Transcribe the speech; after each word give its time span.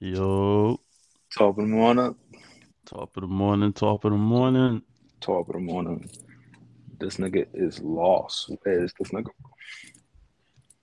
Yo, 0.00 0.80
Top 1.36 1.50
of 1.50 1.56
the 1.56 1.62
morning. 1.70 2.14
top 2.86 3.16
of 3.16 3.20
the 3.20 3.26
morning, 3.26 3.72
top 3.72 4.04
of 4.04 4.12
the 4.12 4.16
morning. 4.16 4.82
Top 5.20 5.48
of 5.48 5.52
the 5.54 5.60
morning. 5.60 6.08
This 6.98 7.16
nigga 7.18 7.46
is 7.54 7.80
lost. 7.80 8.50
Where 8.62 8.82
is 8.82 8.92
this 8.98 9.10
nigga? 9.10 9.28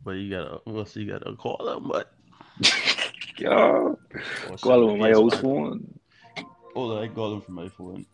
But 0.03 0.11
you 0.11 0.29
gotta, 0.29 0.59
what's 0.65 0.95
you 0.95 1.09
gotta 1.11 1.35
call 1.35 1.67
him? 1.67 1.87
But 1.89 2.13
Yo. 3.39 3.97
Call 4.61 4.83
him 4.83 4.89
on 4.91 4.99
my 4.99 5.13
old 5.13 5.33
phone. 5.39 5.99
Oh, 6.75 7.01
I 7.01 7.07
call 7.07 7.33
him 7.33 7.41
from 7.41 7.55
my 7.55 7.69
phone. 7.69 8.05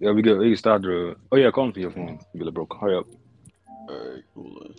Yeah, 0.00 0.10
we 0.10 0.22
good. 0.22 0.38
We 0.38 0.48
can 0.48 0.56
start 0.56 0.82
the. 0.82 1.14
Oh 1.30 1.36
yeah, 1.36 1.50
call 1.52 1.66
him 1.66 1.72
for 1.72 1.80
your 1.80 1.92
phone. 1.92 2.18
You 2.32 2.40
be 2.40 2.44
like, 2.46 2.54
bro, 2.54 2.66
hurry 2.80 2.96
up. 2.96 3.06
Alright, 3.88 4.24
hold 4.34 4.62
on. 4.64 4.74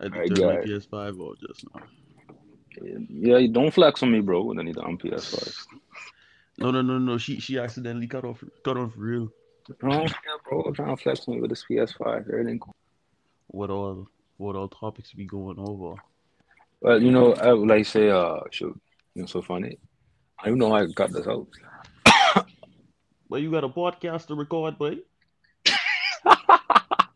I 0.00 0.04
had 0.04 0.12
to 0.12 0.18
Alright, 0.18 0.36
turn 0.36 0.46
my 0.46 0.52
it. 0.54 0.64
PS5 0.64 1.20
off 1.20 1.36
just 1.46 1.64
now. 1.74 1.82
Yeah, 2.82 3.38
you 3.38 3.48
don't 3.48 3.72
flex 3.72 4.02
on 4.02 4.12
me, 4.12 4.20
bro. 4.20 4.50
And 4.50 4.58
then 4.58 4.66
you 4.66 4.74
on 4.74 4.98
PS5. 4.98 5.66
No, 6.58 6.70
no, 6.70 6.82
no, 6.82 6.98
no. 6.98 7.18
She 7.18 7.40
she 7.40 7.58
accidentally 7.58 8.06
cut 8.06 8.24
off, 8.24 8.42
cut 8.64 8.76
off 8.76 8.92
real. 8.96 9.30
Oh, 9.82 10.02
yeah, 10.02 10.08
bro. 10.48 10.62
I'm 10.62 10.74
trying 10.74 10.96
to 10.96 11.02
flex 11.02 11.28
on 11.28 11.34
me 11.34 11.40
with 11.40 11.50
this 11.50 11.64
PS5. 11.70 12.28
Everything 12.32 12.58
cool. 12.58 12.74
What 13.48 13.70
all, 13.70 14.08
what 14.36 14.56
all 14.56 14.68
topics 14.68 15.14
we 15.14 15.24
going 15.24 15.58
over? 15.58 15.94
Well, 16.80 17.02
you 17.02 17.10
know, 17.10 17.34
I 17.34 17.52
would 17.52 17.68
like 17.68 17.84
to 17.84 17.90
say, 17.90 18.10
uh, 18.10 18.40
shoot, 18.50 18.78
you 19.14 19.22
know, 19.22 19.26
so 19.26 19.42
funny. 19.42 19.78
I 20.38 20.48
don't 20.48 20.58
know 20.58 20.70
how 20.70 20.76
I 20.76 20.86
got 20.86 21.12
this 21.12 21.26
out. 21.26 21.48
But 23.30 23.42
you 23.42 23.50
got 23.50 23.64
a 23.64 23.68
podcast 23.68 24.28
to 24.28 24.34
record, 24.34 24.78
boy. 24.78 25.00
I 26.26 27.08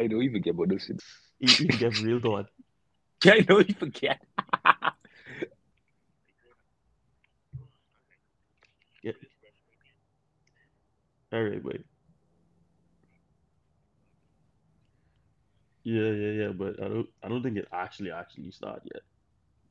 know 0.00 0.20
you 0.20 0.30
forget 0.30 0.52
about 0.52 0.68
this 0.68 0.84
shit. 0.84 1.00
You, 1.38 1.66
you 1.66 1.78
get 1.78 1.98
real 2.02 2.20
thought. 2.20 2.46
Yeah, 3.24 3.34
I 3.34 3.44
know 3.46 3.58
you 3.58 3.74
forget. 3.74 4.22
Alright, 11.32 11.62
boy. 11.62 11.78
Yeah, 15.84 16.10
yeah, 16.10 16.30
yeah. 16.30 16.48
But 16.48 16.82
I 16.82 16.88
don't, 16.88 17.08
I 17.22 17.28
don't 17.28 17.42
think 17.42 17.56
it 17.56 17.68
actually, 17.72 18.10
actually 18.10 18.50
started 18.50 18.90
yet. 18.92 19.02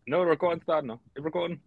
No, 0.07 0.23
recording 0.23 0.61
start 0.61 0.85
now. 0.85 1.01
It's 1.15 1.25
recording. 1.25 1.59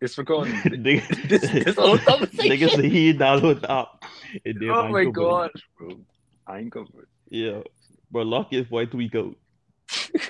It's 0.00 0.16
recording. 0.16 0.54
Nigga, 0.64 1.28
this, 1.28 1.42
this 1.42 1.76
whole 1.76 1.98
conversation. 1.98 2.50
nigga 2.50 2.76
say 2.76 2.88
he 2.88 3.12
download 3.12 3.62
the 3.62 3.72
app. 3.72 4.04
Oh 4.70 4.88
my 4.88 5.04
gosh, 5.06 5.50
bro. 5.76 5.98
I 6.46 6.58
ain't 6.58 6.70
covered. 6.70 7.08
Yeah. 7.30 7.62
But 8.10 8.26
lock 8.26 8.52
it 8.52 8.68
for 8.68 8.82
a 8.82 8.86
tweak 8.86 9.16
out. 9.16 9.34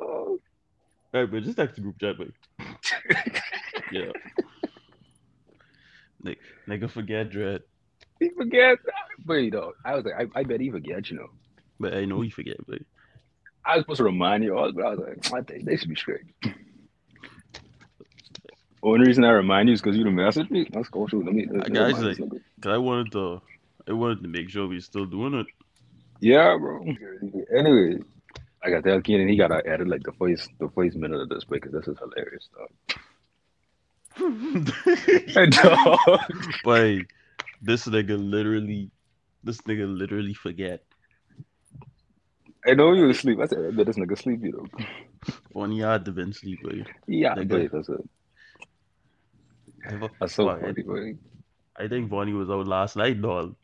oh. 0.00 0.40
Alright, 1.14 1.30
but 1.30 1.42
just 1.42 1.56
text 1.56 1.76
the 1.76 1.82
group 1.82 1.98
chat, 2.00 2.16
boy. 2.18 2.26
Yeah. 3.92 4.12
Nigga, 6.24 6.36
nigga 6.68 6.88
forget 6.90 7.28
dread. 7.30 7.62
he 8.20 8.28
forgets. 8.30 8.82
Wait, 9.26 9.50
though. 9.52 9.72
I 9.84 9.96
was 9.96 10.04
like, 10.04 10.14
I, 10.14 10.26
I 10.40 10.44
bet 10.44 10.60
he 10.60 10.70
forgets, 10.70 11.10
you 11.10 11.16
know. 11.16 11.26
But 11.80 11.94
I 11.94 12.04
know 12.04 12.20
he 12.20 12.30
forget, 12.30 12.56
but 12.68 12.78
I 13.64 13.76
was 13.76 13.82
supposed 13.82 13.98
to 13.98 14.04
remind 14.04 14.44
you 14.44 14.56
all, 14.56 14.70
but 14.70 14.84
I 14.84 14.90
was 14.90 14.98
like, 15.00 15.32
I 15.32 15.42
think 15.42 15.64
they 15.64 15.76
should 15.76 15.88
be 15.88 15.96
straight. 15.96 16.22
Only 18.82 19.06
reason 19.06 19.24
I 19.24 19.30
remind 19.30 19.68
you 19.68 19.74
is 19.74 19.82
because 19.82 19.96
you 19.96 20.04
done 20.04 20.14
messaged 20.14 20.50
me. 20.50 20.68
Let's 20.72 20.88
go 20.88 21.06
shoot. 21.06 21.24
Let 21.24 21.34
me. 21.34 21.46
Let, 21.50 21.66
I 21.66 21.68
guys 21.68 22.02
like- 22.02 22.18
Cause 22.18 22.72
I 22.72 22.78
wanted 22.78 23.12
to 23.12 23.42
I 23.88 23.92
wanted 23.92 24.22
to 24.22 24.28
make 24.28 24.48
sure 24.50 24.68
we're 24.68 24.80
still 24.80 25.06
doing 25.06 25.34
it. 25.34 25.46
Yeah, 26.20 26.56
bro. 26.58 26.84
Anyway, 27.56 27.98
I 28.62 28.70
got 28.70 28.84
that 28.84 29.04
kid, 29.04 29.20
and 29.20 29.30
he 29.30 29.36
got 29.36 29.48
to 29.48 29.62
edit 29.66 29.88
like 29.88 30.02
the 30.02 30.12
first 30.12 30.50
the 30.58 30.68
first 30.74 30.96
minute 30.96 31.20
of 31.20 31.28
this 31.28 31.44
play, 31.44 31.58
because 31.58 31.72
this 31.72 31.88
is 31.88 31.98
hilarious 31.98 32.48
stuff. 32.50 32.70
Dog. 35.62 36.20
but 36.64 36.98
this 37.62 37.86
nigga 37.86 38.18
literally 38.18 38.90
this 39.42 39.60
nigga 39.62 39.86
literally 39.86 40.34
forget. 40.34 40.82
I 42.66 42.74
know 42.74 42.92
you 42.92 43.06
was 43.06 43.16
asleep. 43.16 43.38
I 43.40 43.46
said, 43.46 43.58
I 43.66 43.70
bet 43.70 43.86
this 43.86 43.96
nigga 43.96 44.18
sleepy 44.18 44.50
though. 44.50 44.66
One 45.52 45.72
yard 45.72 46.04
to 46.04 46.12
been 46.12 46.32
sleep, 46.32 46.62
boy. 46.62 46.84
Yeah, 47.06 47.34
Nigga. 47.34 47.70
but 47.70 47.72
that's 47.72 47.88
it. 47.88 48.08
I, 49.88 50.08
That's 50.20 50.34
so 50.34 50.46
funny, 50.46 50.82
boy. 50.82 51.16
I 51.76 51.88
think 51.88 52.10
Bonnie 52.10 52.34
was 52.34 52.50
out 52.50 52.66
last 52.66 52.96
night, 52.96 53.20
dog. 53.20 53.56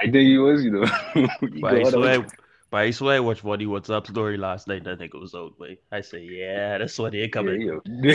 I 0.00 0.04
think 0.04 0.28
he 0.28 0.38
was, 0.38 0.64
you 0.64 0.70
know. 0.70 0.86
But 1.60 1.74
I 1.74 1.90
swear, 1.90 2.26
but 2.70 2.76
I 2.78 2.90
swear, 2.90 3.16
I 3.16 3.20
watched 3.20 3.42
Bonnie 3.42 3.66
WhatsApp 3.66 4.06
story 4.06 4.38
last 4.38 4.66
night. 4.66 4.84
That 4.84 4.98
nigga 4.98 5.20
was 5.20 5.34
out, 5.34 5.58
boy. 5.58 5.76
I 5.92 6.00
say, 6.00 6.22
yeah, 6.22 6.78
that's 6.78 6.98
what 6.98 7.12
they 7.12 7.28
coming. 7.28 7.60
Yeah. 7.60 8.14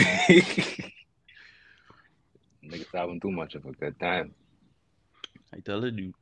Niggas 2.64 2.86
having 2.92 3.20
too 3.20 3.30
much 3.30 3.54
of 3.54 3.64
a 3.66 3.72
good 3.72 4.00
time. 4.00 4.34
I 5.54 5.60
telling 5.60 5.96
you, 5.98 6.12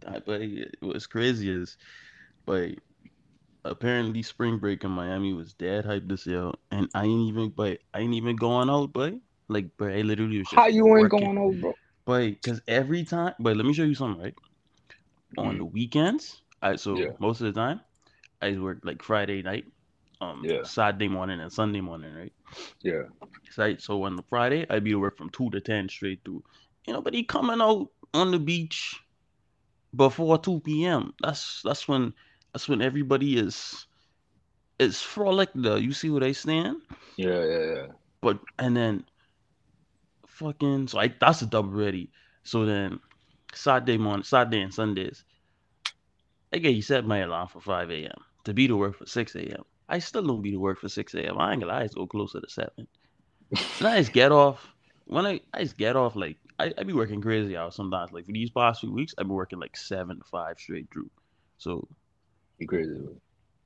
that, 0.00 0.24
but 0.24 0.40
it 0.40 0.76
was 0.80 1.06
crazy 1.06 1.50
is, 1.50 1.76
but 2.46 2.70
apparently 3.64 4.22
spring 4.22 4.58
break 4.58 4.84
in 4.84 4.90
Miami 4.90 5.34
was 5.34 5.52
dead 5.52 5.84
hype 5.84 6.08
this 6.08 6.26
year, 6.26 6.50
and 6.70 6.88
I 6.94 7.04
ain't 7.04 7.28
even, 7.28 7.50
but 7.50 7.80
I 7.92 8.00
ain't 8.00 8.14
even 8.14 8.36
going 8.36 8.70
out, 8.70 8.92
boy. 8.92 9.18
Like, 9.48 9.68
but 9.76 9.92
I 9.92 10.00
literally 10.00 10.38
was 10.38 10.48
just 10.48 10.58
How 10.58 10.68
you 10.68 10.86
ain't 10.86 11.12
working. 11.12 11.34
going 11.34 11.38
out, 11.38 11.60
bro? 11.60 11.74
But 12.06 12.28
because 12.28 12.62
every 12.66 13.04
time, 13.04 13.34
but 13.38 13.56
let 13.56 13.66
me 13.66 13.74
show 13.74 13.82
you 13.84 13.94
something, 13.94 14.22
right? 14.22 14.34
On 15.38 15.56
Mhm. 15.56 15.58
the 15.58 15.64
weekends, 15.64 16.42
I 16.62 16.76
so 16.76 16.96
Yeah. 16.98 17.12
most 17.18 17.40
of 17.40 17.52
the 17.52 17.60
time, 17.60 17.80
I 18.42 18.56
work 18.58 18.80
like 18.84 19.02
Friday 19.02 19.42
night, 19.42 19.64
um, 20.20 20.48
Yeah. 20.48 20.62
Saturday 20.62 21.08
morning 21.08 21.40
and 21.40 21.52
Sunday 21.52 21.80
morning, 21.80 22.14
right? 22.14 22.32
Yeah. 22.82 23.02
So, 23.50 23.76
so 23.78 24.02
on 24.04 24.16
the 24.16 24.22
Friday, 24.22 24.66
I'd 24.68 24.84
be 24.84 24.90
to 24.90 25.00
work 25.00 25.16
from 25.16 25.30
two 25.30 25.50
to 25.50 25.60
ten 25.60 25.88
straight 25.88 26.20
through. 26.24 26.42
You 26.86 26.94
know, 26.94 27.02
but 27.02 27.14
he 27.14 27.24
coming 27.24 27.60
out 27.60 27.88
on 28.12 28.30
the 28.30 28.38
beach 28.38 29.00
before 29.94 30.38
two 30.38 30.60
p.m. 30.60 31.12
That's 31.22 31.60
that's 31.64 31.88
when 31.88 32.14
that's 32.52 32.68
when 32.68 32.82
everybody 32.82 33.36
is 33.38 33.86
is 34.78 35.00
frolic. 35.02 35.50
Though 35.54 35.76
you 35.76 35.92
see 35.92 36.10
where 36.10 36.24
I 36.24 36.32
stand, 36.32 36.78
Yeah, 37.16 37.44
yeah, 37.44 37.64
yeah. 37.74 37.86
but 38.22 38.40
and 38.58 38.76
then 38.76 39.04
fucking 40.26 40.88
so 40.88 40.98
I 40.98 41.14
that's 41.20 41.42
a 41.42 41.46
double 41.46 41.70
ready. 41.70 42.10
So 42.44 42.64
then 42.66 43.00
Saturday 43.56 43.98
morning, 43.98 44.24
Saturday 44.24 44.62
and 44.62 44.74
Sundays, 44.74 45.24
I 46.52 46.58
get 46.58 46.74
you 46.74 46.82
set 46.82 47.06
my 47.06 47.18
alarm 47.18 47.48
for 47.48 47.60
five 47.60 47.90
a.m. 47.90 48.18
to 48.44 48.54
be 48.54 48.68
to 48.68 48.76
work 48.76 48.96
for 48.98 49.06
six 49.06 49.34
a.m. 49.36 49.64
I 49.88 49.98
still 50.00 50.26
don't 50.26 50.42
be 50.42 50.52
to 50.52 50.58
work 50.58 50.80
for 50.80 50.88
six 50.88 51.14
a.m. 51.14 51.38
I 51.38 51.52
ain't 51.52 51.62
gonna 51.62 51.72
lie, 51.72 51.82
it's 51.84 51.94
go 51.94 52.06
closer 52.06 52.40
to 52.40 52.48
seven. 52.50 52.88
And 53.80 53.88
I 53.88 53.98
just 53.98 54.12
get 54.12 54.32
off 54.32 54.74
when 55.06 55.26
I 55.26 55.40
I 55.54 55.62
just 55.64 55.78
get 55.78 55.96
off 55.96 56.16
like 56.16 56.38
I, 56.58 56.72
I 56.78 56.84
be 56.84 56.92
working 56.94 57.22
crazy 57.22 57.56
hours 57.56 57.76
sometimes. 57.76 58.12
Like 58.12 58.26
for 58.26 58.32
these 58.32 58.50
past 58.50 58.80
few 58.80 58.92
weeks, 58.92 59.14
I've 59.18 59.26
been 59.26 59.34
working 59.36 59.60
like 59.60 59.76
seven 59.76 60.18
to 60.18 60.24
five 60.24 60.58
straight 60.58 60.88
through. 60.92 61.10
So 61.58 61.88
You 62.58 62.66
crazy, 62.68 62.96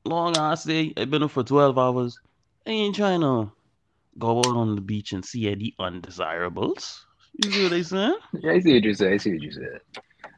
long 0.06 0.36
ass 0.36 0.64
day. 0.64 0.92
I've 0.96 1.10
been 1.10 1.24
up 1.24 1.32
for 1.32 1.44
twelve 1.44 1.78
hours. 1.78 2.20
I 2.66 2.70
ain't 2.72 2.96
trying 2.96 3.22
to 3.22 3.52
go 4.18 4.40
out 4.40 4.56
on 4.56 4.76
the 4.76 4.82
beach 4.82 5.12
and 5.14 5.24
see 5.24 5.48
any 5.48 5.74
undesirables. 5.80 7.06
You 7.34 7.50
see 7.50 7.62
what 7.62 7.72
I 7.72 7.82
saying? 7.82 8.18
Yeah, 8.40 8.52
I 8.52 8.60
see 8.60 8.74
what 8.74 8.84
you 8.84 8.94
said. 8.94 9.12
I 9.12 9.16
see 9.16 9.32
what 9.32 9.42
you 9.42 9.52
said. 9.52 9.80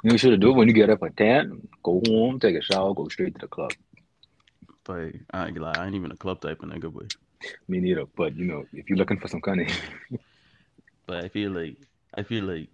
You 0.02 0.18
should 0.18 0.32
have 0.32 0.40
do 0.40 0.50
it 0.50 0.56
when 0.56 0.68
you 0.68 0.74
get 0.74 0.90
up 0.90 1.02
at 1.02 1.16
10, 1.16 1.68
go 1.82 2.00
home, 2.06 2.40
take 2.40 2.56
a 2.56 2.62
shower, 2.62 2.94
go 2.94 3.08
straight 3.08 3.34
to 3.34 3.40
the 3.40 3.48
club. 3.48 3.72
But 4.84 5.12
I 5.32 5.46
ain't 5.48 5.58
lie, 5.58 5.72
I 5.76 5.86
ain't 5.86 5.94
even 5.94 6.10
a 6.10 6.16
club 6.16 6.40
type 6.40 6.62
of 6.62 6.70
nigga, 6.70 6.92
boy. 6.92 7.06
Me 7.68 7.80
neither. 7.80 8.04
But, 8.16 8.36
you 8.36 8.46
know, 8.46 8.64
if 8.72 8.88
you're 8.88 8.98
looking 8.98 9.18
for 9.18 9.28
some 9.28 9.40
kind 9.40 9.62
of. 9.62 9.68
But 11.06 11.24
I 11.24 11.28
feel 11.28 11.50
like 11.50 11.76
I 12.14 12.22
feel 12.22 12.44
like 12.44 12.68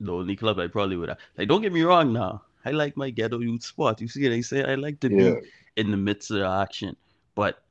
the 0.00 0.12
only 0.12 0.34
club 0.34 0.58
I 0.58 0.66
probably 0.66 0.96
would 0.96 1.10
have 1.10 1.18
like. 1.36 1.46
Don't 1.46 1.60
get 1.60 1.74
me 1.74 1.82
wrong 1.82 2.12
now. 2.12 2.42
I 2.64 2.70
like 2.70 2.96
my 2.96 3.10
ghetto 3.10 3.38
youth 3.40 3.62
spot. 3.62 4.00
You 4.00 4.08
see 4.08 4.22
what 4.22 4.32
I 4.32 4.40
say? 4.40 4.64
I 4.64 4.76
like 4.76 4.98
to 5.00 5.10
be 5.10 5.16
Yeah. 5.16 5.34
in 5.76 5.90
the 5.90 5.98
midst 5.98 6.30
of 6.30 6.38
the 6.38 6.48
action. 6.48 6.96
But 7.34 7.62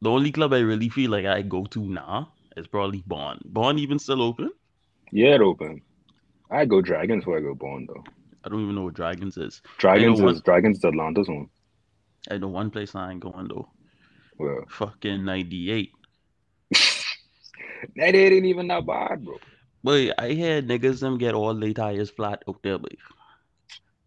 the 0.00 0.10
only 0.10 0.30
club 0.30 0.52
I 0.52 0.60
really 0.60 0.88
feel 0.88 1.10
like 1.10 1.26
I 1.26 1.42
go 1.42 1.64
to 1.66 1.80
now 1.80 2.32
is 2.56 2.66
probably 2.66 3.02
Bond. 3.06 3.40
Bond 3.44 3.78
even 3.80 3.98
still 3.98 4.22
open? 4.22 4.50
Yeah, 5.12 5.34
it 5.34 5.40
open. 5.40 5.82
I 6.50 6.64
go 6.64 6.80
Dragons 6.80 7.26
where 7.26 7.38
I 7.38 7.42
go 7.42 7.54
Bond, 7.54 7.88
though. 7.88 8.04
I 8.44 8.48
don't 8.48 8.62
even 8.62 8.74
know 8.74 8.84
what 8.84 8.94
Dragons 8.94 9.36
is. 9.36 9.60
Dragons 9.78 10.20
is 10.20 10.40
Dragons 10.40 10.78
is 10.78 10.84
Atlanta's 10.84 11.28
one. 11.28 11.48
I 12.30 12.38
know 12.38 12.48
one 12.48 12.70
place 12.70 12.94
I 12.94 13.12
ain't 13.12 13.20
going 13.20 13.48
though. 13.48 13.68
Well, 14.38 14.64
Fucking 14.68 15.24
98. 15.24 15.92
that 16.70 18.14
ain't 18.14 18.44
even 18.46 18.68
that 18.68 18.86
bad, 18.86 19.24
bro. 19.24 19.38
But 19.82 20.14
I 20.18 20.32
had 20.34 20.68
niggas 20.68 21.00
them 21.00 21.18
get 21.18 21.34
all 21.34 21.54
their 21.54 21.72
tires 21.72 22.10
flat 22.10 22.42
out 22.48 22.62
there, 22.62 22.78
but 22.78 22.92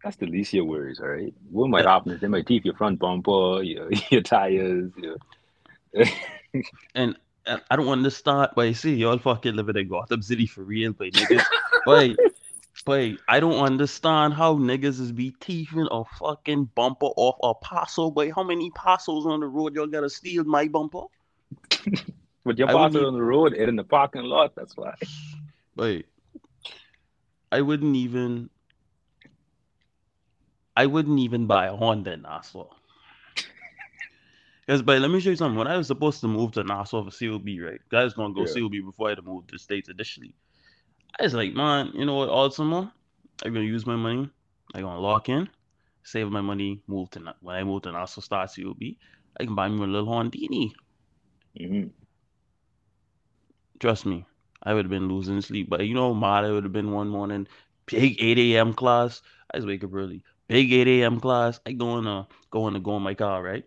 That's 0.02 0.16
the 0.16 0.26
least 0.26 0.50
of 0.50 0.54
your 0.54 0.64
worries, 0.64 1.00
all 1.00 1.08
right? 1.08 1.34
What 1.50 1.70
might 1.70 1.86
uh, 1.86 1.90
happen 1.90 2.12
is 2.12 2.20
they 2.20 2.28
might 2.28 2.46
teeth 2.46 2.64
your 2.64 2.74
front 2.74 2.98
bumper, 2.98 3.62
your, 3.62 3.88
your 4.10 4.22
tires, 4.22 4.92
your... 4.96 5.16
and 6.94 7.16
I 7.46 7.76
don't 7.76 7.86
want 7.86 8.04
to 8.04 8.10
start 8.10 8.54
by 8.54 8.72
saying 8.72 8.98
y'all 8.98 9.18
fucking 9.18 9.54
living 9.54 9.76
in 9.76 9.88
Gotham 9.88 10.22
City 10.22 10.46
for 10.46 10.62
real, 10.62 10.92
but 10.92 11.12
niggas, 11.12 11.44
but 11.86 12.16
But 12.84 13.12
I 13.28 13.40
don't 13.40 13.64
understand 13.64 14.34
how 14.34 14.56
niggas 14.56 15.00
is 15.00 15.12
be 15.12 15.34
teething 15.40 15.88
a 15.90 16.04
fucking 16.04 16.70
bumper 16.74 17.06
off 17.06 17.36
a 17.42 17.54
parcel. 17.54 18.10
But 18.10 18.30
how 18.32 18.42
many 18.42 18.70
parcels 18.70 19.26
on 19.26 19.40
the 19.40 19.46
road 19.46 19.74
y'all 19.74 19.86
gotta 19.86 20.10
steal 20.10 20.44
my 20.44 20.68
bumper? 20.68 21.04
But 22.46 22.58
your 22.58 22.68
parcel 22.68 23.06
on 23.06 23.14
the 23.14 23.22
road 23.22 23.54
and 23.54 23.70
in 23.70 23.76
the 23.76 23.84
parking 23.84 24.24
lot. 24.24 24.54
That's 24.54 24.76
why. 24.76 24.94
Wait. 25.76 26.04
I 27.50 27.62
wouldn't 27.62 27.96
even 27.96 28.50
I 30.76 30.84
wouldn't 30.84 31.18
even 31.20 31.46
buy 31.46 31.68
a 31.68 31.74
Honda 31.74 32.12
in 32.12 32.22
Nassau. 32.22 32.66
Because 34.66 34.82
but 34.82 35.00
let 35.00 35.10
me 35.10 35.20
show 35.20 35.30
you 35.30 35.36
something. 35.36 35.58
When 35.58 35.66
I 35.68 35.76
was 35.76 35.86
supposed 35.88 36.20
to 36.20 36.28
move 36.28 36.52
to 36.52 36.64
Nassau 36.64 37.04
for 37.04 37.10
COB, 37.10 37.60
right? 37.60 37.80
Guys 37.90 38.14
gonna 38.14 38.34
go 38.34 38.44
Yeah. 38.44 38.58
COB 38.58 38.80
before 38.80 39.08
I 39.08 39.10
had 39.12 39.16
to 39.18 39.22
move 39.22 39.46
to 39.48 39.52
the 39.54 39.58
States 39.58 39.88
initially. 39.88 40.34
I 41.18 41.24
was 41.24 41.34
like, 41.34 41.54
man, 41.54 41.90
you 41.94 42.04
know 42.04 42.14
what, 42.14 42.28
all 42.28 42.50
summer, 42.50 42.92
I'm 43.44 43.52
gonna 43.52 43.64
use 43.66 43.86
my 43.86 43.96
money. 43.96 44.28
I'm 44.74 44.82
gonna 44.82 45.00
lock 45.00 45.28
in, 45.28 45.48
save 46.02 46.30
my 46.30 46.40
money, 46.40 46.82
move 46.86 47.10
to 47.10 47.34
when 47.40 47.56
I 47.56 47.64
move 47.64 47.82
to 47.82 47.92
Nassau 47.92 48.20
start 48.20 48.50
COB, 48.50 48.98
I 49.40 49.44
can 49.44 49.54
buy 49.54 49.68
me 49.68 49.82
a 49.82 49.86
little 49.86 50.08
Hondini. 50.12 50.72
hmm 51.58 51.88
Trust 53.80 54.06
me, 54.06 54.26
I 54.62 54.74
would 54.74 54.86
have 54.86 54.90
been 54.90 55.08
losing 55.08 55.40
sleep. 55.40 55.68
But 55.70 55.86
you 55.86 55.94
know, 55.94 56.14
mad 56.14 56.44
I 56.44 56.50
would 56.52 56.64
have 56.64 56.72
been 56.72 56.92
one 56.92 57.08
morning, 57.08 57.46
big 57.86 58.16
8 58.22 58.56
a.m. 58.56 58.72
class. 58.74 59.22
I 59.52 59.58
just 59.58 59.66
wake 59.66 59.84
up 59.84 59.94
early. 59.94 60.22
Big 60.48 60.72
8 60.72 61.02
a.m. 61.04 61.20
class. 61.20 61.60
I 61.66 61.72
go 61.72 61.98
in 61.98 62.06
uh 62.06 62.24
go 62.50 62.66
in 62.68 62.74
to 62.74 62.80
go 62.80 62.96
in 62.96 63.02
my 63.02 63.14
car, 63.14 63.42
right? 63.42 63.64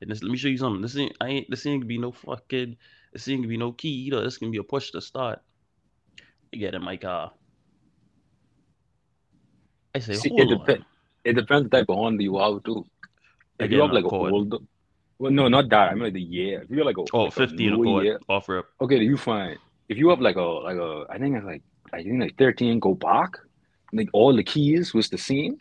And 0.00 0.10
this 0.10 0.22
let 0.22 0.30
me 0.30 0.36
show 0.36 0.48
you 0.48 0.58
something. 0.58 0.82
This 0.82 0.96
ain't 0.96 1.16
I 1.20 1.28
ain't 1.28 1.50
this 1.50 1.64
ain't 1.66 1.80
gonna 1.80 1.88
be 1.88 1.98
no 1.98 2.12
fucking 2.12 2.76
this 3.12 3.28
ain't 3.28 3.40
gonna 3.40 3.48
be 3.48 3.56
no 3.56 3.72
key 3.72 3.88
either. 4.06 4.22
This 4.22 4.36
can 4.38 4.50
be 4.50 4.58
a 4.58 4.62
push 4.62 4.90
to 4.90 5.00
start. 5.00 5.40
I 6.52 6.56
get 6.58 6.74
in 6.74 6.82
my 6.84 6.96
car. 6.96 7.32
I 9.94 9.98
say, 10.00 10.14
See, 10.14 10.30
it 10.36 10.48
depends. 10.48 10.84
It 11.24 11.32
depends 11.34 11.68
the 11.68 11.76
type 11.78 11.86
of 11.88 11.96
Honda 11.96 12.22
you 12.22 12.38
have 12.38 12.62
too. 12.62 12.86
If 13.58 13.70
you 13.70 13.80
have 13.80 13.90
like 13.92 14.04
Accord. 14.04 14.32
older, 14.32 14.58
well, 15.18 15.32
no, 15.32 15.48
not 15.48 15.68
that. 15.70 15.90
I 15.90 15.94
mean 15.94 16.04
like 16.04 16.12
the 16.12 16.20
year. 16.20 16.62
If 16.62 16.70
you're 16.70 16.84
like 16.84 16.98
a 16.98 17.04
Oh, 17.14 17.24
like 17.24 17.32
15 17.32 17.70
newer 17.70 17.82
Accord 17.84 18.04
year, 18.04 18.20
off 18.28 18.48
rip. 18.48 18.66
okay, 18.82 18.98
you 18.98 19.16
fine. 19.16 19.56
If 19.88 19.96
you 19.98 20.10
have 20.10 20.20
like 20.20 20.36
a 20.36 20.42
like 20.42 20.76
a, 20.76 21.06
I 21.08 21.18
think 21.18 21.36
it's 21.36 21.46
like 21.46 21.62
I 21.92 22.02
think 22.02 22.20
like 22.20 22.36
13 22.36 22.78
go 22.80 22.94
back, 22.94 23.30
like 23.92 24.08
all 24.12 24.36
the 24.36 24.44
keys 24.44 24.92
was 24.92 25.08
the 25.08 25.18
same, 25.18 25.58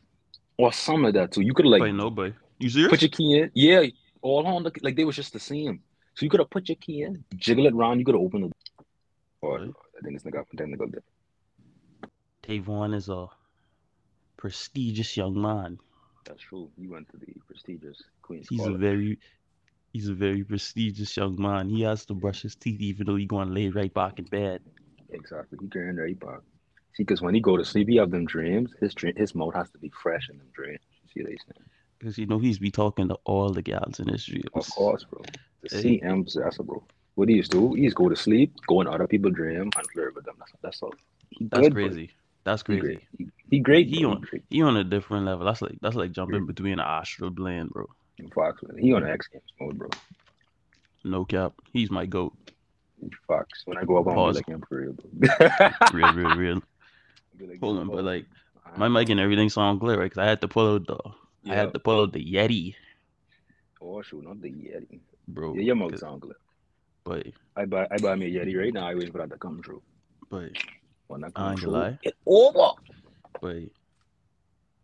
or 0.58 0.74
some 0.74 1.06
of 1.06 1.14
that 1.14 1.32
too. 1.32 1.42
You 1.42 1.54
could 1.54 1.66
like 1.66 1.82
Like, 1.82 1.94
no, 1.94 2.10
boy. 2.10 2.34
You 2.60 2.70
serious? 2.70 2.90
put 2.90 3.02
your 3.02 3.10
key 3.10 3.40
in. 3.40 3.52
Yeah, 3.54 3.84
all 4.26 4.46
on 4.48 4.64
the 4.64 4.72
like 4.82 4.96
they 4.96 5.06
was 5.06 5.16
just 5.16 5.34
the 5.34 5.40
same. 5.40 5.82
So 6.16 6.26
you 6.26 6.30
could 6.30 6.40
have 6.40 6.50
put 6.50 6.68
your 6.70 6.78
key 6.78 7.04
in, 7.04 7.24
jiggle 7.36 7.68
it 7.68 7.74
around. 7.74 8.00
You 8.00 8.06
could 8.06 8.16
have 8.16 8.24
opened 8.24 8.46
it. 8.46 8.54
Or 9.42 9.60
Right. 9.60 9.70
I 9.98 10.02
think 10.02 10.16
it's 10.16 10.26
not 10.26 10.46
technical. 10.58 10.88
there. 10.90 11.04
Te'Vaughn 12.44 12.96
is 12.96 13.10
a 13.10 13.28
prestigious 14.38 15.16
young 15.18 15.40
man. 15.40 15.78
That's 16.26 16.42
true. 16.42 16.70
He 16.78 16.88
went 16.88 17.10
to 17.12 17.18
the 17.18 17.34
prestigious 17.48 18.02
Queens 18.22 18.48
He's 18.50 18.66
a 18.66 18.74
very 18.74 19.20
he's 19.94 20.10
a 20.10 20.14
very 20.14 20.44
prestigious 20.44 21.16
young 21.16 21.40
man. 21.40 21.70
He 21.70 21.82
has 21.84 22.06
to 22.08 22.14
brush 22.14 22.42
his 22.42 22.56
teeth 22.56 22.82
even 22.82 23.06
though 23.06 23.16
he 23.16 23.26
going 23.26 23.48
to 23.50 23.54
lay 23.54 23.70
right 23.70 23.94
back 23.94 24.20
in 24.20 24.26
bed. 24.26 24.62
Exactly. 25.10 25.58
He 25.62 25.68
can 25.68 25.98
right 25.98 26.20
back. 26.20 26.42
See, 26.96 27.04
because 27.04 27.22
when 27.22 27.36
he 27.36 27.42
go 27.42 27.58
to 27.58 27.66
sleep, 27.66 27.90
he 27.90 27.98
have 27.98 28.12
them 28.12 28.26
dreams. 28.26 28.72
His 28.80 28.94
dream, 28.96 29.16
his 29.16 29.36
mouth 29.36 29.54
has 29.54 29.70
to 29.72 29.78
be 29.78 29.92
fresh 30.02 30.30
in 30.30 30.38
them 30.38 30.48
dreams. 30.54 30.80
You 31.04 31.10
see 31.14 31.22
what 31.22 31.30
they 31.30 31.38
saying? 31.38 31.70
Because 32.00 32.18
you 32.18 32.26
know 32.26 32.40
he's 32.40 32.60
be 32.60 32.72
talking 32.72 33.08
to 33.08 33.18
all 33.26 33.50
the 33.52 33.62
gals 33.62 34.00
in 34.00 34.08
his 34.08 34.26
dreams. 34.26 34.46
Of 34.54 34.70
course, 34.70 35.04
bro. 35.06 35.22
The 35.64 35.70
Hey. 35.82 36.00
CM's 36.02 36.34
that's 36.36 36.58
bro. 36.58 36.84
What 37.16 37.30
he 37.30 37.36
used 37.36 37.52
to 37.52 37.58
do, 37.70 37.74
he 37.76 37.84
used 37.84 37.96
to 37.98 38.04
go 38.04 38.10
to 38.10 38.16
sleep, 38.16 38.54
go 38.68 38.82
in 38.82 38.88
other 38.88 39.08
people's 39.08 39.36
dream, 39.36 39.62
and 39.78 39.88
flirt 39.94 40.16
with 40.16 40.26
them. 40.26 40.36
That's, 40.38 40.52
that's 40.62 40.84
all. 40.84 40.94
That's 41.40 41.64
Good, 41.68 41.74
bro. 41.74 41.88
crazy. 41.88 42.12
That's 42.44 42.62
He 42.62 42.66
crazy. 42.66 42.82
great. 42.82 43.00
He, 43.18 43.28
he 43.50 43.60
great. 43.60 43.88
He 43.88 44.02
bro. 44.04 44.12
on 44.12 44.24
he 44.50 44.62
on 44.62 44.78
a 44.78 44.84
different 44.84 45.26
level. 45.26 45.46
That's 45.46 45.62
like 45.62 45.78
that's 45.82 45.96
like 45.96 46.12
jumping 46.12 46.42
Yeah. 46.42 46.46
between 46.48 46.74
an 46.74 46.80
astral 46.82 47.30
blend, 47.30 47.70
bro. 47.70 47.86
He 48.18 48.28
Fox. 48.28 48.62
man. 48.64 48.78
He 48.78 48.94
on 48.94 49.08
X 49.08 49.28
Games 49.32 49.44
mode, 49.60 49.78
bro. 49.78 49.90
No 51.04 51.24
cap. 51.26 51.54
He's 51.72 51.90
my 51.90 52.06
goat. 52.06 52.34
Fox. 53.28 53.62
When 53.66 53.78
I 53.78 53.84
go 53.86 53.98
up, 53.98 54.06
Pause. 54.06 54.36
like 54.36 54.48
him 54.48 54.64
for 54.68 54.78
real, 54.82 54.94
bro. 54.94 55.70
Real, 55.94 56.14
real, 56.14 56.38
real. 56.38 56.62
Like, 57.38 57.60
Hold 57.60 57.80
on, 57.80 57.88
but 57.88 58.04
like 58.06 58.26
Uh-huh. 58.66 58.78
my 58.78 58.88
mic 58.88 59.10
and 59.10 59.20
everything 59.20 59.50
sound 59.50 59.80
clear, 59.82 59.98
right? 60.00 60.06
Because 60.06 60.20
I 60.20 60.26
had 60.26 60.40
to 60.42 60.48
pull 60.48 60.76
out 60.76 60.88
the 60.88 60.98
I 61.48 61.56
had 61.56 61.74
to 61.74 61.80
pull 61.80 62.02
out 62.02 62.14
the 62.14 62.24
Yeti, 62.24 62.76
Oh 63.82 64.02
shoot, 64.02 64.24
not 64.24 64.42
the 64.42 64.50
Yeti. 64.50 65.00
bro. 65.28 65.54
Yeah, 65.56 65.62
your 65.62 65.76
mouth 65.76 65.92
'cause- 65.92 66.00
sound 66.02 66.22
clear. 66.22 66.36
But 67.04 67.28
I 67.56 67.66
buy 67.66 67.88
I 67.92 67.98
buy 68.00 68.16
me 68.16 68.26
a 68.36 68.46
Yeti 68.46 68.58
right 68.58 68.74
now. 68.74 68.88
I 68.88 68.96
waiting 68.96 69.12
for 69.12 69.20
that 69.20 69.30
to 69.30 69.38
come 69.38 69.62
true. 69.62 69.82
but 70.30 70.52
When 71.08 71.22
that 71.22 71.32
I 71.36 71.40
comes 71.40 71.52
ain't 71.52 71.60
true, 71.60 71.72
gonna 71.72 71.84
lie. 71.84 72.00
it's 72.04 72.18
over. 72.26 72.72
but 73.42 73.58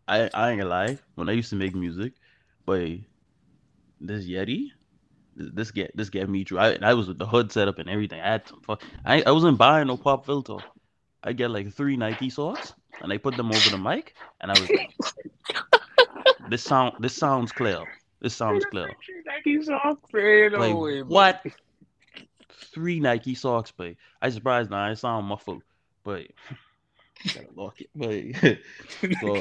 I 0.08 0.30
I 0.34 0.52
ain't 0.52 0.60
gonna 0.60 0.70
lie. 0.70 1.00
When 1.16 1.30
I 1.30 1.34
used 1.34 1.50
to 1.50 1.56
make 1.56 1.74
music, 1.74 2.14
but 2.66 2.88
this 4.00 4.26
Yeti, 4.26 4.68
this, 5.36 5.50
this 5.54 5.72
get 5.72 5.96
this 5.98 6.10
get 6.10 6.30
me 6.30 6.44
through. 6.44 6.60
I 6.60 6.78
I 6.82 6.94
was 6.94 7.08
with 7.08 7.18
the 7.18 7.26
hood 7.26 7.52
set 7.52 7.68
up 7.68 7.80
and 7.80 7.90
everything. 7.90 8.20
I 8.22 8.28
had 8.34 8.48
some 8.48 8.62
fuck. 8.62 8.84
I 9.06 9.24
I 9.24 9.32
wasn't 9.32 9.58
buying 9.58 9.88
no 9.88 9.98
pop 9.98 10.26
filter. 10.26 10.58
I 11.24 11.34
get 11.34 11.50
like 11.52 11.74
three 11.74 11.98
Nike 11.98 12.30
socks 12.30 12.74
and 13.02 13.12
I 13.12 13.18
put 13.18 13.36
them 13.38 13.48
over 13.52 13.70
the 13.70 13.78
mic 13.78 14.16
and 14.40 14.52
I 14.52 14.60
was 14.60 14.70
like, 14.70 14.94
this 16.50 16.64
sound 16.64 16.96
this 17.00 17.16
sounds 17.16 17.52
clear. 17.52 17.84
This 18.20 18.36
sounds 18.36 18.66
clear. 18.66 18.92
Nike 19.26 19.62
socks, 19.64 20.12
man. 20.14 20.52
Like 20.54 21.06
what? 21.08 21.44
Three 22.74 23.00
Nike 23.00 23.36
socks, 23.36 23.72
but 23.76 23.96
I 24.22 24.30
surprised 24.30 24.70
now. 24.70 24.84
I 24.84 24.94
sound 24.94 25.26
muffled, 25.26 25.64
but 26.04 26.28
gotta 27.34 27.48
lock 27.56 27.78
it. 27.82 27.90
But 27.96 28.58
so 29.22 29.36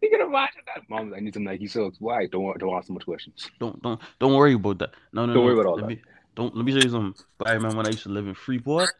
You 0.00 0.10
can 0.10 0.20
imagine 0.20 0.62
that. 0.66 0.88
Mom, 0.88 1.12
I 1.14 1.20
need 1.20 1.34
some 1.34 1.44
Nike 1.44 1.66
socks. 1.66 1.96
Why? 1.98 2.26
Don't 2.26 2.56
don't 2.58 2.74
ask 2.74 2.86
so 2.86 2.92
much 2.94 3.04
questions. 3.04 3.50
don't 3.58 3.80
don't 3.82 4.00
don't 4.18 4.34
worry 4.34 4.54
about 4.54 4.78
that. 4.78 4.90
No 5.12 5.26
no 5.26 5.34
Don't 5.34 5.42
no. 5.42 5.46
worry 5.46 5.54
about 5.54 5.66
all 5.66 5.76
let 5.76 5.82
that. 5.82 5.88
Me, 5.88 6.02
don't 6.34 6.54
let 6.56 6.64
me 6.64 6.72
show 6.72 6.78
you 6.78 6.88
something. 6.90 7.24
But 7.38 7.48
I 7.48 7.52
remember 7.54 7.78
when 7.78 7.86
I 7.86 7.90
used 7.90 8.04
to 8.04 8.10
live 8.10 8.26
in 8.26 8.34
Freeport, 8.34 8.90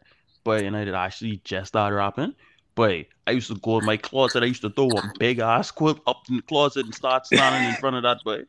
but 0.43 0.63
and 0.63 0.75
I 0.75 0.83
did 0.83 0.95
actually 0.95 1.41
just 1.43 1.69
started 1.69 1.95
rapping. 1.95 2.35
But 2.77 3.07
I 3.25 3.31
used 3.31 3.47
to 3.47 3.55
go 3.55 3.79
in 3.79 3.85
my 3.85 3.97
closet. 3.97 4.43
I 4.43 4.45
used 4.45 4.61
to 4.61 4.69
throw 4.69 4.99
a 4.99 5.11
big 5.17 5.39
ass 5.39 5.71
quilt 5.71 5.99
up 6.05 6.21
in 6.29 6.35
the 6.35 6.43
closet 6.43 6.85
and 6.85 6.93
start 6.93 7.25
standing 7.25 7.67
in 7.67 7.75
front 7.75 7.95
of 7.95 8.03
that. 8.03 8.19
But 8.23 8.41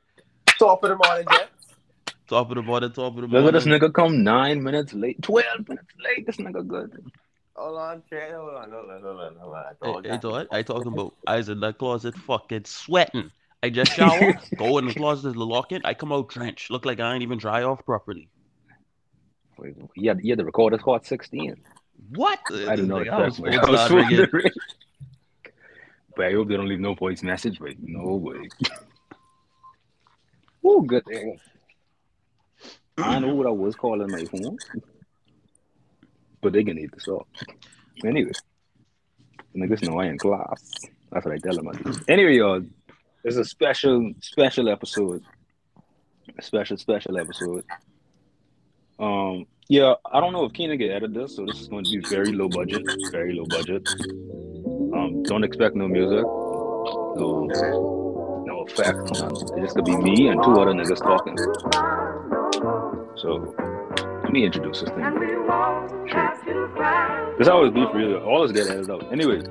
Top 0.58 0.84
of 0.84 0.90
the 0.90 0.96
morning, 0.96 1.26
Jets. 1.30 1.50
top 2.28 2.50
of 2.50 2.56
the 2.56 2.62
bottom, 2.62 2.92
top 2.92 3.14
of 3.14 3.22
the 3.22 3.26
morning. 3.26 3.46
Look 3.46 3.54
at 3.54 3.58
this 3.58 3.66
nigga 3.66 3.92
come 3.92 4.22
nine 4.22 4.62
minutes 4.62 4.92
late, 4.92 5.22
twelve 5.22 5.66
minutes 5.66 5.94
late. 6.04 6.26
This 6.26 6.36
nigga 6.36 6.66
good. 6.66 7.10
Hold 7.56 7.78
on, 7.78 8.02
Trey. 8.06 8.30
Hold 8.30 8.54
on, 8.54 8.70
hold 8.70 8.90
on, 8.90 9.02
hold 9.02 9.20
on, 9.20 9.36
hold 9.40 9.54
on. 9.54 9.64
Hey, 9.82 9.88
Hold 9.92 10.06
on. 10.06 10.20
Todd, 10.20 10.48
I 10.52 10.58
oh, 10.58 10.62
talking 10.62 10.92
about 10.92 11.14
I 11.26 11.38
was 11.38 11.48
in 11.48 11.60
that 11.60 11.78
closet 11.78 12.14
fucking 12.14 12.66
sweating. 12.66 13.30
I 13.62 13.70
just 13.70 13.92
showered, 13.92 14.36
go 14.58 14.76
in 14.76 14.86
the 14.88 14.94
closet 14.94 15.32
to 15.32 15.42
lock 15.42 15.72
it. 15.72 15.82
I 15.86 15.94
come 15.94 16.12
out 16.12 16.28
drenched, 16.28 16.70
look 16.70 16.84
like 16.84 17.00
I 17.00 17.14
ain't 17.14 17.22
even 17.22 17.38
dry 17.38 17.62
off 17.62 17.82
properly. 17.86 18.28
Wait, 19.58 19.74
He 19.94 20.06
had, 20.06 20.20
he 20.20 20.28
had 20.28 20.38
the 20.38 20.44
record 20.44 20.74
his 20.74 20.82
caught 20.82 21.06
16. 21.06 21.56
What? 22.10 22.38
I 22.50 22.76
don't 22.76 22.88
know. 22.88 22.98
Like, 22.98 23.08
I 23.12 23.24
was. 23.24 23.38
I 23.38 23.42
was 23.42 23.54
to 23.54 23.62
start 23.66 23.90
ringing. 23.90 24.18
wondering. 24.20 24.50
But 26.16 26.26
I 26.26 26.32
hope 26.32 26.48
they 26.48 26.56
don't 26.56 26.68
leave 26.68 26.80
no 26.80 26.94
voice 26.94 27.22
message. 27.22 27.58
But 27.58 27.74
no 27.80 28.14
way. 28.16 28.48
Oh, 30.64 30.82
good 30.82 31.04
thing. 31.06 31.38
I 32.98 33.20
know 33.20 33.34
what 33.34 33.46
I 33.46 33.50
was 33.50 33.76
calling 33.76 34.10
my 34.10 34.24
phone, 34.24 34.58
but 36.42 36.52
they 36.52 36.64
can 36.64 36.76
eat 36.78 36.90
this 36.92 37.06
up. 37.08 37.26
Anyway, 38.04 38.32
niggas 39.56 39.88
know 39.88 39.98
I 40.00 40.06
in 40.06 40.18
class. 40.18 40.72
That's 41.10 41.24
what 41.24 41.34
I 41.34 41.38
tell 41.38 41.54
them. 41.54 42.02
Anyway, 42.08 42.36
y'all, 42.36 42.62
it's 43.24 43.36
a 43.36 43.44
special, 43.44 44.12
special 44.20 44.68
episode. 44.68 45.22
A 46.36 46.42
special, 46.42 46.76
special 46.76 47.18
episode. 47.18 47.64
Um, 48.98 49.46
yeah, 49.68 49.94
I 50.12 50.20
don't 50.20 50.32
know 50.32 50.44
if 50.44 50.52
Keenan 50.54 50.78
can 50.78 50.90
edit 50.90 51.12
this, 51.12 51.36
so 51.36 51.44
this 51.44 51.60
is 51.60 51.68
going 51.68 51.84
to 51.84 51.90
be 51.90 52.00
very 52.08 52.32
low 52.32 52.48
budget, 52.48 52.82
very 53.12 53.34
low 53.34 53.44
budget. 53.46 53.86
Um, 54.94 55.22
don't 55.24 55.44
expect 55.44 55.76
no 55.76 55.86
music, 55.86 56.22
no, 56.22 57.46
no 58.46 58.64
effects. 58.66 59.10
It's 59.10 59.50
just 59.60 59.76
gonna 59.76 59.82
be 59.82 59.96
me 59.96 60.28
and 60.28 60.42
two 60.42 60.52
other 60.58 60.72
niggas 60.72 61.02
talking. 61.02 61.36
So, 63.16 63.54
let 64.22 64.32
me 64.32 64.44
introduce 64.46 64.80
this 64.80 64.90
thing. 64.90 65.04
Sure. 66.08 67.34
This 67.38 67.48
always 67.48 67.72
be 67.72 67.84
for 67.92 68.00
you. 68.00 68.18
All 68.20 68.42
this 68.46 68.52
get 68.52 68.70
edited 68.70 68.90
out. 68.90 69.12
Anyway, 69.12 69.42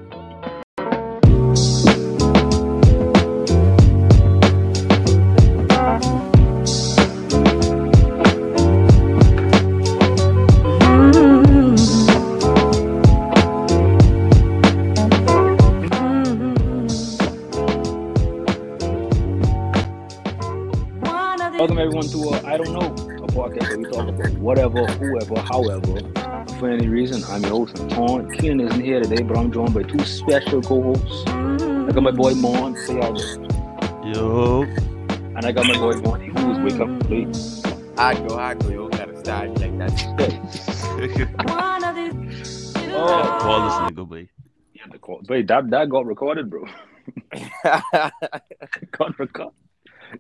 I'm 27.29 27.41
your 27.43 27.51
host, 27.51 27.75
Antawn. 27.75 28.33
Ken 28.37 28.61
isn't 28.61 28.79
here 28.79 29.01
today, 29.01 29.21
but 29.21 29.37
I'm 29.37 29.51
joined 29.51 29.73
by 29.73 29.83
two 29.83 29.99
special 30.05 30.61
co-hosts. 30.61 31.27
I 31.27 31.91
got 31.91 32.01
my 32.01 32.11
boy 32.11 32.33
Mon, 32.35 32.73
say 32.77 32.95
hi. 33.01 33.09
Yo. 34.13 34.63
and 34.63 35.45
I 35.45 35.51
got 35.51 35.67
my 35.67 35.77
boy 35.77 35.95
Monty, 35.95 36.27
who 36.27 36.47
was 36.47 36.57
wake 36.59 36.79
up 36.79 37.09
late. 37.09 37.35
I 37.97 38.13
go, 38.25 38.37
I 38.37 38.53
go, 38.53 38.69
yo, 38.69 38.87
gotta 38.87 39.19
style 39.19 39.53
like 39.55 39.77
that. 39.77 39.91
Oh. 42.99 43.37
Call 43.41 43.63
this 43.65 43.73
nigga, 43.91 44.07
boy. 44.07 44.29
Yeah, 44.73 44.83
the 44.89 44.97
call. 44.97 45.21
Wait, 45.27 45.47
that 45.47 45.69
that 45.69 45.89
got 45.89 46.05
recorded, 46.05 46.49
bro. 46.49 46.65
got 47.63 49.19
recorded. 49.19 49.53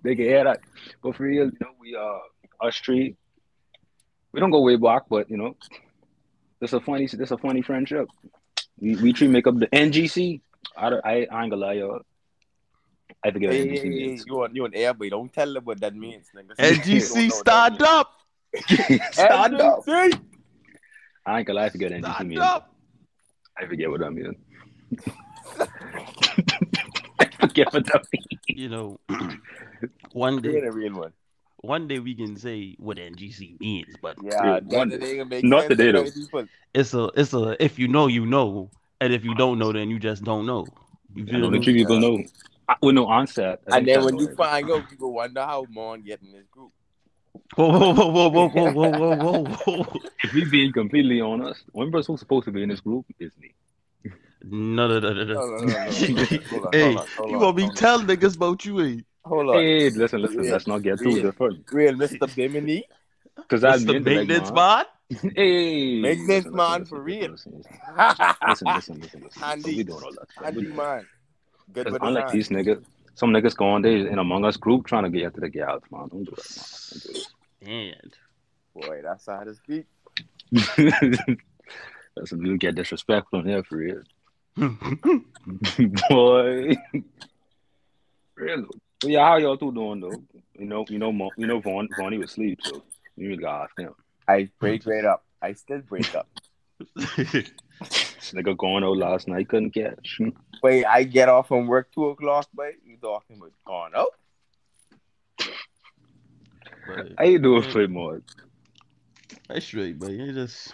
They 0.03 0.15
can 0.15 0.25
hear 0.25 0.43
that. 0.43 0.59
But 1.01 1.15
for 1.15 1.23
real, 1.23 1.45
you 1.45 1.57
know, 1.61 1.71
we 1.79 1.95
uh 1.95 2.19
us 2.67 2.77
three, 2.77 3.15
we 4.33 4.41
don't 4.41 4.51
go 4.51 4.61
way 4.61 4.75
back, 4.75 5.03
but 5.09 5.29
you 5.31 5.37
know, 5.37 5.55
this 6.59 6.73
a 6.73 6.79
funny 6.79 7.07
this 7.07 7.31
a 7.31 7.37
funny 7.37 7.61
friendship. 7.61 8.07
We 8.79 8.95
we 8.95 9.13
three 9.13 9.27
make 9.27 9.47
up 9.47 9.57
the 9.57 9.67
NGC. 9.67 10.41
I 10.75 10.89
don't, 10.89 11.05
I, 11.05 11.27
I 11.31 11.43
ain't 11.43 11.51
gonna 11.51 11.55
lie, 11.57 11.73
y'all. 11.73 12.01
I 13.25 13.31
forget 13.31 13.49
what 13.49 13.57
NGC 13.57 13.69
hey, 13.69 13.79
hey, 13.79 13.89
means. 13.89 14.25
you 14.27 14.43
on 14.43 14.55
you 14.55 14.65
on 14.65 14.73
air, 14.73 14.93
but 14.93 15.09
don't 15.09 15.31
tell 15.33 15.51
them 15.51 15.63
what 15.65 15.79
that 15.81 15.95
means, 15.95 16.27
nigga. 16.35 16.55
NGC, 16.55 17.31
stand 17.31 17.81
up. 17.81 18.13
Stand 19.11 19.61
up. 19.61 19.83
I 21.25 21.39
ain't 21.39 21.47
gonna 21.47 21.59
lie, 21.59 21.65
I 21.65 21.69
forget 21.69 21.91
what 21.91 22.01
NGC 22.01 22.15
Stand 22.15 22.29
means. 22.29 22.41
up. 22.41 22.75
I 23.57 23.65
forget 23.65 23.89
what 23.89 23.99
that 24.01 24.11
means. 24.11 24.35
I 27.19 27.25
forget 27.39 27.73
what 27.73 27.85
that 27.87 28.05
means. 28.13 28.41
You 28.47 28.69
know, 28.69 28.99
one 30.13 30.43
You're 30.43 30.53
day, 30.53 30.61
the 30.61 30.71
real 30.71 30.93
one. 30.93 31.13
One 31.61 31.87
day 31.87 31.99
we 31.99 32.15
can 32.15 32.35
say 32.37 32.75
what 32.79 32.97
NGC 32.97 33.59
means, 33.59 33.95
but 34.01 34.17
Yeah, 34.23 34.43
Yeah, 34.43 34.59
one- 34.77 34.89
the 34.89 34.97
thing 34.97 35.27
make 35.27 35.43
not 35.43 35.67
today, 35.67 35.91
though. 35.91 36.09
people. 36.09 36.45
it's 36.73 36.93
a, 36.93 37.09
it's 37.15 37.33
a. 37.33 37.61
If 37.63 37.79
you 37.79 37.87
know, 37.87 38.07
you 38.07 38.25
know, 38.25 38.69
and 39.01 39.13
if 39.13 39.23
you 39.23 39.35
don't 39.35 39.59
know, 39.59 39.71
then 39.71 39.89
you 39.89 39.99
just 39.99 40.23
don't 40.23 40.45
know. 40.45 40.67
You 41.15 41.23
I 41.23 41.31
feel 41.31 41.39
know 41.39 41.49
me? 41.49 41.59
the 41.59 41.65
people 41.65 41.99
know. 41.99 42.23
I, 42.69 42.75
well, 42.81 42.93
no, 42.93 43.07
onset. 43.07 43.61
And 43.67 43.87
then 43.87 44.03
when 44.03 44.15
what 44.15 44.21
you 44.21 44.35
find 44.35 44.69
out, 44.69 44.89
people 44.89 45.13
wonder 45.13 45.41
how 45.41 45.65
Mon 45.69 46.01
get 46.01 46.21
in 46.21 46.31
this 46.33 46.45
group. 46.51 46.71
Whoa, 47.55 47.69
whoa, 47.69 47.93
whoa, 47.93 48.29
whoa, 48.29 48.29
whoa, 48.29 48.49
whoa, 48.49 48.71
whoa, 48.71 48.89
whoa, 48.89 49.43
whoa, 49.45 49.83
whoa. 49.83 50.01
if 50.23 50.33
we 50.33 50.45
being 50.45 50.73
completely 50.73 51.21
honest, 51.21 51.61
one 51.71 51.91
person 51.91 52.13
who's 52.13 52.19
supposed 52.19 52.45
to 52.45 52.51
be 52.51 52.61
in 52.63 52.69
this 52.69 52.81
group 52.81 53.05
is 53.19 53.31
me. 53.39 53.53
No, 54.43 54.87
no, 54.87 54.99
no, 54.99 55.13
no, 55.13 55.23
no. 55.23 55.41
Hey, 56.71 56.93
hold 56.93 56.97
on, 56.97 57.07
hold 57.17 57.29
you 57.31 57.35
on, 57.35 57.39
gonna 57.39 57.53
be 57.53 57.69
telling 57.69 58.07
niggas 58.07 58.35
about 58.35 58.65
you, 58.65 58.81
eh? 58.81 58.97
Hold 59.27 59.49
on. 59.49 59.55
Hey, 59.61 59.89
listen, 59.89 60.21
listen, 60.21 60.43
Yeah. 60.43 60.51
let's 60.53 60.67
not 60.67 60.81
get 60.83 60.99
too 60.99 61.11
Yeah. 61.11 61.23
different. 61.23 61.71
Real 61.71 61.93
Mr. 61.93 62.33
Bimini. 62.35 62.85
Because 63.35 63.61
that's 63.61 63.81
It's 63.83 63.85
the 63.91 63.99
maintenance 63.99 64.51
man. 64.51 64.85
Hey, 65.35 66.01
Maintenance 66.01 66.45
listen, 66.45 66.55
man 66.55 66.79
listen, 66.81 66.85
for 66.97 67.01
real. 67.03 67.31
Listen, 67.31 67.53
listen, 67.57 67.79
listen, 68.47 68.67
listen, 68.73 68.99
listen, 69.01 69.21
listen. 69.23 69.41
Handy. 69.41 69.75
We 69.77 69.83
doing 69.83 70.03
all 70.03 70.11
that. 70.11 70.31
stuff. 70.31 70.45
Handy 70.45 70.67
man. 70.67 71.05
Good 71.71 71.83
Because 71.85 71.93
with 71.93 72.01
unlike 72.03 72.23
hand. 72.25 72.35
these 72.35 72.49
niggas, 72.49 72.83
some 73.15 73.31
niggas 73.31 73.55
go 73.55 73.65
on 73.67 73.81
there 73.81 74.07
in 74.07 74.19
Among 74.19 74.45
Us 74.45 74.57
group 74.57 74.85
trying 74.85 75.03
to 75.03 75.09
get 75.09 75.33
to 75.35 75.41
the 75.41 75.49
gals, 75.49 75.83
man. 75.91 76.07
Don't 76.09 76.23
do 76.25 76.33
it, 76.33 76.45
man. 77.63 77.91
And 77.91 78.13
Boy, 78.73 79.01
that's 79.03 79.25
how 79.25 79.43
to 79.43 79.55
speak. 79.55 79.85
Don't 80.53 80.77
do 80.77 81.17
it. 81.27 81.39
Listen, 82.15 82.45
you 82.45 82.57
get 82.57 82.75
disrespectful 82.75 83.39
in 83.41 83.47
here 83.47 83.63
for 83.63 83.77
real. 83.77 84.01
Boy. 86.09 86.75
Real. 88.35 88.65
But 89.01 89.11
yeah, 89.11 89.25
how 89.25 89.37
y'all 89.37 89.57
two 89.57 89.71
doing 89.71 89.99
though? 90.01 90.23
You 90.57 90.65
know, 90.65 90.85
you 90.89 90.97
know, 90.97 91.11
Mo, 91.11 91.31
you 91.37 91.47
know, 91.47 91.59
Vaughn, 91.59 91.89
Vaughn, 91.95 92.13
he 92.13 92.19
was 92.19 92.31
asleep, 92.31 92.59
so 92.63 92.83
you 93.15 93.29
really 93.29 93.41
gotta 93.41 93.63
ask 93.65 93.77
him. 93.77 93.93
I 94.27 94.49
break 94.59 94.85
right 94.85 95.05
up. 95.05 95.23
I 95.41 95.53
still 95.53 95.81
break 95.81 96.13
up. 96.15 96.27
This 96.79 96.89
nigga 98.33 98.57
going 98.57 98.83
out 98.83 98.97
last 98.97 99.27
night, 99.27 99.47
couldn't 99.49 99.71
catch. 99.71 100.19
Wait, 100.63 100.85
I 100.85 101.03
get 101.03 101.29
off 101.29 101.47
from 101.47 101.67
work 101.67 101.91
two 101.93 102.07
o'clock, 102.07 102.47
but 102.53 102.73
you 102.83 102.97
talking 102.97 103.37
about 103.37 103.51
gone 103.65 103.91
out? 103.95 104.09
but 106.87 107.07
How 107.17 107.25
you 107.25 107.39
doing, 107.39 107.61
Flipmore? 107.63 108.21
that's 109.47 109.65
straight, 109.65 109.99
but 109.99 110.11
you 110.11 110.33
just, 110.33 110.73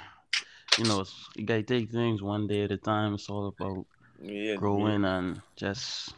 you 0.80 0.86
know, 0.86 1.04
you 1.36 1.46
gotta 1.46 1.64
take 1.64 1.92
things 1.92 2.22
one 2.22 2.48
day 2.48 2.64
at 2.64 2.72
a 2.72 2.78
time. 2.78 3.14
It's 3.16 3.30
all 3.30 3.48
about 3.48 3.86
Yeah, 4.22 4.56
growing 4.56 5.04
and 5.06 5.42
just 5.56 6.14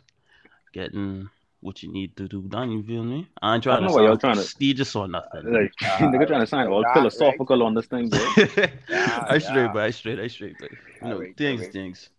getting 0.74 1.29
what 1.65 1.81
you 1.84 1.91
need 1.91 2.15
to 2.17 2.27
do 2.27 2.41
done. 2.43 2.72
You 2.72 2.84
feel 2.84 3.03
me? 3.03 3.27
I 3.41 3.55
ain't 3.55 3.63
I 3.67 3.72
trying 3.72 3.81
don't 3.81 3.89
to 3.89 3.89
know 3.89 3.95
why 3.95 4.01
y'all 4.03 4.12
sound 4.13 4.22
trying 4.22 4.34
to- 4.36 4.41
prestigious 4.41 4.95
or 4.95 5.07
nothing. 5.07 5.51
Like, 5.51 5.72
nigga 5.81 6.27
trying 6.27 6.41
to 6.41 6.48
sound 6.48 6.69
all 6.69 6.81
Nah, 6.84 6.93
philosophical 6.93 7.63
on 7.63 7.74
this 7.74 7.88
thing, 7.88 8.10
bro. 8.10 8.19
I 8.38 9.38
straight, 9.39 9.55
yeah. 9.55 9.72
but 9.74 9.84
I 9.84 9.89
straight, 9.91 10.19
I 10.19 10.27
straight, 10.27 10.55
but 10.60 10.72
you 10.72 10.77
know, 11.10 11.15
Alright, 11.15 11.36
things, 11.38 11.62
alright. 11.62 11.74
things. 11.74 12.10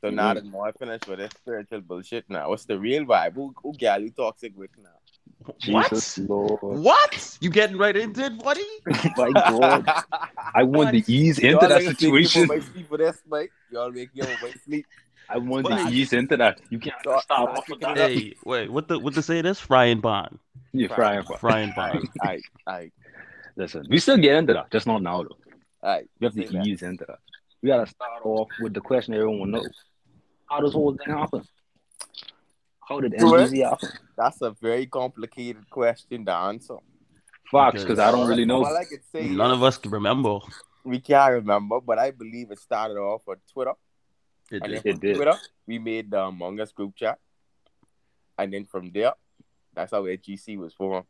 So 0.00 0.08
now 0.08 0.32
that 0.32 0.46
more 0.46 0.72
finished 0.72 1.06
with 1.08 1.18
this 1.18 1.32
spiritual 1.36 1.82
bullshit 1.82 2.24
now, 2.30 2.48
what's 2.48 2.64
the 2.64 2.78
real 2.78 3.04
vibe? 3.04 3.34
Who, 3.34 3.52
who 3.62 3.74
gal 3.74 4.00
you 4.00 4.10
toxic 4.10 4.56
with 4.56 4.70
now? 4.78 4.88
Jesus 5.58 6.16
What? 6.18 6.28
Lord. 6.62 6.78
What? 6.82 7.38
You 7.40 7.50
getting 7.50 7.76
right 7.76 7.94
into 7.96 8.24
it, 8.24 8.42
buddy? 8.42 8.64
My 9.16 9.30
God. 9.32 9.92
I 10.54 10.62
want 10.62 10.92
to 10.92 11.12
ease 11.12 11.38
into 11.38 11.50
Y'all 11.50 11.60
that 11.68 11.82
niggas 11.82 11.84
think 11.86 11.98
situation. 11.98 12.42
People 12.42 12.56
might 12.56 12.64
sleep 12.64 12.88
for 12.88 12.96
this, 12.98 13.18
mate. 13.30 13.50
Y'all 13.70 13.90
make 13.90 14.10
your 14.14 14.26
sleep. 14.64 14.86
I 15.32 15.38
want 15.38 15.64
Why? 15.70 15.88
to 15.88 15.94
ease 15.94 16.12
into 16.12 16.36
that. 16.36 16.60
You 16.70 16.78
can't 16.78 16.94
uh, 17.06 17.14
So, 17.14 17.20
start 17.20 17.48
I 17.50 17.52
off 17.52 17.68
with 17.68 17.80
think 17.80 17.96
that. 17.96 18.10
it 18.10 18.18
Hey, 18.18 18.34
wait, 18.44 18.70
what 18.70 18.88
the 18.88 18.98
what 18.98 19.14
the 19.14 19.22
say 19.22 19.40
this? 19.42 19.60
Frying 19.60 20.02
pan. 20.02 20.38
You're 20.72 20.88
frying 20.88 21.22
for. 21.22 21.36
Frying 21.38 21.72
pan. 21.72 22.02
I, 22.22 22.40
I, 22.66 22.90
Listen, 23.56 23.86
we 23.90 23.98
still 23.98 24.16
get 24.16 24.36
into 24.36 24.52
that, 24.54 24.70
just 24.70 24.86
not 24.86 25.02
now 25.02 25.22
though. 25.22 25.36
I. 25.82 26.02
We 26.20 26.24
have 26.26 26.34
to 26.34 26.46
Say 26.46 26.52
that. 26.52 26.66
ease 26.66 26.82
into 26.82 27.04
that. 27.06 27.18
We 27.62 27.68
gotta 27.68 27.86
start 27.86 28.22
off 28.24 28.48
with 28.60 28.74
the 28.74 28.80
question 28.80 29.14
everyone 29.14 29.50
knows. 29.50 29.68
How 30.48 30.60
does 30.60 30.72
whole 30.72 30.96
thing 30.96 31.14
happen? 31.14 31.42
How 32.88 33.00
did 33.00 33.16
Do 33.16 33.26
happen? 33.36 33.88
That's 34.16 34.40
a 34.42 34.50
very 34.50 34.86
complicated 34.86 35.68
question 35.70 36.24
to 36.26 36.32
answer. 36.32 36.76
Fox, 37.50 37.82
because 37.82 37.98
I 37.98 38.10
don't 38.10 38.28
really 38.28 38.44
know. 38.44 38.64
All 38.64 38.76
I 38.76 38.84
could 38.84 39.00
say 39.12 39.28
None 39.28 39.50
of 39.50 39.62
us 39.62 39.76
can 39.78 39.90
remember. 39.90 40.38
we 40.84 41.00
can't 41.00 41.32
remember, 41.34 41.80
but 41.80 41.98
I 41.98 42.10
believe 42.12 42.50
it 42.50 42.58
started 42.58 42.96
off 42.96 43.22
on 43.28 43.36
Twitter. 43.52 43.72
It 44.50 44.62
And 44.62 44.64
did. 44.64 44.70
then 44.70 44.82
It 44.84 44.92
from 44.92 45.00
did. 45.00 45.14
Twitter, 45.16 45.34
we 45.66 45.78
made 45.78 46.10
the 46.10 46.20
Among 46.22 46.60
Us 46.60 46.72
group 46.72 46.96
chat. 46.96 47.18
And 48.38 48.52
then 48.52 48.64
from 48.66 48.90
there, 48.92 49.12
that's 49.74 49.92
how 49.92 50.02
HGC 50.04 50.58
was 50.58 50.74
formed. 50.74 51.06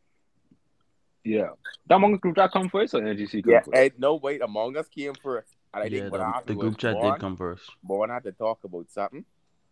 Yeah. 1.25 1.51
That 1.87 1.97
Among 1.97 2.15
Us 2.15 2.21
group 2.21 2.37
that 2.37 2.53
come 2.53 2.69
first 2.69 2.95
or 2.95 3.01
NGC 3.01 3.43
come 3.43 3.53
Yeah, 3.53 3.61
first? 3.61 3.77
and 3.77 3.93
no, 3.99 4.17
wait, 4.17 4.43
Among 4.43 4.77
Us 4.77 4.89
came 4.89 5.15
first. 5.15 5.57
And 5.73 5.85
I 5.85 5.87
Yeah, 5.87 6.01
think 6.01 6.13
what 6.13 6.19
the, 6.19 6.25
happened 6.25 6.47
the 6.49 6.55
was 6.55 6.65
group 6.65 6.79
chat 6.79 6.95
Born, 6.95 7.13
did 7.13 7.21
come 7.21 7.37
first. 7.37 7.71
Born 7.83 8.11
had 8.11 8.25
to 8.25 8.33
talk 8.33 8.65
about 8.65 8.91
something. 8.91 9.25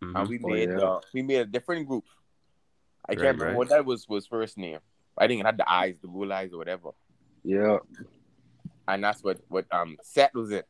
Mhm. 0.03 0.15
And 0.19 0.29
we 0.29 0.39
Oh, 0.43 0.47
made 0.47 0.69
yeah. 0.69 0.79
uh, 0.79 0.99
we 1.13 1.21
made 1.21 1.39
a 1.41 1.45
different 1.45 1.87
group. 1.87 2.05
I 3.07 3.15
can't 3.15 3.21
remember 3.23 3.45
right. 3.47 3.55
what 3.55 3.69
that 3.69 3.85
was 3.85 4.07
was 4.07 4.25
first 4.27 4.57
name. 4.57 4.79
I 5.17 5.27
think 5.27 5.41
it 5.41 5.45
had 5.45 5.57
the 5.57 5.69
eyes, 5.69 5.95
the 6.01 6.07
blue 6.07 6.31
eyes 6.31 6.53
or 6.53 6.57
whatever. 6.57 6.91
Yeah. 7.43 7.79
And 8.87 9.03
that's 9.03 9.21
what 9.21 9.39
what 9.49 9.65
um 9.71 9.97
set 10.01 10.33
was 10.33 10.51
it. 10.51 10.65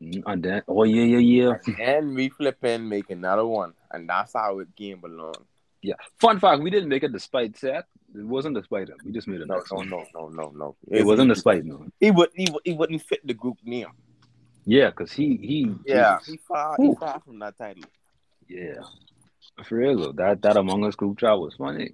And 0.00 0.42
then, 0.42 0.62
oh 0.68 0.84
yeah, 0.84 1.02
yeah, 1.18 1.54
yeah. 1.66 1.74
And 1.82 2.14
we 2.14 2.28
flipping 2.28 2.88
make 2.88 3.08
another 3.10 3.46
one. 3.46 3.72
And 3.90 4.08
that's 4.08 4.34
how 4.34 4.58
it 4.58 4.68
came 4.76 5.02
along. 5.04 5.34
Yeah. 5.82 5.94
Fun 6.20 6.38
fact, 6.38 6.62
we 6.62 6.70
didn't 6.70 6.88
make 6.88 7.02
it 7.02 7.12
despite 7.12 7.56
Seth. 7.56 7.84
It 8.14 8.24
wasn't 8.24 8.56
despite 8.56 8.88
him. 8.88 8.96
We 9.04 9.12
just 9.12 9.26
made 9.28 9.40
it. 9.40 9.46
No, 9.46 9.62
no, 9.72 9.82
no, 9.82 10.04
no, 10.14 10.28
no, 10.28 10.52
no. 10.54 10.76
It 10.90 11.04
wasn't 11.04 11.30
despite 11.30 11.64
no. 11.64 11.86
He 12.00 12.10
would 12.10 12.30
he, 12.34 12.46
would- 12.50 12.62
he 12.64 12.72
wouldn't 12.74 13.02
fit 13.02 13.26
the 13.26 13.34
group 13.34 13.58
name. 13.64 13.88
Yeah, 14.64 14.90
because 14.90 15.12
he 15.12 15.36
he 15.36 15.74
Yeah, 15.86 16.18
Jesus. 16.18 16.32
he 16.32 16.36
far 16.48 16.76
he 16.80 16.94
far 16.94 17.20
from 17.20 17.38
that 17.38 17.56
title. 17.56 17.84
Yeah. 18.48 18.80
For 19.64 19.76
real 19.76 19.96
though, 19.98 20.12
that 20.12 20.42
that 20.42 20.56
Among 20.56 20.84
Us 20.84 20.94
group 20.96 21.18
chat 21.18 21.38
was 21.38 21.54
funny. 21.54 21.90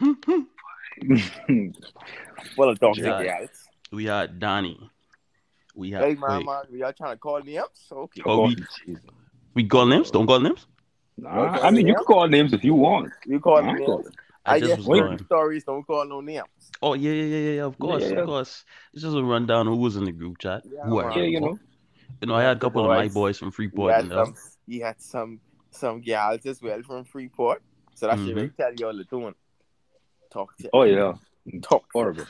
Well, 2.56 2.70
a 2.70 2.76
toxic 2.76 3.04
Yeah. 3.04 3.22
yeah. 3.22 3.46
we 3.92 4.04
had 4.06 4.38
Donnie. 4.38 4.90
We 5.74 5.90
had 5.90 6.04
Hey 6.04 6.14
man, 6.14 6.38
wait, 6.38 6.46
man, 6.46 6.62
y'all 6.72 6.92
trying 6.92 7.12
to 7.14 7.18
call 7.18 7.40
names? 7.40 7.66
Okay. 7.90 8.22
Oh, 8.26 8.46
we- 8.46 8.56
Jesus. 8.86 9.04
we 9.54 9.66
call 9.66 9.86
names. 9.86 10.10
Don't 10.10 10.26
call 10.26 10.40
names. 10.40 10.66
Nah, 11.16 11.58
I 11.62 11.70
mean, 11.70 11.86
you 11.86 11.94
can 11.94 12.04
call 12.04 12.26
names 12.26 12.52
if 12.52 12.64
you 12.64 12.74
want. 12.74 13.12
You 13.26 13.40
call 13.40 13.58
I'm 13.58 13.74
names. 13.76 13.86
calling. 13.86 14.12
I, 14.44 14.54
I, 14.54 14.60
just 14.60 14.76
just 14.76 14.88
was 14.88 15.00
going. 15.00 15.18
stories. 15.24 15.64
Don't 15.64 15.86
call 15.86 16.04
no 16.06 16.20
names. 16.20 16.46
Oh 16.82 16.94
yeah, 16.94 17.12
yeah, 17.12 17.24
yeah, 17.24 17.36
yeah, 17.36 17.50
yeah. 17.56 17.64
Of 17.64 17.78
course, 17.78 18.02
yeah. 18.02 18.18
of 18.18 18.26
course. 18.26 18.64
It's 18.92 19.02
just 19.02 19.16
a 19.16 19.22
rundown 19.22 19.68
of 19.68 19.74
who 19.74 19.80
was 19.80 19.96
in 19.96 20.04
the 20.04 20.12
group 20.12 20.38
chat. 20.38 20.62
Yeah, 20.64 20.84
who 20.84 20.98
I 20.98 21.16
Yeah, 21.16 21.22
you 21.24 21.40
know. 21.40 21.58
You 22.20 22.28
know, 22.28 22.34
I 22.34 22.42
had 22.42 22.56
a 22.56 22.60
couple 22.60 22.84
of 22.84 22.88
my 22.88 23.04
Boys. 23.04 23.14
boys 23.14 23.38
from 23.38 23.50
He 23.50 23.56
Freeport. 23.56 23.92
had 23.94 24.04
in 24.04 24.08
there. 24.10 24.26
some. 24.26 24.34
He 24.66 24.78
had 24.80 25.00
some 25.00 25.40
some 25.70 26.00
gals 26.00 26.44
as 26.46 26.60
well 26.60 26.82
from 26.82 27.04
Freeport. 27.04 27.62
So 27.94 28.06
that 28.06 28.18
should 28.18 28.28
Mhm. 28.28 28.36
really 28.36 28.48
tell 28.50 28.74
you 28.74 28.86
all 28.86 28.96
the 28.96 29.04
doing. 29.04 29.34
Talk 30.32 30.56
to. 30.58 30.70
Oh 30.72 30.82
yeah, 30.82 31.14
Talk. 31.62 31.84
horrible. 31.92 32.24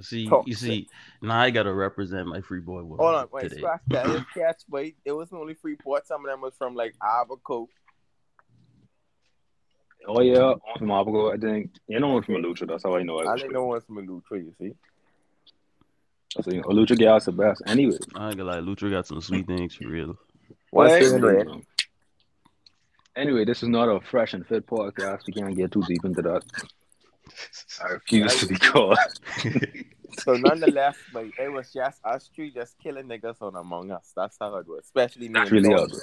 See, 0.00 0.28
Talk 0.28 0.46
you 0.48 0.54
to- 0.54 0.60
see, 0.60 0.88
now 1.22 1.38
I 1.38 1.50
gotta 1.50 1.72
represent 1.72 2.26
my 2.26 2.40
free 2.40 2.60
boy 2.60 2.82
world 2.82 3.00
Hold 3.00 3.14
on, 3.14 3.28
wait, 3.32 3.42
today. 3.44 3.56
scratch 3.58 3.80
that. 3.88 4.08
Let's 4.08 4.24
catch, 4.34 4.62
wait. 4.68 4.96
It 5.04 5.12
wasn't 5.12 5.40
only 5.40 5.54
free 5.54 5.76
Freeport. 5.76 6.06
Some 6.06 6.24
of 6.24 6.30
them 6.30 6.40
was 6.40 6.54
from 6.56 6.74
like 6.74 6.94
Abaco. 7.02 7.68
Oh 10.08 10.20
yeah, 10.20 10.50
I'm 10.52 10.78
from 10.78 10.88
Abaco, 10.90 11.32
I 11.32 11.36
think. 11.36 11.70
You 11.88 12.00
know, 12.00 12.16
I'm 12.16 12.22
from 12.22 12.36
Lucha. 12.36 12.66
That's 12.66 12.84
how 12.84 12.96
I 12.96 13.02
know. 13.02 13.18
I 13.20 13.32
I 13.32 13.36
didn't 13.36 13.52
know 13.52 13.64
one 13.66 13.80
from 13.80 13.96
Lucha. 14.06 14.32
you 14.32 14.52
see. 14.58 14.72
So, 16.42 16.50
you 16.50 16.58
know, 16.60 16.68
Lucha 16.68 16.96
Gal's 16.98 17.24
the 17.24 17.32
best. 17.32 17.62
Anyway. 17.66 17.96
I 18.14 18.28
ain't 18.28 18.36
gonna 18.36 18.50
lie, 18.50 18.58
Lucha 18.58 18.90
got 18.90 19.06
some 19.06 19.20
sweet 19.20 19.46
things 19.46 19.74
for 19.74 19.88
real. 19.88 20.16
What's 20.70 20.90
Well, 20.92 21.00
the 21.00 21.14
anyway, 21.28 21.40
anyway? 21.40 21.62
Anyway, 23.16 23.44
this 23.46 23.62
is 23.62 23.68
not 23.70 23.88
a 23.88 24.00
fresh 24.00 24.34
and 24.34 24.46
fit 24.46 24.66
podcast. 24.66 25.20
We 25.26 25.32
can't 25.32 25.56
get 25.56 25.72
too 25.72 25.82
deep 25.88 26.04
into 26.04 26.20
that. 26.22 26.42
I 27.82 27.88
refuse 27.88 28.36
to 28.40 28.46
be 28.46 28.56
called. 28.56 28.98
So 30.12 30.36
nonetheless, 30.36 30.96
but 31.12 31.26
it 31.38 31.48
was 31.48 31.72
just 31.72 32.00
us 32.04 32.30
three 32.34 32.50
just 32.50 32.78
killing 32.78 33.06
niggas 33.06 33.42
on 33.42 33.54
Among 33.54 33.90
Us. 33.90 34.12
That's 34.16 34.36
how 34.40 34.56
it 34.56 34.66
was. 34.66 34.80
Especially 34.84 35.28
me. 35.28 35.34
That's 35.34 35.50
and 35.50 35.62
really 35.62 35.74
Paul. 35.74 35.88
how 35.88 35.98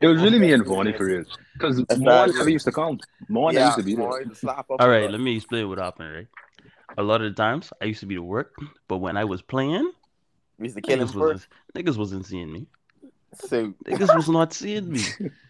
it 0.00 0.06
was 0.06 0.22
really 0.22 0.38
me 0.38 0.52
and 0.52 0.64
Vonnie 0.64 0.92
for 0.92 1.04
real. 1.06 1.24
Because 1.54 1.84
That's 1.88 2.00
never 2.00 2.48
used 2.48 2.64
to 2.66 2.72
come. 2.72 2.98
Mon 3.28 3.54
Yeah, 3.54 3.66
used 3.66 3.78
to 3.78 3.82
be 3.82 3.94
there. 3.94 4.04
more 4.04 4.24
to 4.24 4.34
slap 4.34 4.58
up 4.70 4.70
All 4.70 4.78
on 4.80 4.90
right, 4.90 5.04
us. 5.06 5.12
let 5.12 5.20
me 5.20 5.36
explain 5.36 5.68
what 5.68 5.78
happened. 5.78 6.14
Right, 6.14 6.26
a 6.96 7.02
lot 7.02 7.22
of 7.22 7.34
the 7.34 7.42
times 7.42 7.72
I 7.82 7.86
used 7.86 8.00
to 8.00 8.06
be 8.06 8.14
to 8.14 8.22
work, 8.22 8.54
but 8.88 8.98
when 8.98 9.16
I 9.16 9.24
was 9.24 9.42
playing, 9.42 9.90
We 10.58 10.66
used 10.66 10.76
to 10.76 10.82
kill 10.82 10.98
niggas 10.98 11.12
first. 11.12 11.48
wasn't, 11.74 11.86
niggas 11.86 11.98
wasn't 11.98 12.26
seeing 12.26 12.52
me. 12.52 12.66
So 13.34 13.72
Niggas 13.86 14.14
was 14.14 14.28
not 14.28 14.52
seeing 14.52 14.90
me. 14.92 15.00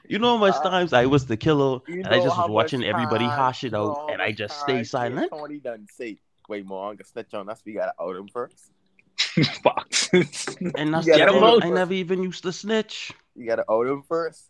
You 0.08 0.18
know 0.18 0.36
how 0.36 0.36
much 0.38 0.54
Uh, 0.64 0.70
times 0.70 0.92
I 0.92 1.06
was 1.06 1.26
the 1.26 1.36
killer 1.36 1.80
you 1.88 1.98
and 2.00 2.08
I 2.08 2.16
just 2.20 2.36
was 2.36 2.50
watching 2.50 2.84
everybody 2.84 3.24
time- 3.26 3.38
hash 3.38 3.64
it 3.64 3.74
out 3.74 4.10
and 4.12 4.20
I 4.20 4.32
just 4.32 4.60
stay 4.60 4.72
me 4.72 4.78
and 4.80 4.86
silent. 4.88 5.30
Tony 5.30 5.58
done 5.58 5.86
say, 5.90 6.18
wait, 6.48 6.66
more, 6.66 6.90
I'm 6.90 6.96
gonna 6.96 7.04
snitch 7.04 7.32
on 7.34 7.48
us. 7.48 7.62
We 7.64 7.72
gotta 7.72 7.94
out 8.00 8.16
him 8.16 8.28
first. 8.28 8.70
Fox. 9.62 10.08
And 10.12 10.24
that's 10.94 11.06
You 11.06 11.12
the 11.12 11.18
gotta 11.18 11.32
thing, 11.32 11.40
vote 11.40 11.64
I 11.64 11.70
never 11.70 11.92
even 11.94 12.22
used 12.22 12.42
to 12.42 12.52
snitch. 12.52 13.12
You 13.36 13.46
gotta 13.46 13.64
out 13.70 13.86
him 13.86 14.02
first. 14.02 14.46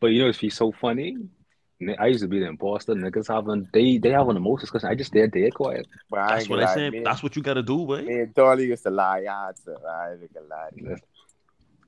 but 0.00 0.08
you 0.08 0.22
know, 0.22 0.28
it's 0.28 0.38
be 0.40 0.50
so 0.50 0.72
funny. 0.72 1.16
I 1.98 2.06
used 2.06 2.22
to 2.22 2.28
be 2.28 2.38
the 2.40 2.46
imposter. 2.46 2.94
Niggas 2.94 3.28
having 3.28 3.68
they 3.72 3.98
they 3.98 4.10
having 4.10 4.34
the 4.34 4.40
most 4.40 4.60
discussion. 4.62 4.88
I 4.88 4.94
just 4.94 5.10
stayed 5.10 5.32
dead 5.32 5.52
quiet. 5.54 5.86
But 6.10 6.28
That's 6.28 6.42
ain't 6.42 6.50
what 6.50 6.60
I 6.60 6.64
lie, 6.66 6.74
said. 6.74 6.92
That's 7.04 7.22
what 7.22 7.36
you 7.36 7.42
gotta 7.42 7.62
do, 7.62 7.78
boy. 7.84 8.02
me 8.02 8.20
and 8.20 8.34
Tony 8.34 8.64
used 8.64 8.84
to 8.84 8.90
lie. 8.90 9.26
I 9.28 9.46
had 9.46 9.56
to. 9.64 9.76
I 9.86 10.12
ain't 10.12 10.32
gonna 10.34 10.46
lie. 10.48 10.96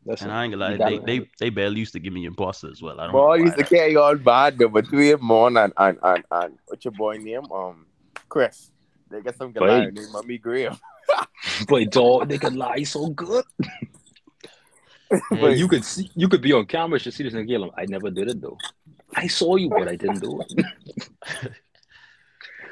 To 0.06 0.10
you. 0.10 0.12
Listen, 0.12 0.30
And 0.30 0.36
I 0.38 0.44
ain't 0.44 0.52
gonna 0.52 0.70
lie, 0.70 0.76
they, 0.76 1.18
they 1.18 1.30
they 1.38 1.50
barely 1.50 1.80
used 1.80 1.92
to 1.92 1.98
give 2.00 2.12
me 2.12 2.24
imposter 2.24 2.70
as 2.70 2.80
well. 2.82 3.00
I 3.00 3.04
don't 3.04 3.12
Boy 3.12 3.36
know 3.38 3.44
used 3.44 3.58
to 3.58 3.64
carry 3.64 3.96
on 3.96 4.18
bad 4.18 4.58
though, 4.58 4.68
between 4.68 5.16
Mon 5.20 5.56
and 5.56 5.72
and 5.76 5.98
and 6.02 6.24
and 6.30 6.58
what's 6.66 6.84
your 6.84 6.92
boy 6.92 7.18
name? 7.18 7.50
Um, 7.52 7.86
Chris. 8.28 8.70
They 9.08 9.20
got 9.20 9.36
some 9.36 9.52
guy 9.52 9.60
Wait. 9.60 9.94
named 9.94 10.10
Mummy 10.12 10.38
Graham. 10.38 10.78
But 11.68 11.90
dog, 11.90 12.28
they 12.28 12.38
can 12.38 12.56
lie 12.56 12.82
so 12.82 13.08
good. 13.08 13.44
but 15.30 15.56
You 15.56 15.68
could 15.68 15.84
see, 15.84 16.10
you 16.14 16.28
could 16.28 16.42
be 16.42 16.52
on 16.52 16.66
camera 16.66 16.98
to 17.00 17.12
see 17.12 17.22
this 17.22 17.32
nigga. 17.34 17.48
yelling, 17.48 17.70
I 17.76 17.86
never 17.86 18.10
did 18.10 18.28
it 18.28 18.40
though. 18.40 18.58
I 19.14 19.28
saw 19.28 19.56
you, 19.56 19.70
but 19.70 19.88
I 19.88 19.96
didn't 19.96 20.20
do 20.20 20.40
it. 20.42 20.66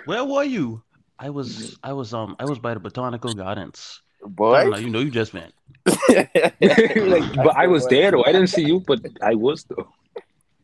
Where 0.06 0.24
were 0.24 0.44
you? 0.44 0.82
I 1.18 1.30
was 1.30 1.78
I 1.82 1.92
was 1.92 2.12
um 2.12 2.36
I 2.38 2.44
was 2.44 2.58
by 2.58 2.74
the 2.74 2.80
botanical 2.80 3.34
gardens. 3.34 4.02
I 4.24 4.28
Boy, 4.28 4.64
know, 4.70 4.76
you 4.78 4.90
know 4.90 5.00
you 5.00 5.10
just 5.10 5.34
went. 5.34 5.52
like, 5.86 7.34
but 7.36 7.56
I 7.56 7.66
was 7.66 7.86
there 7.88 8.10
though. 8.10 8.24
I 8.24 8.32
didn't 8.32 8.48
see 8.48 8.64
you, 8.64 8.80
but 8.80 9.00
I 9.22 9.34
was 9.34 9.64
though. 9.64 9.88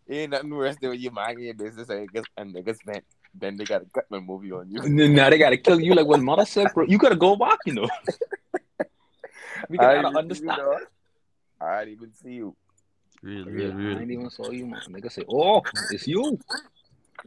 Ain't 0.09 0.31
nothing 0.33 0.51
worse 0.51 0.77
than 0.77 0.91
when 0.91 1.01
you 1.01 1.11
mind 1.11 1.39
your 1.41 1.55
business 1.55 1.89
and 1.89 2.09
niggas, 2.11 2.25
and 2.37 2.55
niggas 2.55 2.79
vent. 2.85 3.05
Then 3.35 3.57
they 3.57 3.65
got 3.65 3.83
a 3.83 3.85
Gutman 3.85 4.27
movie 4.27 4.51
on 4.51 4.69
you. 4.71 4.81
And 4.83 5.15
now 5.15 5.31
they 5.31 5.39
gotta 5.39 5.57
kill 5.57 5.81
you 5.81 5.95
like 5.95 6.07
when 6.07 6.25
mother 6.25 6.45
said, 6.45 6.73
bro. 6.75 6.85
You 6.87 6.99
gotta 6.99 7.15
go 7.17 7.37
back, 7.37 7.59
you 7.65 7.75
know. 7.75 7.89
we 9.69 9.79
I 9.79 9.83
gotta 9.83 9.99
didn't 9.99 10.13
you, 10.13 10.19
understand. 10.19 10.61
I 11.61 11.85
didn't 11.85 11.93
even 11.95 12.13
see 12.15 12.33
you. 12.33 12.57
Really, 13.23 13.53
Yeah, 13.53 13.75
real, 13.75 13.97
I 13.97 13.99
didn't 14.01 14.11
even 14.13 14.31
saw 14.31 14.51
you, 14.51 14.67
man. 14.67 14.81
Nigga 14.89 15.13
say, 15.13 15.25
"Oh, 15.29 15.63
it's 15.91 16.09
you." 16.09 16.39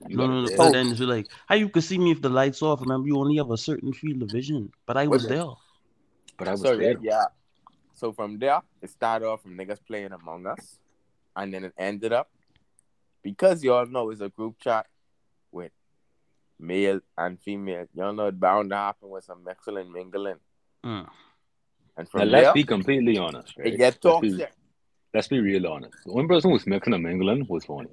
You 0.10 0.18
No, 0.18 0.28
no, 0.28 0.42
no. 0.42 0.48
gotta- 0.48 0.58
But 0.58 0.72
then 0.74 0.88
it's 0.88 1.00
like, 1.00 1.28
how 1.46 1.56
you 1.56 1.70
could 1.70 1.84
see 1.84 2.00
me 2.00 2.12
if 2.12 2.22
the 2.22 2.30
lights 2.30 2.62
off? 2.63 2.82
Remember, 2.82 3.08
you 3.08 3.18
only 3.18 3.38
have 3.38 3.52
a 3.52 3.58
certain 3.58 3.94
field 3.94 4.24
of 4.24 4.30
vision. 4.30 4.72
But 4.88 4.98
I 4.98 5.08
was 5.08 5.24
Was 5.24 5.25
it? 5.25 5.30
there. 5.30 5.46
But 6.38 6.48
I 6.48 6.52
was 6.52 6.62
So 6.62 6.75
there. 6.78 6.98
yeah, 7.02 7.25
so 7.94 8.12
from 8.12 8.40
there 8.40 8.62
it 8.82 8.90
started 8.90 9.25
off 9.28 9.44
from 9.44 9.58
niggas 9.58 9.80
playing 9.86 10.12
Among 10.12 10.46
Us, 10.48 10.80
and 11.36 11.54
then 11.54 11.63
it 11.63 11.74
ended 11.78 12.12
up 12.13 12.30
because 13.22 13.63
y'all 13.63 13.86
know 13.86 14.10
it's 14.10 14.22
a 14.22 14.30
group 14.30 14.60
chat 14.60 14.88
with 15.52 15.72
male 16.60 17.00
and 17.18 17.40
female. 17.40 17.88
Y'all 17.94 18.13
know 18.13 18.28
it 18.28 18.40
bound 18.40 18.72
to 18.72 18.75
happen 18.75 19.10
with 19.10 19.24
some 19.24 19.44
mixing 19.44 19.78
and 19.78 19.92
mingling, 19.92 20.40
Mm. 20.84 21.08
and 21.98 22.08
Now 22.13 22.19
from 22.19 22.30
let's 22.30 22.52
be 22.54 22.63
completely 22.63 23.17
honest. 23.17 23.58
Right? 23.58 23.67
it 23.74 23.78
get 23.78 24.04
let's, 24.04 24.19
be, 24.22 24.46
let's 25.13 25.28
be 25.28 25.39
real 25.39 25.67
honest. 25.67 25.96
The 26.06 26.13
one 26.13 26.28
person 26.28 26.52
who's 26.52 26.65
mixing 26.67 26.93
and 26.93 27.04
mingling 27.04 27.46
was 27.48 27.65
funny. 27.65 27.89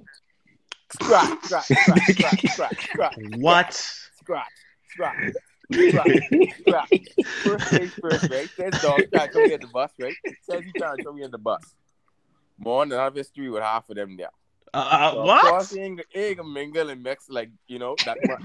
Scratch, 0.93 1.37
scratch, 1.45 1.65
scratch, 1.65 2.03
scratch, 2.15 2.51
scratch, 2.51 2.83
scratch, 2.89 3.13
What? 3.37 3.73
scratch, 3.73 4.47
scratch. 4.89 5.15
Scratch, 5.71 6.19
scratch. 6.59 6.89
First 7.43 7.65
things 7.65 7.93
first, 8.01 8.29
right? 8.29 8.49
Says 8.55 8.73
dog 8.81 9.03
trying 9.11 9.27
to 9.27 9.33
throw 9.33 9.47
me 9.47 9.53
in 9.53 9.61
the 9.61 9.67
bus, 9.67 9.91
right? 9.99 10.15
Says 10.41 10.63
he 10.65 10.71
trying 10.73 10.97
to 10.97 11.03
throw 11.03 11.13
me 11.13 11.23
in 11.23 11.31
the 11.31 11.37
bus. 11.37 11.75
More 12.57 12.85
than 12.85 12.97
have 12.97 13.15
history 13.15 13.49
with 13.49 13.63
half 13.63 13.89
of 13.89 13.95
them 13.95 14.17
there. 14.17 14.29
Uh, 14.73 15.11
So, 15.11 15.17
uh, 15.17 15.21
Of 15.21 15.25
what? 15.27 15.41
course, 15.41 15.71
he 15.71 15.79
ain't, 15.81 16.01
he 16.09 16.19
ain't 16.19 16.37
gonna 16.37 16.49
mingle 16.49 16.89
and 16.89 17.01
mix 17.03 17.29
like 17.29 17.49
you 17.67 17.79
know 17.79 17.97
that 18.05 18.17
much. 18.27 18.41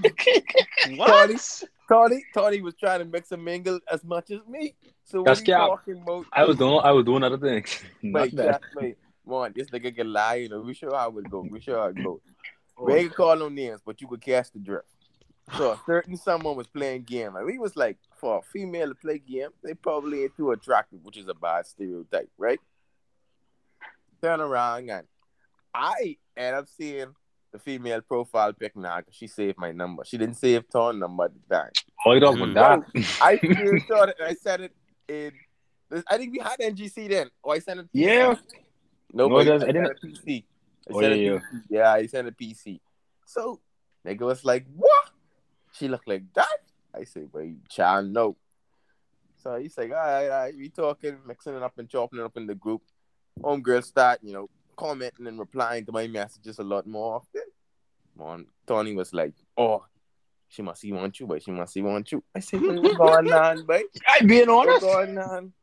What? 0.95 1.63
Tony, 1.89 2.25
Tony 2.33 2.61
was 2.61 2.75
trying 2.75 2.99
to 2.99 3.05
mix 3.05 3.31
and 3.31 3.43
mingle 3.43 3.79
as 3.91 4.03
much 4.03 4.31
as 4.31 4.39
me. 4.47 4.75
So 5.05 5.19
what 5.19 5.25
That's 5.25 5.39
are 5.39 5.43
you 5.43 5.47
cap. 5.47 5.67
talking 5.69 6.01
about? 6.01 6.25
I 6.33 6.43
was 6.43 6.57
doing, 6.57 6.79
I 6.83 6.91
was 6.91 7.05
doing 7.05 7.23
other 7.23 7.37
things. 7.37 7.81
Not 8.01 8.21
Wait, 8.23 8.35
that. 8.35 8.61
wait, 8.75 8.97
one, 9.23 9.53
this 9.55 9.69
nigga 9.69 9.95
can 9.95 10.11
lie. 10.11 10.35
You 10.35 10.49
know, 10.49 10.61
we 10.61 10.73
sure 10.73 10.93
how 10.93 11.17
it 11.17 11.29
go. 11.29 11.47
We 11.49 11.61
sure 11.61 11.77
how 11.77 11.85
it 11.87 12.03
go. 12.03 12.21
Oh. 12.77 12.83
We 12.83 12.93
ain't 12.93 13.15
gonna 13.15 13.15
call 13.15 13.35
no 13.37 13.49
names, 13.49 13.81
but 13.85 14.01
you 14.01 14.07
could 14.07 14.21
catch 14.21 14.51
the 14.51 14.59
drift. 14.59 14.87
So 15.55 15.71
a 15.71 15.79
certain 15.85 16.17
someone 16.17 16.55
was 16.57 16.67
playing 16.67 17.03
game. 17.03 17.33
Like 17.33 17.45
we 17.45 17.57
was 17.57 17.75
like, 17.77 17.97
for 18.19 18.39
a 18.39 18.41
female 18.41 18.89
to 18.89 18.95
play 18.95 19.19
game, 19.19 19.49
they 19.63 19.73
probably 19.73 20.23
ain't 20.23 20.35
too 20.35 20.51
attractive, 20.51 20.99
which 21.03 21.17
is 21.17 21.27
a 21.29 21.33
bad 21.33 21.65
stereotype, 21.65 22.29
right? 22.37 22.59
Turn 24.21 24.41
around 24.41 24.89
and 24.89 25.03
I 25.73 26.17
end 26.35 26.55
up 26.55 26.67
seeing 26.67 27.13
the 27.53 27.59
female 27.59 28.01
profile 28.01 28.51
pic 28.51 28.75
now 28.75 28.97
because 28.97 29.15
she 29.15 29.27
saved 29.27 29.57
my 29.57 29.71
number. 29.71 30.03
She 30.05 30.17
didn't 30.17 30.35
save 30.35 30.67
Torn 30.69 30.99
number 30.99 31.25
at 31.25 31.31
the 31.33 31.55
time. 31.55 31.71
Oh, 32.05 32.11
you 32.13 32.19
talking 32.19 32.51
about 32.51 32.85
that? 32.93 33.17
I 33.21 33.37
screenshot 33.37 34.09
it 34.09 34.15
I 34.21 34.33
sent 34.33 34.63
it 34.63 34.75
in. 35.07 35.31
I 36.09 36.17
think 36.17 36.33
we 36.33 36.39
had 36.39 36.59
NGC 36.59 37.07
then. 37.09 37.29
Or 37.41 37.53
I 37.53 37.59
sent 37.59 37.79
it. 37.79 37.85
PC. 37.85 37.89
Yeah. 37.93 38.35
No, 39.13 39.27
No, 39.29 39.37
it 39.39 39.41
I 39.41 39.45
doesn't- 39.45 39.69
I 39.69 39.71
sent 39.71 40.01
didn't- 40.01 40.17
it 40.17 40.25
PC. 40.25 40.43
I 40.89 40.93
Oh, 40.93 41.01
sent 41.01 41.15
yeah, 41.19 41.31
yeah. 41.31 41.37
PC. 41.39 41.61
Yeah, 41.69 41.91
I 41.93 42.05
sent 42.07 42.27
a 42.27 42.31
PC. 42.31 42.79
So 43.25 43.61
nigga 44.05 44.21
was 44.21 44.43
like, 44.43 44.65
"What?" 44.75 45.06
She 45.77 45.87
looked 45.87 46.07
like 46.07 46.23
that. 46.33 46.59
I 46.93 47.03
said, 47.03 47.29
"Well, 47.31 47.43
you 47.43 47.57
child, 47.69 48.11
no." 48.11 48.35
So 49.37 49.55
he's 49.57 49.77
like, 49.77 49.91
"All 49.91 49.97
right, 49.97 50.23
all 50.23 50.29
right, 50.29 50.55
we 50.57 50.69
talking, 50.69 51.17
mixing 51.25 51.55
it 51.55 51.63
up 51.63 51.77
and 51.77 51.87
chopping 51.87 52.19
it 52.19 52.25
up 52.25 52.37
in 52.37 52.47
the 52.47 52.55
group." 52.55 52.81
Homegirl 53.41 53.83
start, 53.83 54.19
you 54.23 54.33
know, 54.33 54.49
commenting 54.75 55.27
and 55.27 55.39
replying 55.39 55.85
to 55.85 55.91
my 55.91 56.07
messages 56.07 56.59
a 56.59 56.63
lot 56.63 56.87
more 56.87 57.15
often. 57.15 57.43
Mon 58.15 58.47
Tony 58.65 58.95
was 58.95 59.13
like, 59.13 59.33
"Oh." 59.57 59.85
She 60.49 60.61
must 60.61 60.79
see 60.79 60.93
want 60.93 61.19
you, 61.19 61.27
but 61.27 61.43
she 61.43 61.51
must 61.51 61.73
see 61.73 61.81
want 61.81 62.09
you. 62.09 62.23
I 62.33 62.39
said, 62.39 62.61
"What's 62.61 62.95
going 62.95 63.33
on, 63.33 63.65
babe? 63.65 63.85
I 64.07 64.21
being 64.25 64.47
What's 64.47 64.69
honest. 64.69 64.81
going 64.81 65.17
on?" 65.17 65.53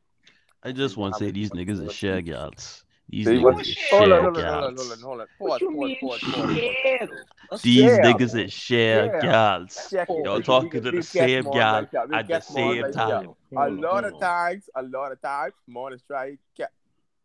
I 0.62 0.72
just 0.72 0.96
want 0.96 1.14
to 1.14 1.18
say 1.18 1.30
these 1.30 1.50
niggas 1.50 1.86
are 1.86 1.90
share 1.90 2.20
gals. 2.20 2.83
These 3.08 3.26
Say 3.26 3.38
niggas 3.38 3.38
what? 3.38 3.66
is 3.68 3.76
Hold 3.90 4.12
on, 4.12 4.20
share 4.20 4.20
hold 4.22 4.36
on, 4.38 4.44
hold 4.44 4.62
on, 4.64 4.76
hold 4.76 4.92
on, 4.92 4.98
gals. 4.98 5.02
hold 5.02 5.20
on. 5.20 5.26
What 5.38 5.60
Pause, 5.60 5.60
you 5.60 5.70
pause, 5.72 5.88
mean, 5.88 5.96
pause, 6.00 6.20
pause, 6.32 7.60
These 7.62 7.92
Yeah. 7.92 8.02
niggas 8.02 8.44
is 8.44 8.52
share 8.52 9.08
Yeah. 9.08 9.20
gals. 9.20 9.94
Y'all 10.08 10.40
talking 10.40 10.82
to 10.82 10.90
the 10.92 11.02
same 11.02 11.44
more 11.44 11.52
gal 11.52 11.82
like 11.82 11.92
at 11.92 12.28
the 12.28 12.40
same 12.40 12.80
like 12.80 12.92
that. 12.94 13.24
time. 13.24 13.34
A 13.56 13.68
lot 13.70 14.04
of 14.04 14.18
times, 14.18 14.68
a 14.74 14.82
lot 14.82 15.12
of 15.12 15.20
times, 15.20 15.54
more 15.66 15.92
is 15.92 16.02
try 16.02 16.36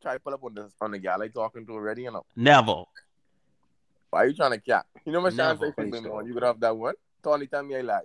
try 0.02 0.14
to 0.14 0.20
pull 0.20 0.34
up 0.34 0.44
on 0.44 0.54
the 0.54 0.72
on 0.82 0.92
the 0.92 1.00
gal 1.00 1.22
I 1.22 1.28
talking 1.28 1.66
to 1.66 1.74
already. 1.74 2.04
You 2.04 2.12
know 2.12 2.26
Never. 2.36 2.84
why 4.10 4.24
are 4.24 4.28
you 4.28 4.34
trying 4.34 4.52
to 4.52 4.60
cap? 4.60 4.86
You 5.06 5.12
know 5.14 5.22
my 5.22 5.30
chance 5.30 5.38
Never. 5.38 5.66
I 5.66 5.72
think 5.72 5.78
Please 5.78 6.02
man, 6.02 6.04
don't. 6.04 6.28
you 6.28 6.34
could 6.34 6.44
have 6.44 6.60
that 6.60 6.76
one. 6.76 6.96
Tony, 7.24 7.48
tell 7.48 7.64
me 7.64 7.76
I 7.76 7.82
lie. 7.82 8.02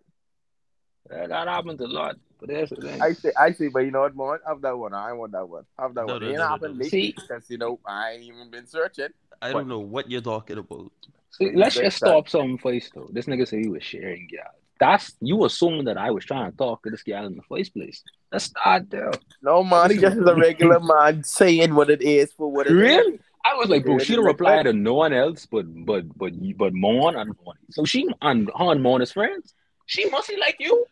Yeah, 1.11 1.27
That 1.27 1.49
happens 1.49 1.81
a 1.81 1.87
lot. 1.87 2.17
But 2.41 2.49
that's 2.49 2.71
the 2.71 2.77
thing. 2.77 3.01
I 3.01 3.13
say, 3.13 3.33
I 3.39 3.53
say, 3.53 3.69
but 3.69 3.81
you 3.81 3.91
know 3.91 4.01
what, 4.01 4.17
man? 4.17 4.39
Have 4.47 4.61
that 4.63 4.77
one. 4.77 4.95
I 4.95 5.13
want 5.13 5.33
that 5.33 5.49
one. 5.49 5.65
Have 5.79 5.95
that 5.95 6.07
No, 6.07 6.15
one. 6.15 6.23
no, 6.23 6.27
It 6.27 6.31
ain't 6.31 6.39
no, 6.39 6.45
no, 6.45 6.49
happened 6.49 6.79
no. 6.79 6.83
lately 6.85 7.15
because 7.17 7.49
you 7.49 7.59
know 7.59 7.79
I 7.87 8.13
ain't 8.13 8.23
even 8.25 8.51
been 8.51 8.67
searching. 8.67 9.09
I 9.41 9.53
don't 9.53 9.69
know 9.69 9.81
what 9.81 10.11
you're 10.11 10.21
talking 10.21 10.59
about. 10.59 10.91
See, 11.31 11.53
let's 11.55 11.75
just 11.75 11.97
stop 11.99 12.29
something 12.29 12.59
first 12.59 12.93
though. 12.95 13.09
This 13.13 13.27
nigga 13.27 13.47
said 13.47 13.61
he 13.61 13.69
was 13.69 13.83
sharing 13.83 14.29
yeah. 14.31 14.49
That's 14.81 15.13
you 15.21 15.45
assuming 15.45 15.85
that 15.85 15.97
I 15.99 16.11
was 16.11 16.25
trying 16.25 16.51
to 16.51 16.57
talk 16.57 16.83
to 16.83 16.91
this 16.91 17.03
gal 17.03 17.27
in 17.27 17.37
the 17.37 17.43
first 17.49 17.73
place. 17.75 18.03
That's 18.31 18.53
not 18.55 18.61
start 18.61 18.91
there. 18.91 19.11
No 19.43 19.63
man, 19.63 19.91
he 19.91 19.99
just 19.99 20.17
is 20.17 20.27
a 20.27 20.35
regular 20.35 20.81
man 20.81 21.23
saying 21.25 21.75
what 21.75 21.91
it 21.91 22.03
is 22.03 22.33
for 22.33 22.51
what 22.51 22.67
it 22.67 22.71
is. 22.71 22.77
Really? 22.77 23.19
I 23.45 23.55
was 23.55 23.69
like, 23.69 23.85
bro, 23.85 23.99
Yeah, 23.99 24.05
she 24.05 24.17
don't 24.17 24.25
reply 24.25 24.63
to 24.63 24.73
no 24.73 24.95
one 24.95 25.13
else 25.13 25.47
but 25.47 25.67
but 25.85 26.05
but 26.17 26.33
but 26.57 26.73
Mon 26.73 27.15
and 27.17 27.35
Mon. 27.45 27.57
So 27.71 27.85
she 27.85 28.09
and 28.23 28.51
her 28.59 28.73
and 28.73 28.83
Mon 28.83 29.03
is 29.03 29.13
friends. 29.13 29.55
She 29.87 30.09
mostly 30.11 30.37
like 30.37 30.57
you. 30.61 30.85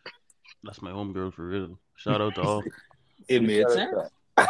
That's 0.63 0.81
my 0.81 0.91
homegirl 0.91 1.33
for 1.33 1.45
real. 1.47 1.79
Shout 1.97 2.21
out 2.21 2.35
to 2.35 2.41
all. 2.41 2.63
It 3.29 3.41
made 3.41 3.69
sense. 3.69 3.95
up. 4.37 4.47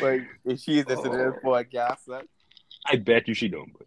but 0.00 0.20
if 0.44 0.60
she's 0.60 0.84
listening 0.86 1.12
to 1.12 1.18
this 1.18 1.34
Oh. 1.44 1.48
podcast, 1.48 1.98
son, 2.04 2.24
I 2.86 2.96
bet 2.96 3.28
you 3.28 3.34
she 3.34 3.48
don't. 3.48 3.72
But 3.78 3.86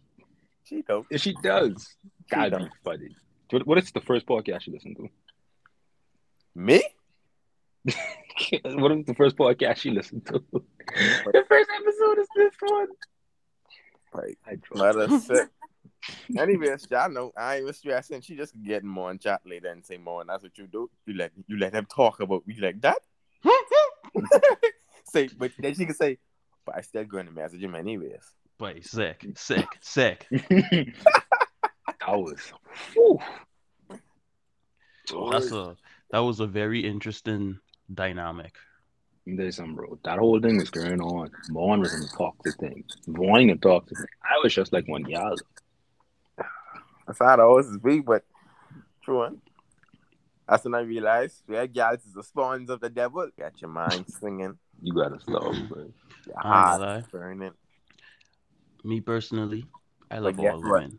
she 0.64 0.82
don't. 0.82 1.06
if 1.10 1.20
she 1.20 1.34
does, 1.42 1.86
She 2.30 2.34
God, 2.34 2.52
don't. 2.52 2.70
funny. 2.82 3.14
What, 3.50 3.66
what 3.66 3.78
is 3.78 3.90
the 3.92 4.00
first 4.00 4.26
podcast 4.26 4.66
you 4.66 4.72
listen 4.72 4.94
to? 4.96 5.08
Me? 6.54 6.82
what 8.64 8.92
is 8.92 9.04
the 9.06 9.14
first 9.14 9.36
podcast 9.36 9.84
you 9.84 9.92
listened 9.92 10.24
to? 10.26 10.42
the 10.50 11.44
first 11.48 11.70
episode 11.80 12.18
is 12.20 12.28
this 12.36 12.54
one. 12.60 12.88
Like, 14.14 14.38
I 14.46 14.56
let 14.72 14.96
us 14.96 15.26
sit. 15.26 15.48
Anyways, 16.36 16.86
y'all 16.90 17.10
know 17.10 17.32
I 17.36 17.56
ain't 17.56 17.62
even 17.62 17.74
stressing. 17.74 18.20
She 18.20 18.36
just 18.36 18.54
getting 18.62 18.88
more 18.88 19.10
and 19.10 19.20
chat 19.20 19.40
later 19.44 19.68
and 19.68 19.84
say 19.84 19.96
more, 19.98 20.20
and 20.20 20.30
that's 20.30 20.42
what 20.42 20.56
you 20.56 20.66
do. 20.66 20.90
You 21.06 21.14
let 21.14 21.32
you 21.46 21.58
let 21.58 21.74
him 21.74 21.86
talk 21.86 22.20
about 22.20 22.42
you 22.46 22.60
like 22.62 22.80
that. 22.82 22.98
say, 25.04 25.28
but 25.36 25.52
then 25.58 25.74
she 25.74 25.86
can 25.86 25.94
say, 25.94 26.18
but 26.64 26.76
I 26.76 26.80
still 26.82 27.04
going 27.04 27.26
to 27.26 27.32
message 27.32 27.62
him 27.62 27.74
anyways. 27.74 28.22
Boy, 28.58 28.80
sick, 28.82 29.24
sick, 29.36 29.66
sick. 29.80 30.26
that 30.30 30.94
was. 32.08 32.52
Whew. 32.94 33.18
That's 35.30 35.52
a 35.52 35.76
that 36.10 36.18
was 36.18 36.40
a 36.40 36.46
very 36.46 36.84
interesting 36.84 37.58
dynamic. 37.92 38.54
There's 39.26 39.56
some 39.56 39.74
bro. 39.74 39.98
That 40.04 40.18
whole 40.18 40.40
thing 40.40 40.58
was 40.58 40.70
going 40.70 41.00
on. 41.00 41.30
Vaughn 41.50 41.80
was 41.80 41.94
in 41.94 42.00
the 42.00 42.08
toxic 42.08 42.58
thing. 42.58 42.84
Wanting 43.06 43.48
to 43.48 43.56
talk 43.56 43.86
to 43.86 43.94
me. 43.94 44.06
I 44.22 44.40
was 44.42 44.54
just 44.54 44.72
like 44.72 44.88
one 44.88 45.08
y'all. 45.08 45.36
That's 47.08 47.18
how 47.20 47.32
it 47.32 47.40
always 47.40 47.76
be, 47.78 48.00
but 48.00 48.22
true 49.02 49.18
one. 49.18 49.40
That's 50.46 50.64
when 50.64 50.74
I 50.74 50.80
realized 50.80 51.42
red 51.48 51.72
gals 51.72 52.04
is 52.06 52.12
the 52.12 52.22
spawns 52.22 52.68
of 52.68 52.80
the 52.80 52.90
devil. 52.90 53.30
Got 53.38 53.60
your 53.62 53.70
mind 53.70 54.06
swinging, 54.18 54.58
You 54.82 54.92
gotta 54.94 55.18
stop, 55.18 55.54
bro. 55.68 55.90
your 56.26 56.36
I 56.44 56.72
ain't 56.72 56.82
heart 56.82 57.10
burning. 57.10 57.54
Me 58.84 59.00
personally, 59.00 59.66
I 60.10 60.18
love 60.18 60.36
guess 60.36 60.52
all 60.52 60.60
what? 60.60 60.82
women. 60.82 60.98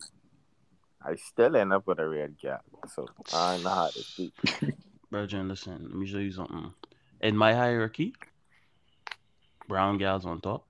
I 1.06 1.16
still 1.16 1.56
end 1.56 1.74
up 1.74 1.86
with 1.86 2.00
a 2.00 2.10
red 2.10 2.38
gal, 2.42 2.60
so 2.94 3.08
I 3.32 3.58
know 3.58 3.70
how 3.70 3.90
to 3.90 4.04
speak. 4.04 4.34
Virgin, 5.12 5.48
listen, 5.48 5.84
let 5.84 5.96
me 5.96 6.08
show 6.08 6.18
you 6.18 6.32
something. 6.32 6.74
In 7.22 7.38
my 7.38 7.54
hierarchy, 7.54 8.16
brown 9.68 10.00
gals 10.00 10.26
on 10.26 10.42
top. 10.42 10.68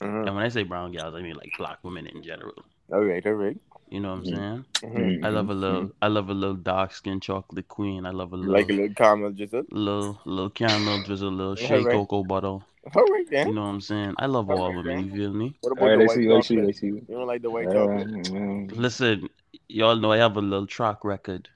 Mhm. 0.00 0.26
And 0.26 0.34
when 0.34 0.44
I 0.44 0.48
say 0.48 0.62
brown 0.64 0.92
gals, 0.92 1.14
I 1.14 1.20
mean 1.20 1.34
like 1.34 1.52
black 1.58 1.84
women 1.84 2.06
in 2.06 2.22
general. 2.22 2.64
All 2.92 3.04
right, 3.04 3.24
all 3.26 3.34
right. 3.34 3.56
You 3.90 4.00
know 4.00 4.10
what 4.10 4.18
I'm 4.18 4.24
Mhm. 4.24 4.36
saying? 4.36 4.64
Mhm. 4.82 5.24
I 5.24 5.28
love 5.30 5.50
a 5.50 5.54
little 5.54 5.90
I 6.00 6.08
love 6.08 6.30
a 6.30 6.34
little 6.34 6.56
dark 6.56 6.92
skin 6.92 7.20
chocolate 7.20 7.68
queen. 7.68 8.06
I 8.06 8.10
love 8.10 8.32
a 8.32 8.36
little 8.36 8.52
Like 8.54 8.70
a 8.70 8.72
little 8.72 8.94
caramel 8.94 9.32
drizzle. 9.32 9.64
little 9.70 10.20
little 10.24 10.50
caramel 10.50 10.98
drizzle, 11.00 11.30
little 11.32 11.56
Yeah, 11.60 11.66
shea 11.66 11.82
right. 11.84 11.92
cocoa 11.92 12.24
butter. 12.24 12.46
All 12.46 13.06
right 13.12 13.26
You 13.46 13.52
know 13.54 13.62
what 13.62 13.68
I'm 13.68 13.80
saying? 13.80 14.14
I 14.18 14.26
love 14.26 14.50
all 14.50 14.72
women, 14.74 15.04
you 15.06 15.12
feel 15.16 15.32
me? 15.32 15.56
What 15.60 15.72
about 15.72 15.86
right, 15.88 15.94
the 15.94 16.02
white 16.02 16.14
see 16.14 16.22
you. 16.22 16.36
I 16.36 16.40
see 16.40 16.54
you. 16.54 16.60
Chocolate? 16.62 16.76
see 16.76 16.86
you. 16.86 16.94
You 17.08 17.14
don't 17.16 17.26
like 17.26 17.42
the 17.42 17.50
white 17.50 17.66
Uh, 17.68 17.72
chocolate? 17.72 18.08
mm. 18.08 18.72
Listen, 18.76 19.28
y'all 19.68 19.96
know 19.96 20.12
I 20.12 20.18
have 20.18 20.36
a 20.36 20.40
little 20.40 20.66
track 20.66 21.04
record. 21.04 21.48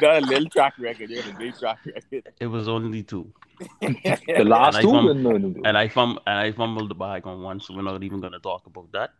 Not 0.00 0.22
a 0.22 0.26
little 0.26 0.48
track 0.48 0.74
record. 0.78 1.10
You 1.10 1.22
have 1.22 1.34
a 1.34 1.38
big 1.38 1.58
track 1.58 1.78
record. 1.86 2.28
It 2.40 2.46
was 2.46 2.68
only 2.68 3.02
two. 3.02 3.32
the 3.80 4.44
last 4.44 4.76
I 4.76 4.82
two, 4.82 4.90
fum- 4.90 5.22
no, 5.22 5.32
no, 5.32 5.48
no. 5.48 5.60
And 5.64 5.76
I 5.76 5.88
fum 5.88 6.18
and 6.26 6.38
I 6.38 6.52
fumbled 6.52 6.90
the 6.90 6.94
bag 6.94 7.26
on 7.26 7.42
one, 7.42 7.60
so 7.60 7.74
we're 7.74 7.82
not 7.82 8.02
even 8.02 8.20
gonna 8.20 8.38
talk 8.38 8.66
about 8.66 8.90
that. 8.92 9.10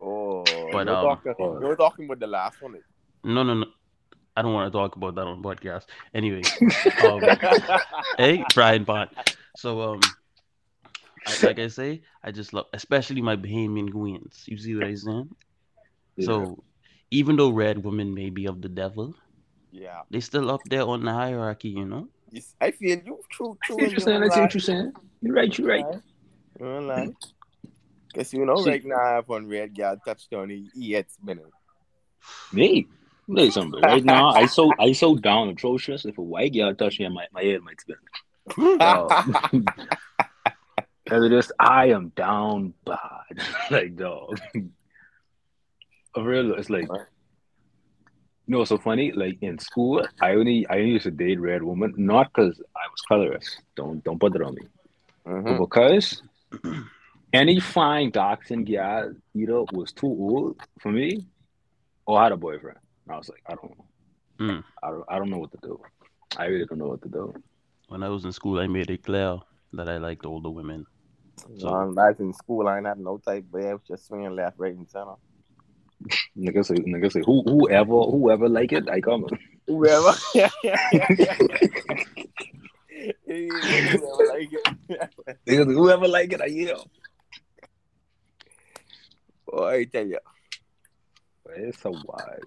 Oh, 0.00 0.44
But, 0.44 0.86
you 0.86 0.92
were, 0.92 0.96
um, 0.96 1.04
talking, 1.04 1.34
you 1.38 1.66
were 1.66 1.76
talking 1.76 2.04
about 2.06 2.20
the 2.20 2.26
last 2.26 2.60
one. 2.60 2.76
No, 3.24 3.42
no, 3.42 3.54
no. 3.54 3.66
I 4.36 4.42
don't 4.42 4.52
want 4.52 4.72
to 4.72 4.76
talk 4.76 4.96
about 4.96 5.14
that 5.14 5.26
on 5.26 5.42
podcast. 5.42 5.84
Anyway, 6.12 6.42
um, 7.04 7.20
hey, 8.18 8.44
Brian 8.54 8.84
Bond. 8.84 9.10
So, 9.56 9.80
um, 9.80 10.00
I, 11.26 11.46
like 11.46 11.58
I 11.58 11.68
say, 11.68 12.02
I 12.22 12.32
just 12.32 12.52
love, 12.52 12.66
especially 12.72 13.22
my 13.22 13.36
Bahamian 13.36 13.92
queens. 13.92 14.44
You 14.46 14.58
see 14.58 14.74
what 14.74 14.84
I'm 14.84 14.96
saying? 14.96 15.36
Yeah. 16.16 16.26
So, 16.26 16.64
even 17.14 17.36
though 17.36 17.50
red 17.50 17.84
women 17.84 18.12
may 18.12 18.28
be 18.30 18.46
of 18.46 18.60
the 18.60 18.68
devil, 18.68 19.14
yeah. 19.70 20.02
they 20.10 20.20
still 20.20 20.50
up 20.50 20.60
there 20.66 20.82
on 20.82 21.04
the 21.04 21.12
hierarchy, 21.12 21.68
you 21.70 21.84
know. 21.84 22.08
You 22.30 22.38
s- 22.38 22.56
I 22.60 22.72
feel 22.72 22.98
you 22.98 23.20
true, 23.30 23.56
true. 23.62 23.76
see 23.76 23.82
what 23.84 23.90
you're 23.92 24.00
saying. 24.00 24.22
I 24.22 24.40
what 24.40 24.54
you're 24.54 24.60
saying. 24.60 24.92
You're 25.22 25.34
right. 25.34 25.56
You're 25.56 25.68
right. 25.68 25.86
You 26.58 26.66
don't. 26.66 27.16
Guess 28.14 28.32
you 28.32 28.44
know 28.44 28.56
See- 28.56 28.70
right 28.70 28.84
now 28.84 28.98
I 29.00 29.10
have 29.14 29.28
one 29.28 29.46
red 29.48 29.76
girl 29.76 29.96
touchdown. 30.04 30.50
He, 30.50 30.68
he 30.74 30.92
hits 30.92 31.16
minute. 31.22 31.46
Me. 32.52 32.86
Let 33.26 33.34
me 33.34 33.42
tell 33.50 33.62
something. 33.62 33.80
Right 33.80 34.04
now, 34.04 34.30
I 34.30 34.46
so 34.46 34.70
I 34.78 34.92
so 34.92 35.16
down 35.16 35.48
atrocious. 35.48 36.04
If 36.04 36.18
a 36.18 36.22
white 36.22 36.52
girl 36.52 36.74
touch 36.74 36.98
me, 36.98 37.08
my 37.08 37.26
my 37.32 37.42
head 37.42 37.62
might 37.62 37.80
spin. 37.80 37.96
Cause 41.06 41.22
it 41.22 41.32
is, 41.32 41.52
I 41.60 41.90
am 41.90 42.08
down 42.16 42.72
bad. 42.84 43.38
like 43.70 43.96
dog. 43.96 44.40
For 46.14 46.22
real, 46.24 46.54
it's 46.54 46.70
like 46.70 46.88
you 48.46 48.52
know 48.52 48.64
so 48.64 48.78
funny? 48.78 49.12
Like 49.12 49.38
in 49.40 49.58
school, 49.58 50.06
I 50.20 50.32
only 50.32 50.66
I 50.68 50.78
only 50.78 50.90
used 50.92 51.04
to 51.04 51.10
date 51.10 51.40
red 51.40 51.62
woman, 51.62 51.94
not 51.96 52.32
because 52.32 52.60
I 52.76 52.84
was 52.90 53.00
colorist. 53.08 53.60
Don't 53.74 54.02
don't 54.04 54.18
put 54.20 54.32
that 54.34 54.42
on 54.42 54.54
me. 54.54 54.62
Mhm. 55.26 55.58
Because 55.58 56.22
any 57.32 57.58
fine 57.60 58.10
dark 58.10 58.44
skinned 58.44 58.66
girl 58.66 59.12
either 59.34 59.62
was 59.72 59.92
too 59.92 60.06
old 60.06 60.60
for 60.80 60.92
me 60.92 61.26
or 62.06 62.20
had 62.22 62.32
a 62.32 62.36
boyfriend. 62.36 62.78
And 63.06 63.14
I 63.14 63.18
was 63.18 63.28
like, 63.28 63.42
I 63.48 63.54
don't 63.54 63.72
know. 63.78 63.84
Mm. 64.40 64.64
I 64.82 64.90
don't 64.90 65.04
I 65.08 65.18
don't 65.18 65.30
know 65.30 65.38
what 65.38 65.52
to 65.52 65.58
do. 65.62 65.80
I 66.36 66.46
really 66.46 66.66
don't 66.66 66.78
know 66.78 66.88
what 66.88 67.02
to 67.02 67.08
do. 67.08 67.34
When 67.88 68.02
I 68.02 68.08
was 68.08 68.24
in 68.24 68.32
school, 68.32 68.58
I 68.60 68.66
made 68.66 68.90
it 68.90 69.02
clear 69.04 69.38
that 69.72 69.88
I 69.88 69.98
liked 69.98 70.26
older 70.26 70.50
women. 70.50 70.86
So- 71.58 71.68
Um, 71.68 71.98
I 71.98 72.10
was 72.10 72.20
in 72.20 72.32
school. 72.32 72.68
I 72.68 72.76
ain't 72.78 72.86
had 72.86 72.98
no 72.98 73.18
type, 73.18 73.44
but 73.50 73.64
I 73.64 73.72
was 73.74 73.82
just 73.88 74.06
swinging 74.06 74.34
left, 74.36 74.58
right, 74.58 74.74
and 74.74 74.88
center. 74.88 75.14
Nigga 76.36 76.64
say 76.64 76.74
nigga 76.74 77.10
say 77.10 77.22
who 77.24 77.42
whoever 77.42 78.02
whoever 78.02 78.48
like 78.48 78.72
it, 78.72 78.88
I 78.88 79.00
come. 79.00 79.26
Whoever. 79.66 80.14
yeah 80.34 80.50
yeah 80.62 80.76
yeah 80.90 81.36
Whoever 83.26 84.26
like 84.28 84.48
it. 84.52 85.66
Whoever 85.66 86.08
like 86.08 86.32
it, 86.32 86.40
I 86.40 86.46
yell. 86.46 86.86
Boy, 89.46 89.52
oh, 89.52 89.66
I 89.66 89.84
tell 89.84 90.06
you, 90.06 90.18
it's 91.50 91.80
so 91.80 91.90
wide. 91.90 92.40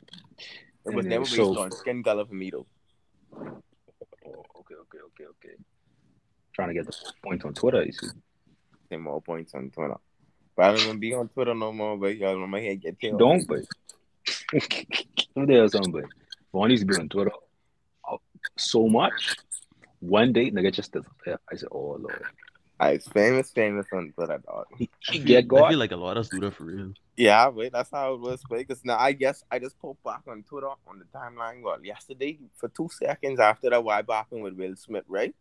it 0.86 0.93
was 0.93 1.06
never 1.06 1.24
based 1.24 1.39
on 1.39 1.72
skin 1.72 2.04
color 2.04 2.26
for 2.26 2.34
me 2.34 2.50
though. 2.50 2.65
Oh, 3.34 4.43
okay, 4.60 4.76
okay, 4.76 5.00
okay, 5.06 5.26
okay. 5.26 5.56
Trying 6.54 6.70
to 6.70 6.74
get 6.74 6.86
the 6.86 6.96
points 7.24 7.46
on 7.46 7.54
Twitter, 7.54 7.84
you 7.84 7.91
see. 7.91 8.08
Ten 8.89 9.02
more 9.02 9.22
points 9.22 9.54
on 9.54 9.70
Twitter. 9.70 9.98
But 10.58 10.65
I 10.65 10.72
don't 10.72 10.82
even 10.82 11.00
be 11.00 11.13
on 11.13 11.30
Twitter 11.30 11.54
no 11.54 11.72
more, 11.72 11.96
but 11.98 12.17
y'all 12.17 12.38
know 12.38 12.48
my 12.48 12.60
head 12.60 12.82
get 12.82 13.00
killed. 13.00 13.20
Don't 13.20 13.48
but 13.48 13.62
let 14.54 15.36
me 15.36 15.46
tell 15.46 15.63
you 15.63 15.70
something, 15.70 15.91
but 15.91 16.06
Vaughn 16.52 16.72
used 16.72 16.82
to 16.82 16.88
be 16.88 17.00
on 17.00 17.08
Twitter 17.08 17.32
uh, 18.12 18.17
so 18.58 18.88
much. 18.88 19.36
One 20.00 20.34
day, 20.34 20.50
nigga 20.50 20.74
just 20.74 20.91
disappeared. 20.91 21.39
I 21.52 21.56
said, 21.56 21.70
Oh 21.72 21.98
Lord. 22.00 22.24
I 22.80 22.93
was 22.93 23.08
famous, 23.08 23.52
famous 23.52 23.88
on 23.91 24.12
Twitter, 24.13 24.39
dog. 24.46 24.65
He, 24.78 24.89
I 25.10 25.12
he 25.13 25.17
feel, 25.20 25.41
get 25.41 25.63
I 25.63 25.70
feel 25.70 25.80
like 25.80 25.91
a 25.91 25.96
lot 25.96 26.17
of 26.17 26.22
us 26.22 26.30
do 26.30 26.39
that 26.41 26.54
for 26.54 26.65
real. 26.65 26.93
Yeah, 27.15 27.48
wait, 27.50 27.72
that's 27.72 27.89
how 27.89 28.13
it 28.13 28.20
was, 28.20 28.41
because 28.48 28.86
now 28.86 28.98
I 28.98 29.13
guess 29.13 29.43
I 29.50 29.58
just 29.58 29.80
popped 29.80 30.04
back 30.04 30.22
on 30.28 30.43
Twitter 30.43 30.70
on 30.70 31.00
the 31.00 31.06
timeline, 31.06 31.63
well, 31.63 31.84
yesterday 31.84 32.38
for 32.56 32.70
two 32.70 32.89
seconds 32.91 33.39
after 33.39 33.72
that, 33.72 33.84
why 33.84 34.04
backing 34.04 34.41
with 34.41 34.54
Will 34.54 34.76
Smith, 34.76 35.06
right? 35.08 35.34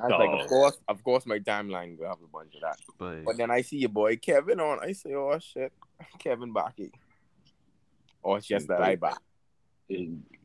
I 0.00 0.06
was 0.06 0.18
like, 0.18 0.30
Oh. 0.30 0.40
of 0.40 0.48
course, 0.48 0.78
of 0.88 1.04
course, 1.04 1.26
my 1.26 1.38
timeline 1.38 1.98
will 1.98 2.08
have 2.08 2.22
a 2.22 2.26
bunch 2.32 2.54
of 2.54 2.62
that. 2.62 2.78
But 2.98 3.24
But 3.24 3.36
then 3.36 3.50
I 3.50 3.62
see 3.62 3.78
your 3.78 3.90
boy 3.90 4.16
Kevin 4.16 4.60
on. 4.60 4.78
I 4.82 4.92
say, 4.92 5.14
oh 5.14 5.38
shit, 5.38 5.72
Kevin 6.18 6.54
Baki. 6.54 6.90
Or 8.22 8.38
it's 8.38 8.46
just 8.46 8.68
that 8.68 8.82
I 8.82 8.96
back. 8.96 9.18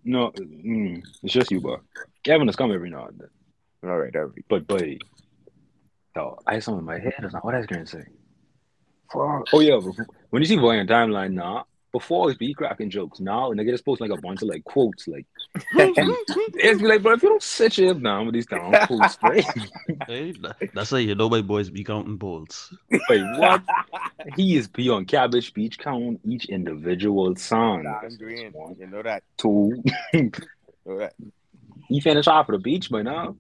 No, 0.04 0.32
mm, 0.32 1.04
it's 1.24 1.34
just 1.34 1.52
you, 1.52 1.62
bro. 1.62 1.78
Kevin 2.24 2.48
has 2.48 2.56
come 2.56 2.72
every 2.72 2.90
now 2.90 3.08
and 3.08 3.20
then. 3.20 3.90
All 3.90 3.98
right, 3.98 4.16
all 4.16 4.24
right. 4.24 4.46
But 4.50 4.68
but 4.68 4.84
yo, 6.16 6.40
I 6.48 6.60
something 6.60 6.80
in 6.80 6.86
my 6.86 7.00
head. 7.00 7.14
That's 7.20 7.34
not 7.34 7.46
what 7.46 7.56
I 7.56 7.60
was 7.60 7.68
gonna 7.68 7.86
say. 7.86 8.04
Fuck. 9.12 9.48
Oh 9.54 9.60
yeah, 9.60 9.80
when 10.30 10.42
you 10.42 10.48
see 10.48 10.58
Boy 10.58 10.80
on 10.80 10.88
timeline 10.88 11.34
now, 11.34 11.66
before 11.96 12.30
it's 12.30 12.38
be 12.38 12.54
cracking 12.54 12.90
jokes. 12.90 13.22
Now 13.22 13.54
nigga 13.54 13.72
just 13.72 13.86
post 13.86 14.02
like 14.02 14.12
a 14.12 14.18
bunch 14.18 14.42
of 14.42 14.50
like 14.50 14.66
quotes, 14.66 15.08
like 15.08 15.26
it's 15.56 16.82
be 16.82 16.88
like, 16.88 17.02
bro, 17.02 17.14
if 17.14 17.24
you 17.24 17.30
don't 17.30 17.42
sit 17.42 17.78
your 17.78 17.94
hip 17.94 18.04
down 18.04 18.26
with 18.26 18.34
these 18.34 18.46
down 18.48 18.74
quotes, 18.86 19.18
right? 19.24 19.46
hey, 20.06 20.34
that's 20.74 20.90
how 20.90 20.98
you 20.98 21.16
know 21.16 21.30
my 21.30 21.42
boys 21.42 21.70
be 21.70 21.86
counting 21.86 22.18
balls. 22.18 22.74
Wait, 22.92 23.24
what? 23.38 23.64
He 24.36 24.58
is 24.58 24.68
be 24.68 24.90
on 24.90 25.06
Cabbage 25.06 25.54
Beach 25.54 25.80
counting 25.80 26.20
each 26.26 26.46
individual 26.48 27.34
song. 27.38 27.84
Damn 27.84 28.18
green. 28.18 28.52
One, 28.52 28.76
You 28.78 28.88
know 28.88 29.02
that. 29.02 29.24
two. 29.38 29.82
You 30.12 30.32
know 30.86 30.98
that. 31.00 31.14
he 31.88 32.02
finished 32.02 32.28
off 32.28 32.50
of 32.50 32.54
the 32.54 32.60
beach 32.60 32.90
by 32.90 33.04
now. 33.04 33.38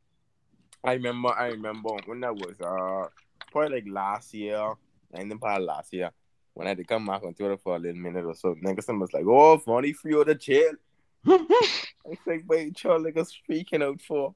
I 0.81 0.93
remember. 0.93 1.29
I 1.29 1.47
remember 1.47 1.89
when 2.05 2.21
that 2.21 2.35
was. 2.35 2.55
Uh, 2.61 3.09
probably 3.51 3.81
like 3.81 3.89
last 3.89 4.33
year. 4.33 4.71
And 5.13 5.29
then 5.29 5.39
probably 5.39 5.65
last 5.65 5.93
year 5.93 6.11
when 6.55 6.67
I 6.67 6.71
had 6.71 6.77
to 6.77 6.83
come 6.83 7.05
back 7.05 7.23
on 7.23 7.33
Twitter 7.33 7.57
for 7.57 7.75
a 7.75 7.79
little 7.79 8.01
minute 8.01 8.25
or 8.25 8.33
so. 8.33 8.55
Nigga, 8.55 8.83
some 8.83 8.99
was 8.99 9.13
like, 9.13 9.25
"Oh, 9.27 9.59
funny 9.59 9.93
free 9.93 10.15
or 10.15 10.25
the 10.25 10.33
jail." 10.35 10.73
I 11.27 12.15
think, 12.23 12.45
wait, 12.47 12.75
chill, 12.75 12.99
nigga, 12.99 13.27
speaking 13.27 13.83
out 13.83 14.01
for. 14.01 14.33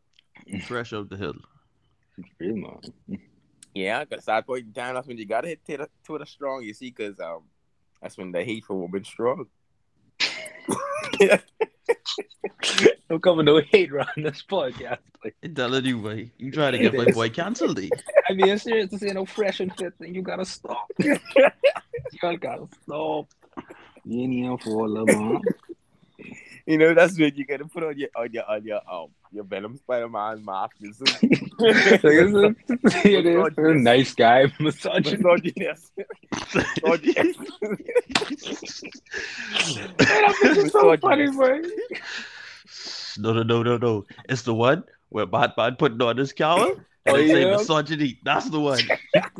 Fresh 0.65 0.93
out 0.93 1.10
the 1.10 1.17
hill. 1.17 1.36
Real 2.39 2.55
man. 2.55 3.19
Yeah, 3.73 4.03
because 4.03 4.27
at 4.27 4.36
that 4.36 4.47
point 4.47 4.67
in 4.67 4.73
time, 4.73 4.95
that's 4.95 5.08
when 5.08 5.17
you 5.17 5.25
gotta 5.25 5.47
hit 5.47 5.65
Twitter, 5.65 5.88
Twitter 6.03 6.25
strong. 6.25 6.63
You 6.63 6.73
see, 6.73 6.89
because 6.89 7.19
um, 7.19 7.43
that's 8.01 8.17
when 8.17 8.32
the 8.32 8.43
hate 8.45 8.65
for 8.65 8.75
women 8.75 9.03
strong. 9.03 9.47
Don't 13.10 13.23
come 13.23 13.38
with 13.38 13.45
no 13.45 13.62
hate 13.71 13.91
around 13.91 14.10
this 14.17 14.43
podcast. 14.43 14.99
Like, 15.23 15.36
I'm 15.43 15.55
telling 15.55 15.86
you, 15.86 15.97
boy. 15.97 16.32
You 16.38 16.51
try 16.51 16.71
to 16.71 16.77
get 16.77 16.93
my 16.93 17.05
boy 17.05 17.29
cancelled, 17.29 17.79
eh? 17.79 17.89
I 18.29 18.34
mean, 18.34 18.58
serious 18.58 18.89
to 18.91 18.99
say 18.99 19.08
no 19.08 19.25
fresh 19.25 19.60
and 19.60 19.75
fit 19.75 19.93
thing. 19.97 20.15
You 20.15 20.21
gotta 20.21 20.45
stop. 20.45 20.89
You 22.23 22.38
gotta 22.38 22.67
stop. 22.84 23.27
You 24.05 24.21
ain't 24.23 24.34
here 24.34 24.58
for 24.63 24.86
a. 24.86 25.39
You 26.65 26.77
know, 26.77 26.93
that's 26.93 27.17
when 27.17 27.34
you 27.36 27.45
gotta 27.45 27.65
put 27.65 27.84
on 27.84 27.97
your 27.97 28.10
on 28.15 28.32
your 28.32 28.43
on 28.49 28.63
your 28.63 28.82
um 28.91 29.08
your 29.32 29.43
Venom 29.43 29.77
Spider 29.77 30.10
Man 30.10 30.43
mask. 30.45 30.75
This 30.79 31.01
is 31.01 31.01
Like, 31.01 31.21
it's 31.23 32.03
a- 32.03 32.55
it 33.08 33.25
is 33.25 33.36
a 33.58 33.73
nice 33.73 34.13
guy, 34.13 34.45
misogynist. 34.60 35.17
misogynist. 35.23 35.91
Misogynist. 36.53 37.39
It's 40.41 40.71
so 40.73 40.97
funny, 40.97 41.27
boy. 41.32 41.62
No, 43.17 43.34
no, 43.34 43.43
no, 43.43 43.63
no, 43.63 43.77
no. 43.77 44.05
It's 44.27 44.43
the 44.43 44.53
one 44.53 44.84
where 45.10 45.25
Batman 45.25 45.75
putting 45.77 46.01
on 46.01 46.17
his 46.17 46.34
cowl 46.34 46.63
and 46.71 46.75
Oh, 47.08 47.13
they 47.15 47.27
say 47.27 47.41
yeah? 47.45 47.55
misogyny. 47.58 48.19
That's 48.23 48.49
the 48.49 48.60
one. 48.60 48.79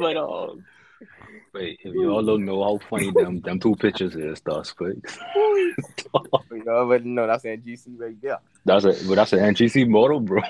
But 1.52 1.62
wait, 1.62 1.80
if 1.84 1.94
you 1.94 2.10
all 2.12 2.24
don't 2.24 2.46
know 2.46 2.64
how 2.64 2.78
funny 2.90 3.12
them 3.12 3.42
them 3.42 3.60
two 3.60 3.76
pictures 3.76 4.16
is, 4.16 4.42
that's 4.42 4.72
quick. 4.74 4.98
You 5.36 6.64
already 6.68 7.10
know 7.10 7.28
that's 7.28 7.46
an 7.46 7.62
NGC 7.62 8.00
right 8.00 8.22
there. 8.22 8.40
That's 8.66 8.86
a 8.86 8.90
but 9.08 9.16
that's 9.16 9.34
an 9.34 9.40
NGC 9.40 9.88
model, 9.88 10.20
bro. 10.20 10.42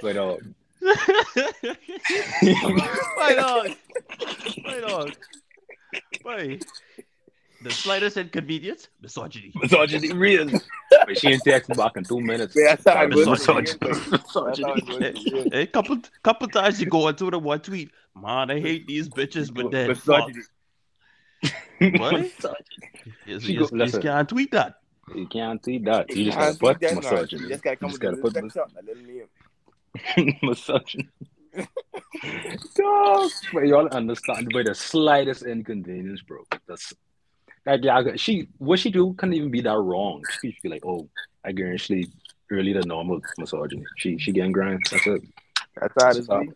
but 0.00 0.16
um, 0.16 0.54
Why 3.16 3.34
not? 3.34 3.68
Why 4.62 4.80
not? 4.80 5.16
Why? 6.22 6.58
The 7.62 7.70
slightest 7.70 8.16
inconvenience, 8.16 8.88
misogyny. 9.02 9.52
misogyny 9.54 10.12
real. 10.12 10.48
But 10.90 11.18
she 11.18 11.28
ain't 11.28 11.44
texting 11.44 11.76
back 11.76 11.96
in 11.96 12.04
two 12.04 12.20
minutes. 12.20 12.54
Yeah, 12.56 12.74
that's 12.74 12.88
how 12.88 12.94
I 13.02 13.06
was 13.06 13.26
Misogyny. 13.26 13.66
thinking. 13.66 14.10
That's 14.10 14.34
how 14.34 14.46
Misogyny. 14.46 15.06
it. 15.06 15.54
A 15.54 15.66
couple 15.72 15.98
couple 16.22 16.48
times 16.48 16.80
you 16.80 16.86
go 16.86 17.08
into 17.08 17.30
the 17.30 17.38
one 17.38 17.60
tweet, 17.60 17.90
man, 18.16 18.50
I 18.50 18.60
hate 18.60 18.86
these 18.86 19.08
bitches, 19.08 19.52
but 19.52 19.70
then. 19.70 19.88
Misogyny. 19.88 20.42
What? 21.98 22.12
Misogyny. 22.20 22.64
You, 23.26 23.40
She 23.40 23.52
you, 23.54 23.68
you 23.72 23.98
can't 24.00 24.28
tweet 24.28 24.50
that. 24.52 24.76
You 25.14 25.26
can't 25.26 25.64
see 25.64 25.78
that. 25.78 26.08
You 26.14 26.24
just 26.26 26.38
gotta 26.38 26.58
put 26.58 26.80
do 26.80 26.86
that, 26.86 26.94
nah. 26.94 27.00
misogyny. 27.00 27.42
You 27.42 27.48
just 27.48 27.62
gotta 27.62 27.76
come 27.76 27.88
You 27.90 27.92
with 27.94 28.00
gotta 28.00 28.16
put 28.16 28.34
little 28.34 28.50
section, 28.50 28.76
a 28.78 28.82
little 28.82 29.02
name. 30.24 30.38
misogyny. 30.42 31.08
Dog, 32.76 33.30
but 33.52 33.66
y'all 33.66 33.88
understand 33.88 34.48
by 34.52 34.62
the 34.62 34.74
slightest 34.74 35.42
inconvenience, 35.42 36.22
bro. 36.22 36.44
That's 36.68 36.92
that 37.66 37.82
yeah, 37.84 38.02
she 38.16 38.48
what 38.58 38.78
she 38.78 38.90
do 38.90 39.14
couldn't 39.14 39.34
even 39.34 39.50
be 39.50 39.60
that 39.62 39.76
wrong. 39.78 40.22
She 40.40 40.52
should 40.52 40.62
be 40.62 40.68
like, 40.68 40.84
oh, 40.84 41.08
I 41.44 41.52
guarantee 41.52 42.08
really 42.50 42.72
the 42.72 42.82
normal 42.82 43.20
misogyny. 43.38 43.84
She 43.96 44.18
she 44.18 44.32
getting 44.32 44.52
grind. 44.52 44.82
That's 44.90 45.06
it. 45.06 45.22
That's 45.80 45.94
how 46.02 46.10
it 46.10 46.16
is. 46.16 46.24
Stop. 46.24 46.42
be. 46.42 46.48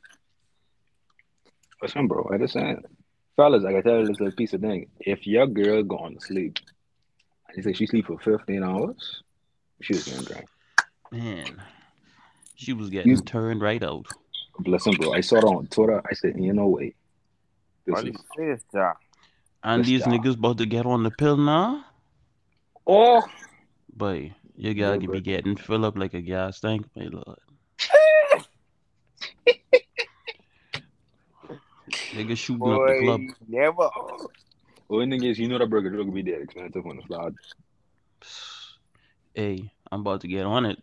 Listen, 1.82 2.06
bro, 2.08 2.28
I 2.32 2.38
just 2.38 2.54
saying. 2.54 2.82
Fellas, 3.36 3.64
I 3.64 3.72
can 3.72 3.82
tell 3.82 4.00
you 4.00 4.06
this 4.06 4.20
little 4.20 4.36
piece 4.36 4.52
of 4.54 4.60
thing. 4.60 4.86
If 5.00 5.26
your 5.26 5.46
girl 5.46 5.82
gone 5.82 6.14
to 6.14 6.20
sleep, 6.20 6.58
and 7.48 7.56
you 7.56 7.62
say 7.62 7.72
she 7.72 7.86
sleep 7.86 8.06
for 8.06 8.18
15 8.18 8.62
hours, 8.62 9.22
she 9.82 9.92
was 9.94 10.04
getting 10.04 10.24
grind. 10.24 10.46
Man, 11.10 11.62
she 12.54 12.72
was 12.72 12.90
getting 12.90 13.10
You- 13.10 13.20
turned 13.20 13.60
right 13.60 13.82
out. 13.82 14.06
Listen, 14.64 14.94
bro, 14.94 15.12
I 15.12 15.20
saw 15.20 15.38
it 15.38 15.44
on 15.44 15.66
Twitter. 15.66 16.00
I 16.08 16.14
said, 16.14 16.38
you 16.38 16.52
know, 16.52 16.68
wait. 16.68 16.94
This 17.86 17.96
Funny 17.96 18.10
is 18.10 18.16
serious 18.36 18.62
job. 18.72 18.96
And 19.64 19.80
Yes, 19.80 19.86
these 19.88 20.04
sir. 20.04 20.10
niggas 20.10 20.34
about 20.34 20.58
to 20.58 20.66
get 20.66 20.84
on 20.86 21.02
the 21.02 21.10
pill 21.10 21.36
now. 21.36 21.84
oh 22.86 23.22
Boy, 23.96 24.34
you 24.56 24.74
gotta 24.74 24.94
Yeah, 24.94 24.98
be 24.98 25.06
but- 25.06 25.22
getting 25.24 25.56
fill 25.56 25.84
up 25.84 25.96
like 25.96 26.14
a 26.14 26.20
gas 26.20 26.60
tank, 26.60 26.86
my 26.96 27.04
lord. 27.06 27.38
Niggas 32.14 32.38
shooting 32.38 32.72
up 32.72 32.80
the 32.86 32.98
club. 33.00 33.20
never. 33.48 33.88
Only 34.90 35.10
thing 35.18 35.24
is, 35.28 35.38
you 35.38 35.48
know 35.48 35.58
that 35.58 35.68
burger 35.70 35.90
will 35.96 36.10
be 36.12 36.22
dead 36.22 36.42
expensive 36.42 36.86
on 36.86 36.96
the 36.96 37.02
fly. 37.02 37.30
Hey, 39.34 39.70
I'm 39.90 40.00
about 40.00 40.20
to 40.22 40.28
get 40.28 40.44
on 40.46 40.66
it. 40.66 40.78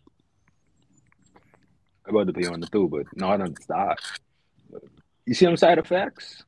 I'm 2.06 2.15
about 2.15 2.28
to 2.28 2.34
be 2.34 2.46
on 2.48 2.60
the 2.60 2.67
two, 2.67 2.88
but 2.89 3.06
not 3.15 3.41
on 3.41 3.54
the 3.54 3.62
start. 3.62 4.00
You 5.26 5.34
see 5.34 5.46
them 5.46 5.56
side 5.58 5.78
effects 5.78 6.44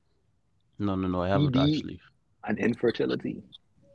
No, 0.79 0.95
no, 0.95 1.07
no, 1.07 1.21
I 1.21 1.29
haven't 1.29 1.55
ED. 1.55 1.61
actually. 1.61 1.99
And 2.45 2.59
infertility. 2.59 3.43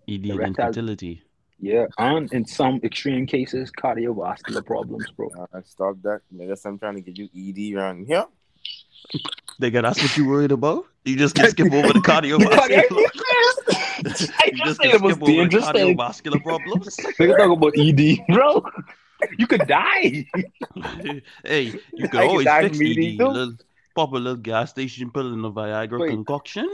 ED 0.08 0.26
Erectile- 0.26 0.46
infertility. 0.46 1.22
Yeah, 1.60 1.86
and 1.98 2.32
in 2.32 2.46
some 2.46 2.78
extreme 2.84 3.26
cases, 3.26 3.72
cardiovascular 3.72 4.64
problems, 4.64 5.10
bro. 5.16 5.28
Uh, 5.52 5.60
stop 5.64 5.96
that. 6.02 6.20
Nigga, 6.32 6.56
I'm 6.64 6.78
trying 6.78 6.94
to 6.94 7.00
get 7.00 7.18
you 7.18 7.28
ED 7.34 7.76
around 7.76 8.06
here. 8.06 8.24
Nigga, 9.60 9.82
that's 9.82 10.00
what 10.00 10.16
you 10.16 10.28
worried 10.28 10.52
about? 10.52 10.84
You 11.04 11.16
just 11.16 11.34
can 11.34 11.50
skip 11.50 11.72
over 11.72 11.88
the 11.92 11.98
cardiovascular. 12.10 12.68
I 14.38 14.50
you 14.52 14.58
just 14.58 14.64
just 14.64 14.82
said 14.82 14.94
it 14.94 15.00
was 15.02 15.16
over 15.16 15.24
the 15.26 15.32
dangerous. 15.36 15.64
cardiovascular 15.64 16.42
problems. 16.44 16.96
Nigga 16.96 17.36
talk 17.36 17.56
about 17.58 17.76
ED, 17.76 18.18
bro. 18.32 18.64
You 19.36 19.48
could 19.48 19.66
die. 19.66 20.24
hey, 21.44 21.62
you 21.62 21.80
I 21.96 22.00
can 22.02 22.08
can 22.10 22.20
always 22.28 22.44
die 22.46 22.68
fix 22.68 22.78
ED 22.80 22.84
ED. 22.84 23.18
Little, 23.18 23.54
pop 23.96 24.12
a 24.12 24.16
little 24.16 24.36
gas 24.36 24.70
station 24.70 25.10
pill 25.10 25.32
in 25.32 25.42
the 25.42 25.50
Viagra 25.50 25.98
Wait. 25.98 26.10
concoction. 26.10 26.68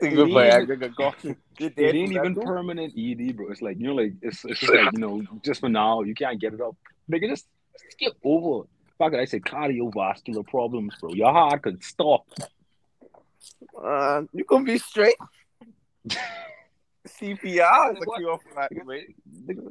Think 0.00 0.14
It 0.14 0.18
of 0.18 0.28
ain't 0.28 0.68
Viagra 0.68 1.36
It 1.58 1.78
ain't 1.78 2.12
even 2.12 2.34
permanent 2.34 2.94
ED, 2.98 3.36
bro. 3.36 3.50
It's 3.50 3.62
like 3.62 3.78
you 3.78 3.88
know, 3.88 3.94
like 3.94 4.14
it's, 4.22 4.44
it's 4.44 4.60
just 4.60 4.72
like 4.72 4.92
you 4.92 4.98
know, 4.98 5.22
just 5.44 5.60
for 5.60 5.68
now, 5.68 6.02
you 6.02 6.14
can't 6.14 6.40
get 6.40 6.54
it 6.54 6.60
up. 6.60 6.76
Nigga, 7.10 7.28
just 7.28 7.46
skip 7.90 8.14
over. 8.24 8.66
Fuck 8.98 9.12
it, 9.14 9.20
I 9.20 9.24
said 9.24 9.42
cardiovascular 9.42 10.46
problems, 10.46 10.94
bro. 11.00 11.12
Your 11.14 11.32
heart 11.32 11.62
could 11.62 11.82
stop. 11.82 12.26
Uh, 13.82 14.22
you 14.32 14.44
can 14.44 14.64
be 14.64 14.78
straight. 14.78 15.16
CPR 17.06 17.92
is 17.92 17.98
a 18.02 18.04
What? 18.04 18.18
cure 18.18 18.38
for 18.38 18.54
that, 18.54 18.86
mate. 18.86 19.14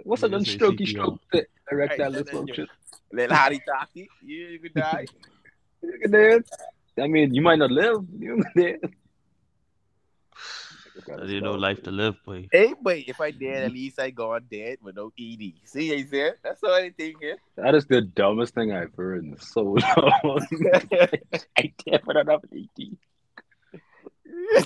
What's 0.03 0.23
a 0.23 0.27
Nigga 0.27 0.31
little 0.31 0.71
strokey 0.71 0.87
stroke 0.87 1.21
to 1.33 1.45
erectile 1.71 2.13
Hey, 2.13 2.21
dysfunction? 2.21 2.67
Little 3.11 3.35
Harry 3.35 3.61
Taki. 3.67 4.09
You, 4.23 4.45
you 4.51 4.59
could 4.59 4.73
die. 4.73 5.05
Nigga, 5.83 6.11
dead. 6.11 6.43
I 7.03 7.07
mean, 7.07 7.33
you 7.33 7.41
might 7.41 7.57
not 7.59 7.71
live. 7.71 8.05
You 8.19 8.43
dead. 11.05 11.19
I 11.21 11.25
didn't 11.25 11.43
know 11.43 11.53
life 11.53 11.83
to 11.83 11.91
live, 11.91 12.15
boy. 12.25 12.47
Hey, 12.51 12.73
wait, 12.81 13.07
if 13.07 13.21
I 13.21 13.31
dead, 13.31 13.63
at 13.63 13.71
least 13.71 13.99
I 13.99 14.09
gone 14.09 14.45
dead 14.49 14.77
with 14.81 14.95
no 14.95 15.11
ED. 15.19 15.53
See, 15.65 15.93
I 15.93 16.03
said? 16.05 16.35
That's 16.43 16.63
all 16.63 16.73
I 16.73 16.89
think 16.89 17.17
here. 17.21 17.37
That 17.55 17.75
is 17.75 17.85
the 17.85 18.01
dumbest 18.01 18.53
thing 18.53 18.71
I've 18.71 18.93
heard 18.95 19.23
in 19.23 19.37
so 19.39 19.61
long. 19.61 20.47
I 21.57 21.73
can't 21.85 22.03
put 22.03 22.15
enough 22.15 22.41
ED. 22.51 22.97
I 24.51 24.65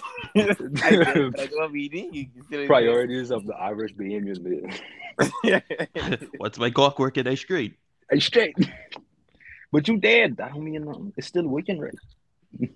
dead, 0.74 1.34
I 1.40 1.46
don't 1.46 1.62
have 1.62 1.72
ED. 1.76 1.94
You 1.94 2.28
you 2.34 2.44
still 2.46 2.66
Priorities 2.68 3.32
of 3.32 3.46
the 3.46 3.56
average 3.60 3.96
Bahamian 3.96 4.42
man. 4.42 5.62
What's 6.38 6.60
my 6.60 6.70
cock 6.70 7.00
working? 7.00 7.28
I 7.28 7.36
straight. 7.36 7.76
I 8.12 8.20
straight. 8.20 8.56
But 9.72 9.88
you 9.88 9.98
dead. 9.98 10.38
That 10.38 10.54
don't 10.54 10.64
mean 10.64 10.86
nothing. 10.86 11.14
It's 11.18 11.28
still 11.28 11.48
working 11.48 11.80
right. 11.80 11.94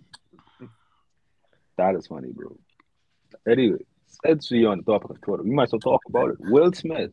that 1.78 1.96
is 1.96 2.08
funny, 2.08 2.32
bro. 2.32 2.58
Anyway, 3.48 3.80
let's 4.26 4.48
see 4.50 4.66
on 4.66 4.80
the 4.80 4.84
topic 4.84 5.10
of 5.12 5.22
Twitter. 5.22 5.44
We 5.44 5.52
might 5.52 5.64
as 5.64 5.72
well 5.74 5.80
talk 5.80 6.02
about 6.08 6.32
it. 6.32 6.38
Will 6.40 6.72
Smith 6.74 7.12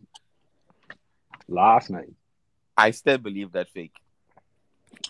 last 1.49 1.91
night. 1.91 2.11
I 2.77 2.91
still 2.93 3.19
believe 3.19 3.53
that 3.53 3.69
fake. 3.71 3.95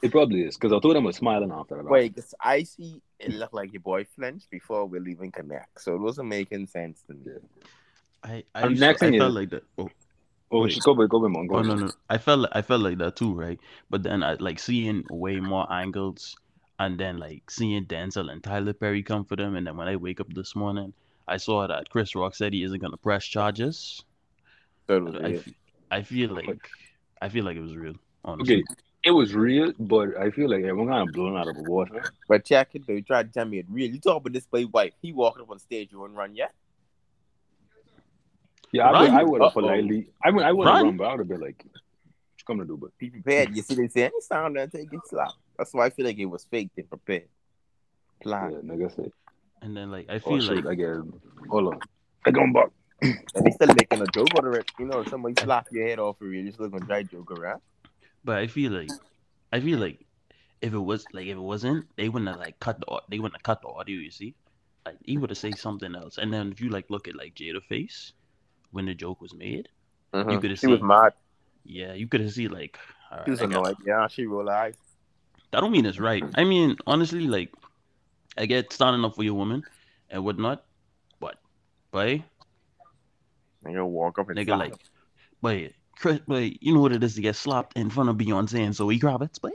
It 0.02 0.10
probably 0.12 0.42
is 0.42 0.56
because 0.56 0.72
I 0.72 0.78
told 0.80 0.96
him 0.96 1.04
was 1.04 1.16
smiling 1.16 1.50
after 1.52 1.76
that. 1.76 1.84
Wait, 1.84 2.14
because 2.14 2.34
I 2.40 2.62
see 2.62 3.02
it 3.18 3.32
looked 3.34 3.54
like 3.54 3.72
your 3.72 3.80
boy 3.80 4.04
flinched 4.16 4.50
before 4.50 4.86
we'll 4.86 5.08
even 5.08 5.30
connect. 5.32 5.80
So 5.80 5.94
it 5.94 6.00
wasn't 6.00 6.28
making 6.28 6.66
sense 6.68 7.02
to 7.08 7.14
me. 7.14 7.32
I 8.22 8.44
I, 8.54 8.62
And 8.62 8.70
used 8.72 8.80
next 8.80 9.00
to, 9.00 9.06
I 9.06 9.10
thing 9.10 9.18
felt 9.20 9.30
is- 9.30 9.34
like 9.36 9.50
that. 9.50 9.64
Oh, 9.76 9.90
Oh, 10.50 10.62
Wait. 10.62 10.70
just 10.70 10.86
go 10.86 10.94
back, 10.94 11.10
go 11.10 11.20
back, 11.28 11.36
oh 11.50 11.60
no 11.60 11.74
no. 11.74 11.90
I 12.08 12.16
felt 12.16 12.48
I 12.52 12.62
felt 12.62 12.80
like 12.80 12.96
that 12.98 13.16
too, 13.16 13.34
right? 13.34 13.58
But 13.90 14.02
then 14.02 14.22
I 14.22 14.32
like 14.34 14.58
seeing 14.58 15.04
way 15.10 15.40
more 15.40 15.70
angles, 15.70 16.36
and 16.78 16.98
then 16.98 17.18
like 17.18 17.50
seeing 17.50 17.84
Denzel 17.84 18.32
and 18.32 18.42
Tyler 18.42 18.72
Perry 18.72 19.02
come 19.02 19.26
for 19.26 19.36
them, 19.36 19.56
and 19.56 19.66
then 19.66 19.76
when 19.76 19.88
I 19.88 19.96
wake 19.96 20.20
up 20.20 20.32
this 20.32 20.56
morning, 20.56 20.94
I 21.28 21.36
saw 21.36 21.66
that 21.66 21.88
Chris 21.90 22.14
Rock 22.14 22.34
said 22.34 22.52
he 22.52 22.62
isn't 22.62 22.80
gonna 22.80 22.96
press 22.96 23.24
charges. 23.24 24.02
So 24.86 24.96
it 24.96 25.04
was 25.04 25.14
I, 25.16 25.18
weird. 25.28 25.38
f- 25.46 25.54
I 25.90 26.02
feel 26.02 26.30
like 26.34 26.68
I 27.20 27.28
feel 27.28 27.44
like 27.44 27.56
it 27.56 27.60
was 27.60 27.76
real. 27.76 27.94
Honestly. 28.24 28.56
Okay, 28.56 28.64
it 29.04 29.10
was 29.12 29.34
real, 29.34 29.72
but 29.78 30.16
I 30.16 30.30
feel 30.30 30.48
like 30.50 30.64
everyone 30.64 30.88
kind 30.88 31.08
of 31.08 31.14
blown 31.14 31.36
out 31.36 31.46
of 31.48 31.56
the 31.56 31.62
water. 31.70 32.02
But 32.28 32.44
check 32.44 32.70
it 32.74 32.86
though. 32.86 32.94
You 32.94 33.02
try 33.02 33.22
to 33.22 33.28
tell 33.28 33.44
me 33.44 33.58
it 33.58 33.66
real. 33.68 33.90
You 33.90 34.00
talk 34.00 34.16
about 34.20 34.32
this 34.32 34.46
boy 34.46 34.66
wife. 34.66 34.92
He 35.02 35.12
walking 35.12 35.42
up 35.42 35.50
on 35.50 35.58
stage, 35.58 35.92
you 35.92 36.00
wouldn't 36.00 36.18
run 36.18 36.34
yet. 36.34 36.52
Yeah, 38.72 38.88
I, 38.88 39.00
would- 39.00 39.08
Run. 39.10 39.16
I 39.18 39.22
would 39.24 39.40
have 39.40 39.46
Uh-oh. 39.48 39.60
politely. 39.60 40.08
I 40.22 40.30
mean, 40.30 40.42
I 40.42 40.52
would 40.52 40.66
have 40.66 40.74
Run. 40.76 40.84
run, 40.84 40.96
but 40.98 41.04
I 41.04 41.10
would 41.12 41.20
have 41.20 41.28
been 41.28 41.40
like, 41.40 41.64
"What 41.64 41.74
you 42.38 42.44
coming 42.46 42.66
to 42.66 42.72
do?" 42.72 42.76
But 42.76 42.96
Be 42.98 43.08
prepared. 43.10 43.56
You 43.56 43.62
see 43.62 43.74
they 43.74 43.88
say 43.88 44.04
any 44.04 44.20
sound 44.20 44.56
there 44.56 44.66
take 44.66 44.92
it 44.92 45.00
slap. 45.06 45.30
That's 45.56 45.72
why 45.72 45.86
I 45.86 45.90
feel 45.90 46.04
like 46.06 46.18
it 46.18 46.26
was 46.26 46.44
fake 46.44 46.70
and 46.76 46.88
prepared. 46.88 47.28
Plan. 48.22 48.50
yeah, 48.52 48.58
Plan. 48.60 48.78
nigga 48.78 48.94
say, 48.96 49.10
And 49.62 49.76
then 49.76 49.90
like 49.90 50.06
I 50.08 50.14
"Oh 50.16 50.18
feel 50.20 50.40
shit, 50.40 50.64
like 50.64 50.66
I 50.66 50.74
get." 50.74 50.96
Hold 51.48 51.74
on, 51.74 51.80
I 52.26 52.30
going 52.30 52.52
back. 52.52 52.68
And 53.00 53.16
they 53.44 53.50
still 53.52 53.68
making 53.74 54.02
a 54.02 54.06
joke 54.06 54.28
out 54.36 54.44
of 54.46 54.54
it. 54.54 54.68
You 54.78 54.86
know, 54.86 55.04
somebody 55.04 55.34
slap 55.40 55.68
your 55.70 55.86
head 55.86 55.98
off 56.00 56.18
for 56.18 56.26
you 56.26 56.50
still 56.52 56.68
gonna 56.68 56.84
try 56.84 57.02
to 57.02 57.08
joke 57.08 57.30
around. 57.32 57.60
But 58.24 58.38
I 58.38 58.46
feel 58.48 58.72
like, 58.72 58.90
I 59.52 59.60
feel 59.60 59.78
like, 59.78 60.04
if 60.60 60.72
it 60.72 60.78
was 60.78 61.04
like 61.12 61.26
if 61.26 61.36
it 61.36 61.40
wasn't, 61.40 61.86
they 61.96 62.08
wouldn't 62.08 62.28
have 62.28 62.40
like 62.40 62.58
cut 62.60 62.80
the 62.80 63.00
they 63.08 63.18
wouldn't 63.18 63.36
have 63.36 63.42
cut 63.44 63.62
the 63.62 63.68
audio. 63.68 63.96
You 63.98 64.10
see, 64.10 64.34
like 64.84 64.96
he 65.04 65.16
would 65.18 65.30
have 65.30 65.38
said 65.38 65.56
something 65.58 65.94
else. 65.94 66.18
And 66.18 66.32
then 66.32 66.50
if 66.50 66.60
you 66.60 66.70
like 66.70 66.90
look 66.90 67.06
at 67.08 67.14
like 67.16 67.34
Jada 67.36 67.62
face 67.62 68.12
when 68.72 68.86
the 68.86 68.94
joke 68.94 69.20
was 69.20 69.32
made, 69.34 69.68
Mhm. 70.12 70.40
could 70.40 70.50
have 70.50 70.58
She 70.58 70.66
was 70.66 70.80
seen- 70.80 70.86
mad. 70.86 71.12
yeah, 71.64 71.92
you 71.94 72.08
could 72.08 72.20
have 72.20 72.32
seen 72.32 72.50
like. 72.50 72.78
all 73.12 73.24
She 73.24 73.30
was 73.30 73.40
right, 73.40 73.48
I 73.48 73.58
annoyed. 73.58 73.76
Yeah, 73.86 74.06
she 74.08 74.26
rolled 74.26 74.48
her 74.48 74.54
eyes. 74.54 74.74
that 75.52 75.60
don't 75.60 75.70
mean 75.72 75.86
it's 75.86 75.98
right. 76.00 76.24
I 76.34 76.44
mean, 76.44 76.76
honestly, 76.86 77.26
like, 77.26 77.50
I 78.38 78.46
get 78.46 78.72
standing 78.72 79.04
up 79.04 79.16
for 79.16 79.22
your 79.24 79.34
woman 79.34 79.62
and 80.10 80.24
whatnot, 80.24 80.64
but, 81.20 81.36
but, 81.90 82.20
Nigga 83.64 83.84
walk 83.86 84.18
up 84.20 84.28
and 84.30 84.38
nigga, 84.38 84.46
slap 84.46 84.58
like, 84.60 84.72
her. 84.72 84.78
but, 85.42 85.72
Chris, 85.98 86.20
but 86.28 86.62
you 86.62 86.72
know 86.72 86.80
what 86.80 86.92
it 86.92 87.02
is 87.02 87.16
to 87.16 87.20
get 87.20 87.34
slapped 87.34 87.76
in 87.76 87.90
front 87.90 88.08
of 88.08 88.16
Beyonce 88.16 88.60
and 88.64 88.74
Zoe 88.74 88.98
Kravitz, 89.00 89.40
but, 89.42 89.52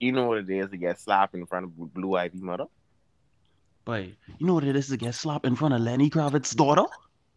you 0.00 0.10
know 0.12 0.26
what 0.26 0.38
it 0.38 0.50
is 0.50 0.70
to 0.70 0.76
get 0.76 0.98
slapped 0.98 1.34
in 1.34 1.46
front 1.46 1.66
of 1.66 1.94
Blue 1.94 2.16
Ivy 2.16 2.38
mother. 2.40 2.64
but, 3.84 4.06
you 4.38 4.46
know 4.46 4.54
what 4.54 4.64
it 4.64 4.74
is 4.74 4.88
to 4.88 4.96
get 4.96 5.14
slapped 5.14 5.46
in 5.46 5.54
front 5.54 5.74
of 5.74 5.80
Lenny 5.80 6.10
Kravitz's 6.10 6.54
daughter? 6.56 6.84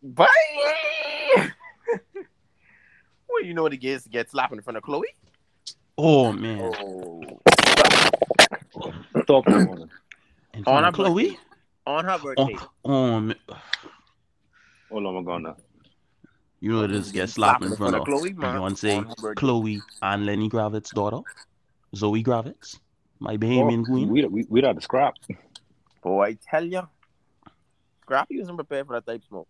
Bye. 0.02 0.28
well, 2.18 3.44
you 3.44 3.54
know 3.54 3.64
what 3.64 3.74
it 3.74 3.84
is 3.84 4.04
to 4.04 4.10
get 4.10 4.30
slapped 4.32 4.54
in 4.54 4.62
front 4.62 4.78
of 4.78 4.84
Chloe. 4.84 5.08
Oh 5.98 6.32
man, 6.34 6.74
Oh, 6.82 7.22
Talk 9.28 9.46
to 10.54 10.60
him. 10.60 10.63
in 10.68 10.74
On 10.74 10.84
her 10.84 10.92
Chloe. 10.92 11.24
birthday. 11.32 11.39
on 11.86 12.06
her 12.06 12.12
Oh, 12.38 12.46
birthday. 12.48 12.58
oh, 12.86 13.20
man. 13.20 13.36
Hold 14.89 15.06
on, 15.06 15.18
I'm 15.18 15.24
gonna. 15.26 15.56
You 16.60 16.72
know 16.72 16.82
what 16.82 16.92
it 16.92 16.96
is 16.96 17.08
to 17.08 17.13
get 17.13 17.30
slapped 17.30 17.63
in 17.63 17.76
front 17.76 17.96
of 17.96 18.06
Chloe, 18.06 18.34
man. 18.34 18.56
on 18.58 18.72
her 18.72 18.78
Beyonce. 18.78 19.36
Chloe, 19.36 19.82
and 20.02 20.26
Lenny 20.26 20.50
Kravitz's 20.50 20.92
daughter, 20.92 21.20
Zoe 21.96 22.24
Kravitz, 22.24 22.80
my 23.20 23.36
Bahamian 23.38 23.82
oh, 23.82 23.86
queen. 23.86 24.10
We 24.10 24.26
we 24.28 24.46
we 24.50 24.62
got 24.62 24.76
the 24.76 24.82
scrap. 24.82 25.16
Boy, 26.02 26.24
I 26.26 26.38
tell 26.50 26.63
ya, 26.63 26.86
Scrappy 28.04 28.39
wasn't 28.39 28.58
prepared 28.58 28.88
for 28.88 28.94
that 28.94 29.06
type 29.06 29.24
smoke. 29.28 29.48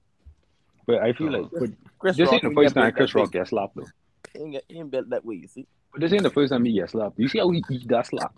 But 0.88 1.02
I 1.04 1.14
feel 1.14 1.36
oh. 1.36 1.40
like 1.42 1.52
Oh. 1.54 1.60
but 1.60 1.70
Chris 2.00 2.18
this 2.18 2.26
Rock 2.32 2.34
ain't 2.34 2.44
the 2.44 2.62
first 2.62 2.76
time 2.76 2.92
Chris 2.94 3.14
Rock 3.16 3.26
big. 3.32 3.40
gets 3.42 3.50
slapped 3.52 3.76
though. 3.76 3.86
He 4.34 4.40
ain't, 4.40 4.64
he 4.68 4.80
ain't 4.80 4.90
built 4.92 5.10
that 5.10 5.24
way, 5.24 5.36
you 5.36 5.48
see. 5.48 5.68
But 5.92 6.02
this 6.02 6.12
ain't 6.14 6.24
the 6.24 6.30
first 6.32 6.52
time 6.52 6.66
he 6.66 6.74
gets 6.74 6.94
slapped. 6.94 7.20
You 7.20 7.28
see 7.28 7.38
how 7.40 7.50
he, 7.52 7.64
he 7.70 7.86
got 7.86 8.08
slapped? 8.08 8.38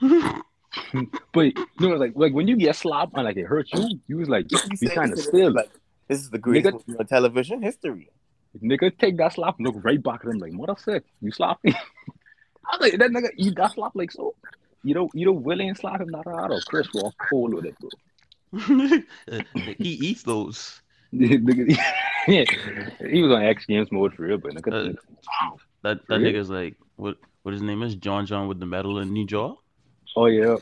But 1.32 1.46
you 1.56 1.88
know, 1.88 1.96
like 1.96 2.12
like 2.14 2.32
when 2.32 2.48
you 2.48 2.56
get 2.56 2.76
slapped 2.76 3.14
and 3.14 3.24
like 3.24 3.36
it 3.36 3.44
hurts 3.44 3.70
you, 3.72 4.00
you 4.06 4.16
was 4.18 4.28
like 4.28 4.46
You 4.50 4.58
you 4.80 4.88
kind 4.90 5.10
of 5.12 5.16
this 5.16 5.26
is 5.26 5.28
still. 5.28 5.52
like 5.52 5.70
this 6.08 6.20
is 6.20 6.30
the 6.30 6.38
greatest 6.38 6.76
Nigga- 6.76 6.88
movie 6.88 6.98
on 7.00 7.06
television 7.06 7.62
history. 7.62 8.10
Nigga, 8.62 8.96
take 8.98 9.16
that 9.18 9.34
slap 9.34 9.56
and 9.58 9.66
look 9.66 9.76
right 9.84 10.02
back 10.02 10.20
at 10.24 10.30
him 10.30 10.38
like, 10.38 10.52
mother 10.52 10.74
sick, 10.78 11.04
you 11.20 11.30
slap 11.30 11.58
me. 11.62 11.72
I 11.74 12.76
was 12.78 12.80
like, 12.80 12.98
that 12.98 13.10
nigga 13.10 13.28
you 13.36 13.52
got 13.52 13.72
slap 13.74 13.92
like 13.94 14.10
so. 14.12 14.34
You 14.82 14.94
know, 14.94 15.08
you 15.14 15.26
know, 15.26 15.32
Willie 15.32 15.68
and 15.68 15.76
slap 15.76 16.00
him 16.00 16.08
not 16.08 16.24
hard 16.24 16.52
or 16.52 16.60
Chris 16.66 16.88
Rock 16.94 17.14
cold 17.28 17.52
with 17.54 17.66
it, 17.66 17.74
bro. 17.80 17.90
he 19.78 19.90
eats 19.90 20.22
those. 20.22 20.80
Nigga, 21.14 21.76
yeah, 22.28 22.44
he 23.08 23.22
was 23.22 23.32
on 23.32 23.42
X 23.42 23.64
Games 23.66 23.88
mode 23.92 24.14
for 24.14 24.22
real, 24.22 24.38
but 24.38 24.52
nigga, 24.54 24.94
Uh, 24.96 25.50
That 25.82 26.06
that 26.08 26.18
Really? 26.20 26.32
nigga's 26.32 26.50
like 26.50 26.76
what 26.96 27.16
what 27.42 27.52
his 27.52 27.62
name 27.62 27.82
is 27.82 27.94
John 27.94 28.26
John 28.26 28.48
with 28.48 28.58
the 28.58 28.66
medal 28.66 28.98
in 28.98 29.12
New 29.12 29.24
Jaw. 29.26 29.54
Oh 30.16 30.26
yeah. 30.26 30.56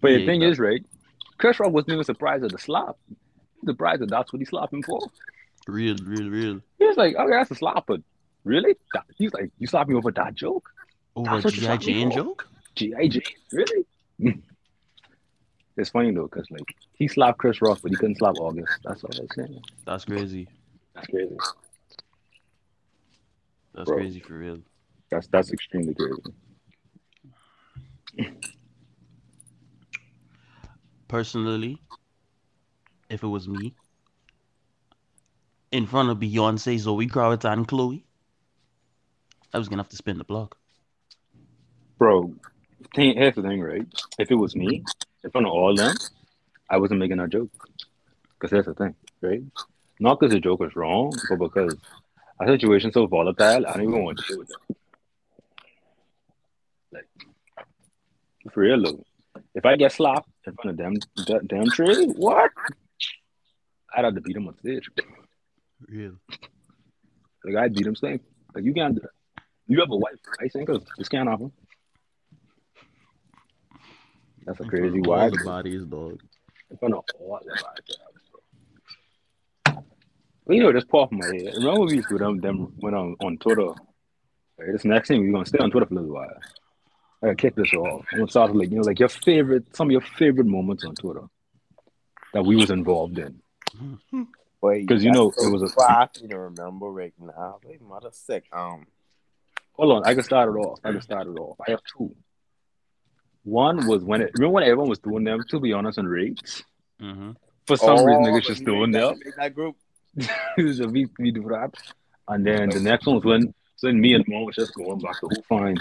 But 0.00 0.08
Yeah, 0.10 0.18
the 0.18 0.26
thing 0.26 0.42
is, 0.42 0.58
right? 0.58 0.84
Chris 1.38 1.58
Rock 1.58 1.72
wasn't 1.72 1.92
even 1.92 2.04
surprised 2.04 2.44
at 2.44 2.50
the 2.52 2.58
slap. 2.58 2.96
He 3.08 3.14
was 3.62 3.72
surprised 3.74 4.02
that 4.02 4.10
that's 4.10 4.32
what 4.32 4.40
he 4.40 4.44
slapped 4.44 4.72
him 4.72 4.82
for. 4.82 5.00
Real, 5.66 5.96
real, 6.04 6.28
real. 6.28 6.60
He 6.78 6.86
was 6.86 6.96
like, 6.96 7.14
okay, 7.14 7.30
that's 7.30 7.50
a 7.50 7.54
slap, 7.54 7.84
but 7.86 8.00
really? 8.44 8.74
He's 9.16 9.32
like, 9.32 9.50
you 9.58 9.66
slapped 9.66 9.88
me 9.88 9.94
over 9.94 10.10
that 10.12 10.34
joke? 10.34 10.68
Over 11.14 11.40
That's 11.40 11.54
GI 11.54 11.78
Jane 11.78 12.10
joke. 12.10 12.48
G.I. 12.74 13.08
Jane, 13.08 13.22
really? 13.52 13.84
it's 15.76 15.90
funny 15.90 16.10
though, 16.10 16.22
because 16.22 16.50
like 16.50 16.74
he 16.94 17.06
slapped 17.06 17.38
Chris 17.38 17.60
Rock, 17.60 17.80
but 17.82 17.90
he 17.90 17.96
couldn't 17.96 18.16
slap 18.16 18.34
August. 18.38 18.72
That's 18.84 19.04
all 19.04 19.10
I'm 19.18 19.28
saying. 19.34 19.60
That's 19.84 20.04
crazy. 20.04 20.48
That's 20.94 21.06
crazy. 21.06 21.36
That's 23.74 23.88
Bro. 23.88 23.96
crazy 23.96 24.20
for 24.20 24.34
real. 24.34 24.58
That's 25.10 25.26
that's 25.28 25.52
extremely 25.52 25.94
crazy. 25.94 26.22
Personally, 31.08 31.80
if 33.10 33.22
it 33.22 33.26
was 33.26 33.48
me, 33.48 33.74
in 35.70 35.86
front 35.86 36.10
of 36.10 36.18
Beyonce, 36.18 36.78
Zoe 36.78 37.06
Kravitz, 37.06 37.44
and 37.50 37.66
Chloe, 37.68 38.04
I 39.52 39.58
was 39.58 39.68
gonna 39.68 39.82
have 39.82 39.90
to 39.90 39.96
spin 39.96 40.18
the 40.18 40.24
block. 40.24 40.56
Bro, 41.98 42.34
here's 42.94 43.34
the 43.34 43.42
thing, 43.42 43.60
right? 43.60 43.86
If 44.18 44.30
it 44.30 44.34
was 44.34 44.56
me, 44.56 44.82
in 45.24 45.30
front 45.30 45.46
of 45.46 45.52
all 45.52 45.74
them, 45.74 45.94
I 46.70 46.78
wasn't 46.78 47.00
making 47.00 47.20
a 47.20 47.28
joke. 47.28 47.50
Because 48.34 48.50
here's 48.50 48.66
the 48.66 48.74
thing, 48.74 48.94
right? 49.20 49.42
Not 50.00 50.18
because 50.18 50.32
the 50.32 50.40
joke 50.40 50.60
was 50.60 50.74
wrong, 50.74 51.12
but 51.28 51.38
because 51.38 51.76
a 52.40 52.46
situation 52.46 52.92
so 52.92 53.06
volatile, 53.06 53.66
I 53.66 53.74
don't 53.74 53.82
even 53.82 54.02
want 54.04 54.18
to 54.18 54.24
deal 54.26 54.38
with 54.38 54.50
it. 54.50 54.71
For 58.52 58.60
real 58.60 58.82
though, 58.82 59.04
if 59.54 59.64
I 59.64 59.76
get 59.76 59.92
slapped 59.92 60.28
in 60.46 60.54
front 60.54 60.70
of 60.70 60.76
them, 60.76 60.94
that 61.26 61.48
damn 61.48 61.70
tree, 61.70 62.06
what? 62.06 62.50
I'd 63.94 64.04
have 64.04 64.14
to 64.14 64.20
beat 64.20 64.36
him 64.36 64.48
on 64.48 64.58
stage. 64.58 64.88
Real. 65.88 66.12
Like 67.44 67.56
I 67.56 67.68
beat 67.68 67.86
him 67.86 67.96
same. 67.96 68.20
Like 68.54 68.64
you 68.64 68.72
can't 68.72 68.94
do 68.94 69.00
that. 69.00 69.44
You 69.66 69.80
have 69.80 69.90
a 69.90 69.96
wife, 69.96 70.18
right? 70.40 70.50
Because 70.52 70.82
this 70.98 71.08
can't 71.08 71.28
happen. 71.28 71.52
That's 74.44 74.60
a 74.60 74.64
crazy 74.64 75.00
all 75.06 75.30
the 75.30 75.42
bodies, 75.44 75.84
dog. 75.84 76.20
In 76.70 76.76
front 76.76 76.94
of 76.94 77.04
all 77.20 77.40
the. 77.44 77.62
Well, 80.44 80.56
you 80.56 80.62
know, 80.64 80.72
just 80.72 80.88
pop 80.88 81.12
my 81.12 81.24
head. 81.26 81.54
Remember 81.54 81.80
when 81.80 81.88
we 81.88 81.96
used 81.96 82.08
to 82.08 82.14
do 82.14 82.24
them, 82.24 82.40
them 82.40 82.72
when 82.80 82.94
on, 82.94 83.14
on 83.20 83.38
Twitter? 83.38 83.68
Right, 84.58 84.72
this 84.72 84.84
next 84.84 85.08
thing 85.08 85.20
we're 85.20 85.32
gonna 85.32 85.46
stay 85.46 85.58
on 85.58 85.70
Twitter 85.70 85.86
for 85.86 85.94
a 85.94 85.98
little 85.98 86.14
while. 86.14 86.28
I 87.22 87.26
gotta 87.26 87.36
kick 87.36 87.54
this 87.54 87.72
off. 87.74 88.04
I'm 88.12 88.18
gonna 88.18 88.30
start 88.30 88.52
with 88.52 88.60
like 88.60 88.70
you 88.70 88.76
know, 88.76 88.82
like 88.82 88.98
your 88.98 89.08
favorite, 89.08 89.76
some 89.76 89.88
of 89.88 89.92
your 89.92 90.00
favorite 90.00 90.46
moments 90.46 90.84
on 90.84 90.94
Twitter 90.94 91.24
that 92.34 92.44
we 92.44 92.56
was 92.56 92.70
involved 92.70 93.18
in. 93.18 93.40
Because 94.60 95.04
you 95.04 95.12
know 95.12 95.32
so 95.36 95.46
it 95.46 95.52
was 95.52 95.62
a- 95.62 95.68
fast 95.68 96.14
to 96.28 96.36
remember 96.36 96.86
right 96.86 97.14
now. 97.18 97.58
Wait, 97.64 97.80
mother 97.80 98.10
sick. 98.12 98.44
Um, 98.52 98.86
Hold 99.74 99.92
on, 99.92 100.02
I 100.04 100.14
can 100.14 100.22
start 100.22 100.48
it 100.48 100.58
off. 100.58 100.80
I 100.84 100.92
can 100.92 101.00
start 101.00 101.26
it 101.26 101.38
off. 101.38 101.56
I 101.66 101.70
have 101.70 101.80
two. 101.96 102.14
One 103.44 103.86
was 103.86 104.02
when 104.02 104.22
it 104.22 104.32
remember 104.34 104.54
when 104.54 104.64
everyone 104.64 104.88
was 104.88 104.98
doing 104.98 105.24
them, 105.24 105.42
to 105.48 105.60
be 105.60 105.72
honest, 105.72 105.98
on 105.98 106.06
rates. 106.06 106.62
Mm-hmm. 107.00 107.32
For 107.66 107.76
some 107.76 107.98
oh, 107.98 108.04
reason 108.04 108.24
niggas 108.24 108.32
when 108.32 108.42
just 108.42 108.60
you 108.60 108.66
doing 108.66 108.90
made 108.90 109.00
them. 109.00 109.14
that, 109.14 109.24
made 109.24 109.34
that 109.36 109.54
group. 109.54 109.76
so 110.76 110.86
we, 110.88 111.08
we 111.18 111.30
do 111.30 111.42
that. 111.44 111.74
And 112.28 112.44
then 112.46 112.68
the 112.68 112.80
next 112.80 113.06
one 113.06 113.16
was 113.16 113.24
when 113.24 113.54
so 113.76 113.86
then 113.88 114.00
me 114.00 114.14
and 114.14 114.24
mom 114.28 114.44
was 114.44 114.54
just 114.54 114.74
going 114.74 114.98
back 115.00 115.18
to 115.20 115.28
who 115.28 115.76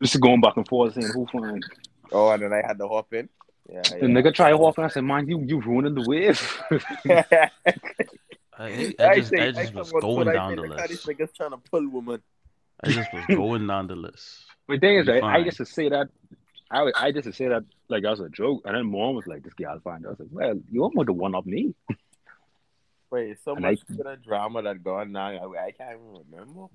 fine. 0.00 0.06
Just 0.06 0.20
going 0.20 0.40
back 0.40 0.56
and 0.56 0.66
forth 0.68 0.94
saying 0.94 1.08
who 1.14 1.26
fine. 1.26 1.60
Oh, 2.12 2.30
and 2.30 2.42
then 2.42 2.52
I 2.52 2.62
had 2.66 2.78
to 2.78 2.88
hop 2.88 3.12
in. 3.12 3.28
Yeah, 3.70 3.82
The 3.82 4.06
nigga 4.06 4.32
tried 4.34 4.54
off 4.54 4.78
and 4.78 4.86
I 4.86 4.88
said, 4.88 5.04
man, 5.04 5.28
you 5.28 5.40
you 5.42 5.60
ruining 5.60 5.94
the 5.94 6.04
wave. 6.08 6.58
yeah. 7.04 7.24
I, 8.58 8.94
I 8.98 9.16
just, 9.16 9.30
say- 9.30 9.38
I 9.48 9.52
just 9.52 9.74
was 9.74 9.92
going 9.92 10.26
down 10.32 10.56
the 10.56 10.62
list. 10.62 10.88
This 10.88 11.06
nigga's 11.06 11.32
trying 11.36 11.50
to 11.50 11.58
pull 11.58 11.86
woman. 11.88 12.22
I 12.82 12.90
just 12.90 13.12
was 13.12 13.24
going 13.28 13.66
down 13.66 13.86
the 13.88 13.94
list. 13.96 14.46
but 14.66 14.74
the 14.74 14.80
thing 14.80 14.96
is, 14.96 15.06
You 15.06 15.12
right, 15.14 15.22
I 15.22 15.34
fine. 15.36 15.44
just 15.44 15.58
to 15.58 15.66
say 15.66 15.88
that 15.90 16.08
I 16.70 16.82
would- 16.82 16.94
I 16.96 17.12
just 17.12 17.24
to 17.24 17.32
say 17.32 17.48
that 17.48 17.64
like 17.88 18.04
as 18.04 18.20
a 18.20 18.28
joke, 18.28 18.62
and 18.64 18.74
then 18.76 18.86
mom 18.86 19.14
was 19.16 19.26
like, 19.26 19.42
"This 19.42 19.54
girl 19.54 19.78
fine." 19.82 20.04
I 20.04 20.10
was 20.10 20.18
like, 20.20 20.28
"Well, 20.30 20.60
you 20.70 20.82
almost 20.82 21.06
the 21.06 21.12
one 21.14 21.34
up 21.34 21.46
me." 21.46 21.74
Wait, 23.10 23.38
so 23.42 23.52
And 23.54 23.62
much 23.62 23.78
I- 24.06 24.10
of 24.12 24.22
drama 24.24 24.62
that 24.62 24.82
gone 24.84 25.12
now. 25.12 25.28
I, 25.28 25.66
I 25.66 25.70
can't 25.72 25.98
even 25.98 26.22
remember. 26.30 26.66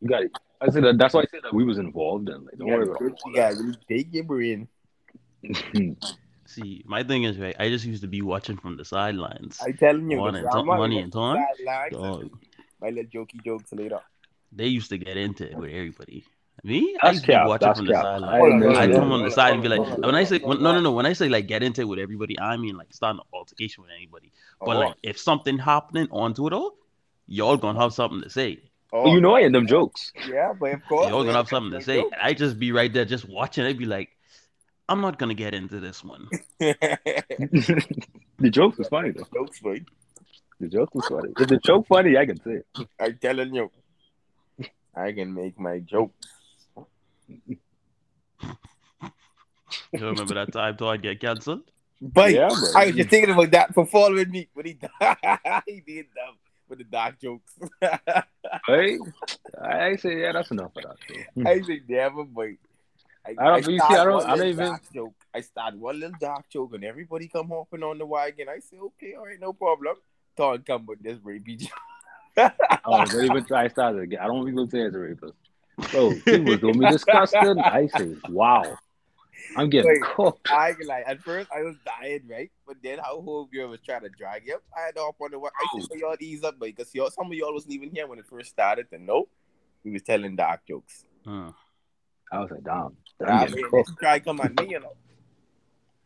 You 0.00 0.08
got 0.08 0.22
it. 0.22 0.32
I 0.60 0.70
said 0.70 0.82
that, 0.84 0.98
that's 0.98 1.14
why 1.14 1.20
I 1.20 1.26
said 1.30 1.40
that 1.44 1.54
we 1.54 1.64
was 1.64 1.78
involved 1.78 2.28
in. 2.28 2.44
Like, 2.44 2.58
don't 2.58 2.66
You 2.68 2.74
worry 2.74 2.82
about 2.84 2.98
good- 2.98 3.12
all 3.24 3.30
you 3.30 3.36
got 3.36 3.54
really 3.56 3.78
big 3.88 4.14
your 4.14 4.24
brain. 4.24 4.68
See, 6.46 6.82
my 6.86 7.02
thing 7.02 7.24
is 7.24 7.38
right. 7.38 7.54
I 7.58 7.68
just 7.68 7.84
used 7.84 8.00
to 8.02 8.08
be 8.08 8.22
watching 8.22 8.56
from 8.56 8.76
the 8.76 8.84
sidelines. 8.84 9.58
I 9.62 9.72
telling 9.72 10.10
you, 10.10 10.16
Money 10.18 10.38
the 10.40 10.44
and 10.46 10.50
drama. 10.50 10.70
time- 10.72 10.78
money 10.80 10.98
and 11.00 11.12
time. 11.12 11.44
sidelines 11.64 11.92
Dog, 11.92 12.38
My 12.80 12.88
little 12.88 13.04
jokey 13.04 13.44
jokes 13.44 13.72
later. 13.72 14.00
they 14.50 14.66
used 14.66 14.88
to 14.90 14.98
get 14.98 15.16
into 15.16 15.44
it 15.50 15.56
with 15.56 15.70
everybody. 15.70 16.24
Me, 16.64 16.96
I 17.02 17.08
That's 17.08 17.14
used 17.16 17.24
to 17.26 17.28
be 17.28 17.32
cap, 17.34 17.46
watching 17.48 17.68
that's 17.68 17.78
from 17.78 17.86
the 17.86 17.92
cap. 17.92 18.02
sidelines. 18.02 18.32
I 18.42 18.46
ain't 18.46 18.76
I 18.76 18.86
never- 18.86 18.98
come 18.98 19.12
on 19.12 19.22
the 19.22 19.30
side 19.30 19.52
and 19.52 19.62
be 19.62 19.68
like, 19.68 19.98
when 19.98 20.14
I 20.14 20.24
say 20.24 20.38
when, 20.38 20.60
no, 20.62 20.72
no, 20.72 20.80
no, 20.80 20.90
when 20.92 21.06
I 21.06 21.12
say 21.12 21.28
like 21.28 21.46
get 21.46 21.62
into 21.62 21.82
it 21.82 21.84
with 21.84 21.98
everybody, 22.00 22.40
I 22.40 22.56
mean 22.56 22.76
like 22.76 22.92
start 22.92 23.14
an 23.16 23.22
altercation 23.32 23.82
with 23.84 23.92
anybody. 23.96 24.32
But 24.58 24.76
Oh, 24.76 24.80
like 24.80 24.94
if 25.04 25.18
something 25.20 25.56
happening 25.58 26.08
on 26.10 26.34
Twitter, 26.34 26.60
y'all 27.28 27.56
gonna 27.58 27.78
have 27.80 27.92
something 27.92 28.22
to 28.22 28.30
say. 28.30 28.58
Oh, 28.92 29.04
But 29.04 29.10
you 29.10 29.20
know 29.20 29.36
I 29.36 29.40
in 29.40 29.52
them 29.52 29.66
jokes. 29.66 30.12
Yeah, 30.28 30.52
but 30.58 30.72
of 30.74 30.84
course. 30.86 31.08
Y'all 31.08 31.24
gonna 31.24 31.36
have 31.36 31.48
something 31.48 31.78
to 31.78 31.84
say. 31.84 32.02
jokes. 32.02 32.16
I 32.20 32.34
just 32.34 32.58
be 32.58 32.72
right 32.72 32.92
there, 32.92 33.04
just 33.04 33.28
watching. 33.28 33.64
I'd 33.64 33.78
be 33.78 33.86
like, 33.86 34.10
I'm 34.88 35.00
not 35.00 35.18
gonna 35.18 35.34
get 35.34 35.54
into 35.54 35.80
this 35.80 36.02
one. 36.02 36.28
the 36.58 38.50
jokes 38.50 38.78
was 38.78 38.88
funny 38.88 39.10
though. 39.10 39.24
The 39.24 39.38
jokes, 39.38 39.58
funny. 39.58 39.84
The 40.60 40.68
joke 40.68 40.94
was 40.94 41.06
funny. 41.06 41.32
If 41.38 41.48
the 41.48 41.58
joke 41.58 41.86
funny, 41.86 42.16
I 42.16 42.26
can 42.26 42.40
say 42.42 42.62
it. 42.62 42.88
I'm 42.98 43.18
telling 43.18 43.54
you, 43.54 43.70
I 44.94 45.12
can 45.12 45.34
make 45.34 45.58
my 45.58 45.80
jokes. 45.80 46.28
You 49.92 50.06
remember 50.06 50.34
that 50.34 50.52
time 50.52 50.76
Todd 50.76 51.02
get 51.02 51.20
cancelled? 51.20 51.62
But 52.00 52.32
Yeah. 52.32 52.48
I 52.74 52.86
was 52.86 52.94
just 52.94 53.10
thinking 53.10 53.30
about 53.30 53.50
that 53.50 53.74
for 53.74 53.84
following 53.86 54.30
me, 54.30 54.48
but 54.54 54.64
he 54.64 54.78
he 55.66 55.80
did 55.80 56.06
that 56.14 56.32
with 56.68 56.78
the 56.78 56.84
dark 56.84 57.20
jokes. 57.20 57.52
Hey, 58.66 58.98
I 59.62 59.96
say 59.96 60.22
yeah, 60.22 60.32
that's 60.32 60.50
enough 60.50 60.72
of 60.76 60.82
that. 60.84 61.46
I 61.46 61.60
say 61.60 61.80
never, 61.86 62.24
but 62.24 62.46
I, 63.26 63.34
I 63.38 63.44
don't- 63.60 63.68
you 63.68 63.78
see, 63.78 63.84
I 63.94 64.04
don't- 64.04 64.26
I 64.26 64.36
don't 64.36 64.46
even- 64.48 64.78
joke. 64.94 65.14
I 65.34 65.40
start 65.42 65.74
one 65.76 66.00
little 66.00 66.16
dark 66.18 66.48
joke, 66.48 66.72
and 66.74 66.82
everybody 66.84 67.28
come 67.28 67.48
hopping 67.48 67.82
on 67.82 67.98
the 67.98 68.06
wagon. 68.06 68.48
I 68.48 68.60
say, 68.60 68.78
okay, 68.78 69.14
all 69.14 69.26
right, 69.26 69.38
no 69.38 69.52
problem. 69.52 69.96
Todd 70.36 70.64
come 70.66 70.86
with 70.86 71.02
this 71.02 71.18
rapey 71.18 71.58
joke. 71.58 72.52
Oh, 72.84 73.04
don't 73.04 73.24
even 73.24 73.44
try 73.44 73.68
start 73.68 73.96
it 73.96 74.02
again. 74.04 74.20
I 74.22 74.26
don't 74.28 74.48
even 74.48 74.68
say 74.70 74.80
it's 74.80 74.94
a 74.94 74.98
rapist. 74.98 75.34
Bro, 75.90 76.10
he 76.24 76.38
was 76.40 76.60
doing 76.60 76.78
me 76.78 76.90
disgusting. 76.90 77.58
I 77.58 77.86
say, 77.88 78.16
wow. 78.28 78.78
I'm 79.56 79.70
getting 79.70 79.90
Wait. 79.90 80.02
cooked. 80.02 80.50
I 80.52 80.70
ain't 80.70 80.78
gonna. 80.80 81.02
At 81.06 81.20
first, 81.22 81.48
I 81.54 81.62
was 81.62 81.76
dying, 81.84 82.22
right? 82.28 82.50
But 82.66 82.76
then 82.82 82.98
how 82.98 83.20
whole 83.20 83.46
girl 83.46 83.68
was 83.68 83.80
trying 83.80 84.02
to 84.02 84.08
drag 84.08 84.46
you 84.46 84.54
up. 84.56 84.62
I 84.76 84.86
had 84.86 84.96
to 84.96 85.02
hop 85.02 85.16
on 85.20 85.30
the 85.30 85.38
wa- 85.38 85.50
I 85.58 85.66
said, 85.80 85.84
oh. 85.84 85.86
"Well, 85.90 86.00
y'all 86.00 86.16
ease 86.20 86.44
up, 86.44 86.56
but 86.58 86.66
because 86.66 86.94
y'all, 86.94 87.10
some 87.10 87.26
of 87.26 87.32
y'all 87.32 87.52
wasn't 87.54 87.72
even 87.74 87.90
here 87.90 88.06
when 88.06 88.18
it 88.18 88.26
first 88.26 88.50
started. 88.50 88.90
To 88.90 88.98
nope, 88.98 89.30
we 89.84 89.90
was 89.92 90.02
telling 90.02 90.36
dark 90.36 90.66
jokes. 90.66 91.04
Huh. 91.24 91.52
I 92.30 92.40
was 92.40 92.50
like, 92.50 92.64
damn. 92.64 92.96
I 93.26 93.30
I'm 93.32 93.48
getting 93.48 93.64
cooked. 93.70 93.90
try 93.98 94.18
come 94.20 94.40
at 94.40 94.54
me, 94.60 94.70
you 94.70 94.80
know. 94.80 94.92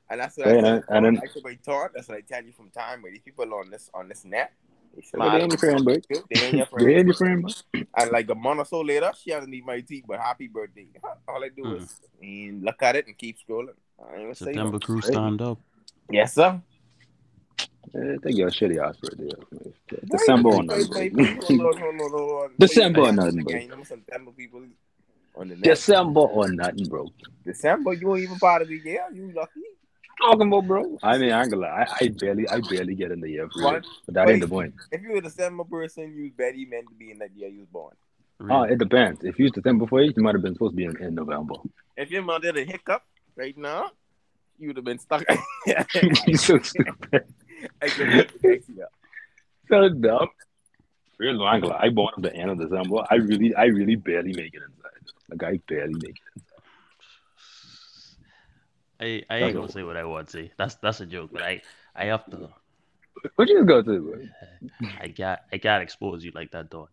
And 0.08 0.20
that's 0.20 0.36
what 0.36 0.46
Yeah, 0.46 0.52
I 0.52 0.56
and 0.56 0.64
said. 0.66 0.74
then- 0.88 0.96
and 0.96 1.06
then- 1.16 1.22
I 1.24 1.32
said, 1.32 1.42
"Wait, 1.44 1.62
Todd, 1.64 1.90
that's 1.94 2.08
what 2.08 2.18
I 2.18 2.20
tell 2.20 2.44
you 2.44 2.52
from 2.52 2.70
time. 2.70 3.02
Where 3.02 3.10
these 3.12 3.22
people 3.22 3.52
on 3.54 3.70
this 3.70 3.90
on 3.94 4.08
this 4.08 4.24
net, 4.24 4.52
they 4.94 5.02
smile. 5.02 5.30
they 5.30 5.38
ain't 5.42 5.50
your 5.50 5.58
friend, 5.58 5.84
bro. 5.84 5.94
They 6.30 6.36
ain't 6.36 6.56
your 6.56 6.66
They 6.66 6.66
friend. 6.66 6.88
ain't 6.90 7.06
your 7.06 7.14
friend, 7.16 7.42
bro. 7.42 7.82
And 7.96 8.10
like 8.10 8.30
a 8.30 8.34
month 8.34 8.60
or 8.60 8.64
so 8.64 8.80
later, 8.80 9.10
she 9.20 9.30
hasn't 9.30 9.52
eaten 9.54 9.66
my 9.66 9.80
tea, 9.80 10.02
but 10.06 10.18
happy 10.20 10.48
birthday. 10.48 10.86
All 11.28 11.42
I 11.44 11.48
do 11.48 11.62
Hmm. 11.64 11.76
is 11.82 12.00
and 12.20 12.62
look 12.62 12.82
at 12.82 12.96
it 12.96 13.06
and 13.06 13.16
keep 13.18 13.36
scrolling. 13.38 13.74
I 14.00 14.14
ain't 14.14 14.22
gonna 14.22 14.34
say 14.34 14.46
September 14.46 14.78
crew 14.78 15.00
stand 15.00 15.40
up. 15.42 15.58
Yes, 16.10 16.34
sir. 16.34 16.60
Eh, 17.94 18.16
Take 18.22 18.36
your 18.36 18.50
shitty 18.50 18.82
ass 18.82 18.96
birthday. 18.96 19.24
man. 19.52 19.74
December 20.10 20.48
or 20.50 20.62
nothing, 20.62 20.88
Wait, 20.90 21.12
bro. 21.14 21.22
wait, 21.22 21.48
on, 21.50 21.58
hold 21.58 21.76
on, 21.76 21.98
hold 21.98 22.42
on. 22.44 22.50
December 22.58 23.00
or 23.02 23.12
nothing, 23.12 23.42
bro. 23.44 23.52
again, 23.54 23.68
you 23.68 23.76
know 23.76 23.82
September 23.84 24.30
people 24.30 24.62
on 25.36 25.48
the. 25.48 25.56
December 25.56 26.20
or 26.20 26.48
nothing, 26.48 26.86
bro. 26.88 27.08
December, 27.44 27.92
you 27.94 28.14
ain't 28.14 28.24
even 28.24 28.38
part 28.38 28.62
of 28.62 28.68
the 28.68 28.76
year. 28.78 29.04
You 29.12 29.32
lucky. 29.34 29.60
Talking 30.20 30.48
about, 30.48 30.66
bro. 30.66 30.98
I 31.02 31.18
mean, 31.18 31.32
I 31.32 31.42
ain't 31.42 31.50
gonna 31.50 31.62
lie. 31.62 31.86
I, 31.88 32.04
I 32.04 32.08
barely, 32.08 32.48
I 32.48 32.60
barely 32.60 32.94
get 32.94 33.10
in 33.10 33.20
the 33.20 33.30
year, 33.30 33.48
for 33.48 33.72
real. 33.72 33.80
But 34.06 34.14
that 34.14 34.26
Wait. 34.26 34.34
ain't 34.34 34.42
the 34.42 34.48
point. 34.48 34.74
If 34.90 35.02
you 35.02 35.10
were 35.12 35.16
a 35.18 35.22
December 35.22 35.64
person, 35.64 36.14
you 36.14 36.30
bet 36.36 36.54
he 36.54 36.64
meant 36.66 36.88
to 36.88 36.94
be 36.94 37.10
in 37.10 37.18
that 37.18 37.34
year 37.34 37.48
you 37.48 37.60
was 37.60 37.68
born. 37.68 37.94
Oh, 38.40 38.62
Really. 38.62 38.72
it 38.72 38.78
depends. 38.78 39.24
If 39.24 39.38
you 39.38 39.44
used 39.44 39.54
December 39.54 39.86
for 39.86 40.00
you, 40.02 40.12
you 40.16 40.22
might 40.22 40.34
have 40.34 40.42
been 40.42 40.54
supposed 40.54 40.72
to 40.72 40.76
be 40.76 40.84
in, 40.84 40.96
in 41.02 41.14
November. 41.14 41.54
If 41.96 42.10
your 42.10 42.22
mother 42.22 42.48
had 42.48 42.56
a 42.56 42.64
hiccup 42.64 43.02
right 43.36 43.56
now, 43.56 43.90
you 44.58 44.68
would 44.68 44.76
have 44.76 44.84
been 44.84 44.98
stuck. 44.98 45.24
you 46.26 46.36
so 46.36 46.58
stupid. 46.58 47.24
I 47.80 47.88
get 47.88 48.00
it 48.00 48.42
next 48.42 48.68
year. 48.68 48.88
So 49.68 49.88
dumb. 49.88 50.28
Real 51.18 51.38
no, 51.38 51.44
I 51.44 51.56
ain't. 51.56 51.70
I 51.70 51.88
born 51.90 52.12
at 52.16 52.22
the 52.22 52.34
end 52.34 52.50
of 52.50 52.58
December. 52.58 53.04
I 53.10 53.14
really, 53.16 53.54
I 53.54 53.64
really 53.66 53.94
barely 53.94 54.32
make 54.32 54.54
it 54.54 54.62
inside. 54.66 55.12
Like 55.30 55.42
I 55.44 55.60
barely 55.68 55.94
make 55.94 56.20
it. 56.36 56.42
I, 59.02 59.22
I 59.28 59.36
ain't 59.38 59.54
gonna 59.54 59.70
say 59.70 59.82
what 59.82 59.96
I 59.96 60.04
want 60.04 60.28
to 60.28 60.32
say. 60.32 60.52
That's 60.56 60.76
that's 60.76 61.00
a 61.00 61.06
joke, 61.06 61.30
but 61.32 61.42
I 61.42 61.60
I 61.96 62.06
have 62.06 62.24
to. 62.30 62.48
What 63.36 63.48
you 63.48 63.64
go 63.64 63.82
to, 63.82 64.00
bro? 64.00 64.88
I 65.00 65.08
got 65.08 65.40
I 65.52 65.58
can't 65.58 65.82
expose 65.82 66.24
you 66.24 66.30
like 66.34 66.52
that, 66.52 66.70
dog. 66.70 66.88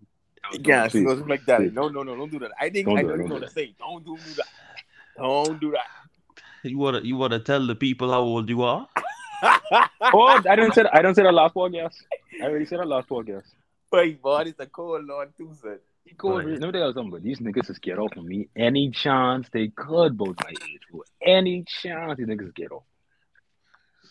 Yeah, 0.60 0.88
Please, 0.88 1.06
so 1.06 1.14
like 1.28 1.46
that. 1.46 1.60
please. 1.60 1.74
No, 1.74 1.90
no, 1.90 2.02
no, 2.02 2.16
don't 2.16 2.32
do 2.32 2.40
that. 2.40 2.52
I 2.60 2.70
think 2.70 2.88
Don't 2.88 2.98
I 2.98 3.02
do 3.02 3.08
know 3.08 3.14
it, 3.14 3.18
you 3.18 3.24
don't 3.24 3.30
know 3.30 3.40
do 3.40 3.46
to 3.46 3.52
say. 3.52 3.76
Don't 3.78 4.04
do 4.06 4.18
that. 4.38 4.48
Don't 5.18 5.62
do 5.62 5.72
that. 5.72 5.86
You 6.64 6.78
wanna 6.78 7.02
you 7.02 7.16
wanna 7.16 7.40
tell 7.40 7.66
the 7.66 7.76
people 7.76 8.12
how 8.12 8.22
old 8.22 8.50
you 8.50 8.64
are? 8.64 8.88
Oh, 10.02 10.28
I 10.28 10.56
didn't 10.56 10.74
say. 10.74 10.84
I 10.92 11.02
didn't 11.02 11.16
say 11.16 11.24
the 11.24 11.32
last 11.32 11.56
one, 11.56 11.74
yes. 11.74 11.96
I 12.42 12.46
already 12.48 12.66
said 12.66 12.80
the 12.80 12.86
last 12.86 13.10
one, 13.10 13.26
yes. 13.28 13.44
Wait, 13.92 14.22
boy, 14.22 14.44
it's 14.48 14.60
a 14.60 14.66
cold 14.66 15.06
Lord 15.06 15.32
too, 15.38 15.52
sir. 15.62 15.80
He 16.10 16.16
called 16.16 16.38
Right. 16.40 16.48
me. 16.48 16.52
Let 16.58 16.62
me 16.62 16.72
tell 16.72 16.88
you 16.88 16.94
something. 16.94 17.12
But 17.12 17.24
these 17.24 17.40
niggas 17.40 17.70
is 17.70 17.78
get 17.80 18.00
off 18.00 18.16
of 18.18 18.26
me 18.26 18.50
any 18.56 18.90
chance 18.92 19.48
they 19.50 19.68
could, 19.70 20.18
both 20.18 20.36
my 20.44 20.50
age, 20.50 20.82
bro. 20.92 21.04
Any 21.22 21.64
chance 21.64 22.18
these 22.18 22.28
niggas 22.28 22.54
get 22.56 22.72
off. 22.72 22.84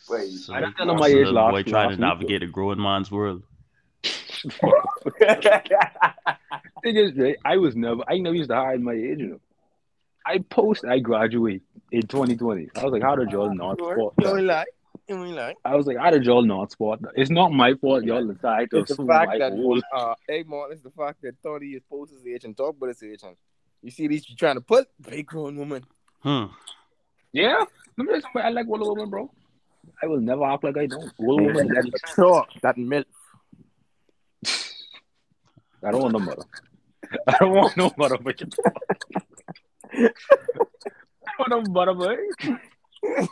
Wait, 0.08 0.28
So 0.30 0.54
I 0.54 0.60
like, 0.60 0.64
don't 0.64 0.76
tell 0.76 0.90
'em 0.90 0.96
it's 0.96 1.00
my 1.00 1.06
a 1.08 1.10
age 1.10 1.16
little 1.16 1.32
last- 1.34 1.50
boy 1.52 1.62
trying 1.64 1.72
last 1.88 1.96
to 1.96 2.02
week, 2.02 2.08
navigate 2.08 2.42
a 2.42 2.46
growing 2.46 2.80
man's 2.80 3.10
world. 3.10 3.42
Thing 6.82 6.96
is, 6.96 7.36
I 7.44 7.56
was 7.56 7.74
never. 7.74 8.02
I 8.08 8.18
never 8.18 8.36
used 8.36 8.50
to 8.50 8.56
hide 8.56 8.80
my 8.80 8.92
age. 8.92 9.18
You 9.18 9.26
know. 9.26 9.40
I 10.24 10.38
post. 10.38 10.84
I 10.84 11.00
graduate 11.00 11.62
in 11.90 12.02
2020. 12.02 12.68
I 12.76 12.84
was 12.84 12.92
like, 12.92 13.02
how 13.02 13.16
did 13.16 13.30
y'all 13.32 13.52
not 13.52 13.78
spot 13.78 14.12
You 14.20 14.36
ain't 14.36 14.46
that? 15.08 15.14
lie. 15.14 15.18
You 15.20 15.24
ain't 15.26 15.36
lie. 15.36 15.54
I 15.64 15.76
was 15.76 15.86
like, 15.86 15.96
how 15.98 16.10
did 16.10 16.24
y'all 16.24 16.42
not 16.42 16.72
spot 16.72 17.02
that? 17.02 17.12
It's 17.16 17.30
not 17.30 17.52
my 17.52 17.74
fault. 17.74 18.04
Y'all 18.04 18.26
decide 18.26 18.70
to 18.70 18.78
It's 18.78 18.96
the 18.96 19.04
fact 19.06 19.32
that 19.38 19.52
old. 19.52 19.82
uh, 19.94 20.14
hey, 20.28 20.44
Martin, 20.46 20.74
it's 20.74 20.82
the 20.82 20.90
fact 20.90 21.22
that 21.22 21.42
Tony 21.42 21.68
is 21.68 21.82
post 21.90 22.12
his 22.12 22.26
age 22.26 22.44
and 22.44 22.56
talk 22.56 22.76
about 22.76 22.88
his 22.88 23.02
age. 23.02 23.20
And 23.22 23.36
you 23.82 23.90
see 23.90 24.08
these 24.08 24.28
you 24.28 24.36
trying 24.36 24.56
to 24.56 24.60
put 24.60 24.88
big 25.00 25.26
grown 25.26 25.56
woman. 25.56 25.84
Hmm. 26.20 26.46
Yeah. 27.32 27.64
Let 27.96 28.06
me 28.06 28.20
tell. 28.20 28.42
I 28.42 28.50
like 28.50 28.66
older 28.68 28.92
women, 28.92 29.10
bro. 29.10 29.30
I 30.02 30.06
will 30.06 30.20
never 30.20 30.44
act 30.44 30.64
like 30.64 30.76
I 30.76 30.86
don't. 30.86 31.12
Older 31.18 31.44
women. 31.44 31.68
That's 31.74 31.90
the 31.90 32.22
talk. 32.22 32.48
That 32.62 32.76
milk. 32.76 33.06
I 35.84 35.90
don't 35.90 36.02
want 36.02 36.12
no 36.12 36.18
mother. 36.20 36.42
I 37.26 37.36
don't 37.38 37.52
want 37.52 37.76
no 37.76 37.92
mother, 37.96 38.18
but 38.18 38.40
you. 38.40 38.48
I 39.94 40.10
don't 40.56 41.38
want 41.38 41.50
no 41.50 41.72
mother, 41.72 41.94
boy. 41.94 42.16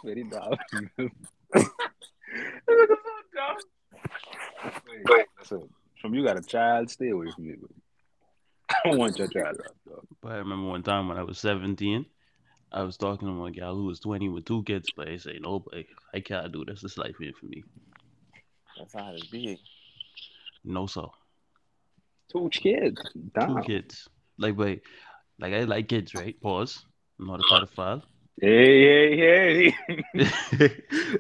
Very 0.04 0.24
dumb. 0.24 1.10
This 1.56 2.80
is 2.80 2.88
so 2.88 3.12
dumb. 3.34 4.72
Wait, 5.08 5.26
listen. 5.38 5.68
From 6.00 6.14
you 6.14 6.24
got 6.24 6.38
a 6.38 6.42
child, 6.42 6.90
stay 6.90 7.10
away 7.10 7.30
from 7.34 7.46
me. 7.46 7.54
I 8.70 8.74
don't 8.84 8.98
want 8.98 9.18
your 9.18 9.28
child, 9.28 9.58
dog. 9.88 10.06
But 10.20 10.32
I 10.32 10.36
remember 10.36 10.68
one 10.68 10.82
time 10.82 11.08
when 11.08 11.16
I 11.16 11.22
was 11.22 11.38
17, 11.38 12.04
I 12.72 12.82
was 12.82 12.96
talking 12.96 13.28
to 13.28 13.34
my 13.34 13.50
gal 13.50 13.74
who 13.74 13.84
was 13.84 14.00
20 14.00 14.28
with 14.28 14.44
two 14.44 14.62
kids, 14.64 14.88
but 14.96 15.08
I 15.08 15.16
say, 15.16 15.38
no, 15.40 15.60
but 15.60 15.84
I 16.14 16.20
can't 16.20 16.52
do 16.52 16.64
this. 16.64 16.82
This 16.82 16.98
life 16.98 17.14
ain't 17.22 17.36
for 17.36 17.46
me. 17.46 17.64
That's 18.78 18.94
how 18.94 19.12
it's 19.14 19.26
big. 19.26 19.58
No, 20.64 20.86
sir. 20.86 21.06
Two 22.30 22.50
kids. 22.50 23.00
Two 23.40 23.60
kids. 23.64 24.08
Like, 24.36 24.58
wait, 24.58 24.82
like 25.38 25.54
I 25.54 25.60
like 25.60 25.88
kids, 25.88 26.14
right? 26.14 26.38
Pause. 26.40 26.84
I'm 27.18 27.28
not 27.28 27.40
a 27.40 27.42
pedophile. 27.44 28.02
Hey, 28.40 29.16
hey, 29.16 29.74
hey. 29.86 30.72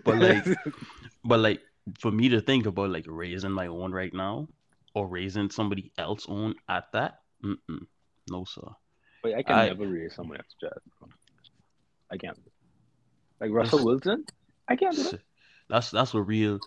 but 0.04 0.18
like, 0.18 0.44
but 1.24 1.40
like, 1.40 1.60
for 1.98 2.10
me 2.10 2.28
to 2.30 2.40
think 2.40 2.66
about 2.66 2.90
like 2.90 3.06
raising 3.08 3.52
my 3.52 3.68
own 3.68 3.92
right 3.92 4.12
now, 4.12 4.48
or 4.94 5.06
raising 5.06 5.50
somebody 5.50 5.92
else 5.96 6.26
own 6.28 6.54
at 6.68 6.92
that, 6.92 7.20
mm-mm. 7.44 7.86
no, 8.30 8.44
sir. 8.44 8.68
Wait, 9.24 9.34
I 9.34 9.42
can 9.42 9.56
I- 9.56 9.68
never 9.68 9.86
raise 9.86 10.14
someone 10.14 10.38
else's 10.38 10.54
child. 10.60 11.12
I 12.10 12.16
can't. 12.16 12.38
Like 13.40 13.50
Russell 13.50 13.84
Wilson, 13.84 14.24
I 14.68 14.76
can't 14.76 14.94
do 14.94 15.02
that. 15.02 15.20
That's 15.68 15.90
that's 15.90 16.14
a 16.14 16.22
real. 16.22 16.60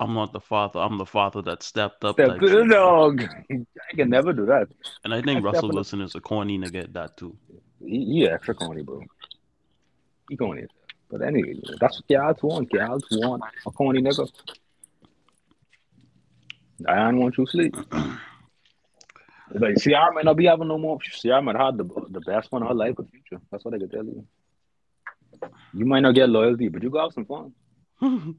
I'm 0.00 0.14
not 0.14 0.32
the 0.32 0.40
father. 0.40 0.78
I'm 0.78 0.98
the 0.98 1.06
father 1.06 1.42
that 1.42 1.62
stepped 1.62 2.04
up. 2.04 2.16
Step 2.16 2.38
to 2.38 2.48
the 2.48 2.66
dog. 2.66 3.22
I 3.50 3.96
can 3.96 4.10
never 4.10 4.32
do 4.32 4.46
that. 4.46 4.68
And 5.04 5.12
I 5.12 5.22
think 5.22 5.38
I 5.38 5.40
Russell 5.40 5.70
Wilson 5.70 6.00
is 6.00 6.14
a 6.14 6.20
corny 6.20 6.58
nigga 6.58 6.84
at 6.84 6.92
that 6.92 7.16
too. 7.16 7.36
He, 7.80 8.04
he 8.04 8.28
extra 8.28 8.54
corny, 8.54 8.82
bro. 8.82 9.02
He 10.28 10.36
going 10.36 10.58
in. 10.60 10.68
But 11.10 11.22
anyway, 11.22 11.54
that's 11.80 11.98
what 12.00 12.08
Gals 12.08 12.42
want. 12.42 12.70
Gals 12.70 13.04
want 13.12 13.42
a 13.66 13.70
corny 13.70 14.02
nigga. 14.02 14.30
Diane 16.80 17.18
wants 17.18 17.38
you 17.38 17.44
to 17.46 17.50
sleep. 17.50 17.76
Like, 19.50 19.76
I 19.86 20.10
might 20.10 20.26
not 20.26 20.36
be 20.36 20.44
having 20.44 20.68
no 20.68 20.76
more. 20.76 20.98
See, 21.10 21.32
I 21.32 21.40
might 21.40 21.56
have 21.56 21.78
the, 21.78 21.84
the 22.10 22.20
best 22.20 22.52
one 22.52 22.60
of 22.60 22.68
her 22.68 22.74
life 22.74 22.96
in 22.98 23.06
the 23.06 23.10
future. 23.10 23.40
That's 23.50 23.64
what 23.64 23.72
I 23.72 23.78
can 23.78 23.88
tell 23.88 24.04
you. 24.04 24.26
You 25.72 25.86
might 25.86 26.00
not 26.00 26.14
get 26.14 26.28
loyalty, 26.28 26.68
but 26.68 26.82
you 26.82 26.90
go 26.90 27.00
have 27.00 27.14
some 27.14 27.24
fun. 27.24 27.54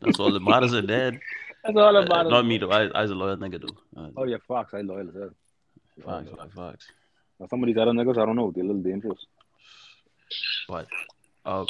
That's 0.00 0.20
all 0.20 0.30
that 0.30 0.40
matters 0.40 0.72
at 0.72 0.86
that. 0.86 1.14
That's 1.64 1.76
all 1.76 1.96
Uh, 1.96 2.02
about 2.04 2.26
it. 2.26 2.30
not 2.30 2.46
me 2.46 2.58
though. 2.58 2.70
I, 2.70 2.84
I 2.94 3.02
was 3.02 3.10
a 3.10 3.16
loyal 3.16 3.36
nigga 3.38 3.60
though. 3.60 4.00
Uh, 4.00 4.10
Oh, 4.16 4.22
yeah, 4.24 4.36
Fox. 4.46 4.72
I 4.72 4.82
loyal 4.82 5.08
as 5.08 5.14
hell. 5.16 5.30
Facts, 6.06 6.30
facts, 6.38 6.54
facts. 6.54 6.86
Now, 7.40 7.46
some 7.48 7.64
of 7.64 7.66
these 7.66 7.76
other 7.76 7.90
niggas, 7.90 8.16
I 8.16 8.24
don't 8.24 8.36
know. 8.36 8.52
They're 8.54 8.62
a 8.62 8.66
little 8.68 8.82
dangerous. 8.82 9.18
But 10.68 10.86
uh, 11.44 11.64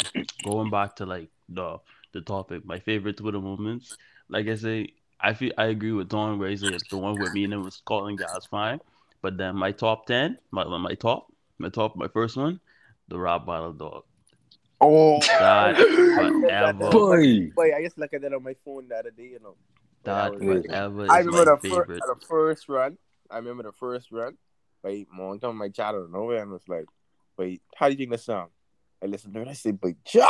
going 0.44 0.70
back 0.70 0.96
to 0.96 1.06
like 1.06 1.28
the 1.48 1.78
the 2.12 2.20
topic, 2.20 2.64
my 2.64 2.78
favorite 2.78 3.16
Twitter 3.16 3.40
moments. 3.40 3.96
Like 4.28 4.46
I 4.48 4.54
say, 4.56 4.88
I 5.20 5.34
feel 5.34 5.52
I 5.58 5.66
agree 5.66 5.92
with 5.92 6.08
Don 6.08 6.38
where 6.38 6.50
he 6.50 6.56
said 6.56 6.74
the 6.90 6.98
one 6.98 7.18
where 7.18 7.32
me 7.32 7.44
and 7.44 7.52
him 7.52 7.62
was 7.64 7.82
calling 7.84 8.16
guys 8.16 8.46
fine. 8.50 8.80
But 9.22 9.36
then 9.36 9.56
my 9.56 9.72
top 9.72 10.06
ten, 10.06 10.38
my 10.50 10.64
my 10.64 10.94
top, 10.94 11.32
my 11.58 11.68
top, 11.68 11.96
my 11.96 12.08
first 12.08 12.36
one, 12.36 12.60
the 13.08 13.18
Rob 13.18 13.46
Bottle 13.46 13.72
Dog. 13.72 14.04
Oh, 14.80 15.18
That 15.20 15.76
forever. 16.42 16.90
Boy. 16.90 17.50
Boy, 17.54 17.74
I 17.76 17.82
just 17.82 17.98
look 17.98 18.14
at 18.14 18.22
that 18.22 18.32
on 18.32 18.42
my 18.42 18.54
phone 18.64 18.88
the 18.88 18.96
other 18.96 19.10
day, 19.10 19.24
you 19.32 19.38
know. 19.42 19.56
That 20.04 20.32
was 20.32 20.40
like- 20.42 20.64
forever 20.66 21.04
is 21.04 21.10
I 21.10 21.18
remember 21.18 21.44
my 21.44 21.56
the, 21.60 21.68
fir- 21.68 21.84
favorite. 21.84 22.02
the 22.06 22.26
first 22.26 22.68
run. 22.68 22.96
I 23.30 23.36
remember 23.36 23.64
the 23.64 23.72
first 23.72 24.10
run. 24.10 24.38
Wait, 24.82 25.06
mom 25.12 25.38
come 25.38 25.56
my 25.58 25.68
child 25.68 25.96
out 25.96 26.02
of 26.04 26.10
nowhere 26.10 26.40
and 26.42 26.50
was 26.50 26.66
like, 26.66 26.86
"Wait, 27.40 27.62
how 27.74 27.86
do 27.86 27.92
you 27.92 27.98
think 27.98 28.10
this 28.10 28.24
sound?" 28.24 28.50
I 29.02 29.06
listened 29.06 29.34
to 29.34 29.40
it. 29.40 29.48
I 29.48 29.54
said, 29.54 29.80
"But 29.80 29.94
ja!" 30.12 30.28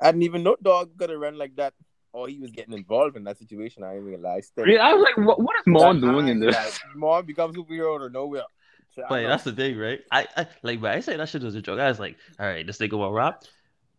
I 0.00 0.10
didn't 0.10 0.24
even 0.24 0.42
know 0.42 0.56
dog 0.60 0.96
gonna 0.96 1.18
run 1.18 1.38
like 1.38 1.54
that, 1.56 1.74
or 2.12 2.28
he 2.28 2.40
was 2.40 2.50
getting 2.50 2.74
involved 2.74 3.16
in 3.16 3.24
that 3.24 3.38
situation. 3.38 3.84
I 3.84 3.94
didn't 3.94 4.06
realize. 4.06 4.50
Really, 4.56 4.78
I 4.78 4.92
was 4.92 5.02
like, 5.02 5.16
what, 5.26 5.40
what 5.40 5.56
is 5.56 5.62
Mon 5.66 6.00
doing 6.00 6.28
in 6.28 6.40
this? 6.40 6.80
Mom 6.94 7.24
becomes 7.26 7.56
superhero 7.56 7.96
out 7.96 8.06
of 8.06 8.12
nowhere. 8.12 8.48
So 8.94 9.02
I 9.04 9.08
But 9.08 9.22
that's 9.28 9.44
the 9.44 9.52
thing, 9.52 9.78
right? 9.78 10.00
I, 10.10 10.26
I 10.36 10.46
like, 10.62 10.80
but 10.80 10.92
I 10.92 11.00
say 11.00 11.16
that 11.16 11.28
shit 11.28 11.42
was 11.42 11.54
a 11.54 11.62
joke. 11.62 11.78
I 11.78 11.88
was 11.88 12.00
like, 12.00 12.16
all 12.40 12.46
right, 12.46 12.66
this 12.66 12.78
nigga 12.78 12.98
will 12.98 13.12
rap. 13.12 13.44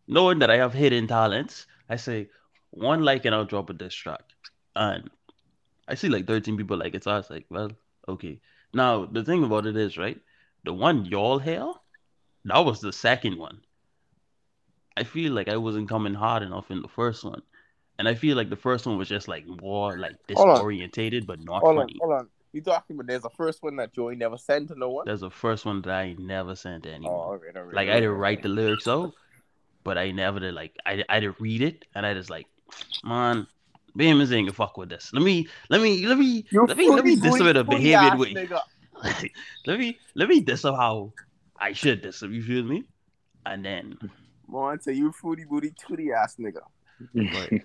Knowing 0.07 0.39
that 0.39 0.51
I 0.51 0.57
have 0.57 0.73
hidden 0.73 1.07
talents, 1.07 1.67
I 1.89 1.95
say 1.95 2.29
one 2.71 3.03
like 3.03 3.25
and 3.25 3.33
I'll 3.33 3.45
drop 3.45 3.69
a 3.69 3.73
diss 3.73 3.93
track. 3.93 4.23
And 4.75 5.09
I 5.87 5.95
see 5.95 6.09
like 6.09 6.27
13 6.27 6.57
people 6.57 6.77
like 6.77 6.95
it. 6.95 7.03
So 7.03 7.11
I 7.11 7.17
was 7.17 7.29
like, 7.29 7.45
well, 7.49 7.71
okay. 8.07 8.41
Now 8.73 9.05
the 9.05 9.23
thing 9.23 9.43
about 9.43 9.65
it 9.65 9.77
is, 9.77 9.97
right? 9.97 10.19
The 10.65 10.73
one 10.73 11.05
y'all 11.05 11.39
hear, 11.39 11.71
that 12.45 12.59
was 12.59 12.79
the 12.81 12.93
second 12.93 13.37
one. 13.37 13.61
I 14.97 15.03
feel 15.03 15.31
like 15.33 15.47
I 15.47 15.57
wasn't 15.57 15.89
coming 15.89 16.13
hard 16.13 16.43
enough 16.43 16.69
in 16.71 16.81
the 16.81 16.87
first 16.87 17.23
one. 17.23 17.41
And 17.99 18.07
I 18.07 18.15
feel 18.15 18.35
like 18.35 18.49
the 18.49 18.55
first 18.55 18.85
one 18.85 18.97
was 18.97 19.07
just 19.07 19.27
like 19.27 19.45
more 19.45 19.97
like 19.97 20.15
on. 20.35 20.47
disorientated, 20.57 21.25
but 21.25 21.39
not 21.39 21.61
hold 21.61 21.77
on, 21.77 21.83
funny. 21.83 21.97
hold 22.01 22.13
on. 22.13 22.29
You 22.51 22.61
talking 22.61 22.95
about 22.95 23.07
there's 23.07 23.23
a 23.23 23.29
first 23.29 23.63
one 23.63 23.77
that 23.77 23.93
Joey 23.93 24.15
never 24.15 24.37
sent 24.37 24.67
to 24.69 24.75
no 24.75 24.89
one? 24.89 25.05
There's 25.05 25.23
a 25.23 25.29
first 25.29 25.65
one 25.65 25.81
that 25.83 25.93
I 25.93 26.15
never 26.19 26.55
sent 26.55 26.83
to 26.83 26.89
oh, 26.89 26.93
anyone. 26.93 27.13
Oh, 27.13 27.19
all 27.19 27.37
right, 27.37 27.55
all 27.55 27.63
right, 27.63 27.75
Like 27.75 27.87
all 27.87 27.91
I 27.91 27.93
right. 27.93 27.99
didn't 28.01 28.17
write 28.17 28.43
the 28.43 28.49
lyrics 28.49 28.87
out, 28.87 29.13
but 29.83 29.97
I 29.97 30.11
never 30.11 30.39
did 30.39 30.53
like 30.53 30.75
I 30.85 31.03
I 31.07 31.19
didn't 31.19 31.39
read 31.39 31.61
it 31.61 31.85
and 31.95 32.05
I 32.05 32.13
just 32.13 32.29
like, 32.29 32.47
man, 33.03 33.47
Bemis 33.95 34.31
ain't 34.31 34.47
gonna 34.47 34.53
fuck 34.53 34.77
with 34.77 34.89
this. 34.89 35.11
Let 35.13 35.23
me 35.23 35.47
let 35.69 35.81
me 35.81 36.05
let 36.05 36.17
me 36.17 36.45
You 36.49 36.65
let 36.65 36.77
me 36.77 36.89
let 36.89 37.05
me 37.05 37.15
diss 37.15 37.39
him 37.39 37.47
in 37.47 37.57
a 37.57 37.63
behavior 37.63 38.17
way. 38.17 38.47
let 39.65 39.79
me 39.79 39.97
let 40.15 40.27
me 40.27 40.41
diss 40.41 40.63
how 40.63 41.13
I 41.61 41.73
should 41.73 42.01
diss 42.01 42.23
him. 42.23 42.33
You 42.33 42.41
feel 42.41 42.63
me? 42.63 42.85
And 43.45 43.63
then 43.63 43.99
Mon 44.47 44.81
say 44.81 44.93
you 44.93 45.11
fruity 45.11 45.45
booty 45.45 45.71
tootie 45.71 46.11
ass 46.13 46.37
nigga. 46.37 46.61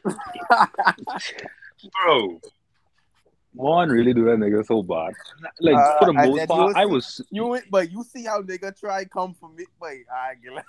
Bro. 2.04 2.40
Mon 3.54 3.88
really 3.88 4.12
do 4.12 4.26
that 4.26 4.36
nigga 4.36 4.66
so 4.66 4.82
bad. 4.82 5.14
Like 5.60 5.76
Uh, 5.76 5.98
for 5.98 6.06
the 6.06 6.12
most 6.12 6.46
part, 6.46 6.76
you 6.76 6.82
I 6.82 6.84
was 6.84 7.22
You 7.30 7.58
but 7.70 7.90
you 7.90 8.04
see 8.04 8.24
how 8.24 8.42
nigga 8.42 8.78
try 8.78 9.06
come 9.06 9.34
for 9.34 9.48
me, 9.48 9.64
but 9.80 9.92
I 10.12 10.34
get 10.42 10.62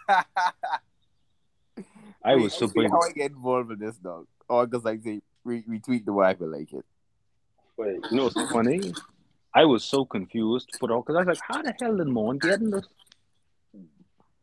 I 2.23 2.35
Wait, 2.35 2.43
was 2.43 2.53
you 2.53 2.67
super 2.67 2.87
how 2.89 3.01
I 3.01 3.11
get 3.11 3.31
involved 3.31 3.69
with 3.69 3.79
this 3.79 3.97
dog. 3.97 4.25
Or 4.47 4.65
because 4.65 4.85
like 4.85 5.03
they 5.03 5.21
re- 5.43 5.65
retweet 5.69 6.05
the 6.05 6.13
wife 6.13 6.37
I 6.37 6.39
feel 6.39 6.51
like 6.51 6.73
it. 6.73 6.85
Wait, 7.77 7.99
you 8.09 8.17
know 8.17 8.23
what's 8.23 8.51
funny? 8.51 8.95
I 9.53 9.65
was 9.65 9.83
so 9.83 10.05
confused 10.05 10.71
for 10.79 10.91
all 10.91 11.01
because 11.01 11.15
I 11.15 11.19
was 11.19 11.27
like, 11.27 11.39
how 11.47 11.61
the 11.61 11.73
hell 11.79 11.97
did 11.97 12.07
Mon 12.07 12.37
get 12.37 12.61
in 12.61 12.71
this? 12.71 12.87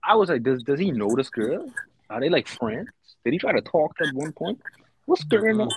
I 0.06 0.14
was 0.14 0.28
like, 0.28 0.42
does 0.42 0.62
does 0.62 0.78
he 0.78 0.90
know 0.90 1.14
this 1.16 1.30
girl? 1.30 1.70
Are 2.10 2.20
they 2.20 2.28
like 2.28 2.46
friends? 2.46 2.88
Did 3.24 3.32
he 3.32 3.38
try 3.38 3.52
to 3.52 3.60
talk 3.60 3.96
at 4.00 4.12
one 4.12 4.32
point? 4.32 4.60
What's 5.06 5.24
going 5.24 5.60
on? 5.60 5.70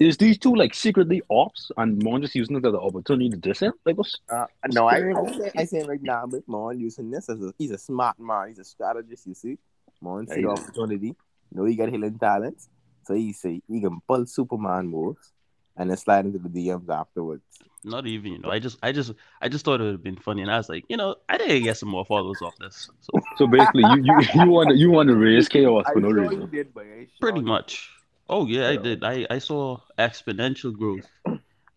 Is 0.00 0.16
these 0.16 0.38
two 0.38 0.54
like 0.54 0.74
secretly 0.74 1.22
ops 1.30 1.70
and 1.76 2.02
Mon 2.02 2.22
just 2.22 2.34
using 2.34 2.56
it 2.56 2.64
as 2.64 2.72
an 2.72 2.80
opportunity 2.80 3.30
to 3.30 3.36
diss 3.36 3.60
him? 3.60 3.72
Like 3.84 3.96
what's 3.96 4.16
Uh, 4.30 4.46
no, 4.68 4.86
I, 4.86 4.96
I 4.96 5.32
say 5.38 5.52
I 5.56 5.64
say 5.64 5.82
like 5.84 6.02
nah, 6.02 6.26
but 6.26 6.42
Mon 6.46 6.78
using 6.78 7.10
this 7.10 7.28
as 7.28 7.40
a 7.40 7.52
he's 7.58 7.70
a 7.70 7.78
smart 7.78 8.18
man, 8.18 8.48
he's 8.48 8.58
a 8.58 8.64
strategist. 8.64 9.26
You 9.26 9.34
see, 9.34 9.58
Mon 10.00 10.26
see 10.26 10.42
the 10.42 10.48
opportunity. 10.48 11.14
Know 11.52 11.64
he 11.64 11.76
got 11.76 11.90
hidden 11.90 12.18
talents, 12.18 12.68
so 13.04 13.14
he 13.14 13.32
say 13.32 13.60
he 13.68 13.80
can 13.80 14.00
pull 14.08 14.24
Superman 14.26 14.86
moves 14.86 15.32
and 15.76 15.90
then 15.90 15.96
slide 15.96 16.24
into 16.26 16.38
the 16.38 16.48
DMs 16.48 16.88
afterwards. 16.88 17.44
not 17.84 18.06
even, 18.06 18.32
you 18.32 18.38
know, 18.38 18.50
I 18.50 18.58
just 18.58 18.78
I 18.82 18.92
just 18.92 19.12
I 19.40 19.48
just 19.48 19.64
thought 19.64 19.80
it 19.80 19.84
would 19.84 19.92
have 19.92 20.02
been 20.02 20.16
funny 20.16 20.42
and 20.42 20.50
I 20.50 20.56
was 20.56 20.68
like, 20.68 20.84
you 20.88 20.96
know, 20.96 21.16
I 21.28 21.38
didn't 21.38 21.64
get 21.64 21.76
some 21.76 21.88
more 21.88 22.04
followers 22.04 22.40
off 22.42 22.54
this. 22.58 22.88
So 23.00 23.12
so 23.36 23.46
basically 23.46 23.82
you 23.84 24.02
you, 24.04 24.16
you 24.34 24.50
want 24.50 24.70
to 24.70 24.76
you 24.76 24.90
want 24.90 25.08
to 25.08 25.16
raise 25.16 25.48
chaos 25.48 25.86
I 25.86 25.92
for 25.92 26.00
no 26.00 26.12
sure 26.12 26.22
reason. 26.22 26.42
you 26.42 26.46
did, 26.46 26.72
but 26.74 26.84
I 26.84 27.08
sure 27.18 27.18
pretty 27.20 27.40
you 27.40 27.46
much. 27.46 27.90
Oh 28.28 28.46
yeah, 28.46 28.68
I 28.68 28.76
did. 28.76 29.02
I 29.04 29.26
I 29.30 29.38
saw 29.38 29.78
exponential 29.98 30.72
growth. 30.76 31.08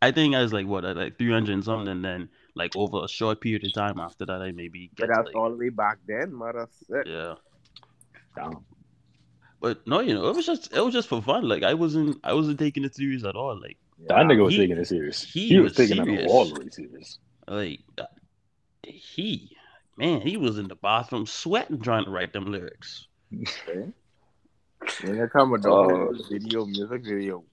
I 0.02 0.12
think 0.12 0.36
I 0.36 0.42
was 0.42 0.54
like 0.54 0.68
what 0.68 0.86
at 0.86 0.96
like 0.98 1.18
300 1.18 1.52
and 1.54 1.64
something, 1.64 1.88
and 1.88 2.04
then 2.06 2.30
like 2.56 2.76
over 2.76 3.04
a 3.04 3.08
short 3.08 3.42
period 3.42 3.66
of 3.66 3.74
time 3.74 4.00
after 4.00 4.26
that, 4.28 4.42
I 4.42 4.52
maybe 4.52 4.92
But 5.00 5.08
get 5.08 5.08
to, 5.08 5.16
that's 5.16 5.28
like, 5.28 5.36
all 5.36 5.50
the 5.50 5.58
way 5.58 5.70
back 5.70 5.98
then, 6.08 6.34
mother. 6.34 6.68
sick. 6.88 7.08
yeah. 7.08 7.36
Damn. 8.36 8.66
But 9.62 9.86
no, 9.88 10.00
you 10.02 10.14
know, 10.14 10.28
it 10.30 10.36
was 10.36 10.46
just 10.46 10.72
it 10.74 10.82
was 10.82 10.94
just 10.94 11.08
for 11.10 11.22
fun. 11.22 11.48
Like 11.48 11.64
I 11.64 11.74
wasn't 11.74 12.20
I 12.24 12.34
wasn't 12.34 12.60
taking 12.60 12.84
it 12.86 12.96
serious 12.96 13.24
at 13.26 13.36
all. 13.36 13.60
Like 13.60 13.78
That 14.08 14.26
nigga 14.26 14.44
was 14.44 14.54
He- 14.54 14.60
taking 14.60 14.78
it 14.78 14.88
serious. 14.88 15.24
he 15.24 15.48
He, 15.48 15.60
was, 15.60 15.78
was 15.78 15.88
taking 15.88 16.04
serious. 16.04 16.24
it 16.26 16.30
all 16.30 16.46
the 16.46 16.60
way 16.60 16.70
serious. 16.70 17.20
like 17.48 17.80
uh, 17.98 18.04
he 18.84 19.56
man, 19.98 20.22
he 20.22 20.38
was 20.38 20.58
in 20.58 20.68
the 20.68 20.76
bathroom 20.76 21.26
sweating 21.26 21.80
trying 21.82 22.06
to 22.06 22.12
write 22.12 22.34
them 22.34 22.52
lyrics. 22.52 23.08
Nigga 24.84 25.32
come 25.32 25.52
with 25.52 25.64
the 25.64 25.70
Oh. 25.70 25.90
whole 25.90 26.16
video, 26.30 26.66
music 26.66 27.04
video. 27.04 27.44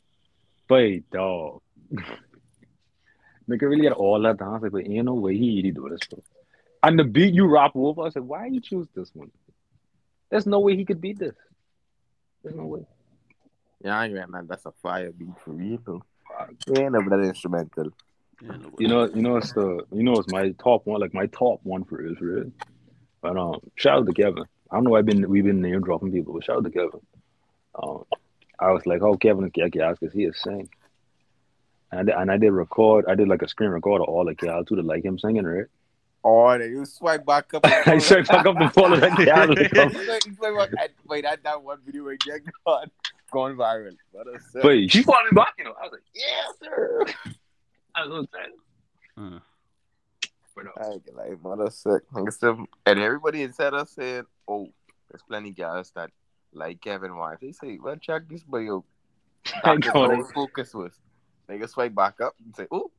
But 0.68 1.08
dog. 1.10 1.62
Nigga 3.48 3.62
really 3.62 3.84
had 3.84 3.92
all 3.94 4.20
that 4.22 4.38
down. 4.38 4.48
I 4.48 4.52
was 4.54 4.62
like, 4.62 4.72
but 4.72 4.86
ain't 4.86 5.04
no 5.06 5.14
way 5.14 5.36
he 5.36 5.56
really 5.56 5.70
do 5.72 5.88
this, 5.88 6.00
bro. 6.08 6.22
And 6.82 6.98
the 6.98 7.04
beat 7.04 7.34
you 7.34 7.46
rap 7.46 7.72
over, 7.74 8.02
I 8.02 8.08
said, 8.10 8.22
why 8.22 8.46
you 8.46 8.60
choose 8.60 8.88
this 8.94 9.10
one? 9.14 9.30
There's 10.30 10.46
no 10.46 10.60
way 10.60 10.76
he 10.76 10.84
could 10.84 11.00
beat 11.00 11.18
this. 11.18 11.34
There's 12.42 12.54
no 12.56 12.64
way. 12.66 12.86
Yeah, 13.84 13.98
I 13.98 14.06
ain't 14.06 14.30
man, 14.30 14.46
that's 14.48 14.64
a 14.66 14.72
fire 14.82 15.10
beat 15.12 15.38
for 15.44 15.50
real 15.52 15.78
though. 15.84 16.02
Yeah, 16.66 16.88
never 16.88 17.10
that 17.10 17.26
instrumental. 17.26 17.92
You 18.78 18.88
know, 18.88 19.08
You 19.08 19.22
know, 19.22 19.36
it's 19.36 19.52
the 19.52 19.84
you 19.92 20.02
know, 20.02 20.14
it's 20.14 20.32
my 20.32 20.50
top 20.52 20.86
one, 20.86 21.00
like 21.00 21.14
my 21.14 21.26
top 21.26 21.60
one 21.62 21.84
for 21.84 21.98
real, 21.98 22.14
for 22.16 22.24
real. 22.24 22.52
But 23.20 23.36
um, 23.36 23.60
shout 23.76 24.00
out 24.00 24.06
to 24.06 24.12
Kevin. 24.12 24.44
I 24.70 24.76
don't 24.76 24.84
know. 24.84 24.90
Why 24.90 24.98
I've 24.98 25.06
been 25.06 25.28
we've 25.28 25.44
been 25.44 25.60
name 25.60 25.80
dropping 25.82 26.12
people, 26.12 26.34
but 26.34 26.44
shout 26.44 26.56
out 26.56 26.64
to 26.64 26.70
Kevin. 26.70 27.00
Um, 27.80 28.04
I 28.58 28.70
was 28.70 28.86
like, 28.86 29.02
oh, 29.02 29.16
Kevin 29.16 29.44
is 29.44 29.70
gas 29.70 29.96
because 29.98 30.14
he 30.14 30.24
is 30.24 30.40
sing. 30.40 30.68
And 31.90 32.00
I, 32.00 32.02
did, 32.04 32.14
and 32.14 32.30
I 32.30 32.36
did 32.38 32.52
record. 32.52 33.04
I 33.08 33.14
did 33.14 33.28
like 33.28 33.42
a 33.42 33.48
screen 33.48 33.70
record 33.70 34.00
of 34.00 34.08
all 34.08 34.24
the 34.24 34.34
gals 34.34 34.66
who 34.68 34.76
to 34.76 34.82
like 34.82 35.04
him 35.04 35.18
singing, 35.18 35.44
right? 35.44 35.66
Oh, 36.24 36.56
then 36.56 36.70
you 36.70 36.84
swipe 36.84 37.26
back 37.26 37.52
up. 37.54 37.64
I 37.66 37.98
straight 37.98 38.28
back 38.28 38.46
up 38.46 38.56
the 38.58 38.70
follow 38.70 38.96
that 38.96 39.16
gal. 39.16 39.48
You 39.48 39.68
swipe- 40.04 40.26
you 40.26 40.34
swipe 40.34 40.70
back- 40.72 40.90
Wait, 41.06 41.22
that 41.24 41.42
that 41.42 41.62
one 41.62 41.78
video 41.84 42.04
where 42.04 42.16
Jack 42.16 42.42
gone 42.66 42.90
gone 43.32 43.56
viral. 43.56 43.96
What 44.12 44.26
a 44.28 44.38
sick. 44.40 44.90
She 44.90 45.02
followed 45.02 45.24
me 45.32 45.34
back, 45.34 45.54
you 45.58 45.64
know. 45.64 45.74
I 45.80 45.82
was 45.84 45.92
like, 45.92 46.02
yes, 46.14 46.54
sir. 46.62 47.04
I 47.94 48.06
was 48.06 48.10
so 48.10 48.20
excited. 48.20 48.54
Hmm. 49.16 49.36
But, 50.54 50.66
uh, 50.66 50.70
I 50.84 50.92
ain't 50.92 51.06
gonna 51.06 51.36
mother 51.56 51.70
sick. 51.70 52.02
And 52.86 53.00
everybody 53.00 53.42
inside 53.42 53.74
us 53.74 53.90
said, 53.92 54.26
"Oh, 54.46 54.68
there's 55.10 55.22
plenty 55.22 55.50
guys 55.50 55.90
that 55.96 56.10
like 56.52 56.80
Kevin 56.80 57.16
Wife." 57.16 57.38
They 57.40 57.52
say, 57.52 57.78
"Well, 57.82 57.96
check 57.96 58.28
this 58.28 58.42
boy 58.44 58.70
out." 58.72 58.84
I 59.64 59.74
That's 59.76 59.86
know. 59.94 60.00
what 60.02 60.16
his 60.18 60.30
focus 60.32 60.74
was. 60.74 60.92
Nigga 61.48 61.68
swipe 61.68 61.94
back 61.94 62.20
up 62.20 62.34
and 62.44 62.54
say, 62.54 62.66
"Oh, 62.70 62.90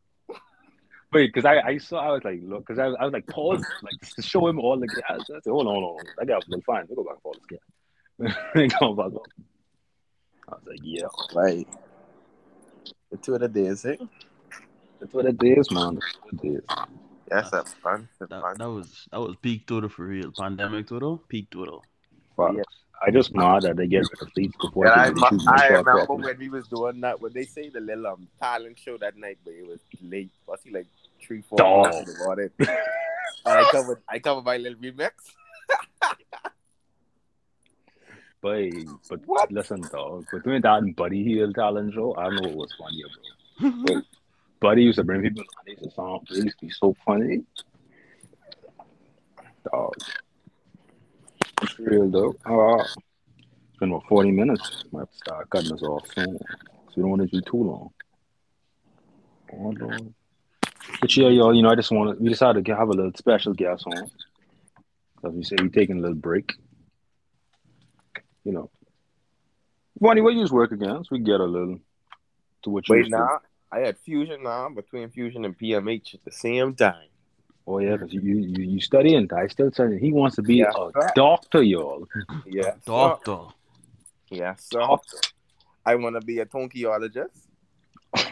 Wait, 1.13 1.33
because 1.33 1.45
I, 1.45 1.59
I 1.61 1.77
saw, 1.77 1.99
I 1.99 2.11
was 2.11 2.23
like, 2.23 2.39
look, 2.43 2.65
because 2.65 2.79
I, 2.79 2.87
was- 2.87 2.97
I 2.99 3.03
was 3.05 3.13
like, 3.13 3.27
pause, 3.27 3.63
like, 3.83 4.15
to 4.15 4.21
show 4.21 4.47
him 4.47 4.59
all 4.59 4.79
the 4.79 4.87
gals. 4.87 5.23
I 5.29 5.39
said, 5.41 5.51
hold 5.51 5.67
on, 5.67 5.73
hold 5.75 5.99
on. 5.99 6.05
That 6.17 6.27
guy 6.27 6.35
was 6.35 6.45
like, 6.49 6.63
fine, 6.65 6.85
we'll 6.89 7.03
go 7.03 7.09
back 7.09 7.15
and 7.15 7.21
follow 7.21 7.35
this 7.47 8.67
guy. 8.69 8.77
go 8.79 8.93
back 8.93 9.05
up. 9.07 9.27
I 10.49 10.51
was 10.55 10.63
like, 10.67 10.79
yeah. 10.83 11.07
right." 11.35 11.67
The 13.11 13.17
two 13.17 13.35
of 13.35 13.41
the 13.41 13.47
days, 13.47 13.85
eh? 13.85 13.95
That's 14.99 15.13
what 15.13 15.25
it 15.25 15.37
is, 15.43 15.71
man. 15.71 15.95
That's 15.95 16.17
what 16.21 16.43
it 16.43 16.47
is. 16.47 16.63
Yes, 17.31 17.49
that's 17.51 17.73
fun. 17.75 18.07
That's 18.19 18.29
That, 18.31 18.41
fun. 18.41 18.57
that 18.57 18.69
was 18.69 19.07
that 19.11 19.19
was 19.19 19.35
peak 19.41 19.65
Twitter 19.67 19.89
for 19.89 20.05
real. 20.05 20.31
Pandemic 20.37 20.87
Twitter, 20.87 21.15
peak 21.27 21.49
Twitter. 21.49 21.77
Fuck. 22.35 22.53
Yeah. 22.57 22.63
I 23.05 23.11
just 23.11 23.35
mad 23.35 23.63
that 23.63 23.75
they 23.75 23.87
get 23.87 23.99
rid 24.09 24.21
of 24.21 24.31
fleets 24.33 24.55
before 24.61 24.87
And 24.87 24.95
they 24.95 25.01
I, 25.01 25.07
really 25.09 25.29
shoot 25.29 25.41
my 25.45 25.55
I 25.57 25.67
remember 25.67 26.05
properly. 26.05 26.23
when 26.23 26.37
we 26.39 26.49
was 26.49 26.67
doing 26.67 27.01
that 27.01 27.19
when 27.21 27.33
they 27.33 27.43
say 27.43 27.69
the 27.69 27.81
little 27.81 28.07
um 28.07 28.27
talent 28.41 28.79
show 28.79 28.97
that 28.97 29.17
night, 29.17 29.37
but 29.43 29.53
it 29.53 29.67
was 29.67 29.79
late. 30.01 30.31
Was 30.47 30.59
he 30.63 30.71
like 30.71 30.87
three, 31.25 31.41
four 31.41 31.57
Dog. 31.57 32.07
about 32.21 32.39
it? 32.39 32.51
and 32.59 32.69
I 33.45 33.63
covered 33.71 34.01
I 34.09 34.19
covered 34.19 34.43
my 34.45 34.57
little 34.57 34.79
remix. 34.79 35.11
But, 38.41 38.71
but 39.09 39.21
What? 39.25 39.51
listen, 39.53 39.81
dog. 39.89 40.25
Between 40.29 40.61
that 40.63 40.79
and 40.79 40.93
Buddy 40.95 41.23
Hill 41.23 41.53
talent 41.53 41.93
show, 41.93 42.13
I 42.17 42.23
don't 42.25 42.35
know 42.35 42.49
what 42.49 42.57
was 42.57 42.73
funnier, 42.77 43.05
bro. 43.87 44.01
Buddy 44.59 44.83
used 44.83 44.97
to 44.97 45.03
bring 45.05 45.21
people 45.21 45.43
on. 45.43 45.63
They 45.65 45.71
used 45.71 45.83
to 45.83 45.91
sound, 45.91 46.27
they 46.29 46.35
used 46.43 46.59
to 46.59 46.65
be 46.65 46.71
so 46.71 46.93
funny. 47.05 47.43
Dog. 49.71 49.93
It's 51.61 51.79
real, 51.79 52.09
though. 52.09 52.35
Ah. 52.45 52.49
Oh, 52.51 52.81
it's 52.81 53.79
been 53.79 53.91
about 53.91 54.07
40 54.09 54.31
minutes. 54.31 54.83
I 54.93 54.99
have 54.99 55.09
to 55.11 55.17
start 55.17 55.49
cutting 55.49 55.71
this 55.71 55.81
off 55.83 56.05
soon. 56.13 56.37
So 56.37 56.93
we 56.97 57.01
don't 57.03 57.11
want 57.11 57.21
to 57.21 57.27
do 57.27 57.41
too 57.49 57.63
long. 57.63 57.89
Oh, 59.53 59.73
Lord. 59.79 60.13
But 61.01 61.15
yeah, 61.15 61.29
y'all, 61.29 61.53
you 61.53 61.61
know, 61.61 61.69
I 61.69 61.75
just 61.75 61.91
want 61.91 62.17
to, 62.17 62.23
we 62.23 62.29
decided 62.29 62.65
to 62.65 62.75
have 62.75 62.89
a 62.89 62.93
little 62.93 63.11
special 63.15 63.53
guest 63.53 63.85
on. 63.87 64.09
Because 65.15 65.35
we 65.35 65.43
said 65.43 65.61
we're 65.61 65.69
taking 65.69 65.97
a 65.97 66.01
little 66.01 66.15
break. 66.15 66.53
You 68.43 68.51
know. 68.51 68.69
Bonnie, 69.99 70.21
where 70.21 70.33
you 70.33 70.41
was 70.41 70.51
work 70.51 70.71
again? 70.71 71.03
So 71.03 71.09
we 71.11 71.19
get 71.19 71.39
a 71.39 71.45
little 71.45 71.79
to 72.63 72.69
what 72.69 72.87
you 72.87 72.93
Wait, 72.93 72.99
used 72.99 73.11
to. 73.11 73.17
now 73.17 73.39
I 73.71 73.79
had 73.79 73.97
fusion 73.99 74.43
now 74.43 74.69
between 74.69 75.09
fusion 75.09 75.45
and 75.45 75.57
PMH 75.57 76.15
at 76.15 76.23
the 76.25 76.31
same 76.31 76.75
time. 76.75 77.07
Oh 77.65 77.79
yeah, 77.79 77.95
because 77.95 78.13
you, 78.13 78.21
you 78.21 78.63
you 78.63 78.81
studying. 78.81 79.29
I 79.33 79.47
still 79.47 79.71
studying. 79.71 79.99
He 79.99 80.11
wants 80.11 80.35
to 80.35 80.41
be 80.41 80.57
Yeah, 80.57 80.71
a 80.75 80.91
sir. 80.91 81.11
doctor, 81.15 81.63
y'all. 81.63 82.05
Yeah, 82.45 82.73
Doctor. 82.85 83.39
Yeah, 84.29 84.55
so 84.57 84.99
I 85.85 85.95
want 85.95 86.19
to 86.19 86.25
be 86.25 86.39
a 86.39 86.45
tonkiologist, 86.45 87.47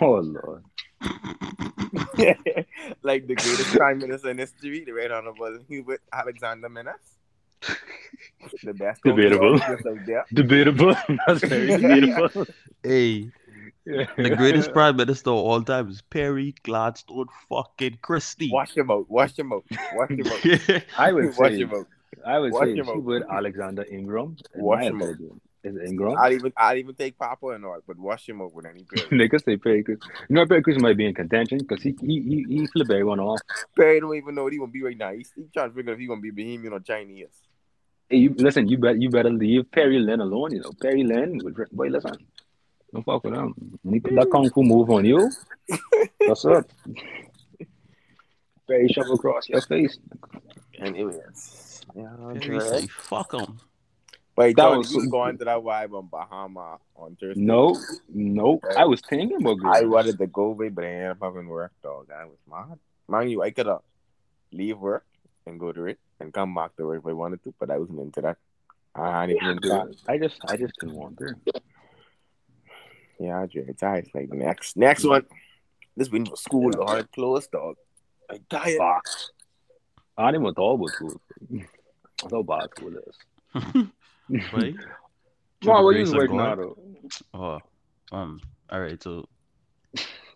Oh 0.01 0.15
lord. 0.15 0.63
like 3.03 3.27
the 3.27 3.35
greatest 3.35 3.73
prime 3.75 3.99
minister 3.99 4.29
in 4.29 4.37
history, 4.37 4.83
the 4.85 4.91
Right 4.93 5.11
Honorable 5.11 5.59
Hubert 5.67 6.01
Alexander 6.13 6.69
Menace. 6.69 7.17
The 8.63 8.73
best 8.73 9.01
Debatable. 9.03 9.59
tonkiologist 9.59 9.99
out 9.99 10.05
there. 10.05 10.25
Debatable. 10.33 10.95
That's 11.27 11.43
very 11.43 11.67
debatable. 11.77 12.45
Hey, 12.83 13.29
the 13.85 14.35
greatest 14.37 14.73
prime 14.73 14.95
minister 14.97 15.29
of 15.29 15.35
all 15.37 15.61
time 15.63 15.89
is 15.89 16.01
Perry 16.01 16.55
Gladstone 16.63 17.27
fucking 17.49 17.99
Christie. 18.01 18.49
Wash 18.51 18.75
him 18.75 18.89
out. 18.91 19.09
Wash 19.09 19.37
him 19.37 19.53
out. 19.53 19.63
Wash 19.93 20.09
him 20.09 20.25
out. 20.27 20.83
I 20.97 21.11
would 21.11 21.25
Wash 21.37 21.51
say 21.51 21.57
him 21.59 21.73
out. 21.73 21.87
I 22.25 22.39
would 22.39 22.51
Watch 22.51 22.65
say 22.67 22.75
him 22.75 22.87
out. 22.89 22.93
Hubert 22.95 23.23
Alexander 23.31 23.85
Ingraham. 23.91 24.37
in 24.55 24.61
Watch 24.63 24.79
my 24.79 24.85
him 24.85 25.01
out. 25.01 25.09
opinion. 25.09 25.41
Is 25.63 25.75
it 25.75 25.87
Ingraham? 25.89 26.17
I'd 26.19 26.33
even 26.33 26.53
I'd 26.57 26.77
even 26.79 26.95
take 26.95 27.17
Papa 27.19 27.47
and 27.49 27.63
all, 27.65 27.77
but 27.85 27.97
wash 27.99 28.27
him 28.27 28.41
out 28.41 28.53
with 28.53 28.65
any 28.65 28.83
Perry. 28.91 29.07
Niggas 29.29 29.45
say 29.45 29.57
Perry 29.57 29.83
Chris. 29.83 29.99
You 30.27 30.35
know 30.35 30.45
Perry 30.47 30.63
Chris 30.63 30.79
might 30.79 30.97
be 30.97 31.05
in 31.05 31.13
contention 31.13 31.59
because 31.59 31.83
he 31.83 31.95
he 32.01 32.21
he, 32.21 32.45
he 32.49 32.67
flip 32.67 32.89
everyone 32.89 33.19
off. 33.19 33.39
Perry 33.77 33.99
don't 33.99 34.15
even 34.15 34.33
know 34.35 34.43
what 34.43 34.53
he 34.53 34.59
gonna 34.59 34.71
be 34.71 34.81
right 34.83 34.97
now. 34.97 35.11
He's, 35.13 35.31
he's 35.35 35.51
trying 35.53 35.69
to 35.69 35.75
figure 35.75 35.91
out 35.91 35.95
if 35.95 35.99
he 35.99 36.07
gonna 36.07 36.21
be 36.21 36.31
Bahamian 36.31 36.71
or 36.71 36.79
Chinese. 36.79 37.27
Hey, 38.09 38.17
you 38.17 38.33
listen. 38.37 38.67
You 38.67 38.77
bet. 38.79 38.99
You 38.99 39.09
better 39.09 39.29
leave 39.29 39.69
Perry 39.71 39.99
Lynn 39.99 40.19
alone. 40.19 40.53
You 40.53 40.61
know 40.61 40.71
Perry 40.81 41.03
Lynn. 41.03 41.39
would- 41.43 41.69
Boy, 41.71 41.87
listen. 41.89 42.17
Don't 42.93 43.05
fuck 43.05 43.23
with 43.23 43.33
him. 43.35 43.53
When 43.83 43.93
he 43.93 43.99
put 44.01 44.15
that 44.15 44.29
kung 44.31 44.49
fu 44.49 44.63
move 44.63 44.89
on 44.89 45.05
you, 45.05 45.29
what's 46.25 46.43
up? 46.43 46.65
Perry 48.67 48.87
shove 48.89 49.09
across 49.11 49.47
your 49.47 49.61
face. 49.61 49.97
Anyways, 50.79 51.81
yeah, 51.95 52.09
Perry 52.39 52.59
say, 52.61 52.87
fuck 52.87 53.33
him. 53.33 53.59
But 54.41 54.47
he 54.47 54.53
That 54.55 54.61
thought 54.63 54.77
was 54.79 54.89
he 54.89 54.95
was 54.95 55.05
so- 55.05 55.11
going 55.11 55.37
to 55.37 55.45
that 55.45 55.57
vibe 55.59 55.93
on 55.95 56.07
Bahama 56.07 56.79
on 56.95 57.15
Thursday. 57.19 57.39
No, 57.41 57.77
no. 58.09 58.59
I 58.75 58.85
was 58.85 58.99
thinking 59.07 59.37
about 59.39 59.57
it. 59.59 59.65
I 59.65 59.85
wanted 59.85 60.17
to 60.17 60.25
go 60.25 60.45
away, 60.45 60.69
but 60.69 60.83
I 60.83 60.87
ended 60.87 61.11
up 61.11 61.17
having 61.21 61.47
work, 61.47 61.71
dog. 61.83 62.07
I 62.11 62.25
was 62.25 62.37
mad. 62.49 62.79
Mind 63.07 63.29
you, 63.29 63.43
I 63.43 63.51
could 63.51 63.67
have 63.67 63.81
leave 64.51 64.79
work 64.79 65.05
and 65.45 65.59
go 65.59 65.71
to 65.71 65.85
it 65.85 65.99
and 66.19 66.33
come 66.33 66.55
back 66.55 66.75
to 66.77 66.85
work 66.87 67.01
if 67.01 67.07
I 67.07 67.13
wanted 67.13 67.43
to, 67.43 67.53
but 67.59 67.69
I 67.69 67.77
wasn't 67.77 67.99
into 67.99 68.21
that. 68.21 68.37
I 68.95 69.21
hadn't 69.21 69.35
even 69.35 69.49
into 69.49 69.69
that. 69.69 69.95
I 70.09 70.17
just, 70.17 70.41
I 70.47 70.57
just 70.57 70.73
didn't 70.79 70.95
want 70.95 71.19
to. 71.19 71.35
Yeah, 73.19 73.41
I 73.41 73.45
dread 73.45 73.77
tired. 73.77 74.09
Like 74.15 74.33
next, 74.33 74.75
next 74.75 75.03
one. 75.05 75.25
This 75.95 76.09
week 76.09 76.31
was 76.31 76.41
school 76.41 76.71
hard 76.83 77.11
closed, 77.11 77.51
dog. 77.51 77.75
I 78.29 78.39
tired. 78.49 78.77
Fox. 78.77 79.29
I 80.17 80.31
didn't 80.31 80.43
even 80.45 80.55
thought 80.55 80.73
about 80.73 80.89
school. 80.89 81.21
I 81.53 82.27
thought 82.27 82.39
about 82.39 82.71
school 82.75 82.93
is. 82.97 83.85
Right? 84.29 84.75
Mom, 85.63 85.83
what 85.83 85.91
Grace 85.93 86.07
you 86.07 86.13
and 86.13 86.17
working 86.21 86.37
God. 86.37 86.51
out 86.51 86.59
of? 86.59 86.77
Oh, 87.33 87.59
um, 88.11 88.41
all 88.69 88.79
right. 88.79 89.01
So, 89.01 89.27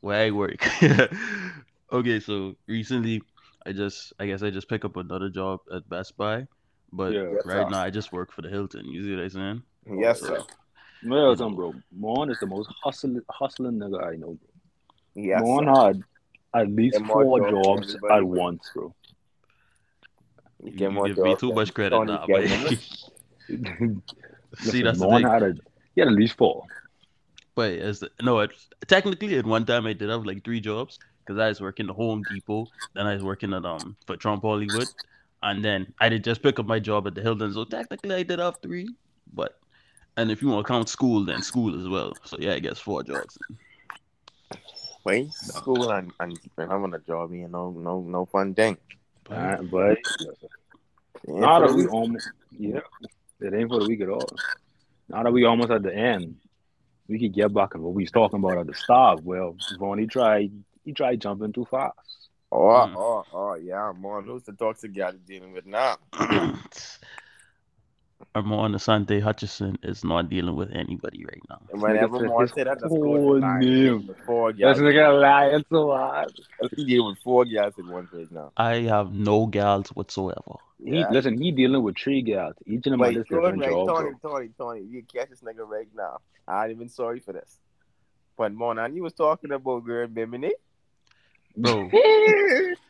where 0.02 0.26
I 0.26 0.32
work. 0.32 0.68
okay, 1.92 2.20
so 2.20 2.54
recently, 2.68 3.22
I 3.66 3.72
just, 3.72 4.14
I 4.20 4.28
guess 4.28 4.44
I 4.44 4.52
just 4.52 4.70
pick 4.70 4.86
up 4.86 4.98
another 4.98 5.30
job 5.30 5.60
at 5.74 5.88
Best 5.90 6.16
Buy, 6.18 6.46
but 6.92 7.14
Yeah. 7.14 7.22
Right 7.46 7.66
sir. 7.66 7.70
now 7.70 7.82
I 7.82 7.90
just 7.90 8.12
work 8.12 8.32
for 8.32 8.42
the 8.42 8.50
Hilton. 8.50 8.86
You 8.86 9.04
see 9.04 9.16
what 9.16 9.24
I'm 9.24 9.30
saying? 9.30 10.00
Yes, 10.00 10.22
sir. 10.22 10.44
No, 11.02 11.36
some 11.36 11.56
bro. 11.56 11.74
Mon 11.96 12.30
is 12.32 12.40
the 12.40 12.48
most 12.48 12.70
hustling, 12.84 13.22
hustling 13.30 13.80
nigga 13.80 14.04
I 14.04 14.16
know, 14.16 14.38
bro. 14.38 15.24
Yes, 15.24 15.42
Mon 15.42 15.66
sir. 15.66 15.72
had 16.54 16.62
at 16.62 16.72
least 16.72 16.98
And 16.98 17.08
four 17.08 17.40
jobs 17.40 17.94
jobs 17.94 17.98
at 18.12 18.24
once, 18.24 18.70
bro. 18.74 18.94
You, 20.64 20.72
Get 20.72 20.92
more 20.92 21.08
give 21.08 21.18
me 21.18 21.36
too 21.36 21.52
much 21.52 21.74
credit 21.74 21.96
Tony's 21.96 22.08
now, 22.08 22.26
but 22.28 22.44
getting. 23.48 24.02
see 24.60 24.82
that's 24.82 25.00
the 25.00 25.08
thing. 25.08 25.24
had 25.24 25.44
a, 25.44 25.54
he 25.96 26.02
had 26.02 26.08
at 26.08 26.14
least 26.14 26.38
four. 26.38 26.66
But 27.56 27.74
as 27.74 28.00
the, 28.00 28.12
no, 28.22 28.40
it, 28.40 28.52
technically 28.88 29.38
at 29.38 29.46
one 29.46 29.66
time 29.66 29.86
I 29.86 29.94
did 29.94 30.10
have 30.10 30.26
like 30.26 30.44
three 30.44 30.60
jobs 30.60 31.00
because 31.20 31.40
I 31.40 31.48
was 31.48 31.62
working 31.62 31.90
at 31.90 31.96
Home 31.96 32.24
Depot, 32.30 32.68
then 32.94 33.08
I 33.08 33.14
was 33.14 33.24
working 33.24 33.54
at 33.54 33.66
um 33.66 33.96
for 34.06 34.18
Trump 34.18 34.44
Hollywood, 34.44 34.90
and 35.44 35.64
then 35.64 35.94
I 36.00 36.10
did 36.10 36.24
just 36.24 36.44
pick 36.44 36.60
up 36.60 36.66
my 36.66 36.80
job 36.80 37.08
at 37.08 37.16
the 37.16 37.22
Hilton. 37.22 37.54
So 37.54 37.64
technically 37.64 38.16
I 38.16 38.24
did 38.24 38.40
have 38.40 38.58
three, 38.62 38.94
but 39.34 39.58
and 40.18 40.32
if 40.32 40.42
you 40.42 40.50
want 40.50 40.66
to 40.66 40.72
count 40.72 40.90
school, 40.90 41.26
then 41.26 41.42
school 41.42 41.80
as 41.80 41.88
well. 41.88 42.14
So 42.26 42.38
yeah, 42.40 42.54
I 42.54 42.60
guess 42.60 42.80
four 42.80 43.04
jobs. 43.04 43.38
Wait, 45.04 45.32
school 45.34 45.92
and, 45.92 46.12
and, 46.20 46.40
and 46.58 46.72
having 46.72 46.94
a 46.94 47.00
job, 47.00 47.32
you 47.32 47.48
know, 47.48 47.70
no, 47.70 48.02
no 48.02 48.26
fun 48.26 48.56
thing. 48.56 48.76
But 49.24 49.38
Yeah, 49.40 49.58
now 51.28 51.60
for 51.60 51.68
that 51.68 51.76
we 51.76 51.86
almost, 51.86 52.28
yeah, 52.58 52.80
it 53.42 53.54
ain't 53.54 53.70
for 53.70 53.80
the 53.80 53.88
week 53.88 54.02
at 54.02 54.10
all. 54.10 54.30
Now 55.10 55.24
that 55.24 55.32
we 55.34 55.46
almost 55.46 55.72
at 55.72 55.84
the 55.84 55.94
end, 55.96 56.38
we 57.08 57.20
could 57.20 57.34
get 57.34 57.54
back 57.54 57.72
to 57.72 57.78
what 57.80 57.94
we 57.94 58.04
was 58.04 58.12
talking 58.12 58.40
about 58.40 58.58
at 58.58 58.68
the 58.68 58.74
start. 58.74 59.24
Well, 59.24 59.56
Vaughn, 59.78 60.00
he 60.00 60.08
tried, 60.08 60.52
he 60.84 60.92
tried 60.94 61.22
jumping 61.22 61.54
too 61.54 61.66
fast. 61.70 61.94
Oh, 62.52 62.58
Mm. 62.58 62.96
oh, 62.96 63.24
oh, 63.34 63.54
yeah, 63.56 63.92
more. 63.98 64.22
Who's 64.22 64.44
the 64.44 64.54
toxic 64.54 64.96
guy 64.96 65.10
you're 65.10 65.20
dealing 65.28 65.54
with 65.54 65.66
now? 65.66 65.98
Armon 68.36 68.76
Asante 68.76 69.22
Hutchison 69.22 69.78
is 69.82 70.04
not 70.04 70.30
dealing 70.30 70.56
with 70.58 70.70
anybody 70.74 71.24
right 71.26 71.42
now. 71.50 71.62
And 71.72 71.82
whenever 71.82 72.18
said 72.20 72.28
more 72.28 72.42
his 72.42 72.52
say 72.52 72.64
that, 72.66 72.82
that's 72.82 72.92
whole 72.92 73.34
good. 73.34 73.42
Nah, 73.42 73.60
he 73.60 73.66
name. 73.66 73.84
dealing 73.84 74.08
with 74.08 74.18
Four 74.26 74.52
That's 74.52 74.80
guys. 74.80 74.80
nigga 74.80 75.22
lying 75.22 75.66
so 75.72 75.92
hard. 75.92 76.34
He 76.76 76.84
dealing 76.86 77.08
with 77.12 77.18
four 77.24 77.46
guys 77.46 77.72
in 77.78 77.88
one 77.88 78.08
page 78.08 78.28
now. 78.32 78.52
I 78.58 78.82
have 78.82 79.14
no 79.14 79.46
gals 79.46 79.88
whatsoever. 79.90 80.58
He 80.84 80.98
Yeah. 81.00 81.10
listen, 81.12 81.42
he 81.42 81.52
dealing 81.52 81.82
with 81.82 81.98
three 81.98 82.22
guys. 82.22 82.54
Each 82.66 82.86
of 82.86 82.92
them 82.92 83.00
But 83.00 83.14
have 83.14 83.24
different 83.24 83.60
right, 83.60 83.70
job. 83.70 83.88
Tony, 83.88 84.12
bro. 84.22 84.32
Tony, 84.32 84.50
Tony, 84.58 84.82
you 84.82 85.04
catch 85.04 85.30
this 85.30 85.42
nigga 85.42 85.66
right 85.66 85.88
now. 85.96 86.20
I 86.46 86.66
ain't 86.66 86.76
even 86.76 86.90
sorry 86.90 87.22
for 87.22 87.32
this. 87.32 87.58
But 88.38 88.54
Mona, 88.54 88.90
you 88.90 89.02
was 89.02 89.14
talking 89.14 89.54
about 89.54 89.86
girl 89.86 90.08
Bimini. 90.08 90.52
Bro, 91.56 91.90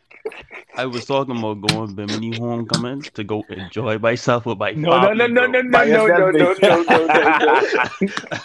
I 0.78 0.86
was 0.88 1.06
talking 1.06 1.38
about 1.38 1.62
going 1.62 1.88
to 1.90 1.94
Bimini 1.96 2.32
homecoming 2.38 3.02
to 3.14 3.24
go 3.24 3.46
enjoy 3.50 3.98
myself 3.98 4.46
with 4.46 4.58
my 4.58 4.74
No, 4.74 4.92
family, 4.92 5.18
no, 5.20 5.28
no, 5.28 5.46
no, 5.48 5.62
bro. 5.62 5.62
no, 5.62 5.72
By 5.72 5.86
no, 5.86 6.08
no, 6.08 6.32
no, 6.32 6.50
yourself, 6.50 6.86
no, 6.90 7.08
no, 7.08 7.64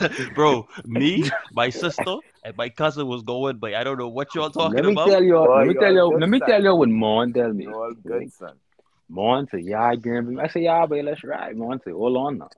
no. 0.05 0.29
bro, 0.35 0.69
me, 0.87 1.29
my 1.53 1.71
sister, 1.71 2.17
and 2.45 2.57
my 2.57 2.69
cousin 2.69 3.07
was 3.09 3.23
going, 3.23 3.59
but 3.59 3.75
I 3.75 3.83
don't 3.83 3.99
know 3.99 4.09
what 4.09 4.33
y'all 4.35 4.51
talking 4.51 4.77
Let 4.77 4.85
me 4.85 4.93
about. 4.93 5.09
tell 5.09 5.23
you, 5.25 5.35
Boy, 5.35 5.59
let 5.59 5.67
me 5.67 5.75
you're 5.75 5.83
tell 5.83 5.91
a 5.91 5.95
you, 5.95 6.11
good 6.13 6.21
let 6.21 6.29
me 6.29 6.39
son. 6.39 6.49
tell 6.49 6.63
you 6.63 6.75
what 6.77 6.89
Mon 6.89 7.33
tell 7.33 7.53
me. 7.53 7.67
All 7.67 7.93
good, 7.95 8.33
son. 8.33 8.55
Mon 9.09 9.49
say, 9.49 9.59
yeah, 9.59 9.83
I 9.83 9.97
grin. 9.97 10.39
I 10.39 10.47
say, 10.47 10.61
yeah, 10.63 10.87
but 10.87 11.05
let's 11.05 11.25
ride. 11.25 11.57
Mon 11.57 11.81
say, 11.85 11.91
hold 11.91 12.17
on 12.17 12.39
now. 12.39 12.49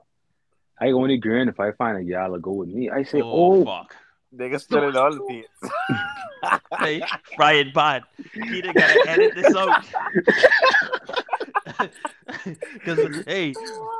I 0.79 0.91
only 0.91 1.17
grin 1.17 1.49
if 1.49 1.59
I 1.59 1.71
find 1.71 1.97
a 1.97 2.03
gal 2.03 2.33
to 2.33 2.39
go 2.39 2.51
with 2.51 2.69
me. 2.69 2.89
I 2.91 3.03
say, 3.03 3.21
oh, 3.21 3.63
oh, 3.63 3.65
fuck. 3.65 3.95
Nigga 4.35 4.59
still 4.59 4.87
in 4.87 4.95
all 4.95 5.13
the 5.13 5.21
pits. 5.21 5.73
Hey, 6.79 7.01
Brian 7.37 7.71
Bond, 7.73 8.03
he 8.33 8.61
done 8.61 8.73
gotta 8.73 9.09
edit 9.09 9.35
this 9.35 9.55
out. 9.55 9.85
Cause 12.85 13.23
hey, 13.25 13.53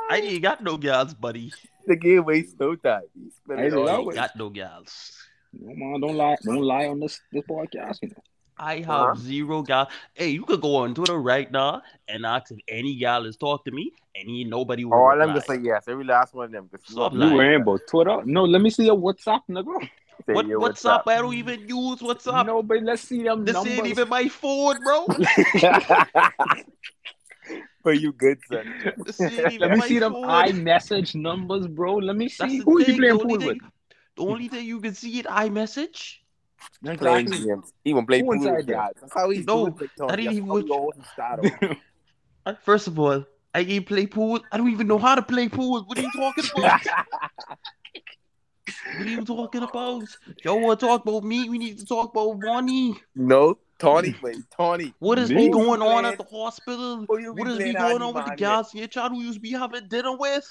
I 0.10 0.18
ain't 0.18 0.42
got 0.42 0.64
no 0.64 0.78
gals, 0.78 1.14
buddy. 1.14 1.52
the 1.88 1.96
game 1.96 2.26
waste 2.26 2.60
no 2.60 2.76
time. 2.76 3.02
He 3.14 3.30
spent 3.30 3.60
I 3.60 3.64
it 3.66 3.72
say, 3.72 3.78
all 3.78 3.86
that 3.86 3.92
I 3.92 3.94
the 3.94 3.98
ain't 4.00 4.08
way. 4.08 4.16
got 4.16 4.36
no 4.36 4.50
gals. 4.50 5.18
no, 5.54 5.74
man, 5.76 6.02
don't 6.02 6.16
lie, 6.16 6.36
don't 6.44 6.62
lie 6.62 6.86
on 6.88 7.00
this 7.00 7.20
this 7.32 7.44
podcast. 7.50 8.00
You 8.02 8.10
know. 8.10 8.16
I 8.58 8.78
have 8.78 8.86
Huh? 8.86 9.16
zero 9.18 9.62
gal. 9.64 9.90
Hey, 10.14 10.30
you 10.30 10.44
could 10.46 10.62
go 10.62 10.76
on 10.78 10.94
Twitter 10.94 11.18
right 11.20 11.52
now 11.52 11.82
and 12.08 12.26
ask 12.26 12.52
if 12.52 12.60
any 12.68 12.96
gal 12.96 13.24
has 13.26 13.36
talked 13.38 13.66
to 13.66 13.72
me, 13.72 13.92
and 14.16 14.30
ain't 14.30 14.50
nobody 14.50 14.86
will 14.86 14.94
All 14.94 15.10
reply. 15.10 15.26
them 15.26 15.36
just 15.36 15.48
say 15.48 15.58
yes. 15.60 15.86
Every 15.88 16.06
last 16.06 16.34
one 16.36 16.46
of 16.46 16.52
them. 16.52 16.70
'cause 16.70 16.82
you 16.88 16.94
Stop 16.94 17.14
up 17.14 17.18
lying. 17.18 17.24
You 17.24 17.30
there. 17.30 17.38
worrying 17.48 17.62
about 17.62 17.80
Twitter? 17.90 18.22
No, 18.26 18.44
let 18.46 18.62
me 18.62 18.70
see 18.70 18.86
your 18.86 18.98
WhatsApp, 18.98 19.42
nigga. 19.50 19.90
Say, 20.26 20.34
What 20.34 20.48
yo, 20.48 20.60
what's 20.60 20.86
up? 20.86 21.04
I 21.08 21.18
don't 21.18 21.34
even 21.34 21.68
use 21.68 22.00
WhatsApp. 22.00 22.46
No, 22.46 22.64
but 22.64 22.82
let's 22.84 23.02
see 23.04 23.24
them 23.24 23.44
this 23.46 23.54
numbers. 23.54 23.78
ain't 23.80 23.88
even 23.88 24.10
my 24.10 24.28
phone, 24.30 24.82
bro. 24.84 25.08
but 27.84 28.00
you 28.00 28.14
good, 28.14 28.40
son. 28.50 28.74
This 29.06 29.20
ain't 29.22 29.34
even 29.52 29.70
Let 29.70 29.72
me 29.72 29.82
see 29.82 30.00
them 30.00 30.14
phone. 30.14 30.30
iMessage 30.30 31.16
numbers, 31.16 31.68
bro. 31.68 31.96
Let 31.96 32.16
me 32.16 32.30
see 32.30 32.60
the 32.60 32.66
who 32.66 32.80
you 32.80 32.86
thing, 32.86 32.98
playing 32.98 33.20
pool 33.20 33.34
only 33.34 33.48
with. 33.48 33.58
the 34.16 34.24
only 34.24 34.48
thing 34.48 34.66
you 34.66 34.80
can 34.80 34.94
see 34.94 35.20
it 35.20 35.26
iMessage. 35.26 36.16
Playing 36.84 37.28
Exactly. 37.28 37.48
games. 37.48 37.72
Even 37.86 38.06
play 38.06 38.22
pool 38.22 38.30
with 38.40 38.44
there? 38.44 38.62
guys. 38.62 38.92
That's 39.02 39.14
how 39.14 39.30
he's 39.30 39.46
No, 39.46 39.64
doing 39.64 39.78
TikTok. 39.78 40.12
I 40.12 40.16
didn't 40.16 40.34
even 40.34 40.50
how 40.50 40.56
he 40.58 40.64
watch- 40.64 40.72
always 40.72 41.08
start 41.08 41.40
off. 42.46 42.58
First 42.64 42.88
of 42.88 43.00
all, 43.00 43.26
I 43.54 43.60
ain't 43.62 43.86
play 43.86 44.08
pool. 44.08 44.40
I 44.52 44.58
don't 44.58 44.70
even 44.70 44.88
know 44.88 44.98
how 44.98 45.16
to 45.16 45.22
play 45.22 45.48
pool. 45.50 45.84
What 45.86 45.98
are 45.98 46.02
you 46.02 46.12
talking 46.12 46.46
about? 46.56 46.82
What 48.98 49.08
are 49.08 49.10
you 49.10 49.26
talking 49.26 49.64
about? 49.64 50.04
Y'all 50.44 50.60
want 50.60 50.80
to 50.80 50.86
talk 50.86 51.02
about 51.06 51.24
me? 51.24 51.50
We 51.50 51.58
need 51.58 51.80
to 51.80 51.86
talk 51.86 52.12
about 52.12 52.40
money. 52.40 52.96
No, 53.16 53.58
Tony, 53.80 54.16
wait, 54.22 54.38
Tony. 54.56 54.94
What 55.00 55.20
is 55.20 55.30
Me? 55.30 55.36
be 55.36 55.44
Who 55.48 55.52
going 55.54 55.82
on 55.82 56.06
at 56.06 56.18
the 56.18 56.24
hospital? 56.24 57.06
who 57.08 57.18
you 57.18 57.34
be 57.34 57.40
What 57.42 57.52
is 57.52 57.58
be 57.58 57.74
going 57.74 58.02
on 58.02 58.14
with 58.14 58.24
the 58.26 58.30
Man 58.32 58.38
gals 58.38 58.74
in 58.74 58.80
your 58.80 58.88
child 58.88 59.12
who 59.12 59.22
used 59.22 59.36
to 59.36 59.42
be 59.42 59.52
having 59.52 59.88
dinner 59.88 60.16
with? 60.16 60.48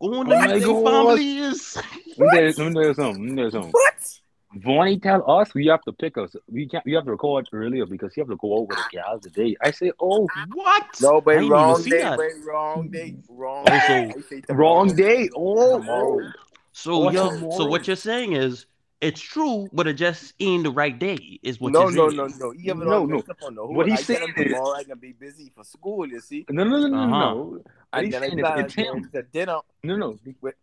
Go 0.00 0.14
on 0.14 0.26
Oh 0.26 0.30
to 0.30 0.36
my 0.36 0.46
meet 0.54 0.60
their 0.64 0.84
families. 0.84 1.76
Let 2.16 2.18
me 2.18 2.28
tell 2.30 2.42
you- 2.42 2.52
let 2.56 2.58
me 2.58 2.74
tell 2.74 2.82
you 2.84 2.94
something. 2.94 3.22
Let 3.22 3.30
me 3.30 3.36
tell 3.36 3.44
you 3.44 3.50
something. 3.50 3.72
What? 3.72 4.20
Vonnie 4.54 4.98
tell 4.98 5.30
us 5.30 5.52
we 5.54 5.66
have 5.66 5.82
to 5.82 5.92
pick 5.92 6.16
us. 6.16 6.34
We 6.50 6.66
can't. 6.68 6.84
We 6.86 6.94
have 6.94 7.04
to 7.04 7.10
record 7.10 7.48
earlier 7.52 7.84
because 7.84 8.16
you 8.16 8.22
have 8.22 8.30
to 8.30 8.36
go 8.36 8.60
out 8.60 8.68
with 8.68 8.78
the 8.78 8.84
gals 8.96 9.22
today. 9.22 9.56
I 9.62 9.70
say, 9.72 9.92
oh, 10.00 10.26
What? 10.54 10.84
No, 11.02 11.20
but 11.20 11.36
wrong 11.48 11.82
day, 11.82 11.98
that. 12.02 12.16
but 12.16 12.30
wrong 12.46 12.88
day, 12.88 13.16
wrong 13.28 13.64
day. 13.64 14.12
so- 14.14 14.20
say 14.22 14.42
wrong 14.48 14.94
day. 14.94 15.28
Oh, 15.36 15.78
Tomorrow. 15.78 16.32
So 16.78 16.98
What's 16.98 17.14
yo, 17.16 17.50
so 17.50 17.66
what 17.66 17.88
you're 17.88 17.96
saying 17.96 18.34
is 18.34 18.66
it's 19.00 19.20
true, 19.20 19.66
but 19.72 19.88
it 19.88 19.94
just 19.94 20.32
ain't 20.38 20.62
the 20.62 20.70
right 20.70 20.96
day. 20.96 21.40
Is 21.42 21.60
what 21.60 21.72
No, 21.72 21.88
you're 21.88 22.08
no, 22.08 22.26
saying. 22.28 22.38
no, 22.38 22.46
no. 22.46 22.52
You 22.52 22.68
have 22.72 22.80
it 22.80 22.84
No, 22.84 23.00
all 23.00 23.06
no. 23.08 23.18
up 23.18 23.36
on 23.42 23.54
the. 23.56 23.66
What 23.66 23.88
he's 23.88 23.98
I 23.98 24.02
saying 24.02 24.28
is- 24.36 24.44
tomorrow 24.52 24.74
I 24.74 24.84
can 24.84 24.96
be 24.98 25.10
busy 25.12 25.50
for 25.56 25.64
school. 25.64 26.06
You 26.06 26.20
see, 26.20 26.46
no, 26.48 26.62
no, 26.62 26.78
no, 26.78 26.86
no, 26.86 26.96
Uh-huh. 26.96 27.18
no. 27.18 27.34
What 27.44 27.62
and 27.94 28.06
he's 28.06 28.14
I 28.14 28.20
saying 28.20 28.38
plan 28.38 28.58
is 28.60 28.64
it's 28.66 28.74
him. 28.74 29.10
to 29.12 29.22
dinner. 29.22 29.58
No, 29.82 29.96
no. 29.96 30.18
With 30.40 30.54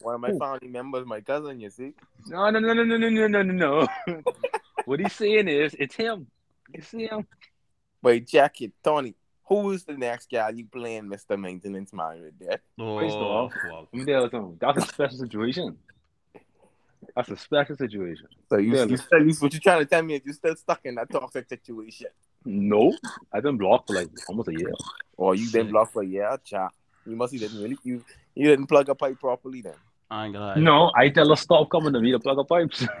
one 0.00 0.16
of 0.16 0.20
my 0.20 0.30
Who? 0.30 0.38
family 0.40 0.66
members, 0.66 1.06
my 1.06 1.20
cousin. 1.20 1.60
You 1.60 1.70
see, 1.70 1.94
No, 2.26 2.50
no, 2.50 2.58
no, 2.58 2.72
no, 2.72 2.82
no, 2.82 2.96
no, 2.96 3.08
no, 3.08 3.26
no, 3.28 3.42
no, 3.42 3.88
no. 4.06 4.22
what 4.84 4.98
he's 4.98 5.12
saying 5.12 5.46
is 5.46 5.76
it's 5.78 5.94
him. 5.94 6.26
It's 6.74 6.90
him. 6.90 7.24
but 8.02 8.26
Jackie, 8.26 8.72
Tony, 8.82 9.14
who 9.60 9.70
is 9.72 9.84
the 9.84 9.94
next 9.96 10.30
guy 10.30 10.50
you 10.50 10.66
playing, 10.66 11.08
Mister 11.08 11.36
Maintenance 11.36 11.92
Man 11.92 12.22
with 12.22 12.38
that? 12.40 12.60
First 12.78 13.16
Oh, 13.20 13.24
off, 13.26 13.52
well, 13.62 13.88
Let 13.92 13.94
me 13.94 14.04
tell 14.12 14.22
you 14.24 14.30
something. 14.30 14.56
That's 14.60 14.78
a 14.78 14.82
special 14.92 15.18
situation. 15.18 15.78
That's 17.16 17.28
a 17.30 17.36
special 17.36 17.76
situation. 17.76 18.26
So 18.48 18.56
you, 18.56 18.74
Yeah, 18.74 18.84
you 18.84 18.88
look. 18.92 19.00
still, 19.02 19.26
you, 19.26 19.34
what 19.34 19.52
you 19.52 19.60
trying 19.60 19.80
to 19.80 19.86
tell 19.86 20.02
me 20.02 20.14
is 20.14 20.22
you 20.24 20.32
still 20.32 20.56
stuck 20.56 20.80
in 20.84 20.94
that 20.94 21.10
toxic 21.10 21.48
situation, 21.48 22.08
No, 22.44 22.92
I've 23.32 23.42
been 23.42 23.58
blocked 23.58 23.88
for 23.88 23.94
like 23.94 24.08
almost 24.28 24.48
a 24.48 24.52
year. 24.52 24.72
or 25.16 25.34
you 25.34 25.50
been 25.52 25.66
Sick. 25.66 25.70
blocked 25.70 25.92
for 25.92 26.02
a 26.02 26.06
year? 26.06 26.36
Chat. 26.44 26.70
You 27.04 27.16
must 27.16 27.32
have 27.34 27.42
didn't 27.42 27.62
really 27.62 27.76
you 27.84 28.04
you 28.34 28.46
didn't 28.48 28.66
plug 28.66 28.88
a 28.88 28.94
pipe 28.94 29.18
properly 29.20 29.60
then. 29.62 29.74
I 30.10 30.24
ain't 30.26 30.34
gonna 30.34 30.46
lie. 30.46 30.60
No, 30.60 30.90
I 30.96 31.08
tell 31.08 31.28
her 31.28 31.36
stop 31.36 31.68
coming 31.70 31.92
to 31.92 32.00
me 32.00 32.12
to 32.12 32.18
plug 32.20 32.38
a 32.38 32.44
pipes. 32.44 32.86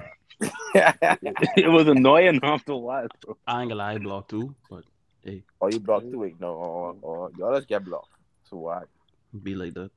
it 0.74 1.70
was 1.70 1.86
annoying 1.86 2.40
after 2.42 2.72
a 2.72 2.76
while, 2.76 3.06
bro. 3.24 3.36
I 3.46 3.60
ain't 3.62 3.70
gonna 3.70 3.78
lie, 3.78 3.92
I 3.94 3.98
blocked 3.98 4.30
too, 4.30 4.54
but 4.68 4.84
or 5.60 5.70
you 5.70 5.80
blocked 5.80 6.10
too? 6.10 6.18
Wait, 6.18 6.40
no, 6.40 6.54
or, 6.54 6.96
or 7.02 7.30
y'all 7.38 7.54
just 7.54 7.68
get 7.68 7.84
blocked. 7.84 8.08
So 8.48 8.56
why? 8.56 8.82
be 9.42 9.54
like 9.54 9.74
that. 9.74 9.90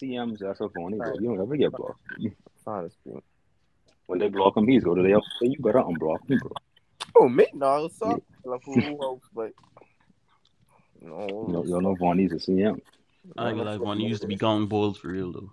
CM's 0.00 0.40
that's 0.40 0.58
so 0.58 0.68
funny, 0.68 0.98
bro. 0.98 1.14
You 1.14 1.28
don't 1.28 1.40
ever 1.40 1.56
get 1.56 1.72
blocked. 1.72 2.00
Fine, 2.64 2.84
it's. 2.84 2.96
When 4.06 4.18
they 4.18 4.28
block 4.28 4.56
him, 4.56 4.68
he's 4.68 4.84
go 4.84 4.94
to 4.94 5.02
their 5.02 5.20
say 5.40 5.48
you 5.48 5.56
better 5.58 5.80
unblock 5.80 6.28
me, 6.28 6.36
bro. 6.36 6.52
Oh, 7.16 7.28
me? 7.28 7.46
No, 7.54 7.82
what's 7.82 8.00
up? 8.02 8.22
Like, 8.44 8.60
who 8.64 9.02
else, 9.02 9.22
but 9.34 9.52
no, 11.00 11.26
You 11.46 11.52
know, 11.52 11.64
you 11.64 11.80
know 11.80 11.94
Vonnie's 11.94 12.32
a 12.32 12.36
CM. 12.36 12.80
I 13.36 13.48
ain't 13.48 13.58
gonna 13.58 13.70
lie, 13.70 13.76
one 13.76 14.00
used 14.00 14.22
to 14.22 14.28
be 14.28 14.36
counting 14.36 14.68
balls 14.68 14.98
for 14.98 15.08
real 15.08 15.32
though. 15.32 15.52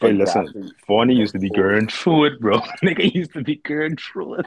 Hey, 0.00 0.12
listen, 0.12 0.42
Exactly. 0.42 0.72
Vonnie 0.88 1.14
used 1.14 1.34
to 1.34 1.38
be 1.38 1.50
going 1.50 1.86
through 1.88 2.24
it, 2.24 2.40
bro. 2.40 2.58
Nigga 2.82 3.14
used 3.14 3.32
to 3.34 3.42
be 3.42 3.56
going 3.56 3.96
through 3.96 4.36
it. 4.36 4.46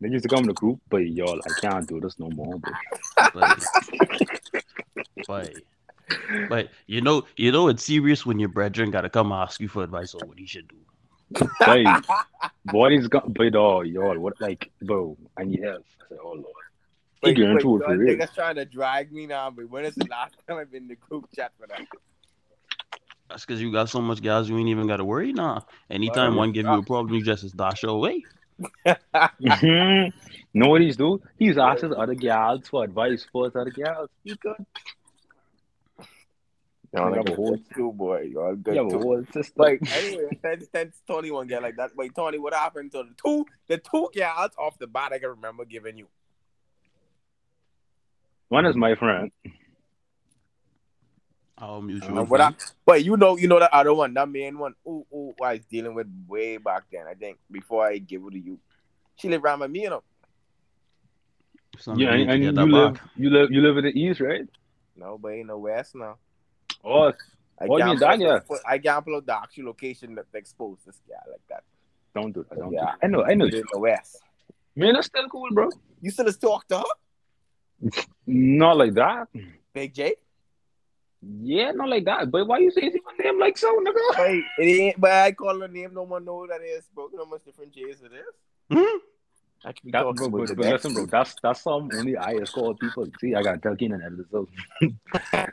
They 0.00 0.08
used 0.08 0.24
to 0.24 0.28
come 0.28 0.40
in 0.40 0.48
the 0.48 0.52
group, 0.54 0.80
but 0.90 0.98
y'all, 0.98 1.40
I 1.44 1.50
can't 1.60 1.88
do 1.88 2.00
this 2.00 2.18
no 2.18 2.28
more, 2.30 2.58
bro. 2.58 2.72
But, 3.32 3.58
but, 5.26 5.54
but 6.48 6.68
you 6.86 7.00
know, 7.00 7.24
you 7.36 7.50
know, 7.50 7.68
it's 7.68 7.84
serious 7.84 8.26
when 8.26 8.38
your 8.38 8.50
brethren 8.50 8.90
gotta 8.90 9.08
come 9.08 9.32
ask 9.32 9.60
you 9.60 9.68
for 9.68 9.82
advice 9.82 10.14
on 10.14 10.28
what 10.28 10.38
he 10.38 10.46
should 10.46 10.68
do. 10.68 11.48
Hey, 11.64 11.84
Vonnie's 12.70 13.08
got, 13.08 13.32
but 13.32 13.54
oh, 13.56 13.80
y'all, 13.82 14.18
what, 14.18 14.40
like, 14.40 14.70
bro, 14.82 15.16
I 15.36 15.44
need 15.44 15.62
help. 15.62 15.84
I 16.00 16.04
said, 16.08 16.18
oh, 16.22 16.32
Lord. 16.32 16.44
He 17.22 17.30
Wait, 17.30 17.38
going 17.38 17.54
wait, 17.54 17.60
it 17.60 17.62
for 17.62 17.96
real. 17.96 18.16
niggas 18.16 18.34
trying 18.34 18.56
to 18.56 18.64
drag 18.66 19.10
me 19.10 19.26
now, 19.26 19.50
but 19.50 19.68
when 19.70 19.84
is 19.86 19.94
the 19.94 20.06
last 20.10 20.36
time 20.48 20.58
I've 20.58 20.70
been 20.70 20.82
in 20.82 20.88
the 20.88 20.96
group 20.96 21.26
chat 21.34 21.52
for 21.58 21.66
that? 21.66 21.80
That's 23.28 23.44
because 23.44 23.60
you 23.60 23.72
got 23.72 23.88
so 23.88 24.00
much 24.00 24.22
guys 24.22 24.48
you 24.48 24.56
ain't 24.58 24.68
even 24.68 24.86
gotta 24.86 25.04
worry 25.04 25.32
now. 25.32 25.66
Anytime 25.90 26.32
Well, 26.32 26.40
one 26.40 26.52
give 26.52 26.66
you 26.66 26.78
a 26.78 26.82
problem, 26.82 27.14
you 27.14 27.24
just 27.24 27.56
dash 27.56 27.82
her 27.82 27.88
away. 27.88 28.24
Mhm. 28.86 30.12
know 30.54 30.68
what 30.68 30.80
he's 30.80 30.96
do? 30.96 31.20
He's 31.38 31.58
asking 31.58 31.94
other 31.94 32.14
gals 32.14 32.68
for 32.68 32.84
advice 32.84 33.26
for 33.30 33.44
his 33.46 33.56
other 33.56 33.70
gals. 33.70 34.08
He 34.24 34.34
good. 34.36 34.54
Y'all 36.94 37.10
You 37.10 37.14
have 37.16 37.26
a 37.26 37.30
niggas 37.30 37.34
whole- 37.36 37.50
good 37.56 37.64
too, 37.74 37.92
boy. 37.92 38.20
Y'all 38.22 38.54
good 38.56 38.74
Yeah, 38.76 38.82
but 38.84 38.90
too. 38.90 38.98
whole 39.00 39.24
system. 39.32 39.54
Like 39.56 39.82
anyway, 39.92 40.38
since, 40.42 40.66
since 40.74 41.02
Tony 41.06 41.30
one 41.30 41.46
get 41.46 41.62
like 41.62 41.76
that. 41.76 41.94
Wait, 41.96 42.14
Tony, 42.14 42.38
what 42.38 42.54
happened 42.54 42.92
to 42.92 42.98
the 43.02 43.14
two 43.22 43.44
the 43.66 43.78
two 43.78 44.08
gals 44.12 44.52
off 44.58 44.78
the 44.78 44.86
bat 44.86 45.12
I 45.12 45.18
can 45.18 45.30
remember 45.30 45.64
giving 45.64 45.98
you? 45.98 46.06
One 48.48 48.64
is 48.64 48.76
my 48.76 48.94
friend. 48.94 49.30
Our 51.58 51.78
Uh, 51.78 51.80
mutual 51.80 52.24
what 52.26 52.40
I, 52.40 52.50
friend. 52.52 52.72
but 52.84 53.04
you 53.04 53.16
know, 53.16 53.36
you 53.36 53.48
know 53.48 53.58
that 53.58 53.72
other 53.74 53.92
one, 53.94 54.14
that 54.14 54.28
main 54.28 54.58
one. 54.58 54.74
Ooh, 54.86 55.04
ooh, 55.12 55.15
I 55.42 55.52
was 55.54 55.64
dealing 55.66 55.94
with 55.94 56.06
way 56.26 56.56
back 56.56 56.84
then. 56.92 57.06
I 57.08 57.14
think 57.14 57.38
before 57.50 57.86
I 57.86 57.98
give 57.98 58.22
it 58.26 58.30
to 58.32 58.38
you, 58.38 58.58
she 59.16 59.28
lived 59.28 59.44
around 59.44 59.70
me, 59.70 59.82
you 59.82 59.90
know. 59.90 60.02
Something 61.78 62.06
Yeah, 62.06 62.14
and, 62.14 62.30
and 62.30 62.42
you 62.42 62.52
live, 62.52 62.94
back. 62.94 63.02
you 63.16 63.30
live, 63.30 63.50
you 63.50 63.60
live 63.60 63.76
in 63.78 63.84
the 63.84 63.98
east, 64.00 64.20
right? 64.20 64.46
No, 64.96 65.18
but 65.18 65.28
ain't 65.32 65.48
no 65.48 65.58
west 65.58 65.94
now. 65.94 66.16
Oh, 66.84 67.12
I 67.60 67.66
Oh, 67.68 67.76
you 67.78 67.84
mean 67.84 67.98
can't 67.98 68.00
that, 68.00 68.20
yeah. 68.20 68.38
put- 68.46 68.60
I 68.66 68.78
can't 68.78 69.04
upload 69.04 69.26
the 69.26 69.36
actual 69.36 69.66
location 69.66 70.14
that 70.14 70.26
exposed 70.34 70.86
this 70.86 71.00
guy 71.08 71.16
like 71.30 71.40
that. 71.48 71.64
don't 72.14 72.32
do 72.32 72.46
that. 72.48 72.58
Don't 72.58 72.70
do 72.70 72.76
Yeah. 72.76 72.84
that. 72.86 72.98
I 73.02 73.06
know, 73.08 73.24
I 73.24 73.34
know. 73.34 73.46
But 73.46 73.54
in 73.54 73.64
the 73.72 73.78
west. 73.78 74.22
Man, 74.74 74.94
that's 74.94 75.06
still 75.06 75.28
cool, 75.28 75.48
bro. 75.52 75.68
You 76.00 76.10
still 76.10 76.24
just 76.26 76.40
talk 76.40 76.66
to 76.68 76.78
her, 76.78 76.84
Not 78.26 78.76
like 78.78 78.94
that. 78.94 79.28
Big 79.74 79.92
J? 79.94 80.14
Yeah, 81.42 81.72
not 81.72 81.88
like 81.88 82.04
that. 82.04 82.30
But 82.30 82.46
why 82.46 82.58
you 82.58 82.70
say 82.70 82.92
my 83.04 83.24
name 83.24 83.38
like 83.40 83.58
so, 83.58 83.68
nigga? 83.80 84.18
Wait, 84.18 84.44
it 84.58 84.62
ain't. 84.64 85.00
But 85.00 85.12
I 85.12 85.32
call 85.32 85.60
her 85.60 85.68
name. 85.68 85.94
No 85.94 86.02
one 86.02 86.24
know 86.24 86.40
who 86.40 86.46
that 86.48 86.62
is, 86.62 86.84
bro. 86.94 87.08
You 87.10 87.18
know 87.18 87.24
how 87.24 87.30
much 87.30 87.44
different 87.44 87.72
J's 87.72 88.02
it 88.02 88.12
is. 88.12 88.34
Hmm? 88.70 88.98
I 89.64 89.72
can 89.72 89.86
be 89.86 89.92
That, 89.92 89.98
talking 89.98 90.18
bro, 90.18 90.28
about 90.28 90.46
but, 90.48 90.48
the 90.48 90.56
but 90.56 90.66
next 90.66 90.84
listen, 90.84 90.94
bro, 90.94 91.06
that's 91.06 91.36
that's 91.42 91.62
some 91.62 91.90
only 91.92 92.16
I 92.16 92.32
is 92.34 92.50
called 92.50 92.78
people. 92.78 93.06
See, 93.20 93.34
I 93.34 93.42
gotta 93.42 93.58
tell 93.58 93.76
Keenan 93.76 94.02
edit 94.02 94.18
this 94.18 94.34
out. 94.34 94.48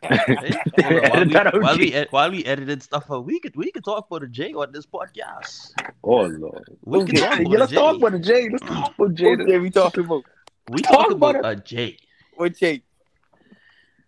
Hey, 0.09 0.59
hold 0.75 0.99
on, 1.03 1.09
while, 1.09 1.25
we, 1.25 1.41
while, 1.57 1.77
we, 1.77 2.05
while 2.09 2.31
we 2.31 2.45
edited 2.45 2.83
stuff 2.83 3.09
out, 3.11 3.25
we 3.25 3.39
could 3.39 3.55
we 3.55 3.71
could 3.71 3.83
talk 3.85 4.07
about 4.07 4.23
a 4.23 4.27
J 4.27 4.53
on 4.53 4.71
this 4.71 4.85
podcast. 4.85 5.75
Oh 6.03 6.23
lord. 6.27 6.77
We 6.85 7.01
could 7.01 7.15
Okay, 7.15 7.17
talk 7.17 7.39
yeah, 7.39 7.41
about 7.41 7.59
a 7.59 7.61
let's 7.61 7.71
J. 7.71 7.75
talk 7.75 7.97
about 7.97 8.11
the 8.13 8.19
J. 8.19 8.49
Let's 8.49 8.63
talk 8.63 8.93
about 8.97 9.13
J. 9.15 9.35
What 9.35 9.43
J 9.43 9.59
we 9.59 9.71
talking 9.71 10.05
about? 10.05 10.25
we 10.67 10.83
talk 10.83 11.07
talk 11.07 11.11
about 11.11 11.35
about 11.35 11.45
a 11.45 11.55
J. 11.55 11.97
What 12.35 12.55
J? 12.57 12.83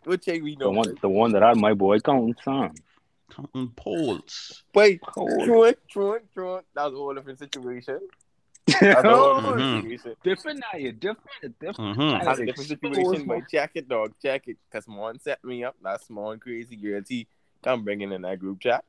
What 0.05 0.21
J 0.21 0.41
we 0.41 0.55
The 0.55 0.65
know? 0.65 0.71
one, 0.71 0.97
the 1.01 1.09
one 1.09 1.31
that 1.33 1.41
had 1.41 1.57
my 1.57 1.73
boy 1.73 1.99
counting 1.99 2.35
son. 2.43 2.75
Counting 3.35 3.69
polls. 3.75 4.63
Wait, 4.73 5.01
truant, 5.13 5.77
truant, 5.89 6.23
truant. 6.33 6.65
That 6.75 6.85
was 6.85 6.93
a 6.93 6.97
whole 6.97 7.13
different 7.15 7.39
situation. 7.39 7.99
That's 8.67 9.03
a 9.03 9.09
whole 9.15 9.35
different 9.35 9.59
Mhm. 9.59 9.81
situation. 9.81 10.15
different 10.23 10.59
now, 10.59 10.77
you're 10.79 10.91
different, 10.91 11.59
different. 11.59 11.97
Mhm. 11.97 12.23
That's 12.23 12.39
a 12.39 12.45
different 12.45 12.69
situation, 12.69 13.01
Exposed, 13.01 13.27
but 13.27 13.49
check 13.49 13.71
it, 13.75 13.87
dog. 13.89 14.13
Check 14.21 14.47
it. 14.47 14.57
Cause 14.71 14.87
Mon 14.87 15.19
set 15.19 15.43
me 15.43 15.63
up. 15.63 15.75
That 15.83 16.01
small 16.03 16.31
and 16.31 16.41
crazy 16.41 16.75
girl 16.75 17.01
T 17.01 17.27
come 17.63 17.83
bringing 17.83 18.11
in 18.11 18.21
that 18.21 18.39
group 18.39 18.59
chat. 18.59 18.85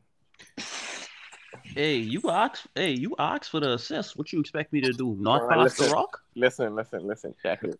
Hey, 1.74 1.96
you 1.96 2.22
asked. 2.30 2.66
Hey, 2.74 2.92
you 2.92 3.14
asked 3.18 3.50
for 3.50 3.60
the 3.60 3.72
assist. 3.74 4.16
What 4.16 4.32
you 4.32 4.40
expect 4.40 4.72
me 4.72 4.80
to 4.82 4.92
do? 4.92 5.16
Not 5.18 5.42
Alright, 5.42 5.58
pass 5.68 5.76
the 5.78 5.90
rock? 5.90 6.22
Listen, 6.34 6.74
listen, 6.74 7.06
listen. 7.06 7.34
Check 7.42 7.64
it. 7.64 7.78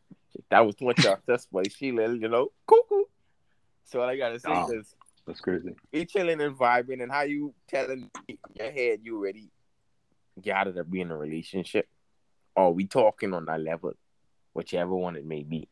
That 0.51 0.61
was 0.67 0.75
too 0.75 0.87
much 0.87 0.97
justice, 0.99 1.47
but 1.51 1.71
she 1.73 1.93
little, 1.93 2.17
you 2.17 2.29
know, 2.29 2.51
cuckoo. 2.67 3.05
So 3.87 4.01
all 4.01 4.09
I 4.09 4.17
gotta 4.17 4.39
say 4.39 4.51
Oh. 4.51 4.73
is, 4.73 4.95
That's 5.27 5.41
crazy. 5.41 5.75
we 5.93 6.05
chilling 6.05 6.41
and 6.41 6.57
vibing, 6.57 7.03
and 7.03 7.11
how 7.11 7.23
you 7.23 7.55
telling 7.69 8.03
me 8.03 8.11
in 8.29 8.39
your 8.55 8.71
head 8.71 9.01
you 9.03 9.17
already 9.17 9.51
got 10.45 10.65
to 10.65 10.85
be 10.85 11.01
in 11.01 11.11
a 11.11 11.17
relationship, 11.17 11.89
or 12.55 12.75
we 12.75 12.87
talking 12.87 13.33
on 13.33 13.47
that 13.47 13.61
level, 13.61 13.93
whichever 14.53 14.95
one 14.95 15.17
it 15.17 15.25
may 15.25 15.43
be. 15.43 15.69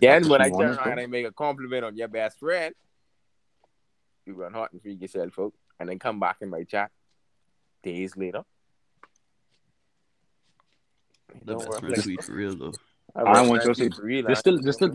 Then 0.00 0.22
that's 0.22 0.28
when 0.28 0.40
I 0.40 0.46
you 0.46 0.52
turn 0.52 0.60
wanted, 0.68 0.78
around 0.78 0.94
bro. 0.94 1.02
and 1.02 1.12
make 1.12 1.26
a 1.26 1.32
compliment 1.32 1.84
on 1.84 1.96
your 1.96 2.08
best 2.08 2.38
friend, 2.38 2.74
you 4.24 4.34
run 4.34 4.52
hot 4.54 4.72
and 4.72 4.80
freak 4.80 5.00
yourself 5.02 5.38
out, 5.38 5.52
and 5.80 5.88
then 5.88 5.98
come 5.98 6.20
back 6.20 6.36
in 6.40 6.48
my 6.48 6.62
chat 6.62 6.90
days 7.82 8.16
later. 8.16 8.42
The 11.44 11.54
Don't 11.54 11.58
best 11.66 11.80
friend 11.80 12.02
sweet 12.02 12.22
for 12.22 12.32
real 12.32 12.56
though. 12.56 12.72
I 13.16 13.22
work 13.22 13.48
want 13.48 13.62
you 13.64 13.68
like 13.70 13.76
to- 13.76 13.84
it's 13.86 13.98
This 14.26 14.38
still, 14.40 14.60
this 14.60 14.74
still, 14.76 14.90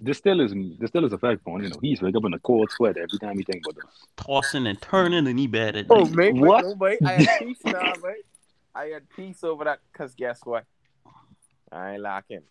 this 0.00 0.18
still 0.18 0.40
is, 0.40 0.54
this 0.78 0.88
still 0.88 1.04
is 1.04 1.12
a 1.12 1.18
fact, 1.18 1.40
man. 1.46 1.62
You 1.64 1.70
know, 1.70 1.78
he's 1.82 2.00
wake 2.00 2.14
up 2.14 2.24
in 2.24 2.34
a 2.34 2.38
cold 2.38 2.70
sweat 2.70 2.96
every 2.96 3.18
time 3.18 3.36
he 3.38 3.44
think 3.44 3.62
about 3.64 3.74
this. 3.76 3.84
Tossing 4.16 4.66
and 4.66 4.80
turning 4.80 5.26
and 5.26 5.38
he 5.38 5.46
bad 5.48 5.74
at 5.76 5.86
Oh, 5.90 6.04
night. 6.04 6.14
mate, 6.14 6.34
What? 6.34 6.64
Oh, 6.64 6.68
what? 6.70 6.78
No, 6.78 6.86
mate. 6.86 6.98
I 7.04 7.12
had 7.14 7.28
peace 7.40 7.58
now, 7.64 7.94
mate. 8.02 8.24
I 8.74 8.84
had 8.86 9.08
peace 9.16 9.42
over 9.42 9.64
that 9.64 9.80
because 9.92 10.14
guess 10.14 10.40
what? 10.44 10.64
I 11.72 11.92
ain't 11.94 12.02
locking. 12.02 12.42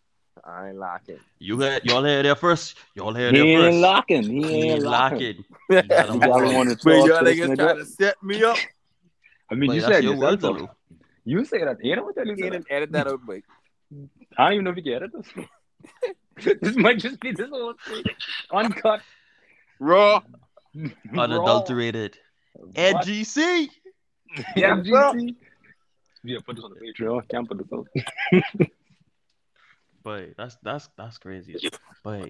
I 0.43 0.67
ain't 0.69 0.77
locking. 0.77 1.19
You 1.39 1.59
had 1.61 1.85
y'all 1.85 2.03
had 2.03 2.25
there 2.25 2.35
first. 2.35 2.75
Y'all 2.93 3.13
had 3.13 3.33
He 3.33 3.39
there 3.39 3.45
ain't 3.47 3.61
first. 3.71 3.77
locking. 3.77 4.23
He 4.23 4.29
He 4.41 4.61
ain't 4.63 4.71
ain't 4.73 4.83
locking. 4.83 5.17
locking. 5.37 5.45
but 5.69 5.83
You 5.85 5.89
got 5.89 6.05
You 6.07 6.13
him 6.15 6.19
gotta 6.19 6.43
wrong. 6.43 6.55
want 6.55 6.69
to 6.81 6.89
y'all 6.89 7.07
talk 7.07 7.27
niggas 7.27 7.55
trying 7.55 7.77
to 7.77 7.85
set 7.85 8.21
me 8.21 8.43
up. 8.43 8.57
I 9.49 9.55
mean, 9.55 9.67
But 9.69 9.75
you 9.75 9.81
said 9.81 10.03
your 10.03 10.13
yourself. 10.15 10.31
words, 10.31 10.41
though. 10.41 10.53
though. 10.53 10.69
You 11.23 11.45
say 11.45 11.59
that. 11.63 11.77
You 11.81 11.95
know 11.95 12.03
what 12.03 12.15
that 12.15 12.27
is? 12.27 12.37
Get 12.37 12.53
and 12.53 12.65
edit 12.69 12.91
that 12.91 13.07
out, 13.07 13.21
mate. 13.25 13.45
I 14.37 14.43
don't 14.45 14.53
even 14.53 14.63
know 14.65 14.71
if 14.71 14.77
you 14.77 14.83
get 14.83 15.03
it. 15.03 15.11
this 16.61 16.75
might 16.75 16.99
just 17.05 17.19
be 17.19 17.31
this 17.31 17.49
whole 17.49 17.73
thing. 17.87 18.03
Uncut. 18.51 19.01
Raw. 19.79 20.21
Unadulterated. 21.17 22.17
Raw. 22.57 22.69
At 22.75 22.95
GC. 23.05 23.69
Yeah, 24.57 24.75
sir. 24.83 24.91
GC. 25.13 25.35
Yeah, 26.25 26.39
put 26.45 26.57
this 26.57 26.65
on 26.65 26.73
the 26.73 26.79
Patreon. 26.81 27.29
Can't 27.29 27.47
put 27.47 27.57
this 27.59 27.67
on. 27.71 27.85
But 30.05 30.37
that's 30.37 30.55
that's 30.61 30.87
that's 30.97 31.17
crazy. 31.17 31.55
But 32.03 32.29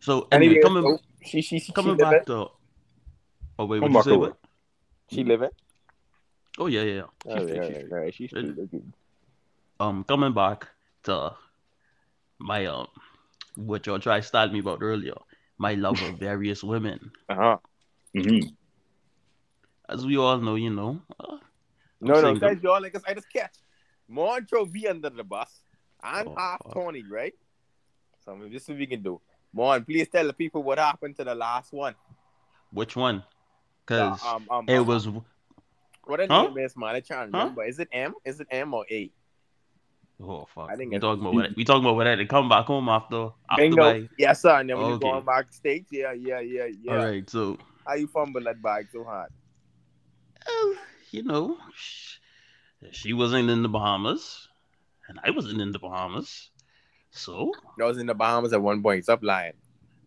so 0.00 0.26
Anyway, 0.32 0.54
anyway, 0.56 0.62
coming 0.62 0.82
so 0.82 0.98
she 1.22 1.42
she 1.42 1.58
she, 1.58 1.70
coming 1.72 1.96
she 1.96 2.02
back 2.02 2.24
to 2.26 2.46
oh 3.58 3.64
wait, 3.66 3.82
Come 3.82 3.92
what 3.92 4.06
you 4.06 4.12
say? 4.12 4.16
What? 4.16 4.38
She 5.10 5.22
living? 5.22 5.50
Oh 6.58 6.66
yeah, 6.66 6.82
yeah, 6.82 6.94
yeah. 6.94 7.02
Oh, 7.26 7.38
She's 7.38 7.48
fit, 7.50 7.56
yeah, 7.56 7.62
she's 7.62 7.72
yeah, 7.72 7.82
fit. 7.82 8.04
yeah, 8.04 8.10
she's 8.10 8.32
Really? 8.32 8.82
Um, 9.80 10.04
coming 10.04 10.32
back 10.34 10.68
to 11.04 11.34
my 12.38 12.66
um, 12.66 12.88
what 13.54 13.86
y'all 13.86 14.00
tried 14.00 14.20
to 14.20 14.26
style 14.26 14.48
me 14.50 14.58
about 14.58 14.78
earlier. 14.82 15.14
My 15.58 15.74
love 15.74 16.02
of 16.02 16.18
various 16.18 16.62
women, 16.64 17.12
Uh-huh. 17.28 17.58
Mm-hmm. 18.16 18.48
as 19.88 20.04
we 20.06 20.16
all 20.16 20.38
know, 20.38 20.54
you 20.56 20.70
know. 20.70 21.00
Uh, 21.20 21.36
No, 22.00 22.20
no, 22.20 22.34
guys, 22.34 22.58
y'all 22.62 22.80
niggas, 22.80 23.02
I 23.06 23.14
just 23.14 23.30
catch. 23.32 23.54
More 24.08 24.40
throw 24.40 24.64
V 24.64 24.88
under 24.88 25.10
the 25.10 25.24
bus. 25.24 25.60
I'm 26.02 26.26
Oh, 26.28 26.34
half. 26.36 26.62
Tony, 26.72 27.04
right? 27.08 27.34
So 28.24 28.34
maybe 28.34 28.50
this 28.54 28.62
is 28.62 28.68
what 28.70 28.78
we 28.78 28.86
can 28.86 29.02
do. 29.02 29.20
Mon, 29.52 29.84
please 29.84 30.08
tell 30.08 30.26
the 30.26 30.32
people 30.32 30.62
what 30.62 30.78
happened 30.78 31.16
to 31.16 31.24
the 31.24 31.34
last 31.34 31.72
one. 31.72 31.94
which 32.72 32.96
one? 32.96 33.16
Uh, 33.18 33.22
Cause 33.86 34.24
um, 34.24 34.46
um, 34.50 34.64
it 34.68 34.78
um, 34.78 34.86
was 34.86 35.08
what 36.04 36.18
the 36.20 36.26
Huh? 36.26 36.42
name 36.42 36.58
is, 36.58 36.76
man. 36.76 36.94
I 36.94 37.00
can't 37.00 37.30
Huh? 37.32 37.38
remember. 37.40 37.64
Is 37.64 37.78
it 37.78 37.88
M? 37.92 38.14
Is 38.24 38.40
it 38.40 38.46
M 38.50 38.74
or 38.74 38.84
A? 38.90 39.10
Oh 40.22 40.46
fuck. 40.54 40.70
I 40.70 40.76
think 40.76 40.92
we 40.92 40.98
talking 40.98 41.22
about 41.22 41.34
what 41.34 41.56
we 41.56 41.64
talking 41.64 41.84
about 41.84 41.96
what 41.96 42.04
they 42.04 42.26
come 42.26 42.48
back 42.48 42.66
home 42.66 42.88
after 42.88 43.30
after 43.50 43.62
Bingo. 43.62 43.76
my 43.76 44.08
Yes, 44.18 44.42
sir. 44.42 44.58
And 44.58 44.68
then 44.68 44.76
when 44.78 44.86
you 44.86 44.94
Okay. 44.94 45.08
going 45.10 45.24
backstage, 45.24 45.86
yeah, 45.90 46.12
yeah, 46.12 46.40
yeah, 46.40 46.66
yeah. 46.82 46.92
all 46.92 46.98
right. 46.98 47.28
So 47.30 47.58
How 47.86 47.94
you 47.94 48.06
fumble 48.06 48.42
that 48.44 48.60
bag 48.62 48.88
so 48.92 49.04
hard? 49.04 49.30
uh, 50.46 50.74
you 51.10 51.22
know, 51.22 51.56
sh- 51.74 52.16
she 52.92 53.12
wasn't 53.12 53.50
in 53.50 53.62
the 53.62 53.68
Bahamas, 53.68 54.48
and 55.08 55.18
I 55.24 55.30
wasn't 55.30 55.60
in 55.60 55.72
the 55.72 55.78
Bahamas. 55.78 56.50
So 57.10 57.52
I 57.80 57.84
was 57.84 57.98
in 57.98 58.06
the 58.06 58.14
Bahamas 58.14 58.52
at 58.52 58.60
one 58.62 58.82
point. 58.82 59.04
Stop 59.04 59.20
lying. 59.22 59.54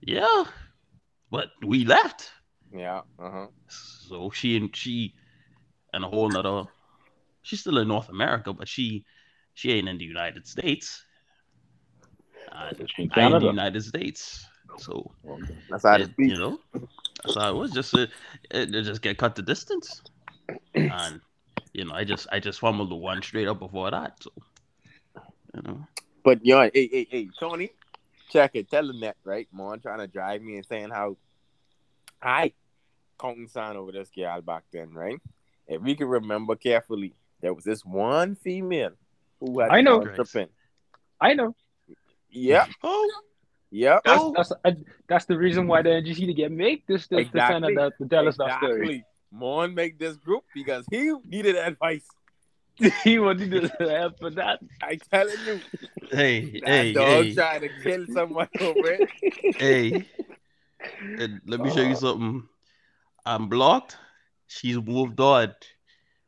yeah, 0.02 0.44
but 1.32 1.50
we 1.66 1.86
left. 1.86 2.32
Yeah. 2.74 3.02
Uh 3.20 3.32
huh. 3.32 3.48
So 3.68 4.30
she 4.32 4.58
and 4.58 4.76
she 4.76 5.14
and 5.94 6.04
a 6.04 6.08
whole 6.08 6.30
nother. 6.30 6.66
She's 7.44 7.62
still 7.62 7.80
in 7.80 7.88
North 7.88 8.10
America, 8.10 8.54
but 8.54 8.68
she 8.68 9.04
she 9.54 9.72
ain't 9.74 9.90
in 9.90 9.98
the 9.98 10.06
United 10.06 10.48
States. 10.48 11.04
She 12.96 13.04
in 13.04 13.12
I 13.14 13.26
in 13.26 13.40
the 13.40 13.48
United 13.48 13.84
States. 13.84 14.46
So 14.78 15.12
That's 15.70 15.84
how 15.84 15.96
it, 15.96 16.02
it 16.02 16.10
you 16.18 16.38
know, 16.38 16.60
that's 16.74 17.36
how 17.36 17.52
it 17.52 17.56
was. 17.56 17.72
Just 17.72 17.94
uh, 17.96 18.08
it, 18.50 18.74
it 18.74 18.84
just 18.84 19.02
get 19.02 19.18
cut 19.18 19.36
the 19.36 19.42
distance, 19.42 20.02
and 20.76 21.22
you 21.74 21.86
know, 21.86 21.94
I 21.94 22.04
just 22.04 22.28
I 22.32 22.40
just 22.40 22.60
fumbled 22.60 22.90
the 22.92 22.96
one 22.96 23.22
straight 23.22 23.48
up 23.48 23.60
before 23.60 23.92
that. 23.92 24.18
So 24.22 24.32
you 25.56 25.62
know, 25.64 25.88
But 26.24 26.46
yo, 26.46 26.62
hey, 26.62 26.90
hey, 26.92 27.08
hey, 27.10 27.30
Tony, 27.40 27.72
check 28.30 28.52
it. 28.56 28.70
Tell 28.70 28.88
the 28.88 28.94
that, 29.02 29.18
right? 29.24 29.48
Mon 29.52 29.80
trying 29.80 30.00
to 30.00 30.08
drive 30.08 30.42
me 30.42 30.58
and 30.58 30.66
saying 30.66 30.90
how 30.90 31.18
I 32.22 32.54
counting 33.20 33.48
sign 33.48 33.78
over 33.78 33.92
this 33.92 34.10
girl 34.10 34.42
back 34.42 34.64
then, 34.72 34.94
right? 34.94 35.20
If 35.68 35.82
we 35.82 35.96
can 35.96 36.08
remember 36.08 36.56
carefully, 36.56 37.14
there 37.42 37.54
was 37.54 37.64
this 37.64 37.86
one 37.86 38.36
female 38.36 38.94
who 39.42 39.60
had 39.60 39.72
I 39.72 39.82
know. 39.82 40.00
gone 40.00 40.16
tripping. 40.16 40.48
I 41.20 41.34
know. 41.34 41.54
Yeah, 42.30 42.68
oh, 42.84 43.12
yeah. 43.72 44.00
That's 44.06 44.22
Oh. 44.22 44.34
that's 44.36 44.52
uh, 44.64 44.72
that's 45.10 45.26
the 45.26 45.38
reason 45.38 45.68
why 45.68 45.82
the 45.82 45.90
NGC 45.90 46.26
to 46.28 46.34
get 46.34 46.52
make 46.52 46.88
this 46.88 47.08
this 47.08 47.20
Exactly. 47.28 47.74
exactly. 47.74 48.06
to 48.08 48.10
tell 48.10 48.28
us 48.30 48.38
that 48.38 48.58
story. 48.60 48.72
Exactly. 48.82 49.06
Mon 49.34 49.74
make 49.76 50.00
this 50.00 50.16
group 50.16 50.44
because 50.54 50.86
he 50.90 51.14
needed 51.26 51.56
advice. 51.58 52.06
he 53.04 53.20
wanted 53.20 53.52
to 53.52 53.90
help 53.90 54.18
for 54.20 54.30
that. 54.32 54.60
I 54.82 54.98
telling 55.12 55.36
you, 55.46 55.60
hey, 56.10 56.60
that 56.62 56.68
hey, 56.70 56.94
dog 56.94 57.26
hey, 57.26 57.34
trying 57.36 57.62
to 57.62 57.70
kill 57.84 58.06
someone 58.14 58.48
over 58.62 58.88
it. 58.98 59.10
hey. 59.58 60.06
And 61.20 61.42
let 61.46 61.60
me 61.60 61.70
show 61.70 61.82
you 61.84 61.96
something. 61.96 62.42
I'm 63.24 63.48
blocked. 63.50 63.98
She's 64.48 64.78
moved 64.82 65.20
on. 65.20 65.54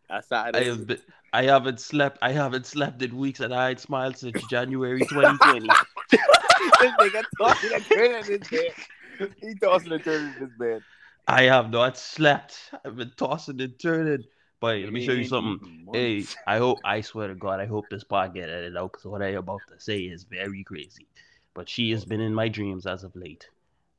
That's 0.07 0.27
how 0.29 0.45
it 0.49 0.55
I 0.55 0.59
is. 0.59 0.77
have 0.77 0.85
been, 0.87 1.01
I 1.33 1.43
haven't 1.43 1.79
slept. 1.79 2.19
I 2.21 2.31
haven't 2.31 2.65
slept 2.65 3.01
in 3.01 3.17
weeks, 3.17 3.39
and 3.39 3.53
I 3.53 3.71
ain't 3.71 3.79
smiled 3.79 4.17
since 4.17 4.39
January 4.47 5.01
2020. 5.01 5.67
this 6.11 6.21
nigga 6.21 7.23
tossing 7.39 7.83
turning 7.91 8.19
in 8.19 8.41
his 8.41 8.49
bed. 8.49 9.33
He 9.41 9.55
tossing 9.55 9.91
and 9.91 10.03
turning 10.03 10.33
in 10.35 10.41
his 10.41 10.49
bed. 10.57 10.83
I 11.27 11.43
have 11.43 11.71
not 11.71 11.97
slept. 11.97 12.71
I've 12.85 12.95
been 12.95 13.11
tossing 13.17 13.59
and 13.61 13.77
turning. 13.79 14.23
But 14.59 14.77
let 14.77 14.93
me 14.93 15.05
show 15.05 15.13
you 15.13 15.25
something. 15.25 15.87
Hey, 15.91 16.25
I 16.47 16.57
hope. 16.59 16.79
I 16.85 17.01
swear 17.01 17.27
to 17.27 17.35
God, 17.35 17.59
I 17.59 17.65
hope 17.65 17.89
this 17.89 18.03
part 18.03 18.33
get 18.33 18.49
edited 18.49 18.77
out 18.77 18.93
because 18.93 19.05
what 19.05 19.21
I'm 19.21 19.35
about 19.35 19.61
to 19.69 19.79
say 19.79 20.01
is 20.01 20.23
very 20.23 20.63
crazy. 20.63 21.07
But 21.53 21.67
she 21.67 21.91
has 21.91 22.05
been 22.05 22.21
in 22.21 22.33
my 22.33 22.47
dreams 22.47 22.85
as 22.85 23.03
of 23.03 23.15
late, 23.15 23.47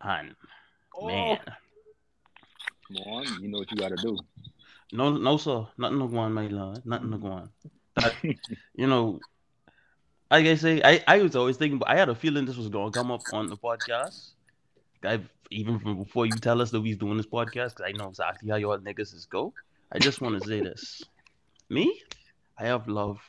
and 0.00 0.34
Oh, 0.96 1.06
man, 1.06 1.38
Come 2.88 2.96
on, 2.98 3.26
you 3.40 3.48
know 3.48 3.58
what 3.58 3.70
you 3.70 3.78
gotta 3.78 3.96
do. 3.96 4.18
No, 4.92 5.16
no, 5.16 5.36
sir, 5.36 5.66
nothing 5.78 5.98
to 5.98 6.08
go 6.08 6.18
on, 6.18 6.32
my 6.32 6.46
lord, 6.46 6.84
nothing 6.84 7.10
to 7.10 7.18
mm. 7.18 7.22
go 7.22 7.28
on. 7.28 7.50
That, 7.96 8.14
you 8.74 8.86
know, 8.86 9.20
like 10.30 10.46
I 10.46 10.54
say, 10.56 10.82
I, 10.82 11.02
I 11.06 11.22
was 11.22 11.36
always 11.36 11.56
thinking, 11.56 11.78
but 11.78 11.88
I 11.88 11.96
had 11.96 12.08
a 12.08 12.14
feeling 12.14 12.44
this 12.44 12.56
was 12.56 12.68
gonna 12.68 12.90
come 12.90 13.10
up 13.10 13.22
on 13.32 13.48
the 13.48 13.56
podcast. 13.56 14.30
I've 15.04 15.28
even 15.50 15.78
from 15.78 16.02
before 16.02 16.26
you 16.26 16.32
tell 16.32 16.60
us 16.60 16.70
that 16.70 16.80
we's 16.80 16.96
doing 16.96 17.16
this 17.16 17.26
podcast, 17.26 17.76
because 17.76 17.84
I 17.86 17.92
know 17.92 18.08
exactly 18.08 18.50
how 18.50 18.56
y'all 18.56 18.78
niggas 18.78 19.14
is 19.14 19.26
go. 19.26 19.52
I 19.92 19.98
just 19.98 20.20
want 20.20 20.40
to 20.40 20.48
say 20.48 20.60
this: 20.60 21.02
me, 21.68 22.00
I 22.58 22.66
have 22.66 22.88
love 22.88 23.20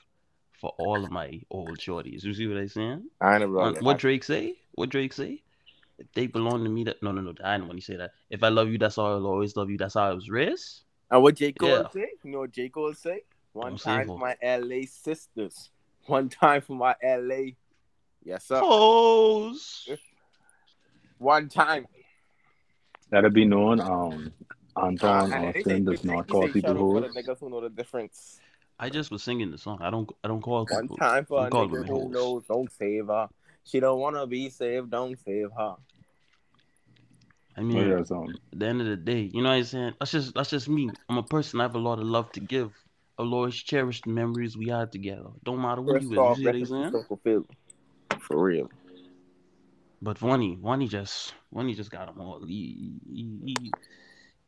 for 0.60 0.74
all 0.80 1.04
of 1.04 1.12
my 1.12 1.42
old 1.52 1.78
shorties. 1.78 2.24
You 2.24 2.34
see 2.34 2.48
what 2.48 2.58
I'm 2.58 2.68
saying? 2.70 3.04
I 3.22 3.38
know, 3.38 3.48
bro. 3.48 3.74
what 3.82 4.00
Drake 4.00 4.24
say? 4.24 4.56
What 4.74 4.90
Drake 4.90 5.14
say? 5.14 5.42
If 5.98 6.12
they 6.14 6.28
belong 6.28 6.64
to 6.64 6.70
me, 6.70 6.84
that 6.86 7.02
no, 7.04 7.12
no, 7.12 7.22
no. 7.22 7.34
I 7.44 7.54
didn't 7.56 7.68
want 7.68 7.80
to 7.80 7.86
say 7.86 7.98
that. 7.98 8.12
If 8.30 8.44
I 8.44 8.50
love 8.50 8.70
you, 8.70 8.78
that's 8.78 8.96
how 8.96 9.06
I'll 9.06 9.28
always 9.28 9.56
love 9.56 9.70
you. 9.70 9.78
That's 9.78 9.94
how 9.94 10.10
I 10.10 10.14
was 10.14 10.30
raised. 10.30 10.85
And 11.12 11.22
what 11.22 11.36
J. 11.36 11.52
Cole 11.54 11.70
Yeah. 11.70 11.88
say? 11.94 12.10
You 12.24 12.32
know 12.32 12.40
what 12.40 12.52
J. 12.52 12.70
Cole 12.70 12.94
say? 12.94 13.22
One 13.54 13.72
Don't 13.74 13.80
say 13.80 13.92
time 13.92 14.08
for 14.08 14.18
my 14.18 14.36
LA 14.44 14.86
sisters. 14.88 15.70
One 16.08 16.30
time 16.30 16.62
for 16.62 16.74
my 16.74 16.96
LA. 17.04 17.52
Yes, 18.24 18.46
sir. 18.46 18.60
Hoes. 18.60 19.88
One 21.18 21.48
time. 21.50 21.88
That'll 23.10 23.30
be 23.30 23.46
known. 23.46 23.80
Um, 23.80 24.34
Antawn 24.78 25.32
And 25.32 25.54
they 25.54 25.60
Austin 25.60 25.86
does 25.86 26.04
not 26.04 26.28
call 26.28 26.50
people 26.50 26.72
out 26.72 26.78
for 26.78 27.02
hoes. 27.02 27.14
niggas 27.16 27.40
who 27.40 27.50
know 27.50 27.62
the 27.62 27.70
difference. 27.70 28.40
I 28.78 28.90
just 28.90 29.10
was 29.10 29.24
singing 29.24 29.52
the 29.52 29.58
song. 29.58 29.80
I 29.82 29.90
don't. 29.90 30.10
I 30.24 30.28
don't 30.28 30.42
call 30.42 30.66
One 30.66 30.82
people. 30.82 30.98
time 30.98 31.26
for 31.26 31.48
a 31.48 31.50
Don't 31.50 31.72
nigga 31.72 31.88
who 31.88 32.10
knows, 32.12 32.44
don't 32.48 32.70
save 32.72 33.08
her. 33.08 33.30
She 33.64 33.80
don't 33.80 34.00
wanna 34.00 34.28
be 34.28 34.50
saved, 34.50 34.90
don't 34.92 35.18
save 35.18 35.48
her. 35.58 35.76
I 37.58 37.62
Oh, 37.62 37.64
mean, 37.64 37.90
yeah, 37.90 38.04
so, 38.04 38.28
at 38.52 38.60
the 38.60 38.66
end 38.66 38.82
of 38.82 38.88
the 38.88 38.98
day, 38.98 39.30
you 39.34 39.42
know 39.42 39.50
what 39.50 39.56
I'm 39.56 39.64
saying? 39.64 39.94
That's 40.00 40.12
just 40.12 40.34
that's 40.34 40.50
just 40.50 40.68
me. 40.68 40.90
I'm 41.08 41.18
a 41.18 41.24
person. 41.24 41.62
I 41.62 41.64
have 41.64 41.76
a 41.76 41.80
lot 41.80 42.00
of 42.00 42.06
love 42.06 42.32
to 42.34 42.40
give. 42.40 42.72
A 43.18 43.24
lot 43.24 43.46
of 43.46 43.54
cherished 43.54 44.06
memories 44.06 44.58
we 44.58 44.68
had 44.68 44.92
together. 44.92 45.30
Don't 45.46 45.62
matter 45.62 45.82
who 45.82 45.94
First 45.94 46.04
you 46.04 46.34
is. 46.34 46.40
You 46.40 46.52
see 46.52 46.66
what 46.66 46.84
I'm 46.84 46.92
saying? 47.24 47.46
For 48.20 48.44
real. 48.44 48.70
But 50.02 50.22
Wani, 50.22 50.58
Wani 50.62 50.88
just, 50.88 51.34
Wani 51.50 51.74
just 51.74 51.90
got 51.90 52.08
them 52.08 52.20
all. 52.20 52.46
He, 52.46 53.00
he, 53.08 53.40
he, 53.46 53.72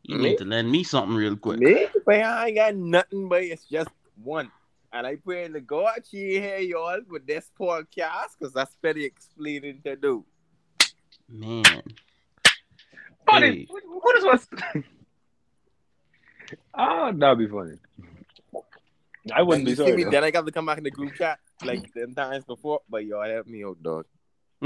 he 0.04 0.16
need 0.16 0.38
to 0.40 0.46
lend 0.46 0.70
me 0.70 0.84
something 0.84 1.16
real 1.16 1.38
quick. 1.38 1.60
Me? 1.60 1.88
But 2.06 2.16
I 2.16 2.48
ain't 2.48 2.56
got 2.56 2.76
nothing, 2.76 3.30
but 3.30 3.44
it's 3.44 3.66
just 3.66 3.90
one. 4.22 4.52
And 4.94 5.08
I 5.08 5.16
pray 5.16 5.48
to 5.48 5.60
God 5.62 6.02
she 6.10 6.40
hear 6.40 6.58
y'all 6.60 7.00
with 7.10 7.26
this 7.26 7.52
podcast 7.60 8.38
because 8.38 8.54
that's 8.54 8.76
pretty 8.76 9.06
explaining 9.06 9.82
to 9.84 9.96
do. 9.96 10.26
Man, 11.30 11.84
funny. 13.30 13.48
Hey. 13.48 13.68
What, 13.70 13.84
what 13.86 14.18
is 14.18 14.24
what's? 14.24 14.48
oh, 14.76 14.82
ah, 16.74 17.12
that'd 17.12 17.38
be 17.38 17.48
funny. 17.48 17.78
I 19.34 19.42
wouldn't 19.44 19.66
be 19.66 19.76
sorry. 19.76 19.96
me, 19.96 20.06
then 20.06 20.24
I 20.24 20.32
got 20.32 20.46
to 20.46 20.52
come 20.52 20.66
back 20.66 20.78
in 20.78 20.84
the 20.86 20.92
group 20.92 21.14
chat 21.16 21.40
like 21.64 21.94
ten 21.94 22.16
times 22.16 22.46
before, 22.46 22.82
but 22.90 23.06
y'all 23.06 23.30
help 23.30 23.48
me 23.48 23.64
out, 23.64 23.82
dog. 23.84 24.06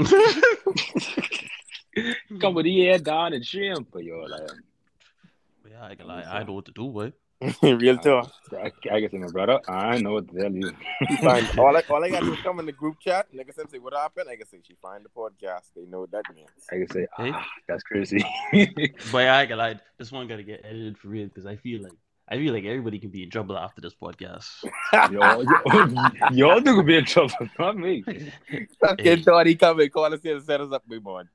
Come 2.40 2.54
with 2.54 2.64
the 2.64 2.88
air 2.88 2.98
down 2.98 3.34
and 3.34 3.44
shrimp 3.44 3.92
for 3.92 4.00
y'all. 4.00 4.30
Like, 4.30 4.48
yeah, 5.68 5.84
I 5.84 5.94
can 5.94 6.06
lie. 6.06 6.22
I 6.22 6.42
know 6.44 6.54
what 6.54 6.64
to 6.66 6.72
do, 6.72 6.88
boy. 6.88 7.12
real 7.62 7.98
talk. 7.98 8.30
I, 8.52 8.70
I 8.90 9.00
guess 9.00 9.12
my 9.12 9.26
brother. 9.28 9.60
I 9.68 9.98
know 9.98 10.12
what 10.14 10.28
to 10.28 10.38
tell 10.40 10.52
you. 10.52 10.72
She 11.08 11.16
find 11.16 11.46
all 11.58 11.76
I 11.76 11.82
all 11.90 12.04
I 12.04 12.10
gotta 12.10 12.26
do 12.26 12.34
is 12.34 12.40
come 12.40 12.60
in 12.60 12.66
the 12.66 12.72
group 12.72 12.98
chat. 13.00 13.26
Nigga 13.34 13.54
Sim 13.54 13.66
say 13.68 13.78
what 13.78 13.94
happened. 13.94 14.28
I 14.28 14.36
can 14.36 14.46
say 14.46 14.58
she 14.66 14.74
find 14.80 15.04
the 15.04 15.08
podcast. 15.08 15.70
They 15.74 15.86
know 15.86 16.00
what 16.00 16.10
that 16.12 16.24
means. 16.34 16.48
I 16.70 16.76
can 16.76 16.88
say, 16.90 17.06
Hey. 17.16 17.30
ah, 17.34 17.46
that's 17.68 17.82
crazy. 17.82 18.24
But 19.12 19.28
I 19.28 19.46
can 19.46 19.58
lie. 19.58 19.80
This 19.98 20.12
one 20.12 20.28
gotta 20.28 20.42
get 20.42 20.60
edited 20.64 20.98
for 20.98 21.08
real 21.08 21.26
because 21.26 21.46
I 21.46 21.56
feel 21.56 21.82
like 21.82 21.92
I 22.28 22.36
feel 22.36 22.52
like 22.54 22.64
everybody 22.64 22.98
can 22.98 23.10
be 23.10 23.24
in 23.24 23.30
trouble 23.30 23.58
after 23.58 23.80
this 23.80 23.94
podcast. 23.94 24.64
y'all, 25.10 25.44
y'all, 25.44 26.10
y'all 26.32 26.62
two 26.62 26.76
could 26.76 26.86
be 26.86 26.96
in 26.96 27.04
trouble, 27.04 27.34
not 27.58 27.76
me. 27.76 28.04
Fucking 28.80 29.22
thought 29.24 29.46
he 29.46 29.54
come 29.56 29.80
and 29.80 29.92
call 29.92 30.12
us 30.14 30.22
here 30.22 30.34
to 30.34 30.40
set 30.40 30.60
us 30.60 30.72
up, 30.72 30.82
big 30.88 31.04
man. 31.04 31.28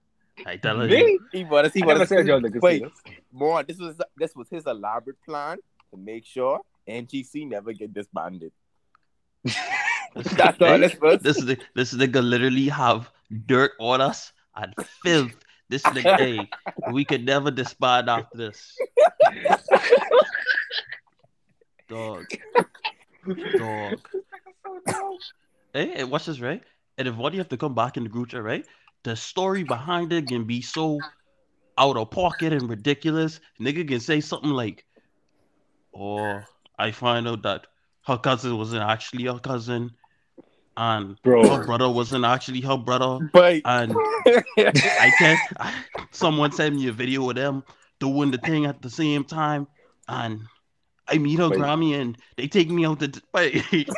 I 0.46 0.56
tell 0.58 0.80
her, 0.80 0.88
Me? 0.88 1.20
He 1.32 1.44
bought 1.44 1.66
us. 1.66 1.74
He 1.74 1.82
I 1.82 1.86
bought 1.86 1.98
never 1.98 2.04
us. 2.04 2.10
said. 2.10 2.62
Wait, 2.62 2.84
see 3.06 3.18
more. 3.32 3.64
This 3.64 3.78
was 3.80 3.96
this 4.16 4.36
was 4.36 4.48
his 4.50 4.66
elaborate 4.66 5.22
plan 5.24 5.58
to 5.98 6.04
make 6.04 6.26
sure 6.26 6.60
NGC 6.88 7.48
never 7.48 7.74
get 7.74 7.94
disbanded. 7.94 8.52
This, 9.44 9.58
That's 10.38 10.62
all 10.62 10.80
this 10.80 10.96
this 11.22 11.38
is 11.38 11.58
this 11.76 11.94
nigga 11.94 12.22
literally 12.24 12.70
have 12.70 13.10
dirt 13.46 13.72
on 13.80 14.02
us 14.02 14.32
and 14.56 14.74
filth. 15.04 15.34
This 15.70 15.84
nigga, 15.84 16.18
hey, 16.18 16.50
we 16.92 17.04
could 17.04 17.26
never 17.26 17.52
disband 17.52 18.10
after 18.10 18.38
this. 18.38 18.78
Dog. 21.90 22.26
Dog. 23.58 24.00
Hey, 25.74 25.92
hey, 25.94 26.04
watch 26.06 26.26
this, 26.26 26.40
right? 26.40 26.64
And 26.98 27.08
if 27.08 27.16
one 27.16 27.34
you 27.34 27.40
have 27.40 27.50
to 27.50 27.58
come 27.58 27.76
back 27.76 27.98
in 27.98 28.04
the 28.04 28.10
group 28.10 28.30
chat, 28.30 28.44
right? 28.44 28.66
The 29.04 29.16
story 29.16 29.64
behind 29.64 30.14
it 30.14 30.28
can 30.28 30.46
be 30.46 30.62
so 30.62 31.00
out 31.78 31.98
of 31.98 32.10
pocket 32.12 32.54
and 32.54 32.70
ridiculous. 32.70 33.40
Nigga 33.60 33.88
can 33.88 34.00
say 34.00 34.22
something 34.22 34.50
like, 34.50 34.86
"Oh, 35.98 36.42
I 36.78 36.92
find 36.92 37.28
out 37.28 37.42
that 37.44 37.68
her 38.06 38.18
cousin 38.18 38.58
wasn't 38.58 38.84
actually 38.84 39.26
her 39.26 39.40
cousin, 39.40 39.92
and 40.76 41.18
Bro. 41.24 41.50
her 41.50 41.66
brother 41.66 41.90
wasn't 41.90 42.26
actually 42.26 42.62
her 42.62 42.78
brother, 42.78 43.30
But 43.34 43.62
and 43.66 43.96
I 44.58 45.12
can't. 45.18 45.40
I, 45.60 45.74
someone 46.12 46.52
sent 46.52 46.76
me 46.76 46.88
a 46.88 46.92
video 46.92 47.30
of 47.30 47.36
them 47.36 47.64
doing 48.00 48.32
the 48.32 48.38
thing 48.38 48.66
at 48.66 48.82
the 48.82 48.90
same 48.90 49.24
time, 49.24 49.68
and 50.08 50.42
I 51.08 51.18
meet 51.18 51.40
her 51.40 51.50
Wait. 51.50 51.60
Grammy, 51.60 52.00
and 52.00 52.18
they 52.36 52.48
take 52.48 52.70
me 52.70 52.86
out 52.86 53.00
to. 53.00 53.22
Wait, 53.34 53.64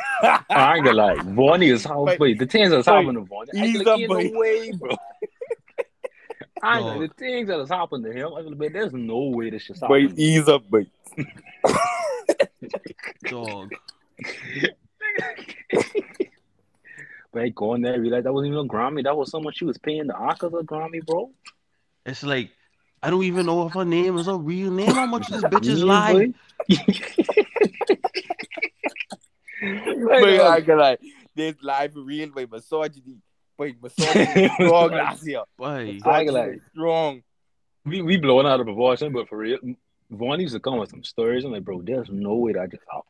I 0.50 0.76
ain't 0.76 0.84
gonna 0.84 0.92
lie. 0.92 1.16
Vonnie 1.22 1.68
is 1.70 1.84
how 1.84 2.04
Wait. 2.04 2.18
wait, 2.20 2.38
the 2.38 2.46
things 2.46 2.70
that's 2.70 2.86
Wait. 2.86 2.94
happening 2.94 3.14
to 3.16 3.28
Vonnie. 3.28 3.50
I 3.56 3.66
Ease 3.66 3.76
ain't 3.78 3.88
up, 3.88 3.98
like, 3.98 4.08
boy. 4.08 4.18
ain't 4.18 4.32
no 4.32 4.40
way, 4.40 4.72
bro. 4.72 4.96
I 6.62 6.80
ain't 6.80 7.00
the 7.00 7.08
things 7.16 7.48
that 7.48 7.58
has 7.58 7.68
happened 7.68 8.04
to 8.04 8.12
him, 8.12 8.32
I'm 8.36 8.44
gonna 8.44 8.70
there's 8.70 8.92
no 8.92 9.24
way 9.28 9.50
this 9.50 9.62
shit's 9.62 9.80
but 9.80 10.00
happening. 10.00 10.18
ease 10.18 10.48
up, 10.48 10.64
but 10.70 10.86
dog. 13.28 13.74
But 17.32 17.42
I 17.42 17.48
go 17.50 17.76
there, 17.78 18.00
realize 18.00 18.24
that 18.24 18.32
wasn't 18.32 18.52
even 18.52 18.66
a 18.66 18.68
Grammy. 18.68 19.04
That 19.04 19.16
was 19.16 19.30
someone 19.30 19.52
she 19.54 19.64
was 19.64 19.78
paying 19.78 20.08
the 20.08 20.14
Oscars 20.14 20.58
a 20.58 20.64
Grammy, 20.64 21.04
bro. 21.04 21.30
It's 22.04 22.22
like 22.22 22.50
I 23.02 23.10
don't 23.10 23.24
even 23.24 23.46
know 23.46 23.66
if 23.66 23.72
her 23.74 23.84
name 23.84 24.18
is 24.18 24.28
a 24.28 24.36
real 24.36 24.70
name. 24.70 24.90
How 24.90 25.06
much 25.06 25.28
this 25.28 25.44
bitch 25.44 25.68
is 25.68 25.82
lying? 25.84 26.34
boy. 26.68 26.76
but 29.60 30.22
um, 30.22 30.40
I 30.40 30.56
ain't 30.56 30.66
gonna 30.66 30.80
lie. 30.80 30.98
There's 31.34 31.54
live 31.62 31.92
real 31.94 32.30
by 32.30 32.46
misogyny. 32.46 33.18
But 33.60 33.72
misogyny 33.82 34.44
is 34.44 34.52
strong 34.54 34.90
last 34.92 35.26
year. 35.26 35.42
Boy, 35.58 35.66
I 35.66 35.80
ain't 35.82 36.02
gonna 36.02 36.22
Misogyny 36.22 36.30
lie. 36.32 36.46
is 36.48 36.62
strong. 36.72 37.22
we 37.84 38.00
we 38.00 38.16
blowing 38.16 38.46
out 38.46 38.58
of 38.60 38.64
proportion, 38.66 39.12
but 39.12 39.28
for 39.28 39.36
real, 39.36 39.58
Vaughn 40.10 40.40
used 40.40 40.54
to 40.54 40.60
come 40.60 40.78
with 40.78 40.88
some 40.88 41.04
stories. 41.04 41.44
I'm 41.44 41.52
like, 41.52 41.62
bro, 41.64 41.82
there's 41.82 42.08
no 42.10 42.36
way 42.36 42.54
that 42.54 42.70
just 42.70 42.82
happened. 42.90 43.04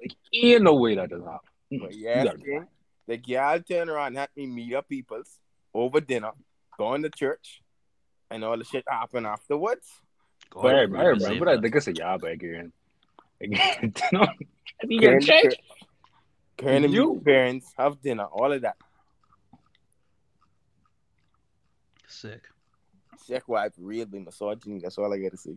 Like, 0.00 0.14
ain't 0.32 0.62
no 0.62 0.74
way 0.76 0.94
that 0.94 1.10
just 1.10 1.22
happened. 1.22 1.50
Mm, 1.70 1.80
But 1.82 1.92
you 1.94 2.00
yes, 2.00 2.24
gotta 2.24 2.38
be 2.38 2.44
King, 2.44 2.66
the 3.08 3.16
girl 3.18 3.60
turned 3.60 3.90
around 3.90 4.06
and 4.08 4.18
had 4.18 4.30
me 4.34 4.46
meet 4.46 4.74
up 4.74 4.88
peoples 4.88 5.38
over 5.74 6.00
dinner, 6.00 6.30
going 6.78 7.02
to 7.02 7.10
church, 7.10 7.60
and 8.30 8.42
all 8.42 8.56
the 8.56 8.64
shit 8.64 8.84
happened 8.88 9.26
afterwards. 9.26 9.86
God, 10.48 10.62
But 10.62 10.74
I, 10.74 10.78
I 10.78 10.80
remember 10.80 11.08
remember 11.10 11.24
saying 11.26 11.44
that. 11.44 11.60
Nigga 11.60 11.82
said, 11.82 11.98
yeah, 11.98 12.16
back 12.16 12.32
again. 12.32 12.72
Again, 13.40 13.60
you 13.82 14.18
know, 14.18 14.26
I 14.82 14.86
mean, 14.86 15.00
Going 15.02 15.20
you're 15.20 15.20
church, 15.20 15.54
going 16.56 16.82
to 16.82 16.88
meet 16.88 16.94
You. 16.94 17.22
parents, 17.22 17.70
have 17.76 18.00
dinner, 18.00 18.24
all 18.24 18.50
of 18.50 18.62
that. 18.62 18.76
Sick. 22.10 22.42
Check 23.26 23.48
wife 23.48 23.72
really 23.78 24.18
misogyny. 24.18 24.80
That's 24.80 24.98
all 24.98 25.12
I 25.12 25.18
gotta 25.18 25.36
say. 25.36 25.56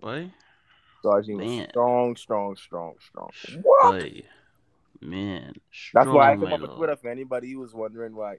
Boy, 0.00 0.30
Misogyny 1.02 1.58
Man. 1.58 1.68
strong, 1.70 2.16
strong, 2.16 2.56
strong, 2.56 2.92
strong. 3.00 3.30
boy, 3.62 4.22
man. 5.00 5.54
That's 5.94 6.08
why 6.08 6.32
I 6.32 6.36
strong, 6.36 6.50
come 6.50 6.52
up 6.52 6.60
with. 6.60 6.76
Twitter 6.76 6.96
for 6.96 7.08
anybody 7.08 7.52
who 7.52 7.60
was 7.60 7.74
wondering 7.74 8.14
why. 8.14 8.36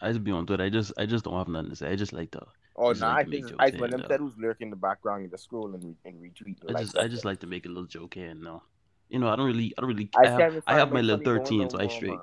I 0.00 0.08
just 0.08 0.24
be 0.24 0.32
on 0.32 0.46
Twitter. 0.46 0.64
I 0.64 0.70
just, 0.70 0.92
I 0.96 1.04
just 1.04 1.24
don't 1.24 1.36
have 1.36 1.48
nothing 1.48 1.70
to 1.70 1.76
say. 1.76 1.90
I 1.90 1.96
just 1.96 2.14
like 2.14 2.30
to, 2.30 2.46
Oh, 2.76 2.92
no, 2.92 2.98
nah, 2.98 3.14
like 3.16 3.26
I 3.26 3.30
think 3.30 3.52
I 3.58 3.70
when 3.76 3.90
them 3.90 4.04
said 4.08 4.20
who's 4.20 4.38
lurking 4.38 4.68
in 4.68 4.70
the 4.70 4.76
background 4.76 5.24
and 5.24 5.30
the 5.30 5.36
scroll 5.36 5.74
and, 5.74 5.84
re- 5.84 5.96
and 6.06 6.14
retweet. 6.22 6.56
I 6.66 6.72
like 6.72 6.82
just, 6.82 6.94
that. 6.94 7.02
I 7.02 7.08
just 7.08 7.26
like 7.26 7.40
to 7.40 7.46
make 7.46 7.66
a 7.66 7.68
little 7.68 7.84
joke 7.84 8.14
here 8.14 8.30
and 8.30 8.40
now. 8.40 8.62
You 9.10 9.18
know, 9.18 9.28
I 9.28 9.36
don't 9.36 9.46
really, 9.46 9.74
I 9.76 9.82
don't 9.82 9.90
really. 9.90 10.08
I 10.16 10.22
I, 10.22 10.28
have, 10.28 10.62
I 10.66 10.74
have 10.74 10.92
my 10.92 11.02
little 11.02 11.22
thirteen, 11.22 11.68
so 11.68 11.78
I 11.78 11.88
straight. 11.88 12.18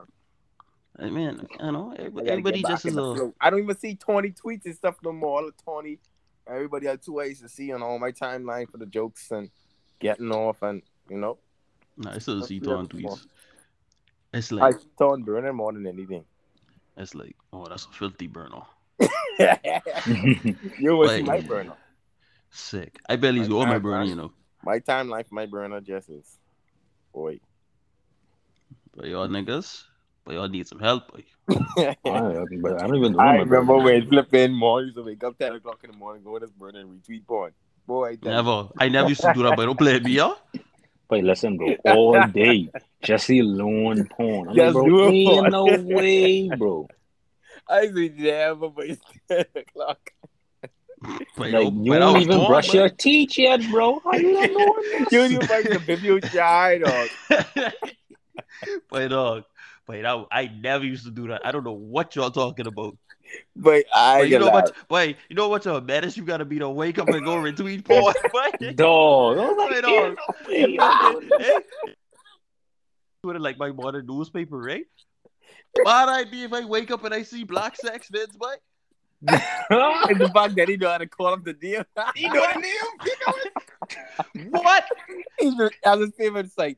Man. 0.99 1.47
I 1.59 1.71
know, 1.71 1.93
everybody, 1.97 2.29
everybody 2.29 2.63
just 2.63 2.85
is 2.85 2.97
a. 2.97 3.31
I 3.39 3.49
don't 3.49 3.61
even 3.63 3.77
see 3.77 3.95
Tony 3.95 4.31
tweets 4.31 4.65
and 4.65 4.75
stuff 4.75 4.95
no 5.03 5.11
more. 5.11 5.39
All 5.41 5.45
the 5.45 5.53
Tony, 5.63 5.99
everybody 6.47 6.87
had 6.87 7.01
two 7.01 7.13
ways 7.13 7.39
to 7.41 7.49
see 7.49 7.71
on 7.71 7.83
all 7.83 7.99
my 7.99 8.11
timeline 8.11 8.69
for 8.69 8.77
the 8.77 8.85
jokes 8.85 9.29
and 9.31 9.49
getting 9.99 10.31
off 10.31 10.61
and 10.63 10.81
you 11.09 11.17
know. 11.17 11.37
Nah, 11.97 12.13
I 12.13 12.17
still 12.19 12.41
see 12.43 12.59
before. 12.59 12.83
tweets. 12.85 13.25
It's 14.33 14.51
I 14.51 14.55
like, 14.55 14.79
see 14.79 14.87
Tony 14.99 15.23
burning 15.23 15.55
more 15.55 15.71
than 15.71 15.85
anything. 15.87 16.25
it's 16.97 17.15
like, 17.15 17.35
oh, 17.53 17.65
that's 17.67 17.85
a 17.85 17.89
filthy 17.89 18.27
burner. 18.27 18.61
you 18.99 20.57
see 20.79 20.87
Like- 20.89 21.25
my 21.25 21.41
burner. 21.41 21.73
Sick. 22.49 22.97
I 23.09 23.17
barely 23.17 23.45
go 23.47 23.59
on 23.61 23.67
my 23.67 23.77
burner, 23.77 24.05
you 24.05 24.15
know. 24.15 24.31
My 24.63 24.79
timeline 24.79 25.27
for 25.27 25.35
my 25.35 25.45
burner 25.45 25.79
just 25.81 26.09
is, 26.09 26.39
boy. 27.13 27.39
But 28.95 29.05
y'all 29.07 29.27
niggas, 29.27 29.83
but 30.27 30.35
y'all 30.35 30.49
need 30.49 30.67
some 30.67 30.79
help. 30.79 31.09
Boy. 31.11 31.23
I, 31.77 31.95
don't- 32.03 32.61
but 32.61 32.73
I 32.81 32.85
don't 32.85 32.97
even 32.97 33.13
know. 33.13 33.19
I 33.19 33.25
my 33.25 33.31
remember 33.37 33.73
brother. 33.77 33.83
when 33.85 34.07
flipping 34.09 34.53
more 34.53 34.81
used 34.83 34.97
to 34.97 35.03
wake 35.03 35.23
up 35.23 35.37
10 35.39 35.53
o'clock 35.55 35.79
in 35.85 35.91
the 35.91 35.97
morning, 35.97 36.21
go 36.23 36.35
in 36.35 36.41
his 36.41 36.51
burner 36.51 36.79
and 36.81 36.89
retweet 37.01 37.25
porn. 37.25 37.53
Boy, 37.87 38.09
I. 38.11 38.17
Never. 38.21 38.67
I 38.77 38.89
never 38.89 39.07
used 39.09 39.21
to 39.21 39.31
do 39.33 39.43
that, 39.43 39.55
but 39.55 39.61
I 39.61 39.65
don't 39.65 39.79
play 39.79 39.99
me, 40.01 40.11
yeah? 40.11 40.33
But 41.07 41.23
listen, 41.23 41.55
bro, 41.55 41.73
all 41.85 42.21
day, 42.33 42.69
Jesse 43.01 43.39
alone 43.39 44.09
porn. 44.09 44.49
I'm 44.49 44.55
Just 44.55 44.75
like, 44.75 44.85
bro, 44.85 45.09
ain't 45.09 45.27
porn. 45.29 45.51
no 45.51 45.65
way, 45.95 46.49
bro. 46.49 46.87
I 47.69 47.81
used 47.83 47.95
to 47.95 48.09
never, 48.21 48.69
but 48.69 48.85
it's 48.87 49.01
10 49.29 49.45
o'clock. 49.55 50.11
But, 51.37 51.51
Like, 51.51 51.73
you 51.73 51.91
but 51.91 51.99
don't 51.99 52.21
even 52.21 52.35
born, 52.37 52.47
brush 52.47 52.67
boy. 52.67 52.73
your 52.73 52.89
teeth 52.89 53.37
yet, 53.37 53.61
bro. 53.71 54.01
How 54.03 54.13
you 54.17 54.33
don't 54.33 54.53
know 54.53 54.75
this? 55.05 55.11
You 55.13 55.21
you 55.23 55.39
like 55.39 55.69
the 55.69 55.79
video 55.79 56.19
child, 56.19 56.81
dog. 56.81 57.09
but 58.89 59.07
dog, 59.09 59.43
but 59.87 60.05
I, 60.05 60.25
I 60.31 60.47
never 60.47 60.85
used 60.85 61.05
to 61.05 61.11
do 61.11 61.29
that. 61.29 61.45
I 61.45 61.51
don't 61.51 61.63
know 61.63 61.71
what 61.71 62.15
y'all 62.15 62.29
talking 62.29 62.67
about. 62.67 62.97
But 63.55 63.85
I 63.93 64.19
But 64.19 64.29
you 64.29 64.39
know 64.39 64.49
what? 64.49 64.75
Wait, 64.89 65.17
you 65.29 65.35
know 65.35 65.47
what? 65.49 65.65
Your 65.65 65.81
menace 65.81 66.15
you 66.17 66.23
gotta 66.23 66.45
be 66.45 66.59
to 66.59 66.69
wake 66.69 66.99
up 66.99 67.07
and 67.07 67.25
go 67.25 67.35
retweet 67.35 67.85
porn. 67.85 68.13
Boy. 68.31 68.71
Dog. 68.75 69.37
I 69.37 69.45
was 69.49 69.57
like, 69.57 69.71
Wait, 69.71 70.59
ain't 70.59 70.77
dog. 70.77 70.97
no 71.01 71.19
way, 71.19 71.27
bro. 71.27 71.37
Hey, 71.39 71.57
Twitter 73.23 73.39
like 73.39 73.57
my 73.57 73.71
modern 73.71 74.05
newspaper, 74.05 74.57
right? 74.57 74.85
Bad 75.83 76.09
idea 76.09 76.45
if 76.45 76.53
I 76.53 76.65
wake 76.65 76.91
up 76.91 77.03
and 77.03 77.13
I 77.13 77.23
see 77.23 77.43
black 77.43 77.75
sex 77.75 78.09
vids, 78.13 78.37
boy. 78.37 78.53
And 79.69 80.19
the 80.19 80.29
fact 80.33 80.55
that 80.55 80.69
he 80.69 80.77
know 80.77 80.89
how 80.89 80.99
to 80.99 81.07
call 81.07 81.33
up 81.33 81.43
the 81.43 81.53
deal. 81.53 81.83
he 82.15 82.27
know 82.29 82.45
the 82.53 82.59
name. 82.59 84.51
What? 84.51 84.85
He's 85.39 85.55
the, 85.55 85.71
as 85.83 85.99
his 85.99 86.11
favorite 86.17 86.51
site. 86.51 86.77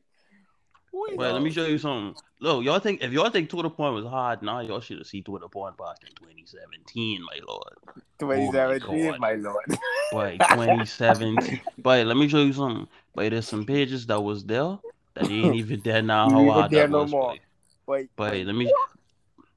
Wait, 0.92 1.16
Wait, 1.16 1.32
let 1.32 1.42
me 1.42 1.50
show 1.50 1.66
you 1.66 1.78
something. 1.78 2.20
Look, 2.40 2.64
y'all 2.64 2.80
think 2.80 3.02
if 3.02 3.12
y'all 3.12 3.30
think 3.30 3.48
Twitter 3.48 3.70
porn 3.70 3.94
was 3.94 4.04
hard, 4.04 4.42
nah, 4.42 4.60
y'all 4.60 4.80
should 4.80 4.98
have 4.98 5.06
seen 5.06 5.22
Twitter 5.22 5.48
porn 5.48 5.74
back 5.78 5.96
in 6.02 6.08
2017, 6.16 7.20
my 7.22 7.38
lord. 7.46 7.74
2017, 8.18 9.10
God. 9.10 9.20
my 9.20 9.34
lord. 9.34 9.64
By 10.12 10.36
2017. 10.38 11.60
But 11.78 12.06
let 12.06 12.16
me 12.16 12.28
show 12.28 12.42
you 12.42 12.52
something. 12.52 12.88
But 13.14 13.30
there's 13.30 13.46
some 13.46 13.64
pages 13.64 14.06
that 14.06 14.20
was 14.20 14.44
there 14.44 14.78
that 15.14 15.30
ain't 15.30 15.54
even 15.54 15.80
there 15.84 16.02
now. 16.02 16.28
You 16.28 16.50
How 16.50 16.60
hard 16.60 16.70
there 16.70 16.82
that 16.86 16.90
no 16.90 17.02
was, 17.02 17.10
more. 17.10 17.34
boy. 17.34 17.38
Wait, 17.86 18.10
But 18.16 18.34
let 18.34 18.54
me. 18.54 18.72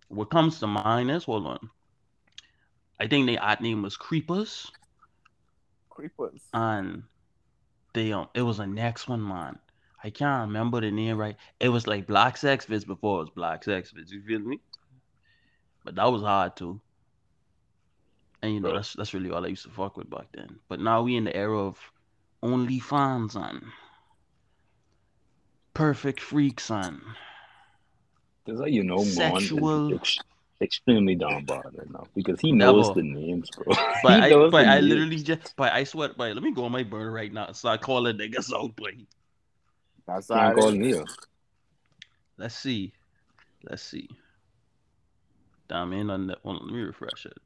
What 0.09 0.29
comes 0.29 0.59
to 0.59 0.67
mind 0.67 1.09
is 1.09 1.23
hold 1.23 1.47
on. 1.47 1.69
I 2.99 3.07
think 3.07 3.25
the 3.27 3.37
ad 3.37 3.61
name 3.61 3.81
was 3.81 3.97
Creepers, 3.97 4.71
creepers. 5.89 6.41
and 6.53 7.03
they 7.93 8.11
um 8.13 8.29
it 8.33 8.43
was 8.43 8.57
the 8.57 8.67
next 8.67 9.07
one, 9.07 9.27
man. 9.27 9.57
I 10.03 10.09
can't 10.09 10.47
remember 10.47 10.81
the 10.81 10.91
name 10.91 11.17
right. 11.17 11.37
It 11.59 11.69
was 11.69 11.87
like 11.87 12.07
Black 12.07 12.35
Sex 12.37 12.65
Vids 12.65 12.85
before 12.85 13.19
it 13.19 13.23
was 13.25 13.29
Black 13.29 13.63
Sex 13.63 13.93
Vids. 13.93 14.11
You 14.11 14.21
feel 14.21 14.39
me? 14.39 14.59
But 15.85 15.95
that 15.95 16.11
was 16.11 16.21
hard 16.21 16.55
too. 16.55 16.81
And 18.41 18.53
you 18.53 18.59
know 18.59 18.73
that's 18.73 18.93
that's 18.93 19.13
really 19.13 19.31
all 19.31 19.45
I 19.45 19.47
used 19.47 19.63
to 19.63 19.69
fuck 19.69 19.95
with 19.95 20.09
back 20.09 20.27
then. 20.33 20.59
But 20.67 20.81
now 20.81 21.01
we 21.03 21.15
in 21.15 21.23
the 21.23 21.35
era 21.35 21.57
of 21.57 21.77
OnlyFans 22.43 23.35
and 23.35 23.63
Perfect 25.73 26.19
Freaks 26.19 26.69
and 26.69 27.01
That's 28.45 28.59
how 28.59 28.65
you 28.65 28.83
know 28.83 29.03
Sexual- 29.03 29.95
ex- 29.95 30.19
extremely 30.61 31.15
right 31.15 31.73
now 31.89 32.05
because 32.15 32.39
he 32.41 32.51
knows 32.51 32.89
Never. 32.89 33.01
the 33.01 33.07
names, 33.07 33.49
bro. 33.51 33.65
But 34.03 34.23
I, 34.23 34.49
but 34.49 34.67
I 34.67 34.75
names. 34.75 34.85
literally 34.87 35.17
just, 35.17 35.55
but 35.55 35.71
I 35.71 35.85
swear, 35.85 36.09
but 36.17 36.33
let 36.33 36.43
me 36.43 36.51
go 36.51 36.65
on 36.65 36.71
my 36.73 36.83
burner 36.83 37.11
right 37.11 37.31
now 37.31 37.45
and 37.47 37.55
start 37.55 37.79
calling 37.81 38.17
niggas 38.17 38.53
out, 38.53 38.75
boy. 38.75 38.91
That's 40.07 40.27
Can't 40.27 40.39
all 40.39 40.53
call 40.53 40.71
right. 40.71 40.79
me. 40.79 40.95
Let's 42.37 42.55
see, 42.55 42.93
let's 43.69 43.83
see. 43.83 44.09
Damn, 45.69 45.93
ain't 45.93 46.11
on 46.11 46.27
that 46.27 46.43
one. 46.43 46.57
Let 46.57 46.73
me 46.73 46.81
refresh 46.81 47.25
it. 47.25 47.37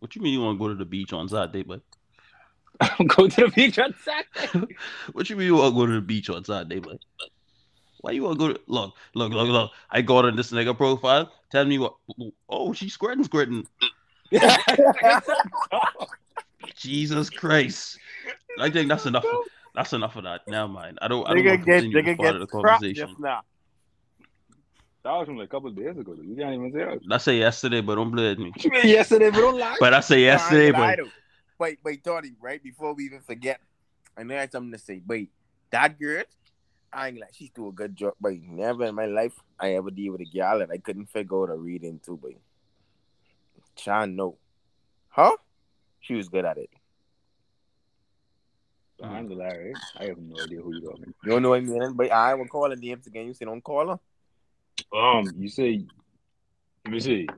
What 0.00 0.14
you 0.14 0.22
mean 0.22 0.32
you 0.32 0.40
want 0.40 0.58
to 0.58 0.64
go 0.64 0.68
to 0.68 0.74
the 0.74 0.84
beach 0.84 1.12
on 1.12 1.28
Saturday, 1.28 1.64
but 1.64 1.80
I'm 2.80 3.06
going 3.08 3.30
to 3.30 3.46
the 3.46 3.48
beach 3.48 3.78
on 3.78 3.94
Saturday. 4.04 4.74
what 5.12 5.28
you 5.28 5.36
mean 5.36 5.46
you 5.46 5.56
want 5.56 5.74
to 5.74 5.80
go 5.80 5.86
to 5.86 5.94
the 5.94 6.00
beach 6.00 6.30
on 6.30 6.44
Saturday, 6.44 6.78
but 6.80 6.98
why 8.00 8.12
you 8.12 8.22
want 8.22 8.38
to 8.38 8.46
go 8.46 8.52
to 8.52 8.60
look, 8.68 8.94
look, 9.14 9.32
look, 9.32 9.48
look? 9.48 9.72
I 9.90 10.02
got 10.02 10.24
on 10.24 10.36
this 10.36 10.52
nigga 10.52 10.76
profile. 10.76 11.32
Tell 11.50 11.64
me 11.64 11.78
what? 11.78 11.96
Oh, 12.48 12.72
she's 12.72 12.92
squirting, 12.92 13.24
squirting. 13.24 13.66
Jesus 16.76 17.28
Christ! 17.30 17.98
I 18.60 18.70
think 18.70 18.88
that's 18.88 19.06
enough. 19.06 19.24
That's 19.74 19.92
enough 19.92 20.16
of 20.16 20.24
that. 20.24 20.42
Never 20.48 20.68
mind. 20.68 20.98
I 21.00 21.08
don't. 21.08 21.28
I 21.28 21.34
don't 21.34 21.44
want 21.44 21.60
to 21.60 21.66
get, 21.66 21.82
continue 21.82 22.02
nigga 22.02 22.16
part 22.16 22.34
of 22.34 22.40
the 22.40 22.46
get 22.46 22.52
conversation. 22.52 23.08
just 23.08 23.20
now. 23.20 23.42
That 25.04 25.12
was 25.12 25.26
from 25.26 25.36
like 25.36 25.46
a 25.46 25.48
couple 25.48 25.70
of 25.70 25.76
days 25.76 25.96
ago. 25.96 26.16
You 26.20 26.36
can't 26.36 26.54
even 26.54 26.72
say 26.72 26.78
that. 26.78 26.98
I 27.10 27.18
say 27.18 27.38
yesterday, 27.38 27.80
but 27.80 27.94
don't 27.94 28.10
blame 28.10 28.42
me. 28.42 28.52
You 28.60 28.70
mean 28.70 28.88
yesterday, 28.88 29.30
but 29.30 29.40
don't 29.40 29.58
lie. 29.58 29.76
But 29.78 29.94
I 29.94 30.00
say 30.00 30.20
yesterday, 30.20 30.72
Nah, 30.72 30.72
but 30.72 30.78
gonna 30.78 30.90
lie, 30.90 30.96
though. 30.96 31.10
Wait, 31.58 31.78
wait, 31.84 32.04
Tony, 32.04 32.32
right 32.40 32.62
before 32.62 32.94
we 32.94 33.04
even 33.04 33.20
forget, 33.20 33.60
I 34.16 34.22
know 34.22 34.36
I 34.36 34.40
had 34.40 34.52
something 34.52 34.72
to 34.72 34.78
say. 34.78 35.00
Wait, 35.06 35.30
that 35.70 35.98
girl, 35.98 36.24
I 36.92 37.08
ain't 37.08 37.20
like 37.20 37.30
she's 37.32 37.50
do 37.50 37.68
a 37.68 37.72
good 37.72 37.96
job, 37.96 38.14
but 38.20 38.34
never 38.42 38.84
in 38.84 38.94
my 38.94 39.06
life 39.06 39.34
I 39.58 39.74
ever 39.74 39.90
deal 39.90 40.12
with 40.12 40.22
a 40.22 40.24
girl 40.24 40.58
that 40.58 40.70
I 40.70 40.78
couldn't 40.78 41.06
figure 41.06 41.42
out 41.42 41.50
a 41.50 41.56
reading 41.56 41.90
into, 41.90 42.16
but 42.16 42.32
Chan 43.76 44.16
no. 44.16 44.36
Huh? 45.08 45.36
She 46.00 46.14
was 46.14 46.28
good 46.28 46.44
at 46.44 46.58
it. 46.58 46.70
I'm 49.02 49.28
the 49.28 49.34
Larry. 49.36 49.74
I 49.96 50.06
have 50.06 50.18
no 50.18 50.42
idea 50.42 50.60
who 50.60 50.72
you're 50.74 50.90
talking. 50.90 51.14
You 51.24 51.30
don't 51.32 51.42
know 51.42 51.50
what 51.50 51.58
I 51.58 51.60
mean? 51.60 51.92
But 51.94 52.10
I 52.10 52.34
will 52.34 52.46
call 52.48 52.70
her 52.70 52.76
names 52.76 53.06
again. 53.06 53.26
You 53.26 53.34
say 53.34 53.44
don't 53.44 53.62
call 53.62 53.88
her. 53.88 54.98
Um, 54.98 55.24
you 55.36 55.48
say. 55.48 55.84
Let 56.84 56.92
me 56.92 57.00
see. 57.00 57.28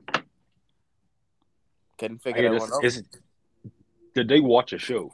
Couldn't 1.97 2.19
figure 2.19 2.41
hear 2.41 2.51
that 2.51 2.59
this- 2.61 2.69
one 2.71 2.73
out. 2.73 2.83
is- 2.83 3.03
did 4.15 4.27
they 4.27 4.39
watch 4.39 4.73
a 4.73 4.77
show? 4.79 5.13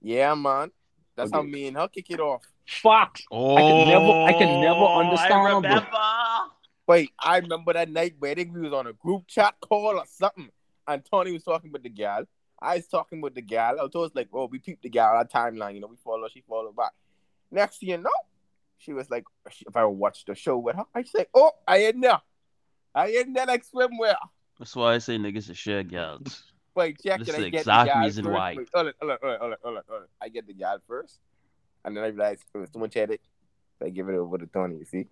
Yeah, 0.00 0.34
man. 0.34 0.70
That's 1.14 1.30
how 1.30 1.40
Okay. 1.40 1.50
me 1.50 1.66
and 1.68 1.76
her 1.76 1.88
kick 1.88 2.10
it 2.10 2.20
off. 2.20 2.42
Fox. 2.66 3.22
oh, 3.30 3.56
I 3.56 3.60
can 3.60 3.88
never- 3.88 4.12
I 4.12 4.32
can 4.32 4.60
never 4.60 4.84
understand 4.84 5.34
I 5.34 5.52
remember. 5.54 5.90
Wait, 6.86 7.10
I 7.18 7.38
remember 7.38 7.72
that 7.74 7.88
night 7.90 8.14
where 8.18 8.34
we 8.34 8.44
was 8.60 8.72
on 8.72 8.86
a 8.88 8.92
group 8.92 9.26
chat 9.28 9.54
call 9.60 9.98
or 9.98 10.04
something, 10.06 10.50
and 10.86 11.04
Tony 11.04 11.32
was 11.32 11.44
talking 11.44 11.70
with 11.72 11.82
the 11.82 11.88
gal. 11.88 12.24
I 12.62 12.76
was 12.76 12.86
talking 12.86 13.20
with 13.20 13.34
the 13.34 13.42
gal. 13.42 13.78
I 13.80 13.84
was 13.84 14.12
like, 14.14 14.28
"Oh, 14.32 14.46
we 14.46 14.58
peeped 14.58 14.82
the 14.82 14.88
gal 14.88 15.16
our 15.16 15.26
timeline. 15.26 15.74
You 15.74 15.80
know, 15.80 15.88
we 15.88 15.96
follow, 16.04 16.28
she 16.28 16.42
followed 16.48 16.76
back." 16.76 16.92
Next 17.50 17.78
thing 17.78 17.90
you 17.90 17.98
know, 17.98 18.10
she 18.78 18.92
was 18.92 19.10
like, 19.10 19.24
"If 19.66 19.76
I 19.76 19.84
watched 19.84 20.26
the 20.26 20.34
show 20.34 20.56
with 20.58 20.76
her, 20.76 20.84
I 20.94 21.02
say, 21.02 21.26
oh, 21.34 21.52
I 21.66 21.78
ain't 21.78 22.00
there, 22.00 22.20
I 22.94 23.08
ain't 23.08 23.34
there 23.34 23.46
like 23.46 23.64
swimwear." 23.66 24.16
That's 24.58 24.76
why 24.76 24.94
I 24.94 24.98
say 24.98 25.16
niggas 25.18 25.50
are 25.50 25.54
share 25.54 25.82
gals. 25.82 26.44
Wait, 26.74 26.98
check 27.02 27.18
This 27.18 27.28
it. 27.28 27.32
is 27.32 27.36
I 27.36 27.40
the 27.42 27.50
get 27.50 27.60
exact 27.60 27.94
the 27.94 28.00
reason 28.00 28.24
first. 28.24 28.34
why. 28.34 28.54
Wait, 28.56 28.68
hold 28.72 28.86
on, 28.86 28.92
hold 29.00 29.10
on, 29.12 29.18
hold 29.20 29.32
on, 29.32 29.38
hold 29.40 29.52
on, 29.52 29.58
hold 29.62 29.76
on, 29.76 29.82
hold 29.88 30.02
on. 30.02 30.08
I 30.22 30.28
get 30.28 30.46
the 30.46 30.54
gal 30.54 30.78
first, 30.88 31.18
and 31.84 31.96
then 31.96 32.04
I 32.04 32.08
realized 32.08 32.42
oh, 32.54 32.58
it 32.58 32.60
was 32.62 32.70
too 32.70 32.78
much 32.78 32.94
headache. 32.94 33.20
So 33.78 33.86
I 33.86 33.90
give 33.90 34.08
it 34.08 34.14
over 34.14 34.38
to 34.38 34.46
Tony. 34.46 34.76
You 34.76 34.84
see, 34.84 35.06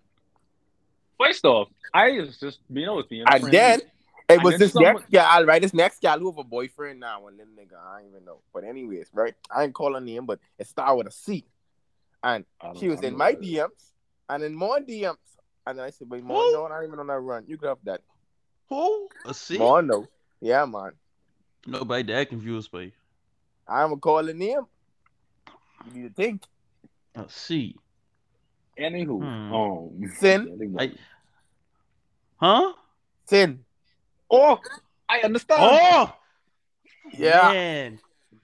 First 1.19 1.45
off, 1.45 1.67
I 1.93 2.11
was 2.19 2.37
just 2.39 2.59
being 2.73 2.87
honest 2.87 3.09
with 3.09 3.17
you. 3.19 3.25
and 3.29 3.43
then 3.53 3.79
it 3.81 3.91
And 4.35 4.43
was 4.43 4.51
then 4.53 4.59
this 4.59 4.73
someone- 4.73 4.93
next 4.95 5.09
gal, 5.09 5.45
right? 5.45 5.61
This 5.61 5.73
next 5.73 6.01
gal 6.01 6.19
who 6.19 6.31
have 6.31 6.37
a 6.37 6.43
boyfriend 6.43 6.99
now, 6.99 7.27
and 7.27 7.39
then 7.39 7.47
nigga, 7.57 7.75
I 7.79 7.99
don't 8.01 8.09
even 8.09 8.25
know. 8.25 8.41
But 8.53 8.63
anyways, 8.63 9.09
right? 9.13 9.33
I 9.49 9.63
ain't 9.63 9.73
calling 9.73 9.93
her 9.95 9.99
name, 10.01 10.25
but 10.25 10.39
it 10.57 10.67
started 10.67 10.95
with 10.95 11.07
a 11.07 11.11
C, 11.11 11.45
and 12.23 12.45
she 12.79 12.87
was 12.89 13.01
in 13.01 13.17
my 13.17 13.33
DMs 13.33 13.93
and 14.29 14.43
in 14.43 14.53
more 14.55 14.79
DMs, 14.79 15.17
and 15.65 15.77
then 15.79 15.85
I 15.85 15.89
said, 15.89 16.09
"Wait, 16.09 16.23
more 16.23 16.37
no, 16.51 16.65
I 16.65 16.69
don't 16.69 16.87
even 16.87 16.99
on 16.99 17.07
that 17.07 17.19
run. 17.19 17.45
You 17.47 17.57
grab 17.57 17.79
that, 17.83 18.01
Who? 18.69 19.09
A 19.25 19.33
C? 19.33 19.57
more 19.57 19.81
no, 19.81 20.07
yeah, 20.39 20.65
man. 20.65 20.91
Nobody 21.67 22.11
that 22.13 22.29
confused 22.29 22.71
me. 22.73 22.93
I'm 23.67 23.89
gonna 23.89 23.99
call 24.01 24.25
her 24.25 24.33
name. 24.33 24.61
You 25.85 25.91
need 25.93 26.07
to 26.09 26.13
think. 26.13 26.43
A 27.15 27.27
C. 27.29 27.75
Anywho, 28.79 29.19
Hmm. 29.19 29.53
um, 29.53 30.11
Sin. 30.15 30.75
I- 30.79 30.95
Huh? 32.37 32.73
Sin, 33.27 33.63
oh, 34.31 34.59
I 35.09 35.19
understand. 35.21 35.59
Oh! 35.61 36.15
yeah, 37.13 37.49
Man. 37.49 37.99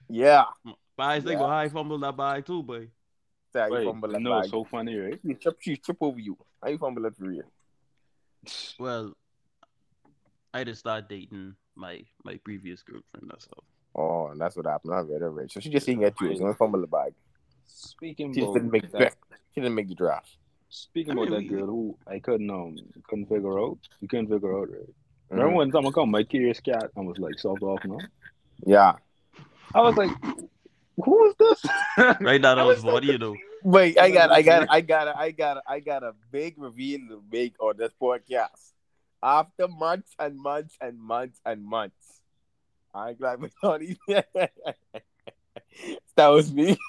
yeah. 0.08 0.44
Buys 0.96 1.24
they 1.24 1.32
Yeah. 1.32 1.38
go 1.38 1.46
high 1.46 1.68
fumble 1.68 1.98
that 1.98 2.16
buy 2.16 2.40
too, 2.40 2.62
boy. 2.62 2.88
Say, 3.52 3.66
you 3.66 3.72
Wait, 3.72 3.84
fumble 3.86 4.08
that 4.10 4.20
no, 4.20 4.32
bag. 4.32 4.42
it's 4.44 4.50
so 4.50 4.64
funny, 4.64 4.96
right? 4.96 5.18
She 5.24 5.34
trip, 5.34 5.56
she 5.60 5.76
trip 5.76 5.96
over 6.00 6.18
you. 6.18 6.36
How 6.62 6.68
you 6.68 6.78
fumble 6.78 7.04
it 7.06 7.16
for 7.16 7.24
real? 7.24 7.50
Well, 8.78 9.14
I 10.52 10.64
just 10.64 10.80
started 10.80 11.08
dating 11.08 11.54
my 11.74 12.04
my 12.24 12.36
previous 12.44 12.82
girlfriend. 12.82 13.30
That's 13.30 13.48
all. 13.54 13.64
Oh, 13.94 14.30
and 14.30 14.40
that's 14.40 14.56
what 14.56 14.66
happened. 14.66 14.94
I 14.94 15.00
read 15.00 15.22
it 15.22 15.26
right. 15.26 15.50
So 15.50 15.60
she 15.60 15.70
just 15.70 15.86
didn't 15.86 16.00
get 16.02 16.20
you. 16.20 16.28
She 16.28 16.34
didn't 16.38 16.58
fumble 16.58 16.80
the 16.80 16.86
bag. 16.86 17.14
Speaking 17.64 18.32
She 18.34 18.40
just 18.40 18.52
didn't 18.54 18.70
make 18.70 18.90
that, 18.92 19.14
she 19.54 19.60
didn't 19.60 19.74
make 19.74 19.88
the 19.88 19.94
draft. 19.94 20.36
speaking 20.68 21.18
I 21.18 21.22
about 21.22 21.30
that 21.30 21.48
girl 21.48 21.66
who 21.66 21.98
I 22.06 22.18
couldn't 22.18 22.50
um 22.50 22.76
couldn't 23.08 23.26
figure 23.26 23.58
out. 23.58 23.78
You 24.00 24.08
couldn't 24.08 24.28
figure 24.28 24.56
out, 24.58 24.68
right? 24.70 24.94
Mm-hmm. 25.28 25.36
Remember 25.36 25.56
when 25.56 25.72
someone 25.72 25.92
called 25.92 26.08
my 26.08 26.22
curious 26.22 26.60
cat 26.60 26.90
and 26.96 27.06
was 27.06 27.18
like 27.18 27.38
soft 27.38 27.62
off 27.62 27.84
now? 27.84 27.98
Yeah. 28.66 28.94
I 29.74 29.82
was 29.82 29.96
like, 29.96 30.10
who 31.04 31.28
is 31.28 31.34
this? 31.38 31.64
Right 32.20 32.40
now, 32.40 32.54
that 32.54 32.58
I 32.60 32.64
was 32.64 32.76
was 32.76 32.84
so 32.84 32.92
funny, 32.92 33.08
you 33.08 33.18
know. 33.18 33.36
Wait, 33.62 33.98
I 33.98 34.10
got, 34.10 34.30
I 34.30 34.42
got, 34.42 34.66
I 34.70 34.80
got, 34.80 35.16
I 35.16 35.30
got, 35.30 35.62
I 35.68 35.80
got 35.80 36.02
a 36.02 36.14
big 36.30 36.54
reveal 36.56 37.00
to 37.08 37.22
make 37.30 37.54
on 37.60 37.76
this 37.76 37.92
podcast. 38.00 38.72
After 39.22 39.68
months 39.68 40.14
and 40.18 40.38
months 40.40 40.76
and 40.80 40.98
months 40.98 41.40
and 41.44 41.64
months, 41.64 42.20
I'm 42.94 43.16
glad 43.16 43.40
we 43.40 43.48
thought 43.60 43.82
he. 43.82 43.98
that 46.16 46.28
was 46.28 46.52
me. 46.52 46.78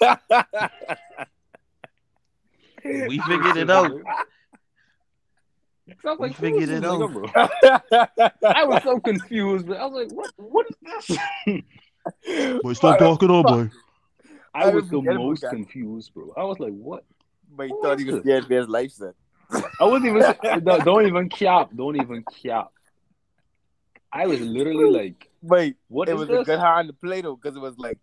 We 2.84 3.18
figured 3.18 3.56
it 3.56 3.70
out. 3.70 3.92
I 6.04 6.10
was 6.10 6.18
We 6.18 6.26
like, 6.28 6.36
who 6.36 6.42
figured 6.42 6.68
this 6.68 6.78
it 6.78 6.84
nigga, 6.84 7.36
out. 7.36 8.30
bro? 8.32 8.50
I 8.50 8.64
was 8.64 8.82
so 8.82 9.00
confused, 9.00 9.66
but 9.66 9.78
I 9.78 9.86
was 9.86 9.92
like, 10.06 10.12
what? 10.12 10.30
What 10.36 10.66
is 10.70 10.76
this? 11.06 12.62
Boy, 12.62 12.72
stop 12.72 12.98
talking 12.98 13.30
on, 13.30 13.42
boy. 13.42 13.70
I 14.54 14.64
I 14.64 14.74
was 14.74 14.88
the 14.88 15.00
most 15.00 15.44
confused, 15.48 16.12
bro. 16.14 16.32
I 16.36 16.44
was 16.44 16.58
like, 16.58 16.72
what? 16.72 17.04
But 17.50 17.66
he 17.68 17.74
thought 17.82 17.98
he 17.98 18.04
was 18.04 18.20
scared 18.22 18.46
for 18.46 18.54
his 18.54 18.68
life, 18.68 18.92
son. 18.92 19.14
I 19.80 19.84
wasn't 19.84 20.16
even. 20.16 20.62
don't, 20.64 20.84
don't 20.84 21.06
even 21.06 21.28
cap. 21.28 21.70
Don't 21.74 21.96
even 21.96 22.24
cap. 22.42 22.70
I 24.12 24.26
was 24.26 24.40
literally 24.40 24.90
like, 24.90 25.28
Wait, 25.42 25.76
what 25.88 26.08
it 26.08 26.14
is 26.14 26.20
was 26.20 26.28
this? 26.28 26.40
a 26.40 26.44
good 26.44 26.58
hand 26.58 26.88
to 26.88 26.94
play 26.94 27.20
though, 27.20 27.36
because 27.36 27.56
it 27.56 27.60
was 27.60 27.78
like 27.78 27.98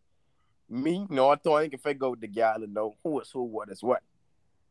me, 0.70 1.06
no, 1.10 1.30
I 1.30 1.36
thought 1.36 1.58
I 1.58 1.70
can 1.70 1.80
figure 1.80 2.08
out 2.08 2.20
the 2.20 2.28
gal 2.28 2.64
and 2.64 2.74
know 2.74 2.96
who 3.04 3.20
is 3.20 3.30
who, 3.32 3.44
what 3.44 3.70
is 3.70 3.84
what. 3.84 4.02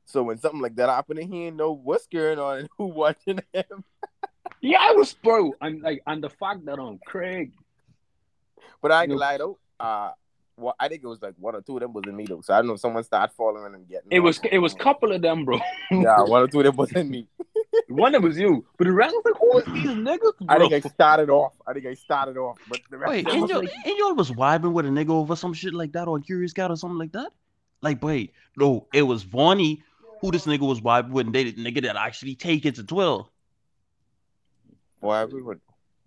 So 0.07 0.23
when 0.23 0.39
something 0.39 0.61
like 0.61 0.77
that 0.77 0.89
happened, 0.89 1.19
he 1.21 1.27
didn't 1.27 1.57
know 1.57 1.73
what's 1.73 2.07
going 2.07 2.39
on 2.39 2.59
and 2.59 2.69
who 2.79 2.87
watching 2.87 3.41
him. 3.53 3.85
Yeah, 4.61 4.79
I 4.81 4.93
was 4.93 5.13
bro. 5.13 5.53
I'm 5.61 5.81
like, 5.81 6.01
and 6.07 6.23
the 6.23 6.31
fact 6.31 6.65
that 6.65 6.79
um 6.79 6.99
Craig, 7.05 7.53
But 8.81 8.93
I 8.93 9.03
ain't 9.03 9.11
No. 9.11 9.17
gonna 9.19 9.27
lie 9.31 9.37
though. 9.39 9.59
Uh, 9.79 10.13
well, 10.57 10.75
I 10.81 10.89
think 10.89 11.03
it 11.05 11.07
was 11.07 11.21
like 11.21 11.35
one 11.39 11.55
or 11.55 11.61
two 11.61 11.77
of 11.77 11.81
them 11.83 11.93
wasn't 11.93 12.15
me 12.15 12.27
though. 12.27 12.41
So 12.41 12.55
I 12.55 12.59
don't 12.59 12.69
know 12.69 12.75
if 12.75 12.81
someone 12.81 13.05
started 13.05 13.35
following 13.35 13.75
and 13.75 13.87
getting. 13.87 14.09
it 14.11 14.21
was 14.21 14.41
it 14.51 14.59
was 14.59 14.73
couple 14.75 15.13
of 15.13 15.21
them, 15.21 15.45
bro. 15.45 15.59
yeah, 15.91 16.23
one 16.23 16.43
or 16.43 16.49
two 16.49 16.61
of 16.61 16.65
them 16.65 16.77
wasn't 16.77 17.11
me. 17.11 17.29
One 17.89 18.15
of 18.17 18.23
them 18.23 18.29
was 18.29 18.39
you, 18.39 18.67
but 18.79 18.87
the 18.87 18.93
rest 18.93 19.15
was 19.15 19.23
like, 19.25 19.41
who 19.41 19.59
is 19.59 19.67
these 19.67 19.97
niggas, 19.97 20.33
I 20.49 20.59
think 20.59 20.73
I 20.73 20.81
started 20.81 21.31
off. 21.31 21.53
I 21.69 21.73
think 21.73 21.87
I 21.87 21.95
started 21.95 22.37
off, 22.37 22.59
but 22.69 22.81
the 22.91 22.99
rest 22.99 23.11
Wait, 23.11 23.19
of 23.21 23.27
them 23.27 23.35
and 23.35 23.43
was 23.43 23.51
like, 23.53 23.71
and 23.85 23.95
y'all 23.97 24.15
was 24.15 24.31
vibing 24.33 24.73
with 24.73 24.87
a 24.87 24.89
nigga 24.89 25.11
over 25.11 25.37
some 25.37 25.53
shit 25.53 25.73
like 25.73 25.93
that 25.93 26.09
on 26.09 26.23
Curious 26.23 26.53
Cat 26.53 26.73
or 26.73 26.77
something 26.77 26.99
like 26.99 27.13
that? 27.13 27.31
Like, 27.83 28.03
wait, 28.03 28.33
no, 28.57 28.89
it 28.93 29.03
was 29.03 29.23
Vonnie 29.23 29.85
who 30.21 30.31
this 30.31 30.47
nigga 30.47 30.61
was 30.67 30.81
vibing 30.81 31.11
with, 31.11 31.27
and 31.27 31.35
they 31.35 31.45
the 31.51 31.53
nigga 31.65 31.83
that 31.83 31.97
actually 31.97 32.35
take 32.35 32.65
it 32.67 32.77
to 32.77 32.85
12. 32.85 33.29
Why 35.01 35.25
we 35.25 35.43
would. 35.43 35.61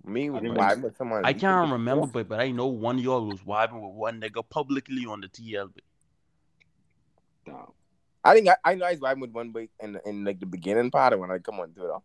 Me 0.06 0.30
was 0.30 0.41
I 0.44 0.48
vibing 0.48 0.81
with 0.84 0.98
someone. 0.98 1.26
I 1.26 1.34
can't 1.34 1.72
remember, 1.72 2.07
but 2.07 2.27
but 2.30 2.40
I 2.40 2.52
know 2.52 2.68
one 2.68 2.98
of 2.98 3.03
y'all 3.03 3.26
was 3.26 3.40
vibing 3.41 3.81
with 3.81 3.94
one 3.95 4.22
nigga 4.22 4.44
publicly 4.49 5.06
on 5.06 5.22
the 5.22 5.27
TL. 5.27 5.69
Damn. 7.45 7.56
I 8.23 8.34
think 8.34 8.48
I, 8.49 8.56
I 8.64 8.76
know 8.76 8.86
I 8.86 8.91
was 8.91 8.99
vibing 8.99 9.22
with 9.22 9.31
one 9.31 9.52
boy 9.52 9.68
in 9.81 9.99
in 10.06 10.23
like 10.23 10.40
the 10.40 10.45
beginning 10.45 10.90
part 10.91 11.14
of 11.14 11.19
when 11.19 11.31
I 11.31 11.40
come 11.40 11.60
on 11.60 11.73
to 11.73 11.86
it. 11.86 11.90
all. 11.91 12.03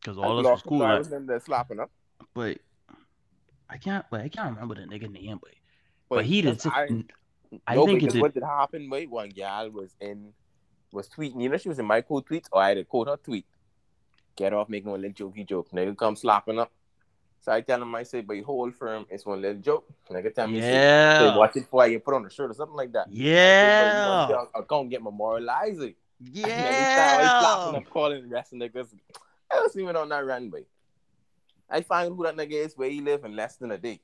Because 0.00 0.18
all 0.18 0.36
this 0.36 0.44
was 0.44 0.50
lost- 0.50 0.66
cool. 0.66 0.82
I 0.82 0.90
like, 0.90 0.98
was 0.98 1.12
in 1.12 1.26
there 1.26 1.40
slapping 1.40 1.80
up. 1.80 1.90
but 2.34 2.58
I 3.68 3.76
can't, 3.78 4.04
but 4.10 4.20
I 4.20 4.28
can't 4.28 4.54
remember 4.54 4.74
the 4.74 4.82
nigga 4.82 5.10
name, 5.10 5.38
but 5.42 5.50
But, 6.08 6.16
but 6.16 6.24
he 6.26 6.42
did. 6.42 6.58
that's- 6.60 6.66
I, 6.72 7.04
I 7.66 7.74
no, 7.74 7.86
think 7.86 8.02
it 8.02 8.10
did. 8.10 8.20
what 8.22 8.34
did 8.34 8.42
happen, 8.42 8.90
wait, 8.90 9.08
one 9.10 9.28
gal 9.30 9.70
was 9.70 9.94
in 10.00 10.32
was 10.94 11.08
tweeting, 11.08 11.42
you 11.42 11.48
know, 11.48 11.56
she 11.56 11.68
was 11.68 11.78
in 11.78 11.86
my 11.86 12.00
quote 12.00 12.26
tweets, 12.28 12.46
or 12.52 12.62
I 12.62 12.68
had 12.68 12.76
to 12.76 12.84
quote 12.84 13.08
her 13.08 13.16
tweet. 13.16 13.44
Get 14.36 14.52
off 14.52 14.68
making 14.68 14.90
one 14.90 15.00
little 15.02 15.30
jokey 15.30 15.46
joke. 15.46 15.70
Nigga 15.72 15.96
come 15.96 16.16
slapping 16.16 16.58
up. 16.58 16.72
So 17.40 17.52
I 17.52 17.60
tell 17.60 17.82
him, 17.82 17.94
I 17.94 18.04
say, 18.04 18.22
but 18.22 18.34
you 18.34 18.44
whole 18.44 18.70
firm, 18.70 19.04
it's 19.10 19.26
one 19.26 19.42
little 19.42 19.60
joke. 19.60 19.84
Nigga 20.10 20.34
tell 20.34 20.46
me, 20.46 20.60
say, 20.60 20.72
Yeah. 20.72 21.36
watch 21.36 21.56
it 21.56 21.60
before 21.60 21.86
you 21.86 22.00
put 22.00 22.14
on 22.14 22.24
a 22.24 22.30
shirt 22.30 22.50
or 22.50 22.54
something 22.54 22.76
like 22.76 22.92
that. 22.92 23.06
Yeah. 23.12 24.28
I 24.54 24.62
can't 24.68 24.88
get 24.88 25.02
uh, 25.02 25.04
memorializing. 25.10 25.94
Yeah. 26.32 26.46
Nigga 26.46 26.92
start 26.94 27.10
always 27.12 27.44
slapping 27.44 27.86
up, 27.86 27.90
calling 27.92 28.22
the 28.22 28.28
rest 28.34 28.52
of 28.54 28.58
niggas. 28.60 28.88
I 29.52 29.60
was 29.60 29.76
even 29.76 29.94
on 29.96 30.08
that 30.08 30.24
runway. 30.24 30.64
I 31.68 31.82
find 31.82 32.14
who 32.14 32.22
that 32.24 32.36
nigga 32.36 32.52
is, 32.52 32.78
where 32.78 32.88
he 32.88 33.00
live 33.00 33.24
in 33.24 33.36
less 33.36 33.56
than 33.56 33.72
a 33.72 33.78
day. 33.78 34.00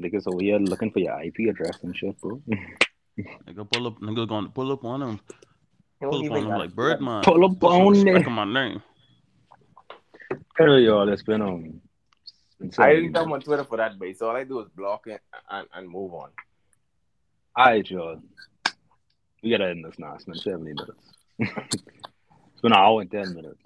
Niggas 0.00 0.26
over 0.26 0.42
here 0.42 0.58
looking 0.58 0.90
for 0.90 1.00
your 1.00 1.20
IP 1.22 1.50
address 1.50 1.78
and 1.82 1.94
shit, 1.94 2.18
bro. 2.20 2.40
Nigga 3.18 3.70
pull 3.70 3.86
up, 3.86 4.00
nigga 4.00 4.28
gonna 4.28 4.48
pull 4.48 4.72
up 4.72 4.84
on 4.84 5.02
him, 5.02 5.20
pull 6.00 6.24
up 6.26 6.32
on 6.32 6.38
him 6.38 6.48
like 6.48 6.74
Birdman. 6.74 7.22
Pull 7.22 7.44
up 7.44 7.64
on 7.64 7.88
respect 7.88 8.26
it. 8.26 8.30
my 8.30 8.44
name. 8.44 8.82
Hell, 10.58 10.78
y'all, 10.78 11.08
it's 11.08 11.22
been 11.22 11.80
it's 12.60 12.78
I 12.78 12.94
didn't 12.94 13.12
come 13.12 13.32
on. 13.32 13.40
Twitter 13.40 13.64
for 13.64 13.76
that, 13.76 13.98
base. 13.98 14.18
So 14.18 14.28
all 14.28 14.36
I 14.36 14.44
do 14.44 14.60
is 14.60 14.68
block 14.68 15.06
it 15.06 15.20
and, 15.50 15.66
and 15.74 15.88
move 15.88 16.14
on. 16.14 16.30
Alright, 17.58 17.90
y'all. 17.90 18.20
We 19.42 19.50
gotta 19.50 19.68
end 19.68 19.84
this 19.84 19.98
now. 19.98 20.14
It's 20.14 20.24
been 20.24 20.34
70 20.34 20.64
minutes. 20.64 20.90
it's 21.38 22.60
been 22.62 22.72
an 22.72 22.78
hour 22.78 23.00
and 23.02 23.10
10 23.10 23.34
minutes. 23.34 23.62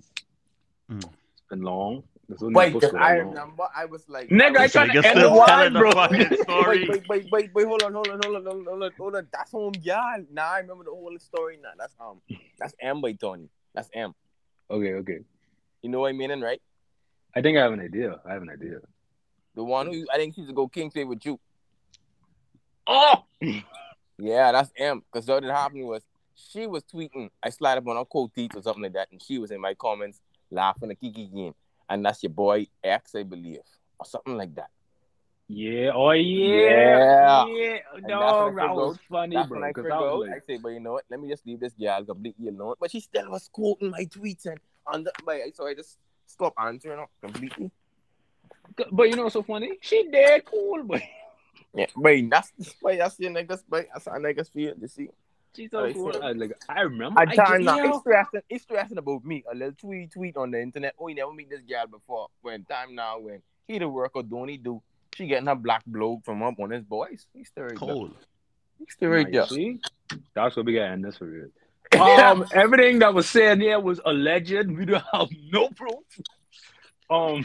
Mm. 0.90 1.04
It's 1.04 1.42
been 1.48 1.62
long. 1.62 2.02
This 2.30 2.40
wasn't 2.40 2.54
Wait, 2.54 2.72
because 2.72 2.94
I 2.94 3.14
remember 3.14 3.64
I 3.74 3.86
was 3.86 4.08
like, 4.08 4.28
Nigga, 4.28 4.56
I 4.56 4.62
was 4.62 4.72
tried 4.72 4.90
Nigga 4.90 5.02
to 5.02 5.08
end 5.08 5.16
the 5.18 5.22
telling 5.22 5.36
line, 5.36 5.72
the 5.72 5.78
bro. 5.80 5.90
fucking 5.90 6.36
story. 6.42 6.88
Wait, 6.88 7.08
wait, 7.08 7.08
wait, 7.08 7.32
wait, 7.32 7.50
wait, 7.52 7.66
hold 7.66 7.82
on, 7.82 7.92
hold 7.92 8.06
on, 8.06 8.20
hold 8.22 8.36
on, 8.36 8.44
hold 8.44 8.46
on, 8.46 8.64
hold 8.66 8.82
on, 8.84 8.90
hold 8.96 9.16
on. 9.16 9.26
That's 9.32 9.50
home, 9.50 9.72
yeah. 9.82 10.16
Now 10.30 10.52
I 10.52 10.58
remember 10.60 10.84
the 10.84 10.90
whole 10.92 11.18
story. 11.18 11.58
Now 11.60 11.70
that's 11.76 11.92
um, 11.98 12.20
that's 12.56 12.72
M 12.78 13.00
by 13.00 13.14
Tony. 13.14 13.48
That's 13.74 13.90
M. 13.92 14.14
Okay, 14.70 14.92
okay. 14.94 15.18
You 15.82 15.90
know 15.90 15.98
what 15.98 16.10
I 16.10 16.12
mean, 16.12 16.40
right? 16.40 16.62
I 17.34 17.42
think 17.42 17.58
I 17.58 17.62
have 17.62 17.72
an 17.72 17.80
idea. 17.80 18.20
I 18.24 18.32
have 18.32 18.42
an 18.42 18.50
idea. 18.50 18.78
The 19.56 19.64
one 19.64 19.88
who 19.88 20.06
I 20.14 20.16
think 20.16 20.36
she 20.36 20.42
used 20.42 20.50
to 20.50 20.54
go 20.54 20.68
king 20.68 20.88
play 20.88 21.02
with 21.02 21.26
you. 21.26 21.40
Oh! 22.86 23.24
Yeah, 24.18 24.52
that's 24.52 24.70
M. 24.76 25.02
Because 25.12 25.26
what 25.26 25.42
had 25.42 25.52
happened 25.52 25.86
was 25.86 26.02
she 26.36 26.68
was 26.68 26.84
tweeting. 26.84 27.30
I 27.42 27.50
slide 27.50 27.78
up 27.78 27.88
on 27.88 27.96
her 27.96 28.04
quote 28.04 28.32
tweets 28.36 28.54
or 28.56 28.62
something 28.62 28.84
like 28.84 28.92
that, 28.92 29.08
and 29.10 29.20
she 29.20 29.38
was 29.38 29.50
in 29.50 29.60
my 29.60 29.74
comments 29.74 30.20
laughing 30.48 30.92
at 30.92 31.00
Kiki 31.00 31.24
again. 31.24 31.54
And 31.90 32.06
that's 32.06 32.22
your 32.22 32.30
boy 32.30 32.68
X, 32.84 33.14
I 33.16 33.24
believe, 33.24 33.60
or 33.98 34.06
something 34.06 34.36
like 34.38 34.54
that. 34.54 34.70
Yeah, 35.48 35.90
oh 35.92 36.12
Yeah. 36.12 37.44
yeah, 37.44 37.44
yeah, 37.56 37.78
And 37.96 38.06
dog, 38.08 38.20
that's 38.20 38.38
when 38.38 38.58
I 38.60 38.66
that 38.68 38.76
was 38.76 38.98
funny, 39.10 39.36
That's 39.36 39.48
bro. 39.48 39.62
I 39.64 39.72
'cause 39.72 39.82
figured 39.82 39.92
I 39.92 40.00
was 40.00 40.28
like, 40.28 40.36
I 40.36 40.46
say, 40.46 40.58
but 40.58 40.68
you 40.68 40.78
know 40.78 40.92
what? 40.92 41.04
Let 41.10 41.20
me 41.20 41.28
just 41.28 41.44
leave 41.44 41.58
this 41.58 41.72
girl 41.72 42.04
completely 42.04 42.48
alone. 42.48 42.76
But 42.78 42.92
she 42.92 43.00
still 43.00 43.28
was 43.28 43.48
quoting 43.52 43.90
my 43.90 44.04
tweets 44.04 44.46
and 44.46 44.60
under. 44.86 45.10
But 45.24 45.40
so 45.56 45.66
I 45.66 45.74
just 45.74 45.98
stopped 46.26 46.56
answering 46.60 47.00
her 47.00 47.06
completely. 47.20 47.72
but 48.92 49.10
you 49.10 49.16
know 49.16 49.24
what's 49.24 49.32
so 49.32 49.42
funny? 49.42 49.76
She 49.80 50.08
dead 50.08 50.44
cool, 50.44 50.84
but 50.84 51.02
Yeah, 51.74 51.86
but 51.96 52.14
that's 52.30 52.52
but 52.80 52.98
that's 52.98 53.18
your 53.18 53.32
niggas. 53.32 53.64
But 53.68 53.88
that's 53.92 54.06
how 54.06 54.12
niggas 54.12 54.52
feel. 54.52 54.74
You 54.80 54.86
see. 54.86 55.08
She's 55.56 55.70
so 55.70 55.84
I 55.84 55.92
cool. 55.92 56.12
I, 56.22 56.32
like, 56.32 56.52
I 56.68 56.80
remember. 56.82 57.20
I 57.20 57.24
I 57.24 57.34
time 57.34 57.58
get- 57.58 57.64
now. 57.64 57.76
yeah. 57.78 57.88
It's 57.90 57.98
stressing. 58.00 58.40
It's 58.48 58.62
stressing 58.64 58.98
about 58.98 59.24
me. 59.24 59.44
A 59.50 59.54
little 59.54 59.74
tweet 59.74 60.10
tweet 60.12 60.36
on 60.36 60.50
the 60.52 60.60
internet. 60.60 60.94
Oh, 60.98 61.08
you 61.08 61.14
never 61.16 61.32
meet 61.32 61.50
this 61.50 61.62
girl 61.62 61.86
before. 61.90 62.28
When 62.42 62.64
time 62.64 62.94
now 62.94 63.18
when 63.20 63.42
he 63.68 63.78
the 63.78 63.88
work 63.88 64.12
or 64.14 64.22
don't 64.22 64.48
he 64.48 64.56
do? 64.56 64.82
She 65.14 65.26
getting 65.26 65.46
her 65.48 65.54
black 65.56 65.82
blow 65.86 66.20
from 66.24 66.42
up 66.42 66.58
on 66.60 66.70
his 66.70 66.84
boys. 66.84 67.26
He's 67.34 67.48
still 67.48 67.64
right 67.64 67.70
there. 67.70 67.78
Cold. 67.78 68.14
He's 68.78 68.92
still 68.92 69.10
right 69.10 69.26
Now, 69.28 69.40
there. 69.40 69.46
see? 69.48 69.80
That's 70.34 70.56
what 70.56 70.66
we 70.66 70.74
got 70.74 70.80
to 70.86 70.90
end 70.92 71.04
this 71.04 71.16
for 71.18 71.26
real. 71.26 71.48
Um, 72.00 72.46
everything 72.54 73.00
that 73.00 73.12
was 73.12 73.28
said 73.28 73.60
here 73.60 73.78
was 73.80 74.00
alleged. 74.04 74.70
We 74.70 74.84
don't 74.86 75.02
have 75.12 75.28
no 75.52 75.68
proof. 75.70 75.94
Um, 77.10 77.44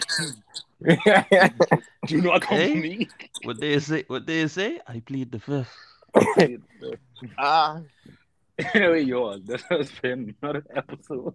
do 2.07 2.21
not 2.21 2.41
come 2.43 2.57
Hey. 2.57 2.69
for 2.73 2.77
me. 2.77 3.07
What 3.43 3.59
they 3.59 3.79
say? 3.79 4.03
What 4.07 4.25
they 4.27 4.47
say? 4.47 4.79
I 4.87 4.99
plead 4.99 5.31
the 5.31 5.39
fifth. 5.39 5.75
Ah, 7.37 7.81
anyway, 8.73 9.01
y'all, 9.03 9.39
this 9.39 9.61
has 9.69 9.89
been 10.01 10.35
another 10.41 10.63
episode 10.75 11.33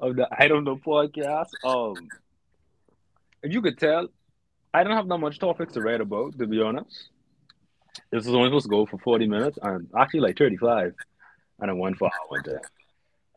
of 0.00 0.16
the 0.16 0.28
I 0.30 0.48
Don't 0.48 0.64
Know 0.64 0.76
podcast. 0.76 1.48
Um, 1.64 2.08
if 3.42 3.52
you 3.52 3.62
could 3.62 3.78
tell, 3.78 4.08
I 4.74 4.84
don't 4.84 4.96
have 4.96 5.08
that 5.08 5.18
much 5.18 5.38
topics 5.38 5.74
to 5.74 5.80
write 5.80 6.00
about, 6.00 6.38
to 6.38 6.46
be 6.46 6.60
honest. 6.60 7.08
This 8.10 8.26
is 8.26 8.34
only 8.34 8.48
supposed 8.48 8.66
to 8.66 8.70
go 8.70 8.86
for 8.86 8.98
40 8.98 9.26
minutes, 9.26 9.58
and 9.62 9.88
actually 9.96 10.20
like 10.20 10.38
35, 10.38 10.94
and 11.60 11.70
I 11.70 11.74
went 11.74 11.96
for 11.96 12.06
an 12.06 12.10
hour 12.12 12.36
and 12.36 12.44
ten. 12.44 12.60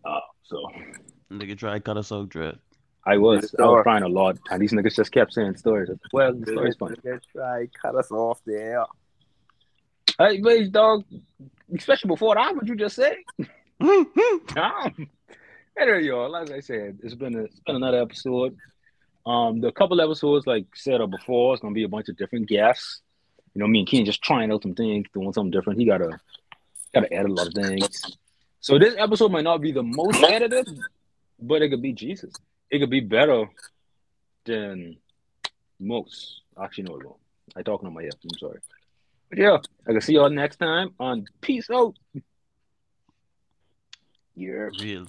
Uh, 0.03 0.19
so 0.43 0.63
Nigga 1.31 1.57
try 1.57 1.73
to 1.73 1.79
cut 1.79 1.97
us 1.97 2.11
out, 2.11 2.29
dread. 2.29 2.59
I 3.05 3.17
was, 3.17 3.55
I 3.57 3.63
was 3.63 3.83
trying 3.83 4.03
a 4.03 4.07
lot, 4.07 4.37
and 4.51 4.61
these 4.61 4.73
niggas 4.73 4.95
just 4.95 5.11
kept 5.11 5.33
saying 5.33 5.55
stories. 5.55 5.89
Well, 6.13 6.33
the 6.33 6.51
story's 6.51 6.75
funny. 6.75 6.95
Let's 7.03 7.25
try 7.25 7.67
cut 7.81 7.95
us 7.95 8.11
off 8.11 8.39
there. 8.45 8.85
Hey, 10.17 10.41
wait, 10.41 10.71
dog, 10.71 11.03
especially 11.75 12.09
before 12.09 12.35
that, 12.35 12.55
what 12.55 12.67
you 12.67 12.75
just 12.75 12.95
say? 12.95 13.17
Damn. 13.79 15.09
Anyway, 15.79 16.03
y'all, 16.03 16.29
like 16.29 16.51
I 16.51 16.59
said, 16.59 16.99
it's 17.01 17.15
been 17.15 17.35
a, 17.35 17.43
it's 17.43 17.59
been 17.61 17.77
another 17.77 18.01
episode. 18.01 18.57
Um, 19.25 19.61
the 19.61 19.71
couple 19.71 20.01
episodes, 20.01 20.45
like 20.45 20.65
said 20.75 20.99
before, 21.09 21.53
it's 21.53 21.61
gonna 21.61 21.73
be 21.73 21.83
a 21.83 21.89
bunch 21.89 22.09
of 22.09 22.17
different 22.17 22.47
guests. 22.47 23.01
You 23.53 23.59
know, 23.59 23.67
me 23.67 23.79
and 23.79 23.87
Ken 23.87 24.05
just 24.05 24.21
trying 24.21 24.51
out 24.51 24.63
some 24.63 24.75
things, 24.75 25.07
doing 25.13 25.33
something 25.33 25.51
different. 25.51 25.79
He 25.79 25.85
gotta 25.85 26.19
gotta 26.93 27.11
edit 27.13 27.31
a 27.31 27.33
lot 27.33 27.47
of 27.47 27.53
things. 27.53 28.17
So 28.59 28.77
this 28.77 28.95
episode 28.97 29.31
might 29.31 29.43
not 29.43 29.61
be 29.61 29.71
the 29.71 29.83
most 29.83 30.21
edited, 30.23 30.67
but 31.39 31.61
it 31.61 31.69
could 31.69 31.81
be 31.81 31.93
Jesus. 31.93 32.33
It 32.69 32.79
could 32.79 32.89
be 32.89 32.99
better 32.99 33.49
than 34.45 34.97
most. 35.79 36.41
Actually, 36.61 36.85
no, 36.85 36.97
it 36.97 37.05
won't. 37.05 37.17
I 37.55 37.63
talking 37.63 37.87
on 37.87 37.93
my 37.93 38.03
head. 38.03 38.13
I'm 38.23 38.37
sorry. 38.39 38.59
Yeah, 39.33 39.57
I 39.87 39.91
can 39.91 40.01
see 40.01 40.13
y'all 40.13 40.29
next 40.29 40.57
time 40.57 40.93
on 40.99 41.25
Peace 41.39 41.69
Out. 41.69 41.95
Yeah. 44.35 44.69
Real. 44.79 45.07